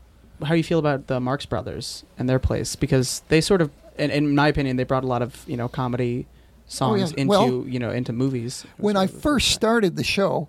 how 0.44 0.54
you 0.54 0.64
feel 0.64 0.80
about 0.80 1.06
the 1.06 1.20
Marx 1.20 1.46
Brothers 1.46 2.04
and 2.18 2.28
their 2.28 2.38
place 2.40 2.74
because 2.76 3.22
they 3.28 3.40
sort 3.40 3.62
of, 3.62 3.70
in, 3.96 4.10
in 4.10 4.34
my 4.34 4.48
opinion, 4.48 4.76
they 4.76 4.84
brought 4.84 5.04
a 5.04 5.06
lot 5.06 5.22
of 5.22 5.44
you 5.46 5.56
know 5.56 5.68
comedy 5.68 6.26
songs 6.70 7.12
yeah. 7.12 7.22
into 7.22 7.28
Well, 7.30 7.64
you 7.66 7.78
know 7.78 7.90
into 7.90 8.12
movies. 8.12 8.64
When 8.76 8.96
I 8.96 9.06
first 9.06 9.50
started 9.50 9.96
the 9.96 10.04
show, 10.04 10.48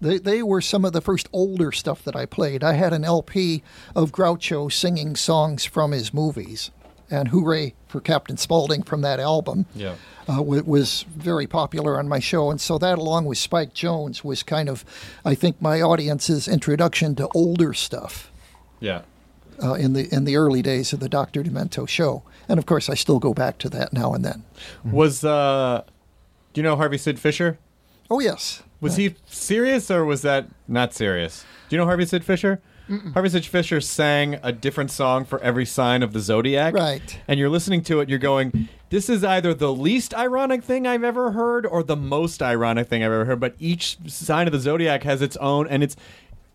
they, 0.00 0.18
they 0.18 0.42
were 0.42 0.60
some 0.60 0.84
of 0.84 0.92
the 0.92 1.00
first 1.00 1.28
older 1.32 1.70
stuff 1.72 2.02
that 2.04 2.16
I 2.16 2.26
played. 2.26 2.64
I 2.64 2.72
had 2.72 2.92
an 2.92 3.04
LP 3.04 3.62
of 3.94 4.10
Groucho 4.12 4.70
singing 4.72 5.14
songs 5.16 5.64
from 5.64 5.92
his 5.92 6.12
movies, 6.12 6.70
and 7.10 7.28
hooray 7.28 7.74
for 7.86 8.00
Captain 8.00 8.36
Spaulding 8.36 8.82
from 8.82 9.02
that 9.02 9.20
album. 9.20 9.66
Yeah. 9.74 9.94
uh, 10.28 10.42
wa- 10.42 10.62
was 10.64 11.04
very 11.14 11.46
popular 11.46 11.98
on 11.98 12.08
my 12.08 12.18
show, 12.18 12.50
and 12.50 12.60
so 12.60 12.78
that, 12.78 12.98
along 12.98 13.26
with 13.26 13.38
Spike 13.38 13.74
Jones, 13.74 14.24
was 14.24 14.42
kind 14.42 14.68
of, 14.68 14.84
I 15.24 15.34
think, 15.34 15.60
my 15.62 15.80
audience's 15.80 16.48
introduction 16.48 17.14
to 17.16 17.28
older 17.34 17.72
stuff 17.72 18.32
Yeah. 18.80 19.02
Uh, 19.62 19.74
in 19.74 19.92
the 19.92 20.12
in 20.14 20.24
the 20.24 20.36
early 20.36 20.62
days 20.62 20.92
of 20.92 21.00
the 21.00 21.08
Doctor 21.08 21.42
Demento 21.42 21.88
show. 21.88 22.22
And 22.48 22.58
of 22.58 22.66
course, 22.66 22.88
I 22.90 22.94
still 22.94 23.18
go 23.18 23.32
back 23.32 23.58
to 23.58 23.68
that 23.70 23.92
now 23.92 24.12
and 24.14 24.24
then. 24.24 24.44
Was 24.84 25.24
uh, 25.24 25.84
do 26.52 26.60
you 26.60 26.62
know 26.62 26.76
Harvey 26.76 26.98
Sid 26.98 27.18
Fisher? 27.18 27.58
Oh 28.10 28.20
yes, 28.20 28.62
Was 28.80 28.96
he 28.96 29.14
serious 29.26 29.90
or 29.90 30.04
was 30.04 30.22
that 30.22 30.46
not 30.68 30.92
serious? 30.92 31.44
Do 31.68 31.76
you 31.76 31.78
know 31.80 31.86
Harvey 31.86 32.04
Sid 32.04 32.24
Fisher? 32.24 32.60
Harvey 33.14 33.30
Sid 33.30 33.46
Fisher 33.46 33.80
sang 33.80 34.38
a 34.42 34.52
different 34.52 34.90
song 34.90 35.24
for 35.24 35.40
every 35.40 35.64
sign 35.64 36.02
of 36.02 36.12
the 36.12 36.20
zodiac. 36.20 36.74
Right. 36.74 37.20
And 37.26 37.40
you're 37.40 37.48
listening 37.48 37.82
to 37.84 38.00
it, 38.00 38.10
you're 38.10 38.18
going, 38.18 38.68
this 38.90 39.08
is 39.08 39.24
either 39.24 39.54
the 39.54 39.72
least 39.72 40.12
ironic 40.12 40.62
thing 40.62 40.86
I've 40.86 41.04
ever 41.04 41.30
heard 41.30 41.64
or 41.64 41.82
the 41.82 41.96
most 41.96 42.42
ironic 42.42 42.88
thing 42.88 43.02
I've 43.02 43.12
ever 43.12 43.24
heard. 43.24 43.40
But 43.40 43.54
each 43.58 43.96
sign 44.08 44.46
of 44.46 44.52
the 44.52 44.60
zodiac 44.60 45.04
has 45.04 45.22
its 45.22 45.38
own, 45.38 45.66
and 45.68 45.82
it's 45.82 45.96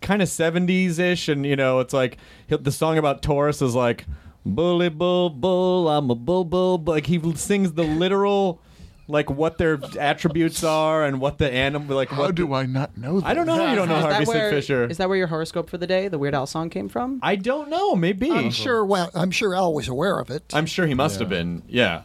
kind 0.02 0.22
of 0.22 0.28
70s 0.28 1.00
ish. 1.00 1.28
And, 1.28 1.46
you 1.46 1.56
know, 1.56 1.80
it's 1.80 1.94
like 1.94 2.18
the 2.50 2.72
song 2.72 2.98
about 2.98 3.22
Taurus 3.22 3.62
is 3.62 3.76
like, 3.76 4.06
bully 4.46 4.90
bull 4.90 5.30
bull, 5.30 5.90
I'm 5.90 6.10
a 6.10 6.16
bull 6.16 6.44
bull. 6.46 6.78
bull." 6.78 6.94
Like 6.96 7.06
he 7.08 7.20
sings 7.36 7.74
the 7.74 7.84
literal. 7.84 8.62
Like 9.10 9.30
what 9.30 9.58
their 9.58 9.80
attributes 9.98 10.66
are 10.66 11.06
and 11.06 11.22
what 11.22 11.38
the 11.38 11.50
animal 11.50 11.96
like 11.96 12.10
How 12.10 12.24
what 12.24 12.36
do 12.36 12.54
I 12.54 12.66
not 12.66 12.98
know 12.98 13.22
that? 13.22 13.26
I 13.26 13.34
don't 13.34 13.46
know. 13.46 13.56
how 13.56 13.70
You 13.70 13.76
don't 13.78 13.88
know 13.88 13.96
Is 14.00 14.04
Harvey 14.04 14.26
that, 14.26 14.28
where, 14.28 14.50
Sid 14.50 14.54
Fisher. 14.58 14.84
is 14.90 14.98
that 14.98 15.08
where 15.08 15.18
your 15.18 15.28
horoscope 15.28 15.70
for 15.70 15.78
the 15.78 15.88
day, 15.88 16.10
the 16.10 16.20
Weird 16.20 16.36
Al 16.36 16.46
song, 16.46 16.70
came 16.70 16.90
from? 16.90 17.22
I 17.24 17.38
don't 17.38 17.70
know. 17.70 17.96
Maybe. 17.96 18.30
I'm 18.30 18.52
sure. 18.52 18.84
Well, 18.84 19.10
I'm 19.16 19.32
sure 19.32 19.56
Al 19.56 19.74
was 19.74 19.88
aware 19.88 20.20
of 20.20 20.30
it. 20.30 20.52
I'm 20.54 20.66
sure 20.66 20.86
he 20.88 20.94
must 20.94 21.22
have 21.22 21.30
been. 21.30 21.64
Yeah. 21.70 22.02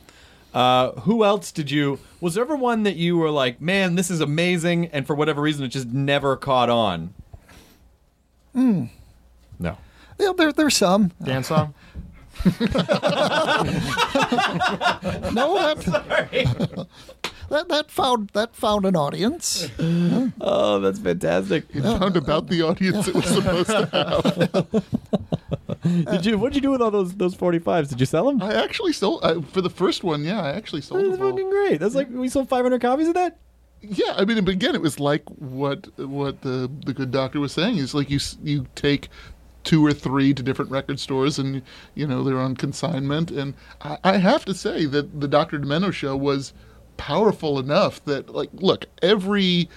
Uh, 0.55 0.93
who 1.01 1.25
else 1.25 1.51
did 1.51 1.73
you? 1.73 1.99
Was 2.21 2.35
there 2.35 2.45
ever 2.45 2.55
one 2.55 2.85
that 2.85 2.95
you 2.95 3.17
were 3.17 3.31
like, 3.31 3.61
man, 3.61 3.97
this 3.97 4.09
is 4.09 4.21
amazing, 4.21 4.87
and 4.89 5.05
for 5.05 5.17
whatever 5.17 5.41
reason, 5.43 5.65
it 5.65 5.69
just 5.71 5.89
never 5.89 6.37
caught 6.37 6.71
on? 6.71 7.15
Hmm. 8.53 8.85
No. 9.59 9.77
Yeah, 10.19 10.33
there, 10.37 10.53
there's 10.53 10.77
some. 10.77 11.13
Dance 11.23 11.49
song. 11.49 11.75
No, 15.33 15.75
that, 15.75 16.87
that 17.51 17.69
that 17.69 17.91
found 17.91 18.31
that 18.31 18.55
found 18.55 18.87
an 18.87 18.97
audience. 18.97 19.69
Oh, 20.41 20.81
that's 20.81 20.99
fantastic. 20.99 21.65
It 21.71 21.83
found 21.83 22.17
about 22.17 22.49
the 22.49 22.63
audience 22.63 23.07
it 23.09 23.15
was 23.15 23.27
supposed 23.27 23.69
to 23.69 23.87
have. 25.83 26.07
Did 26.11 26.27
you? 26.27 26.39
What'd 26.39 26.55
you 26.57 26.61
do 26.63 26.71
with 26.71 26.81
all 26.83 26.91
those 26.91 27.15
those 27.15 27.35
45s? 27.37 27.89
Did 27.91 28.01
you 28.01 28.07
sell 28.07 28.27
them? 28.27 28.43
I 28.43 28.55
actually 28.55 28.93
sold 28.93 29.25
I, 29.25 29.41
for 29.41 29.61
the 29.61 29.71
first 29.71 30.03
one. 30.05 30.25
Yeah, 30.25 30.41
I 30.43 30.51
actually 30.53 30.81
sold 30.83 31.05
That's 31.05 31.17
them. 31.19 31.23
all. 31.27 31.31
fucking 31.33 31.51
great. 31.51 31.81
That's 31.81 31.95
like 31.95 32.09
we 32.11 32.29
sold 32.29 32.49
500 32.49 32.81
copies 32.81 33.09
of 33.09 33.15
that. 33.15 33.39
Yeah, 33.83 34.15
I 34.17 34.25
mean, 34.25 34.39
again, 34.49 34.75
it 34.75 34.81
was 34.81 35.01
like 35.01 35.29
what 35.29 35.89
what 35.99 36.43
the 36.43 36.71
the 36.85 36.95
good 36.95 37.11
doctor 37.11 37.41
was 37.41 37.53
saying. 37.53 37.79
Is 37.79 37.95
like 37.95 38.11
you 38.11 38.21
you 38.43 38.67
take 38.77 39.09
two 39.65 39.85
or 39.85 39.93
three 39.93 40.33
to 40.35 40.43
different 40.43 40.71
record 40.71 41.01
stores, 41.01 41.39
and 41.39 41.63
you 41.95 42.07
know 42.07 42.23
they're 42.23 42.39
on 42.39 42.57
consignment. 42.57 43.31
And 43.31 43.55
I, 43.81 43.99
I 44.05 44.17
have 44.19 44.45
to 44.45 44.55
say 44.55 44.87
that 44.87 45.21
the 45.21 45.29
Doctor 45.29 45.59
Demento 45.59 45.93
show 45.93 46.17
was 46.17 46.53
powerful 46.97 47.59
enough 47.59 48.05
that 48.05 48.33
like, 48.33 48.51
look, 48.55 48.87
every 49.03 49.69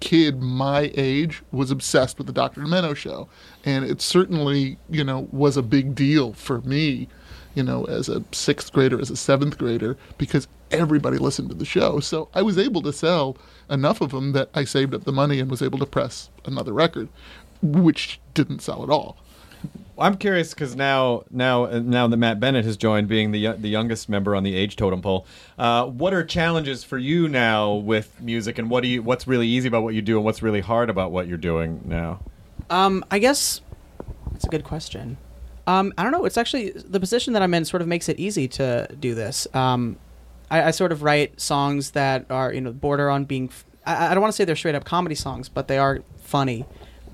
kid 0.00 0.42
my 0.42 0.90
age 0.94 1.42
was 1.52 1.70
obsessed 1.70 2.18
with 2.18 2.26
the 2.26 2.32
Doctor 2.34 2.60
Demento 2.60 2.94
show, 2.94 3.28
and 3.64 3.86
it 3.86 4.02
certainly 4.02 4.76
you 4.90 5.04
know 5.04 5.26
was 5.32 5.56
a 5.56 5.62
big 5.62 5.94
deal 5.94 6.34
for 6.34 6.60
me 6.60 7.08
you 7.54 7.62
know, 7.62 7.84
as 7.84 8.08
a 8.08 8.22
sixth 8.32 8.72
grader, 8.72 9.00
as 9.00 9.10
a 9.10 9.16
seventh 9.16 9.58
grader, 9.58 9.96
because 10.18 10.48
everybody 10.72 11.18
listened 11.18 11.48
to 11.50 11.54
the 11.54 11.64
show. 11.64 12.00
So 12.00 12.28
I 12.34 12.42
was 12.42 12.58
able 12.58 12.82
to 12.82 12.92
sell 12.92 13.36
enough 13.70 14.00
of 14.00 14.10
them 14.10 14.32
that 14.32 14.50
I 14.54 14.64
saved 14.64 14.94
up 14.94 15.04
the 15.04 15.12
money 15.12 15.40
and 15.40 15.50
was 15.50 15.62
able 15.62 15.78
to 15.78 15.86
press 15.86 16.30
another 16.44 16.72
record, 16.72 17.08
which 17.62 18.20
didn't 18.34 18.60
sell 18.60 18.82
at 18.82 18.90
all. 18.90 19.16
I'm 19.98 20.16
curious 20.16 20.52
because 20.52 20.74
now, 20.74 21.22
now, 21.30 21.64
uh, 21.66 21.78
now 21.78 22.08
that 22.08 22.16
Matt 22.16 22.40
Bennett 22.40 22.64
has 22.64 22.76
joined, 22.76 23.06
being 23.08 23.30
the 23.30 23.52
the 23.52 23.68
youngest 23.68 24.08
member 24.08 24.34
on 24.34 24.42
the 24.42 24.56
age 24.56 24.74
totem 24.74 25.02
pole, 25.02 25.26
uh, 25.58 25.86
what 25.86 26.12
are 26.12 26.24
challenges 26.24 26.82
for 26.82 26.98
you 26.98 27.28
now 27.28 27.74
with 27.74 28.20
music, 28.20 28.58
and 28.58 28.68
what 28.70 28.82
do 28.82 28.88
you? 28.88 29.02
What's 29.02 29.28
really 29.28 29.46
easy 29.46 29.68
about 29.68 29.84
what 29.84 29.94
you 29.94 30.02
do, 30.02 30.16
and 30.16 30.24
what's 30.24 30.42
really 30.42 30.60
hard 30.60 30.90
about 30.90 31.12
what 31.12 31.28
you're 31.28 31.38
doing 31.38 31.82
now? 31.84 32.20
Um, 32.70 33.04
I 33.10 33.18
guess 33.20 33.60
that's 34.32 34.44
a 34.44 34.48
good 34.48 34.64
question. 34.64 35.18
Um, 35.66 35.92
I 35.96 36.02
don't 36.02 36.10
know. 36.10 36.24
It's 36.24 36.38
actually 36.38 36.70
the 36.70 36.98
position 36.98 37.32
that 37.34 37.42
I'm 37.42 37.54
in 37.54 37.64
sort 37.64 37.82
of 37.82 37.88
makes 37.88 38.08
it 38.08 38.18
easy 38.18 38.48
to 38.48 38.88
do 38.98 39.14
this. 39.14 39.46
Um, 39.54 39.96
I, 40.52 40.68
I 40.68 40.70
sort 40.70 40.92
of 40.92 41.02
write 41.02 41.40
songs 41.40 41.92
that 41.92 42.26
are 42.30 42.52
you 42.52 42.60
know 42.60 42.72
border 42.72 43.10
on 43.10 43.24
being. 43.24 43.48
f- 43.48 43.64
I, 43.86 44.08
I 44.08 44.14
don't 44.14 44.20
want 44.20 44.32
to 44.32 44.36
say 44.36 44.44
they're 44.44 44.54
straight 44.54 44.74
up 44.74 44.84
comedy 44.84 45.14
songs, 45.14 45.48
but 45.48 45.66
they 45.66 45.78
are 45.78 46.00
funny, 46.18 46.66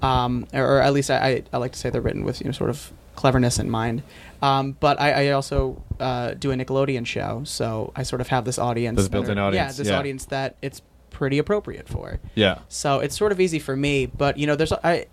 um, 0.03 0.47
or, 0.53 0.77
or 0.77 0.81
at 0.83 0.93
least 0.93 1.11
I, 1.11 1.45
I, 1.53 1.57
like 1.57 1.73
to 1.73 1.79
say 1.79 1.89
they're 1.89 2.01
written 2.03 2.25
with 2.25 2.41
you 2.41 2.47
know 2.47 2.53
sort 2.53 2.71
of 2.71 2.93
cleverness 3.15 3.59
in 3.59 3.71
mind. 3.71 4.03
Um, 4.43 4.77
but 4.79 5.01
I, 5.01 5.29
I 5.29 5.31
also 5.31 5.83
uh, 5.99 6.35
do 6.35 6.51
a 6.53 6.55
Nickelodeon 6.55 7.07
show, 7.07 7.43
so 7.45 7.93
I 7.97 8.03
sort 8.03 8.21
of 8.21 8.29
have 8.29 8.45
this 8.45 8.59
audience. 8.59 8.97
This 8.99 9.09
built-in 9.09 9.39
audience, 9.39 9.77
Yeah, 9.77 9.83
this 9.83 9.89
yeah. 9.91 9.99
audience 9.99 10.27
that 10.27 10.57
it's 10.63 10.83
pretty 11.11 11.39
appropriate 11.39 11.89
for. 11.89 12.21
Yeah. 12.35 12.59
So 12.69 13.01
it's 13.01 13.17
sort 13.17 13.33
of 13.33 13.41
easy 13.41 13.59
for 13.59 13.77
me, 13.77 14.07
but 14.07 14.37
you 14.37 14.47
know, 14.47 14.57
there's 14.57 14.73
I 14.73 15.07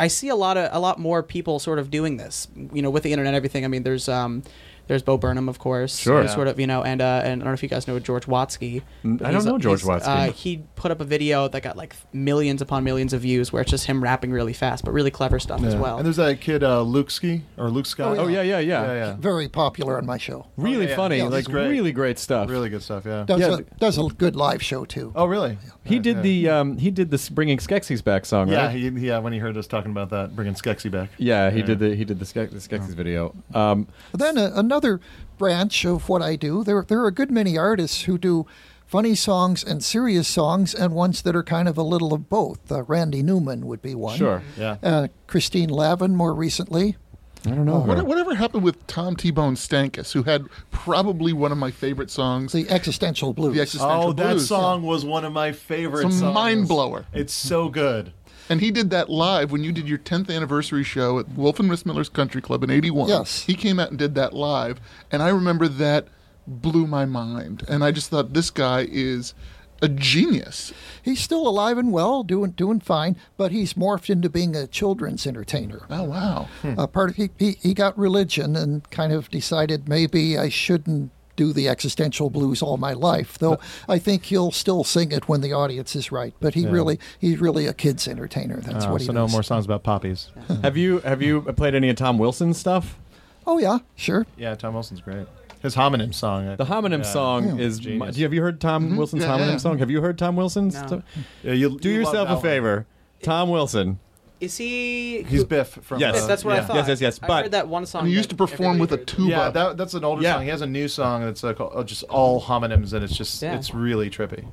I 0.00 0.08
see 0.08 0.28
a 0.28 0.36
lot 0.36 0.56
of 0.56 0.70
a 0.72 0.80
lot 0.80 0.98
more 0.98 1.22
people 1.22 1.58
sort 1.58 1.78
of 1.78 1.90
doing 1.90 2.16
this. 2.16 2.48
You 2.72 2.82
know, 2.82 2.90
with 2.90 3.02
the 3.04 3.12
internet 3.12 3.30
and 3.30 3.36
everything. 3.36 3.64
I 3.64 3.68
mean, 3.68 3.82
there's 3.84 4.08
um 4.08 4.42
there's 4.88 5.02
Bo 5.02 5.16
Burnham, 5.16 5.48
of 5.48 5.58
course. 5.58 5.96
Sure. 5.98 6.22
who's 6.22 6.32
Sort 6.32 6.48
of, 6.48 6.58
you 6.60 6.66
know, 6.66 6.82
and 6.82 7.00
uh, 7.00 7.22
and 7.24 7.42
I 7.42 7.44
don't 7.44 7.50
know 7.50 7.52
if 7.52 7.62
you 7.62 7.68
guys 7.68 7.86
know 7.88 7.98
George 7.98 8.26
Watsky. 8.26 8.82
I 9.04 9.30
don't 9.32 9.44
know 9.44 9.58
George 9.58 9.82
Watsky. 9.82 10.06
Uh, 10.28 10.32
he 10.32 10.62
put 10.76 10.90
up 10.90 11.00
a 11.00 11.04
video 11.04 11.48
that 11.48 11.62
got 11.62 11.76
like 11.76 11.94
millions 12.12 12.60
upon 12.62 12.84
millions 12.84 13.12
of 13.12 13.20
views, 13.22 13.52
where 13.52 13.62
it's 13.62 13.70
just 13.70 13.86
him 13.86 14.02
rapping 14.02 14.32
really 14.32 14.52
fast, 14.52 14.84
but 14.84 14.92
really 14.92 15.10
clever 15.10 15.38
stuff 15.38 15.62
as 15.64 15.76
well. 15.76 15.96
And 15.98 16.06
there's 16.06 16.16
that 16.16 16.40
kid 16.40 16.62
uh, 16.64 16.82
Luke 16.82 17.10
Ski 17.10 17.42
or 17.56 17.70
Luke 17.70 17.86
Scott. 17.86 18.18
Oh 18.18 18.28
yeah, 18.28 18.42
yeah, 18.42 18.58
yeah. 18.58 18.82
yeah, 18.84 18.92
yeah. 18.94 19.16
Very 19.18 19.48
popular 19.48 19.96
on 19.98 20.06
my 20.06 20.18
show. 20.18 20.46
Really 20.56 20.86
Oh, 20.86 20.88
yeah. 20.90 20.96
funny, 20.96 21.16
Yeah, 21.18 21.24
like 21.24 21.44
great. 21.44 21.68
really 21.68 21.92
great 21.92 22.18
stuff. 22.18 22.48
Really 22.50 22.68
good 22.68 22.82
stuff. 22.82 23.04
Yeah. 23.06 23.24
Does 23.26 23.40
Yeah. 23.40 23.58
a, 23.58 23.62
does 23.78 23.98
a 23.98 24.02
good 24.18 24.36
live 24.36 24.62
show 24.62 24.84
too. 24.84 25.12
Oh 25.14 25.26
really? 25.26 25.58
He 25.84 25.98
did 25.98 26.16
yeah. 26.16 26.22
the 26.22 26.48
um, 26.48 26.78
he 26.78 26.90
did 26.90 27.10
the 27.10 27.28
bringing 27.32 27.58
Skeksis 27.58 28.02
back 28.02 28.24
song, 28.26 28.48
Yeah, 28.48 28.66
right? 28.66 28.76
he, 28.76 28.88
yeah. 28.88 29.18
When 29.18 29.32
he 29.32 29.38
heard 29.38 29.56
us 29.56 29.66
talking 29.66 29.90
about 29.90 30.10
that, 30.10 30.34
bringing 30.36 30.54
Skexy 30.54 30.90
back. 30.90 31.10
yeah, 31.18 31.50
he 31.50 31.60
Yeah. 31.60 31.66
did 31.66 31.78
the 31.78 31.94
he 31.94 32.04
did 32.04 32.18
the, 32.18 32.24
Skek- 32.24 32.50
the 32.50 32.58
Skeksis 32.58 32.94
video. 32.94 33.34
Um, 33.54 33.86
Then 34.12 34.38
uh, 34.38 34.50
another 34.72 35.00
branch 35.38 35.84
of 35.84 36.08
what 36.08 36.22
I 36.22 36.36
do, 36.36 36.64
there 36.64 36.82
there 36.82 37.00
are 37.00 37.06
a 37.08 37.12
good 37.12 37.30
many 37.30 37.58
artists 37.58 38.02
who 38.02 38.16
do 38.16 38.46
funny 38.86 39.14
songs 39.14 39.62
and 39.64 39.82
serious 39.84 40.26
songs, 40.28 40.74
and 40.74 40.94
ones 40.94 41.22
that 41.22 41.34
are 41.36 41.42
kind 41.42 41.68
of 41.68 41.76
a 41.78 41.82
little 41.82 42.12
of 42.14 42.28
both. 42.28 42.70
Uh, 42.72 42.82
Randy 42.84 43.22
Newman 43.22 43.66
would 43.66 43.80
be 43.82 43.94
one. 43.94 44.16
sure. 44.18 44.42
Yeah. 44.58 44.76
Uh, 44.82 45.08
Christine 45.26 45.68
Lavin 45.70 46.14
more 46.16 46.34
recently. 46.34 46.96
I 47.44 47.50
don't 47.50 47.64
know. 47.66 47.80
What, 47.80 48.06
whatever 48.06 48.34
happened 48.36 48.62
with 48.62 48.86
Tom 48.86 49.16
T 49.16 49.30
Bone 49.30 49.56
Stankus, 49.56 50.12
who 50.12 50.22
had 50.22 50.46
probably 50.70 51.32
one 51.32 51.50
of 51.52 51.58
my 51.58 51.70
favorite 51.70 52.10
songs, 52.10 52.52
The 52.52 52.68
existential 52.70 53.32
blues. 53.34 53.54
The 53.56 53.62
Existential 53.62 54.02
Oh, 54.10 54.12
that 54.12 54.30
Blues. 54.30 54.46
song 54.48 54.82
was 54.84 55.04
one 55.04 55.24
of 55.24 55.32
my 55.32 55.52
favorite. 55.52 56.06
It's 56.06 56.16
a 56.16 56.18
songs. 56.20 56.34
mind 56.34 56.68
blower. 56.68 57.04
It's 57.12 57.32
so 57.34 57.68
good. 57.68 58.12
And 58.48 58.60
he 58.60 58.70
did 58.70 58.90
that 58.90 59.08
live 59.08 59.52
when 59.52 59.64
you 59.64 59.72
did 59.72 59.88
your 59.88 59.98
10th 59.98 60.34
anniversary 60.34 60.84
show 60.84 61.18
at 61.18 61.28
Wolf 61.30 61.60
and 61.60 61.70
Rissmiller's 61.70 62.08
Country 62.08 62.42
Club 62.42 62.62
in 62.64 62.70
81. 62.70 63.08
Yes. 63.08 63.42
He 63.42 63.54
came 63.54 63.78
out 63.78 63.90
and 63.90 63.98
did 63.98 64.14
that 64.14 64.32
live. 64.32 64.80
And 65.10 65.22
I 65.22 65.28
remember 65.28 65.68
that 65.68 66.08
blew 66.46 66.86
my 66.86 67.04
mind. 67.04 67.64
And 67.68 67.84
I 67.84 67.92
just 67.92 68.10
thought, 68.10 68.32
this 68.32 68.50
guy 68.50 68.86
is 68.90 69.34
a 69.80 69.88
genius. 69.88 70.72
He's 71.02 71.20
still 71.20 71.46
alive 71.46 71.76
and 71.76 71.92
well, 71.92 72.22
doing 72.22 72.52
doing 72.52 72.80
fine, 72.80 73.16
but 73.36 73.50
he's 73.50 73.74
morphed 73.74 74.08
into 74.08 74.30
being 74.30 74.54
a 74.54 74.68
children's 74.68 75.26
entertainer. 75.26 75.82
Oh, 75.90 76.04
wow. 76.04 76.48
Uh, 76.64 76.86
part 76.86 77.10
of 77.10 77.16
he, 77.16 77.30
he 77.36 77.52
he 77.60 77.74
got 77.74 77.98
religion 77.98 78.54
and 78.54 78.88
kind 78.90 79.12
of 79.12 79.28
decided 79.28 79.88
maybe 79.88 80.38
I 80.38 80.48
shouldn't 80.48 81.10
do 81.42 81.52
the 81.52 81.68
existential 81.68 82.30
blues 82.30 82.62
all 82.62 82.76
my 82.76 82.92
life. 82.92 83.38
Though 83.38 83.58
I 83.88 83.98
think 83.98 84.24
he'll 84.26 84.52
still 84.52 84.84
sing 84.84 85.12
it 85.12 85.28
when 85.28 85.40
the 85.40 85.52
audience 85.52 85.96
is 85.96 86.12
right. 86.12 86.34
But 86.40 86.54
he 86.54 86.62
Yeah. 86.62 86.70
really, 86.70 86.98
he's 87.18 87.40
really 87.40 87.66
a 87.66 87.74
kid's 87.74 88.06
entertainer. 88.08 88.60
That's 88.60 88.84
Oh, 88.86 88.92
what 88.92 89.00
he 89.00 89.06
so 89.06 89.12
does. 89.12 89.30
no 89.30 89.34
more 89.34 89.42
songs 89.42 89.64
about 89.64 89.82
poppies. 89.82 90.30
have 90.62 90.76
you 90.76 91.00
have 91.00 91.20
you 91.22 91.42
played 91.42 91.74
any 91.74 91.88
of 91.90 91.96
Tom 91.96 92.18
Wilson's 92.18 92.58
stuff? 92.58 92.98
Oh 93.46 93.58
yeah, 93.58 93.78
sure. 93.96 94.26
Yeah, 94.36 94.54
Tom 94.54 94.74
Wilson's 94.74 95.00
great. 95.00 95.26
His 95.62 95.74
homonym 95.76 96.12
song. 96.12 96.48
I- 96.48 96.56
The 96.56 96.64
homonym 96.66 97.04
yeah. 97.04 97.12
song 97.18 97.60
is. 97.60 97.78
Genius. 97.78 98.14
Do 98.14 98.20
you, 98.20 98.24
have 98.24 98.34
you 98.34 98.42
heard 98.42 98.60
Tom 98.60 98.84
mm-hmm. 98.86 98.96
Wilson's 98.96 99.22
Yeah, 99.22 99.38
homonym 99.38 99.50
yeah. 99.52 99.56
song? 99.58 99.78
Have 99.78 99.90
you 99.90 100.00
heard 100.00 100.18
Tom 100.18 100.34
Wilson's? 100.36 100.74
No. 100.74 100.86
stuff? 100.86 101.02
Yeah, 101.44 101.52
you, 101.52 101.78
Do 101.78 101.88
you 101.88 101.98
yourself 102.00 102.28
that 102.28 102.32
a 102.32 102.34
one. 102.34 102.42
favor. 102.42 102.86
Tom 103.22 103.48
Wilson. 103.48 103.98
Is 104.42 104.56
he? 104.56 105.22
He's 105.22 105.44
Biff 105.44 105.68
from. 105.82 106.00
Yes. 106.00 106.16
Biff, 106.18 106.26
that's 106.26 106.44
what 106.44 106.58
I 106.58 106.62
thought. 106.64 106.74
Yes, 106.76 106.88
yes, 106.88 107.00
yes, 107.00 107.20
I 107.22 107.26
but- 107.28 107.42
heard 107.44 107.52
that 107.52 107.68
one 107.68 107.86
song. 107.86 108.06
He 108.06 108.12
used 108.12 108.28
to 108.30 108.34
perform 108.36 108.78
with 108.80 108.90
a 108.92 108.96
tuba. 108.98 109.30
Yeah, 109.30 109.50
that, 109.50 109.76
that's 109.76 109.94
an 109.94 110.04
older 110.04 110.20
Yeah. 110.22 110.34
song. 110.34 110.42
He 110.42 110.48
has 110.48 110.62
a 110.62 110.66
new 110.66 110.88
song 110.88 111.22
that's 111.24 111.44
uh, 111.44 111.52
called, 111.54 111.72
uh, 111.76 111.84
just 111.84 112.02
all 112.04 112.42
homonyms, 112.42 112.92
and 112.92 113.04
it's 113.04 113.16
just 113.16 113.40
Yeah. 113.40 113.54
it's 113.54 113.72
really 113.72 114.10
trippy. 114.10 114.44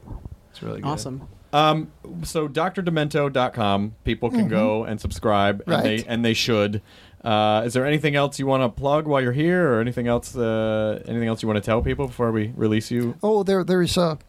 It's 0.52 0.62
really 0.62 0.76
heard. 0.76 0.84
good. 0.84 0.90
Awesome. 0.90 1.28
Um, 1.52 1.92
so 2.24 2.48
drdemento.com, 2.48 3.96
people 4.04 4.30
can 4.30 4.48
go 4.48 4.84
and 4.84 5.02
subscribe, 5.02 5.62
and 5.66 5.70
Right. 5.76 5.84
they 5.84 6.04
and 6.06 6.24
they 6.24 6.34
should. 6.36 6.82
Uh, 7.24 7.64
is 7.66 7.74
there 7.74 7.86
anything 7.86 8.16
else 8.16 8.40
you 8.40 8.46
want 8.46 8.64
to 8.64 8.70
plug 8.70 9.08
while 9.08 9.22
you're 9.22 9.32
here, 9.34 9.74
or 9.74 9.82
anything 9.82 10.08
else? 10.08 10.36
Uh, 10.36 11.02
anything 11.08 11.28
else 11.28 11.42
you 11.42 11.48
want 11.48 11.58
to 11.58 11.66
tell 11.66 11.82
people 11.82 12.08
before 12.08 12.32
we 12.32 12.54
release 12.56 12.92
you? 12.92 13.16
Oh, 13.24 13.42
there, 13.44 13.64
there's 13.64 13.98
a 13.98 14.20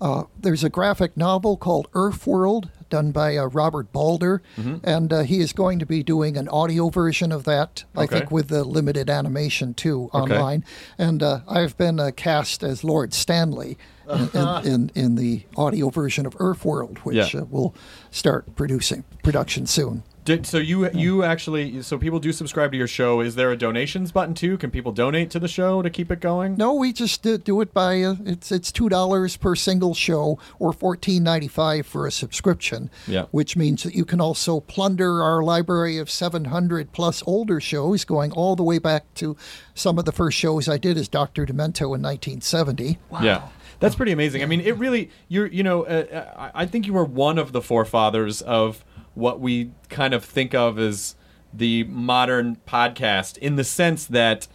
uh, 0.00 0.24
there's 0.38 0.62
a 0.64 0.68
graphic 0.68 1.16
novel 1.16 1.56
called 1.56 1.90
Erfworld 1.92 2.70
done 2.88 3.12
by 3.12 3.36
uh, 3.36 3.44
Robert 3.46 3.92
Balder, 3.92 4.42
Mm-hmm. 4.56 4.76
and 4.84 5.12
uh, 5.12 5.20
he 5.22 5.40
is 5.40 5.52
going 5.52 5.78
to 5.78 5.86
be 5.86 6.02
doing 6.02 6.36
an 6.36 6.48
audio 6.48 6.88
version 6.88 7.32
of 7.32 7.44
that. 7.44 7.84
I 7.96 8.04
Okay. 8.04 8.18
think 8.18 8.30
with 8.30 8.48
the 8.48 8.64
limited 8.64 9.08
animation 9.10 9.74
too 9.74 10.10
Okay. 10.14 10.34
online. 10.34 10.64
And 10.98 11.22
uh, 11.22 11.40
I've 11.48 11.76
been 11.76 12.00
uh, 12.00 12.10
cast 12.16 12.62
as 12.62 12.82
Lord 12.84 13.12
Stanley. 13.14 13.76
In, 14.08 14.30
in, 14.32 14.66
in, 14.66 14.90
in 14.94 15.14
the 15.16 15.42
audio 15.54 15.90
version 15.90 16.24
of 16.24 16.34
Erfworld, 16.38 16.96
which 17.00 17.34
Yeah. 17.34 17.42
uh, 17.42 17.44
will 17.44 17.74
start 18.10 18.56
producing 18.56 19.04
production 19.22 19.66
soon. 19.66 20.02
Did, 20.28 20.46
so 20.46 20.58
you 20.58 20.90
you 20.90 21.24
actually 21.24 21.80
so 21.80 21.96
people 21.96 22.18
do 22.18 22.34
subscribe 22.34 22.70
to 22.72 22.76
your 22.76 22.86
show. 22.86 23.22
Is 23.22 23.34
there 23.34 23.50
a 23.50 23.56
donations 23.56 24.12
button 24.12 24.34
too? 24.34 24.58
Can 24.58 24.70
people 24.70 24.92
donate 24.92 25.30
to 25.30 25.38
the 25.38 25.48
show 25.48 25.80
to 25.80 25.88
keep 25.88 26.10
it 26.10 26.20
going? 26.20 26.54
No, 26.56 26.74
we 26.74 26.92
just 26.92 27.22
do, 27.22 27.38
do 27.38 27.62
it 27.62 27.72
by 27.72 28.02
uh, 28.02 28.16
it's 28.26 28.52
it's 28.52 28.70
two 28.70 28.90
dollars 28.90 29.38
per 29.38 29.54
single 29.54 29.94
show 29.94 30.38
or 30.58 30.74
fourteen 30.74 31.22
ninety 31.22 31.48
five 31.48 31.86
for 31.86 32.06
a 32.06 32.12
subscription. 32.12 32.90
Yeah. 33.06 33.24
which 33.30 33.56
means 33.56 33.84
that 33.84 33.94
you 33.94 34.04
can 34.04 34.20
also 34.20 34.60
plunder 34.60 35.22
our 35.22 35.42
library 35.42 35.96
of 35.96 36.10
seven 36.10 36.44
hundred 36.44 36.92
plus 36.92 37.22
older 37.26 37.58
shows, 37.58 38.04
going 38.04 38.30
all 38.32 38.54
the 38.54 38.62
way 38.62 38.78
back 38.78 39.12
to 39.14 39.34
some 39.72 39.98
of 39.98 40.04
the 40.04 40.12
first 40.12 40.36
shows 40.36 40.68
I 40.68 40.76
did 40.76 40.98
as 40.98 41.08
Doctor 41.08 41.46
Demento 41.46 41.94
in 41.94 42.02
nineteen 42.02 42.42
seventy. 42.42 42.98
Yeah. 43.22 43.48
That's 43.80 43.94
pretty 43.94 44.12
amazing. 44.12 44.42
I 44.42 44.46
mean, 44.46 44.60
it 44.60 44.76
really 44.76 45.10
you're 45.28 45.46
you 45.46 45.62
know 45.62 45.84
uh, 45.84 46.50
I 46.54 46.64
I 46.64 46.66
think 46.66 46.86
you 46.86 46.92
were 46.92 47.04
one 47.06 47.38
of 47.38 47.52
the 47.52 47.62
forefathers 47.62 48.42
of 48.42 48.84
what 49.18 49.40
we 49.40 49.70
kind 49.88 50.14
of 50.14 50.24
think 50.24 50.54
of 50.54 50.78
as 50.78 51.16
the 51.52 51.84
modern 51.84 52.56
podcast 52.66 53.38
in 53.38 53.56
the 53.56 53.64
sense 53.64 54.06
that 54.06 54.46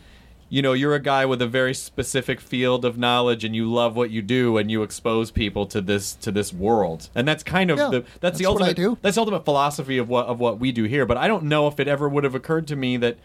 you 0.49 0.61
know 0.61 0.73
you're 0.73 0.93
a 0.93 0.99
guy 0.99 1.25
with 1.25 1.41
a 1.41 1.47
very 1.47 1.73
specific 1.73 2.39
field 2.39 2.85
of 2.85 2.97
knowledge 2.97 3.43
and 3.43 3.55
you 3.55 3.71
love 3.71 3.95
what 3.95 4.11
you 4.11 4.21
do 4.21 4.57
and 4.57 4.69
you 4.69 4.83
expose 4.83 5.31
people 5.31 5.65
to 5.65 5.81
this 5.81 6.13
to 6.13 6.31
this 6.31 6.53
world. 6.53 7.09
And 7.15 7.27
that's 7.27 7.43
kind 7.43 7.71
of 7.71 7.77
Yeah, 7.79 7.89
the 7.89 7.99
that's, 8.01 8.13
the 8.13 8.19
that's 8.19 8.41
I 8.41 8.45
ultimate 8.45 9.01
that's 9.01 9.15
the 9.15 9.21
ultimate 9.21 9.45
philosophy 9.45 9.97
of 9.97 10.07
what 10.07 10.27
of 10.27 10.39
what 10.39 10.59
we 10.59 10.71
do 10.71 10.83
here. 10.83 11.05
But 11.05 11.17
I 11.17 11.27
don't 11.27 11.43
know 11.45 11.67
if 11.67 11.79
it 11.79 11.87
ever 11.87 12.07
would 12.07 12.23
have 12.23 12.35
occurred 12.35 12.67
to 12.67 12.75
me 12.75 12.97
that 12.97 13.17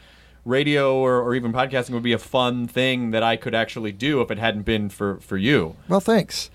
radio 0.44 0.96
or, 0.96 1.20
or 1.20 1.34
even 1.34 1.52
podcasting 1.52 1.90
would 1.90 2.02
be 2.02 2.14
a 2.14 2.18
fun 2.18 2.66
thing 2.66 3.10
that 3.10 3.22
I 3.22 3.36
could 3.36 3.54
actually 3.54 3.92
do 3.92 4.22
if 4.22 4.30
it 4.30 4.38
hadn't 4.38 4.62
been 4.62 4.88
for 4.88 5.20
for 5.20 5.36
you. 5.36 5.76
Well, 5.88 6.00
thanks. 6.00 6.50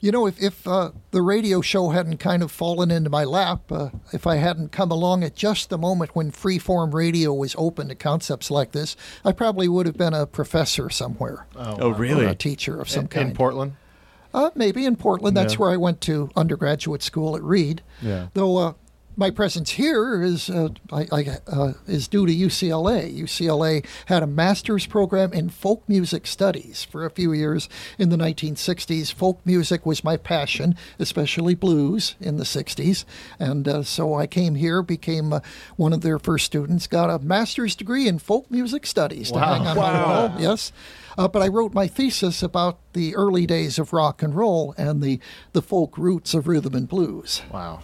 You 0.00 0.12
know, 0.12 0.26
if, 0.26 0.40
if 0.40 0.66
uh, 0.66 0.92
the 1.10 1.22
radio 1.22 1.60
show 1.60 1.90
hadn't 1.90 2.18
kind 2.18 2.42
of 2.42 2.52
fallen 2.52 2.90
into 2.90 3.10
my 3.10 3.24
lap, 3.24 3.70
uh, 3.72 3.90
if 4.12 4.26
I 4.26 4.36
hadn't 4.36 4.70
come 4.70 4.90
along 4.92 5.24
at 5.24 5.34
just 5.34 5.70
the 5.70 5.78
moment 5.78 6.14
when 6.14 6.30
freeform 6.30 6.94
radio 6.94 7.34
was 7.34 7.54
open 7.58 7.88
to 7.88 7.94
concepts 7.96 8.50
like 8.50 8.72
this, 8.72 8.96
I 9.24 9.32
probably 9.32 9.66
would 9.68 9.86
have 9.86 9.96
been 9.96 10.14
a 10.14 10.26
professor 10.26 10.88
somewhere. 10.88 11.46
oh 11.56 11.88
or 11.90 11.94
really 11.94 12.26
a 12.26 12.34
teacher 12.34 12.80
of 12.80 12.88
some 12.88 13.02
in, 13.02 13.08
kind. 13.08 13.30
in 13.30 13.34
Portland. 13.36 13.76
Uh, 14.32 14.50
maybe 14.54 14.84
in 14.84 14.94
Portland. 14.94 15.36
That's 15.36 15.54
Yeah. 15.54 15.58
where 15.60 15.70
I 15.70 15.76
went 15.76 16.00
to 16.02 16.30
undergraduate 16.36 17.02
school 17.02 17.34
at 17.34 17.42
Reed. 17.42 17.82
Yeah. 18.02 18.28
Though 18.34 18.56
uh, 18.58 18.72
my 19.18 19.30
presence 19.30 19.70
here 19.70 20.22
is 20.22 20.48
uh, 20.48 20.68
I, 20.92 21.08
I, 21.10 21.38
uh, 21.48 21.72
is 21.88 22.06
due 22.06 22.24
to 22.24 22.32
UCLA. 22.32 23.12
UCLA 23.12 23.84
had 24.06 24.22
a 24.22 24.28
master's 24.28 24.86
program 24.86 25.32
in 25.32 25.48
folk 25.48 25.86
music 25.88 26.24
studies 26.24 26.84
for 26.84 27.04
a 27.04 27.10
few 27.10 27.32
years 27.32 27.68
in 27.98 28.10
the 28.10 28.16
1960s. 28.16 29.12
Folk 29.12 29.40
music 29.44 29.84
was 29.84 30.04
my 30.04 30.16
passion, 30.16 30.76
especially 31.00 31.56
blues 31.56 32.14
in 32.20 32.36
the 32.36 32.44
60s, 32.44 33.04
and 33.40 33.66
uh, 33.66 33.82
so 33.82 34.14
I 34.14 34.28
came 34.28 34.54
here, 34.54 34.82
became 34.82 35.32
uh, 35.32 35.40
one 35.76 35.92
of 35.92 36.02
their 36.02 36.20
first 36.20 36.46
students, 36.46 36.86
got 36.86 37.10
a 37.10 37.18
master's 37.18 37.74
degree 37.74 38.06
in 38.06 38.20
folk 38.20 38.48
music 38.52 38.86
studies 38.86 39.32
to 39.32 39.40
hang 39.40 39.66
on 39.66 39.76
my 39.76 40.06
wall. 40.06 40.34
Yes. 40.38 40.72
Uh, 41.18 41.26
but 41.26 41.42
I 41.42 41.48
wrote 41.48 41.74
my 41.74 41.88
thesis 41.88 42.44
about 42.44 42.78
the 42.92 43.16
early 43.16 43.44
days 43.44 43.78
of 43.78 43.92
rock 43.92 44.22
and 44.22 44.34
roll 44.34 44.72
and 44.78 45.02
the, 45.02 45.18
the 45.52 45.60
folk 45.60 45.98
roots 45.98 46.32
of 46.32 46.46
rhythm 46.46 46.74
and 46.74 46.88
blues. 46.88 47.42
Wow. 47.50 47.80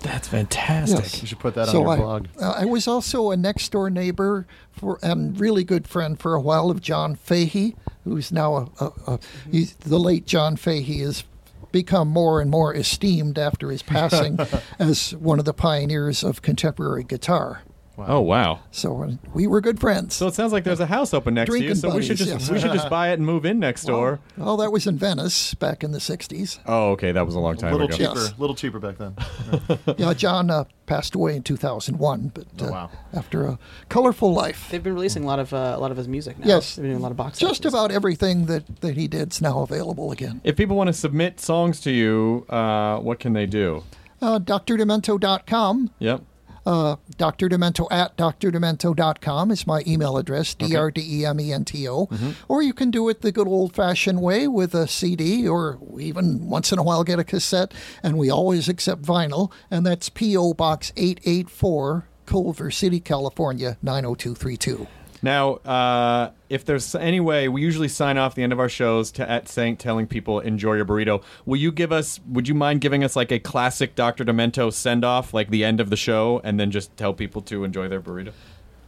that's 0.00 0.28
fantastic 0.28 1.00
Yes. 1.00 1.20
You 1.20 1.28
should 1.28 1.38
put 1.38 1.54
that 1.54 1.68
so 1.68 1.78
on 1.78 1.82
your 1.82 1.92
I, 1.92 1.96
blog. 1.96 2.26
uh, 2.40 2.54
I 2.56 2.64
was 2.64 2.88
also 2.88 3.30
a 3.30 3.36
next 3.36 3.70
door 3.70 3.90
neighbor 3.90 4.46
for 4.72 4.98
and 5.02 5.38
really 5.38 5.62
good 5.62 5.86
friend 5.86 6.18
for 6.18 6.34
a 6.34 6.40
while 6.40 6.70
of 6.70 6.80
John 6.80 7.14
Fahey, 7.16 7.76
who's 8.04 8.32
now 8.32 8.56
a, 8.56 8.84
a, 8.84 8.92
a 9.06 9.18
he's, 9.52 9.74
the 9.74 9.98
late 9.98 10.26
John 10.26 10.56
Fahey 10.56 11.00
is 11.02 11.24
become 11.72 12.08
more 12.08 12.40
and 12.40 12.50
more 12.50 12.74
esteemed 12.74 13.38
after 13.38 13.70
his 13.70 13.82
passing 13.82 14.38
as 14.78 15.14
one 15.16 15.38
of 15.38 15.44
the 15.44 15.54
pioneers 15.54 16.24
of 16.24 16.42
contemporary 16.42 17.04
guitar. 17.04 17.62
Oh 18.08 18.20
wow 18.20 18.60
So 18.70 19.02
uh, 19.02 19.10
we 19.34 19.46
were 19.46 19.60
good 19.60 19.80
friends. 19.80 20.14
So 20.14 20.26
it 20.26 20.34
sounds 20.34 20.52
like 20.52 20.64
there's 20.64 20.80
a 20.80 20.86
house 20.86 21.12
open 21.14 21.34
next 21.34 21.50
to 21.50 21.56
you. 21.56 21.60
Drinking 21.74 21.80
So 21.80 21.94
we 21.94 22.02
should 22.02 22.16
just 22.16 22.30
yes. 22.30 22.50
we 22.50 22.58
should 22.60 22.72
just 22.72 22.88
buy 22.90 23.10
it 23.10 23.14
and 23.14 23.24
move 23.26 23.44
in 23.44 23.58
next 23.58 23.84
door. 23.84 24.20
well, 24.36 24.56
that 24.58 24.70
was 24.72 24.86
in 24.86 24.96
Venice 24.98 25.54
back 25.54 25.82
in 25.84 25.92
the 25.92 25.98
60s. 25.98 26.58
Oh, 26.66 26.90
okay, 26.92 27.12
that 27.12 27.26
was 27.26 27.34
a 27.34 27.40
long 27.40 27.54
A 27.54 27.58
time 27.58 27.72
little 27.72 27.86
ago. 27.88 27.96
cheap. 27.96 28.06
cheaper. 28.08 28.20
Yes. 28.20 28.34
little 28.38 28.56
cheaper 28.56 28.78
back 28.78 28.96
then. 28.98 29.14
Yeah, 29.98 30.14
John 30.14 30.50
uh, 30.50 30.64
passed 30.86 31.14
away 31.14 31.36
in 31.36 31.42
2001, 31.42 32.32
but 32.34 32.44
uh, 32.60 32.66
Oh, 32.66 32.70
wow. 32.70 32.90
after 33.12 33.46
a 33.46 33.58
colorful 33.88 34.32
life. 34.32 34.68
They've 34.70 34.82
been 34.82 34.94
releasing 34.94 35.24
a 35.24 35.26
lot 35.26 35.38
of 35.38 35.52
uh, 35.52 35.74
a 35.76 35.80
lot 35.80 35.90
of 35.90 35.96
his 35.96 36.08
music 36.08 36.38
now. 36.38 36.46
Yes. 36.46 36.76
they've 36.76 36.82
been 36.82 36.90
doing 36.92 37.00
a 37.00 37.02
lot 37.02 37.10
of 37.10 37.16
box. 37.16 37.38
Just 37.38 37.62
sets. 37.62 37.74
about 37.74 37.90
everything 37.90 38.46
that, 38.46 38.80
that 38.80 38.96
he 38.96 39.08
did 39.08 39.32
is 39.32 39.40
now 39.42 39.60
available 39.60 40.10
again. 40.12 40.40
If 40.44 40.56
people 40.56 40.76
want 40.76 40.88
to 40.88 40.92
submit 40.94 41.40
songs 41.40 41.80
to 41.80 41.90
you, 41.90 42.46
uh, 42.48 42.98
what 42.98 43.18
can 43.18 43.32
they 43.32 43.46
do? 43.46 43.82
Uh, 44.22 44.38
DrDemento.com, 44.38 45.90
Yep. 45.98 46.22
Uh, 46.66 46.96
Dr. 47.16 47.48
Demento 47.48 47.86
at 47.90 48.16
DrDemento.com 48.16 49.50
is 49.50 49.66
my 49.66 49.82
email 49.86 50.16
address, 50.16 50.54
D 50.54 50.76
R 50.76 50.90
D 50.90 51.20
E 51.20 51.24
M 51.26 51.40
E 51.40 51.52
N 51.52 51.64
T 51.64 51.88
O. 51.88 52.08
Or 52.48 52.62
you 52.62 52.72
can 52.72 52.90
do 52.90 53.08
it 53.08 53.22
the 53.22 53.32
good 53.32 53.48
old 53.48 53.74
fashioned 53.74 54.20
way 54.20 54.46
with 54.46 54.74
a 54.74 54.86
CD 54.86 55.46
or 55.48 55.78
even 55.98 56.48
once 56.48 56.72
in 56.72 56.78
a 56.78 56.82
while 56.82 57.04
get 57.04 57.18
a 57.18 57.24
cassette. 57.24 57.72
And 58.02 58.18
we 58.18 58.30
always 58.30 58.68
accept 58.68 59.02
vinyl, 59.02 59.52
and 59.70 59.84
that's 59.86 60.08
P.O. 60.08 60.54
Box 60.54 60.92
884, 60.96 62.06
Culver 62.26 62.70
City, 62.70 63.00
California, 63.00 63.78
90232. 63.82 64.86
Now, 65.22 65.54
uh, 65.56 66.30
if 66.48 66.64
there's 66.64 66.94
any 66.94 67.20
way, 67.20 67.48
we 67.48 67.60
usually 67.60 67.88
sign 67.88 68.16
off 68.16 68.34
the 68.34 68.42
end 68.42 68.52
of 68.52 68.60
our 68.60 68.68
shows 68.68 69.10
to 69.12 69.30
at 69.30 69.48
saying 69.48 69.76
telling 69.76 70.06
people 70.06 70.40
enjoy 70.40 70.74
your 70.74 70.84
burrito. 70.84 71.22
Will 71.44 71.58
you 71.58 71.70
give 71.72 71.92
us? 71.92 72.20
Would 72.28 72.48
you 72.48 72.54
mind 72.54 72.80
giving 72.80 73.04
us 73.04 73.16
like 73.16 73.30
a 73.30 73.38
classic 73.38 73.94
Dr. 73.94 74.24
Demento 74.24 74.72
send 74.72 75.04
off, 75.04 75.34
like 75.34 75.50
the 75.50 75.64
end 75.64 75.80
of 75.80 75.90
the 75.90 75.96
show, 75.96 76.40
and 76.42 76.58
then 76.58 76.70
just 76.70 76.96
tell 76.96 77.12
people 77.12 77.42
to 77.42 77.64
enjoy 77.64 77.88
their 77.88 78.00
burrito? 78.00 78.32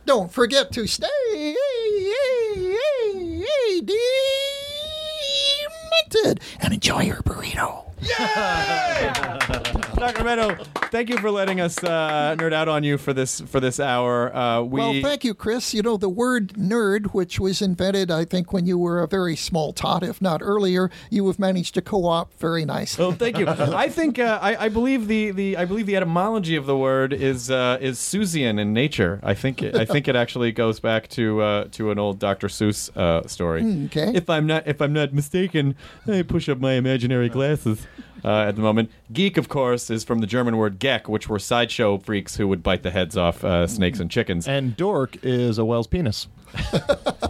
Don't 0.07 0.33
forget 0.33 0.73
to 0.73 0.87
stay 0.87 1.55
demented 6.13 6.41
and 6.61 6.75
enjoy 6.75 7.03
your 7.03 7.23
burrito. 7.23 7.91
Dr. 9.95 10.19
Demento, 10.23 10.66
thank 10.91 11.09
you 11.09 11.16
for 11.19 11.31
letting 11.31 11.61
us 11.61 11.83
uh, 11.83 12.35
nerd 12.39 12.53
out 12.53 12.69
on 12.69 12.83
you 12.83 12.99
for 12.99 13.12
this 13.12 13.41
for 13.41 13.61
this 13.61 13.79
hour. 13.79 14.35
Uh, 14.35 14.62
we 14.62 14.81
Well, 14.81 14.95
thank 15.03 15.24
you, 15.24 15.35
Chris. 15.35 15.73
You 15.73 15.83
know, 15.83 15.97
the 15.97 16.09
word 16.09 16.55
nerd, 16.55 17.12
which 17.12 17.39
was 17.39 17.62
invented, 17.62 18.11
I 18.11 18.24
think, 18.24 18.53
when 18.53 18.66
you 18.66 18.79
were 18.79 19.01
a 19.03 19.09
very 19.09 19.37
small 19.37 19.73
tot, 19.73 20.03
if 20.03 20.20
not 20.20 20.41
earlier, 20.43 20.91
you 21.11 21.27
have 21.29 21.39
managed 21.39 21.74
to 21.74 21.83
co 21.83 22.07
opt 22.07 22.39
very 22.39 22.65
nicely. 22.65 23.05
Well, 23.05 23.12
thank 23.12 23.39
you. 23.39 23.47
I 23.49 23.89
think 23.89 24.19
uh, 24.19 24.39
I, 24.43 24.65
I 24.65 24.69
believe 24.69 25.07
the, 25.07 25.31
the 25.31 25.57
I 25.57 25.65
believe 25.65 25.87
the 25.87 25.97
etymology 25.97 26.57
of 26.57 26.66
the 26.66 26.77
word 26.77 27.12
is 27.12 27.51
uh, 27.51 27.79
is 27.81 27.99
Seussian 27.99 28.59
in 28.59 28.73
nature. 28.73 29.20
I 29.23 29.35
think 29.35 29.62
it, 29.62 29.77
I 29.77 29.85
think 29.85 30.09
it 30.09 30.16
actually 30.16 30.53
goes 30.53 30.81
back 30.81 31.09
to 31.11 31.41
uh, 31.41 31.65
to 31.73 31.91
an 31.91 31.99
old 31.99 32.19
Dr. 32.19 32.49
Seuss 32.49 32.95
uh, 32.97 33.27
story. 33.29 33.62
okay. 33.87 34.12
If 34.15 34.29
I'm 34.29 34.47
not 34.47 34.66
if 34.66 34.81
I'm 34.83 34.93
not 34.93 35.12
mistaken, 35.12 35.77
I 36.07 36.23
push 36.23 36.49
up 36.49 36.59
my 36.59 36.73
imaginary 36.73 37.29
glasses. 37.29 37.87
Uh, 38.24 38.43
at 38.49 38.57
the 38.57 38.62
moment, 38.62 38.90
geek, 39.12 39.36
of 39.36 39.49
course, 39.49 39.90
is 39.90 40.05
from 40.05 40.20
the 40.20 40.27
German 40.27 40.57
word 40.57 40.78
"geck," 40.78 41.09
which 41.09 41.28
were 41.28 41.39
sideshow 41.39 41.99
freaks 41.99 42.36
who 42.36 42.47
would 42.49 42.62
bite 42.62 42.82
the 42.82 42.90
heads 42.90 43.16
off 43.16 43.43
uh, 43.44 43.66
snakes 43.66 43.99
and 44.01 44.11
chickens. 44.11 44.47
and 44.47 44.77
dork 44.77 45.16
is 45.23 45.59
a 45.59 45.65
whale's 45.65 45.86
penis. 45.86 46.28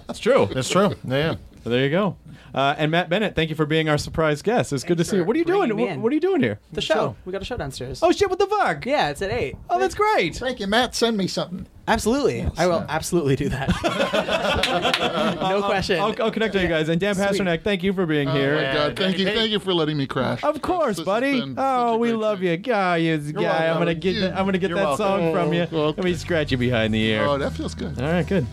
It's 0.09 0.19
true. 0.19 0.49
That's 0.53 0.69
true. 0.69 0.95
Yeah. 1.07 1.37
There 1.65 1.85
you 1.85 1.91
go. 1.91 2.17
Uh, 2.55 2.75
and 2.77 2.91
Matt 2.91 3.09
Bennett, 3.09 3.35
thank 3.35 3.49
you 3.51 3.57
for 3.57 3.65
being 3.65 3.89
our 3.89 3.97
surprise 3.97 4.43
guest. 4.43 4.73
It's 4.73 4.85
good 4.85 4.99
to 4.99 5.05
see 5.05 5.17
you. 5.17 5.25
What 5.25 5.35
are 5.37 5.39
you 5.39 5.45
doing? 5.45 5.75
What, 5.77 5.99
what 5.99 6.13
are 6.13 6.15
you 6.15 6.21
doing 6.21 6.43
here? 6.43 6.59
The 6.73 6.81
show. 6.83 7.17
We 7.25 7.33
got 7.33 7.41
a 7.43 7.45
show 7.47 7.57
downstairs. 7.57 8.03
Oh 8.03 8.13
shit! 8.13 8.29
What 8.29 8.39
the 8.39 8.47
fuck? 8.47 8.85
Yeah, 8.85 9.09
it's 9.11 9.23
at 9.23 9.31
eight. 9.31 9.57
Oh, 9.71 9.79
that's 9.79 9.95
great. 9.95 10.37
Thank 10.37 10.61
you, 10.61 10.67
Matt. 10.67 10.95
Send 10.95 11.17
me 11.17 11.27
something. 11.27 11.67
Absolutely. 11.89 12.49
I 12.57 12.67
will 12.69 12.85
absolutely 12.89 13.35
do 13.37 13.49
that. 13.49 13.69
no 15.41 15.63
question. 15.63 15.99
I'll, 16.01 16.15
I'll 16.23 16.31
connect 16.31 16.55
with 16.55 16.63
you 16.63 16.69
guys. 16.69 16.89
And 16.89 17.01
Dan 17.01 17.15
Sweet. 17.15 17.25
Pasternack, 17.27 17.63
thank 17.63 17.83
you 17.83 17.93
for 17.93 18.07
being 18.07 18.29
Oh 18.29 18.33
here. 18.35 18.55
my 18.57 18.63
God! 18.73 18.97
Thank 18.97 19.19
you, 19.19 19.25
thank 19.27 19.51
you 19.51 19.59
for 19.59 19.75
letting 19.75 19.97
me 19.97 20.07
crash. 20.07 20.43
Of 20.45 20.63
course, 20.63 20.97
This 20.99 21.05
buddy. 21.05 21.43
Oh, 21.57 21.97
we 21.97 22.13
love 22.13 22.39
thing. 22.39 22.49
you, 22.49 22.57
guy. 22.59 22.99
You 22.99 23.19
guy. 23.19 23.69
I'm 23.69 23.79
gonna 23.79 23.95
get. 23.95 24.15
You- 24.15 24.21
that, 24.23 24.37
I'm 24.39 24.45
gonna 24.45 24.59
get 24.59 24.69
that 24.69 24.77
welcome. 24.77 24.97
song 24.97 25.33
from 25.33 25.53
you. 25.53 25.67
Let 25.71 25.99
me 26.05 26.15
scratch 26.15 26.53
you 26.53 26.59
behind 26.59 26.95
the 26.95 27.03
ear. 27.03 27.25
Oh, 27.25 27.39
that 27.39 27.53
feels 27.53 27.75
good. 27.75 28.01
All 28.01 28.09
right, 28.09 28.27
good. 28.27 28.47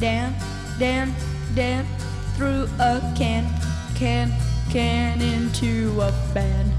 Down, 0.00 0.34
down, 0.78 1.14
down 1.54 1.84
through 2.34 2.66
a 2.80 3.00
can, 3.16 3.46
can, 3.94 4.32
can 4.70 5.20
into 5.20 6.00
a 6.00 6.10
fan, 6.32 6.72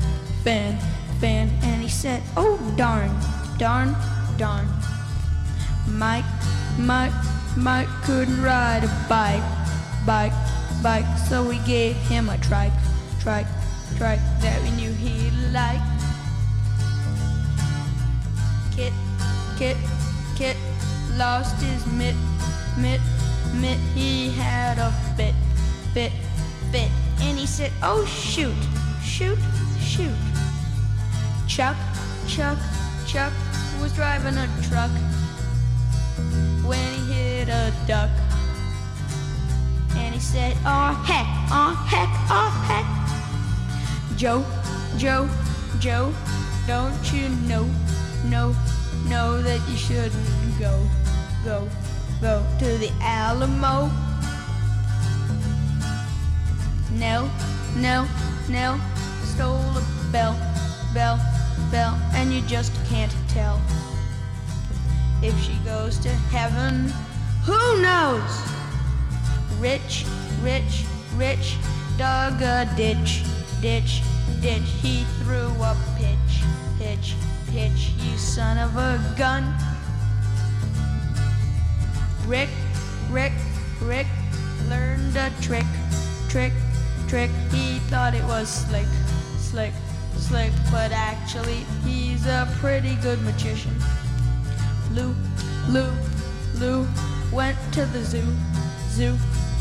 fan, 0.44 0.78
fan. 1.20 1.50
And 1.62 1.82
he 1.82 1.88
said, 1.88 2.24
Oh, 2.36 2.58
darn, 2.76 3.12
darn, 3.58 3.96
darn. 4.38 4.68
Mike, 5.88 6.26
Mike, 6.80 7.14
Mike 7.56 7.88
couldn't 8.04 8.42
ride 8.42 8.84
a 8.84 9.06
bike, 9.08 9.44
bike, 10.06 10.34
bike. 10.82 11.06
So 11.30 11.48
we 11.48 11.60
gave 11.60 11.96
him 11.96 12.30
a 12.30 12.38
trike, 12.40 12.74
trike, 13.20 13.48
trike 13.98 14.20
that 14.42 14.62
we 14.64 14.72
knew 14.72 14.92
he'd 14.94 15.34
like. 15.52 15.82
Kit, 18.76 18.94
Kit, 19.58 19.78
Kit 20.36 20.58
lost 21.18 21.62
his 21.62 21.86
mitt, 21.86 22.16
mitt, 22.82 23.02
mitt. 23.54 23.78
He 23.94 24.32
had 24.32 24.80
a 24.80 24.92
fit, 25.16 25.36
fit, 25.94 26.12
fit. 26.72 26.90
And 27.22 27.38
he 27.38 27.46
said, 27.46 27.72
Oh, 27.84 28.06
shoot, 28.06 28.56
shoot, 29.04 29.38
shoot. 29.80 30.16
Chuck, 31.48 31.78
Chuck, 32.28 32.58
Chuck 33.06 33.34
was 33.82 33.94
driving 33.94 34.36
a 34.38 34.48
truck 34.64 34.92
when 36.66 36.94
he 36.94 37.14
hit 37.14 37.50
a 37.50 37.74
duck. 37.88 38.10
And 39.96 40.14
he 40.16 40.20
said, 40.20 40.56
Oh, 40.66 40.94
heck, 41.06 41.28
oh, 41.52 41.76
heck, 41.88 42.10
oh, 42.30 42.52
heck. 42.68 44.18
Joe, 44.18 44.44
Joe, 44.98 45.30
Joe, 45.80 46.14
don't 46.68 47.14
you 47.14 47.30
know, 47.48 47.70
know, 48.26 48.56
know 49.08 49.42
that 49.42 49.60
you 49.70 49.76
shouldn't 49.76 50.60
go, 50.60 50.88
go, 51.44 51.68
go 52.22 52.46
to 52.60 52.78
the 52.78 52.92
Alamo? 53.02 53.90
No, 56.92 57.30
no, 57.76 58.08
no, 58.48 58.80
stole 59.24 59.56
a 59.56 59.84
bell, 60.12 60.38
bell, 60.94 61.20
bell, 61.72 62.00
and 62.14 62.32
you 62.32 62.42
just 62.42 62.72
can't 62.86 63.14
tell 63.28 63.60
if 65.24 65.38
she 65.42 65.54
goes 65.66 65.98
to 66.00 66.10
heaven. 66.10 66.94
Who 67.46 67.82
knows? 67.82 68.32
Rich, 69.60 70.06
rich, 70.42 70.86
rich, 71.16 71.58
dug 71.98 72.42
a 72.42 72.72
ditch, 72.76 73.24
ditch, 73.62 74.04
ditch. 74.42 74.70
He 74.82 75.06
threw 75.20 75.50
a 75.62 75.76
pitch, 75.98 76.44
pitch, 76.78 77.16
pitch. 77.48 77.92
You 77.98 78.18
son 78.18 78.60
of 78.60 78.76
a 78.78 79.00
gun. 79.18 79.56
Rick, 82.28 82.50
Rick, 83.10 83.34
Rick 83.82 84.08
learned 84.70 85.16
a 85.18 85.32
trick, 85.42 85.66
trick, 86.30 86.54
trick. 87.08 87.30
He 87.52 87.80
thought 87.90 88.14
it 88.14 88.24
was 88.24 88.48
slick, 88.48 88.88
slick, 89.38 89.74
slick, 90.16 90.52
but 90.72 90.92
actually 90.92 91.66
he's 91.86 92.26
a 92.26 92.48
pretty 92.60 92.96
good 92.96 93.22
magician. 93.24 93.76
Lou, 94.92 95.16
Lou, 95.70 95.92
Lou 96.56 96.88
went 97.32 97.58
to 97.74 97.86
the 97.86 98.04
zoo, 98.04 98.26
zoo, 98.90 99.18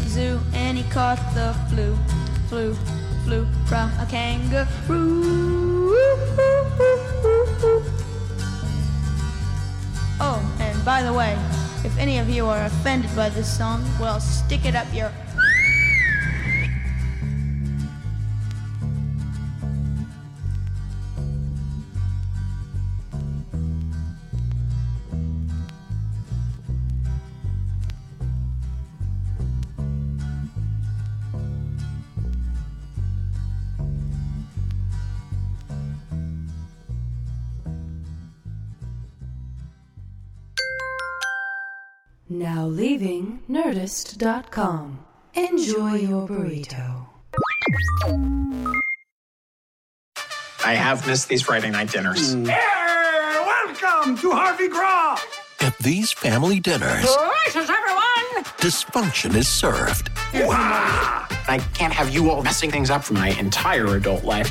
zoo, 0.06 0.40
and 0.52 0.78
he 0.78 0.84
caught 0.90 1.18
the 1.34 1.54
flu, 1.68 1.96
flu, 2.48 2.74
flu 3.24 3.46
from 3.66 3.90
a 3.98 4.06
kangaroo. 4.08 5.94
Oh, 10.22 10.56
and 10.60 10.84
by 10.84 11.02
the 11.02 11.12
way, 11.12 11.38
if 11.84 11.96
any 11.98 12.18
of 12.18 12.28
you 12.28 12.46
are 12.46 12.64
offended 12.64 13.14
by 13.16 13.28
this 13.30 13.48
song, 13.48 13.82
well, 14.00 14.20
stick 14.20 14.64
it 14.64 14.74
up 14.74 14.86
your. 14.92 15.10
Nerdist.com. 43.70 44.98
Enjoy 45.34 45.94
your 45.94 46.26
burrito. 46.26 47.06
I 50.66 50.74
have 50.74 51.06
missed 51.06 51.28
these 51.28 51.42
Friday 51.42 51.70
night 51.70 51.92
dinners. 51.92 52.34
Mm. 52.34 52.48
welcome 52.48 54.18
to 54.18 54.32
Harvey 54.32 54.66
Graw. 54.66 55.20
At 55.60 55.78
these 55.78 56.10
family 56.10 56.58
dinners, 56.58 57.06
Gracious, 57.06 57.70
everyone! 57.70 58.44
dysfunction 58.58 59.36
is 59.36 59.46
served. 59.46 60.10
I 60.34 61.64
can't 61.72 61.92
have 61.92 62.12
you 62.12 62.28
all 62.28 62.42
messing 62.42 62.72
things 62.72 62.90
up 62.90 63.04
for 63.04 63.14
my 63.14 63.28
entire 63.38 63.94
adult 63.94 64.24
life. 64.24 64.50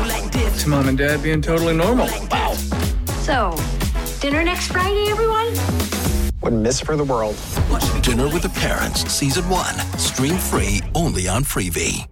It's 0.43 0.65
mom 0.65 0.87
and 0.87 0.97
dad 0.97 1.21
being 1.21 1.41
totally 1.41 1.75
normal. 1.75 2.07
Wow. 2.29 2.53
So, 3.23 3.55
dinner 4.19 4.43
next 4.43 4.71
Friday, 4.71 5.09
everyone? 5.09 5.47
Wouldn't 6.41 6.61
miss 6.61 6.79
for 6.79 6.95
the 6.95 7.03
world. 7.03 7.35
Dinner 8.01 8.27
with 8.27 8.41
the 8.41 8.51
Parents, 8.55 9.01
Season 9.11 9.47
1. 9.47 9.75
Stream 9.97 10.37
free 10.37 10.81
only 10.95 11.27
on 11.27 11.43
Freevee. 11.43 12.07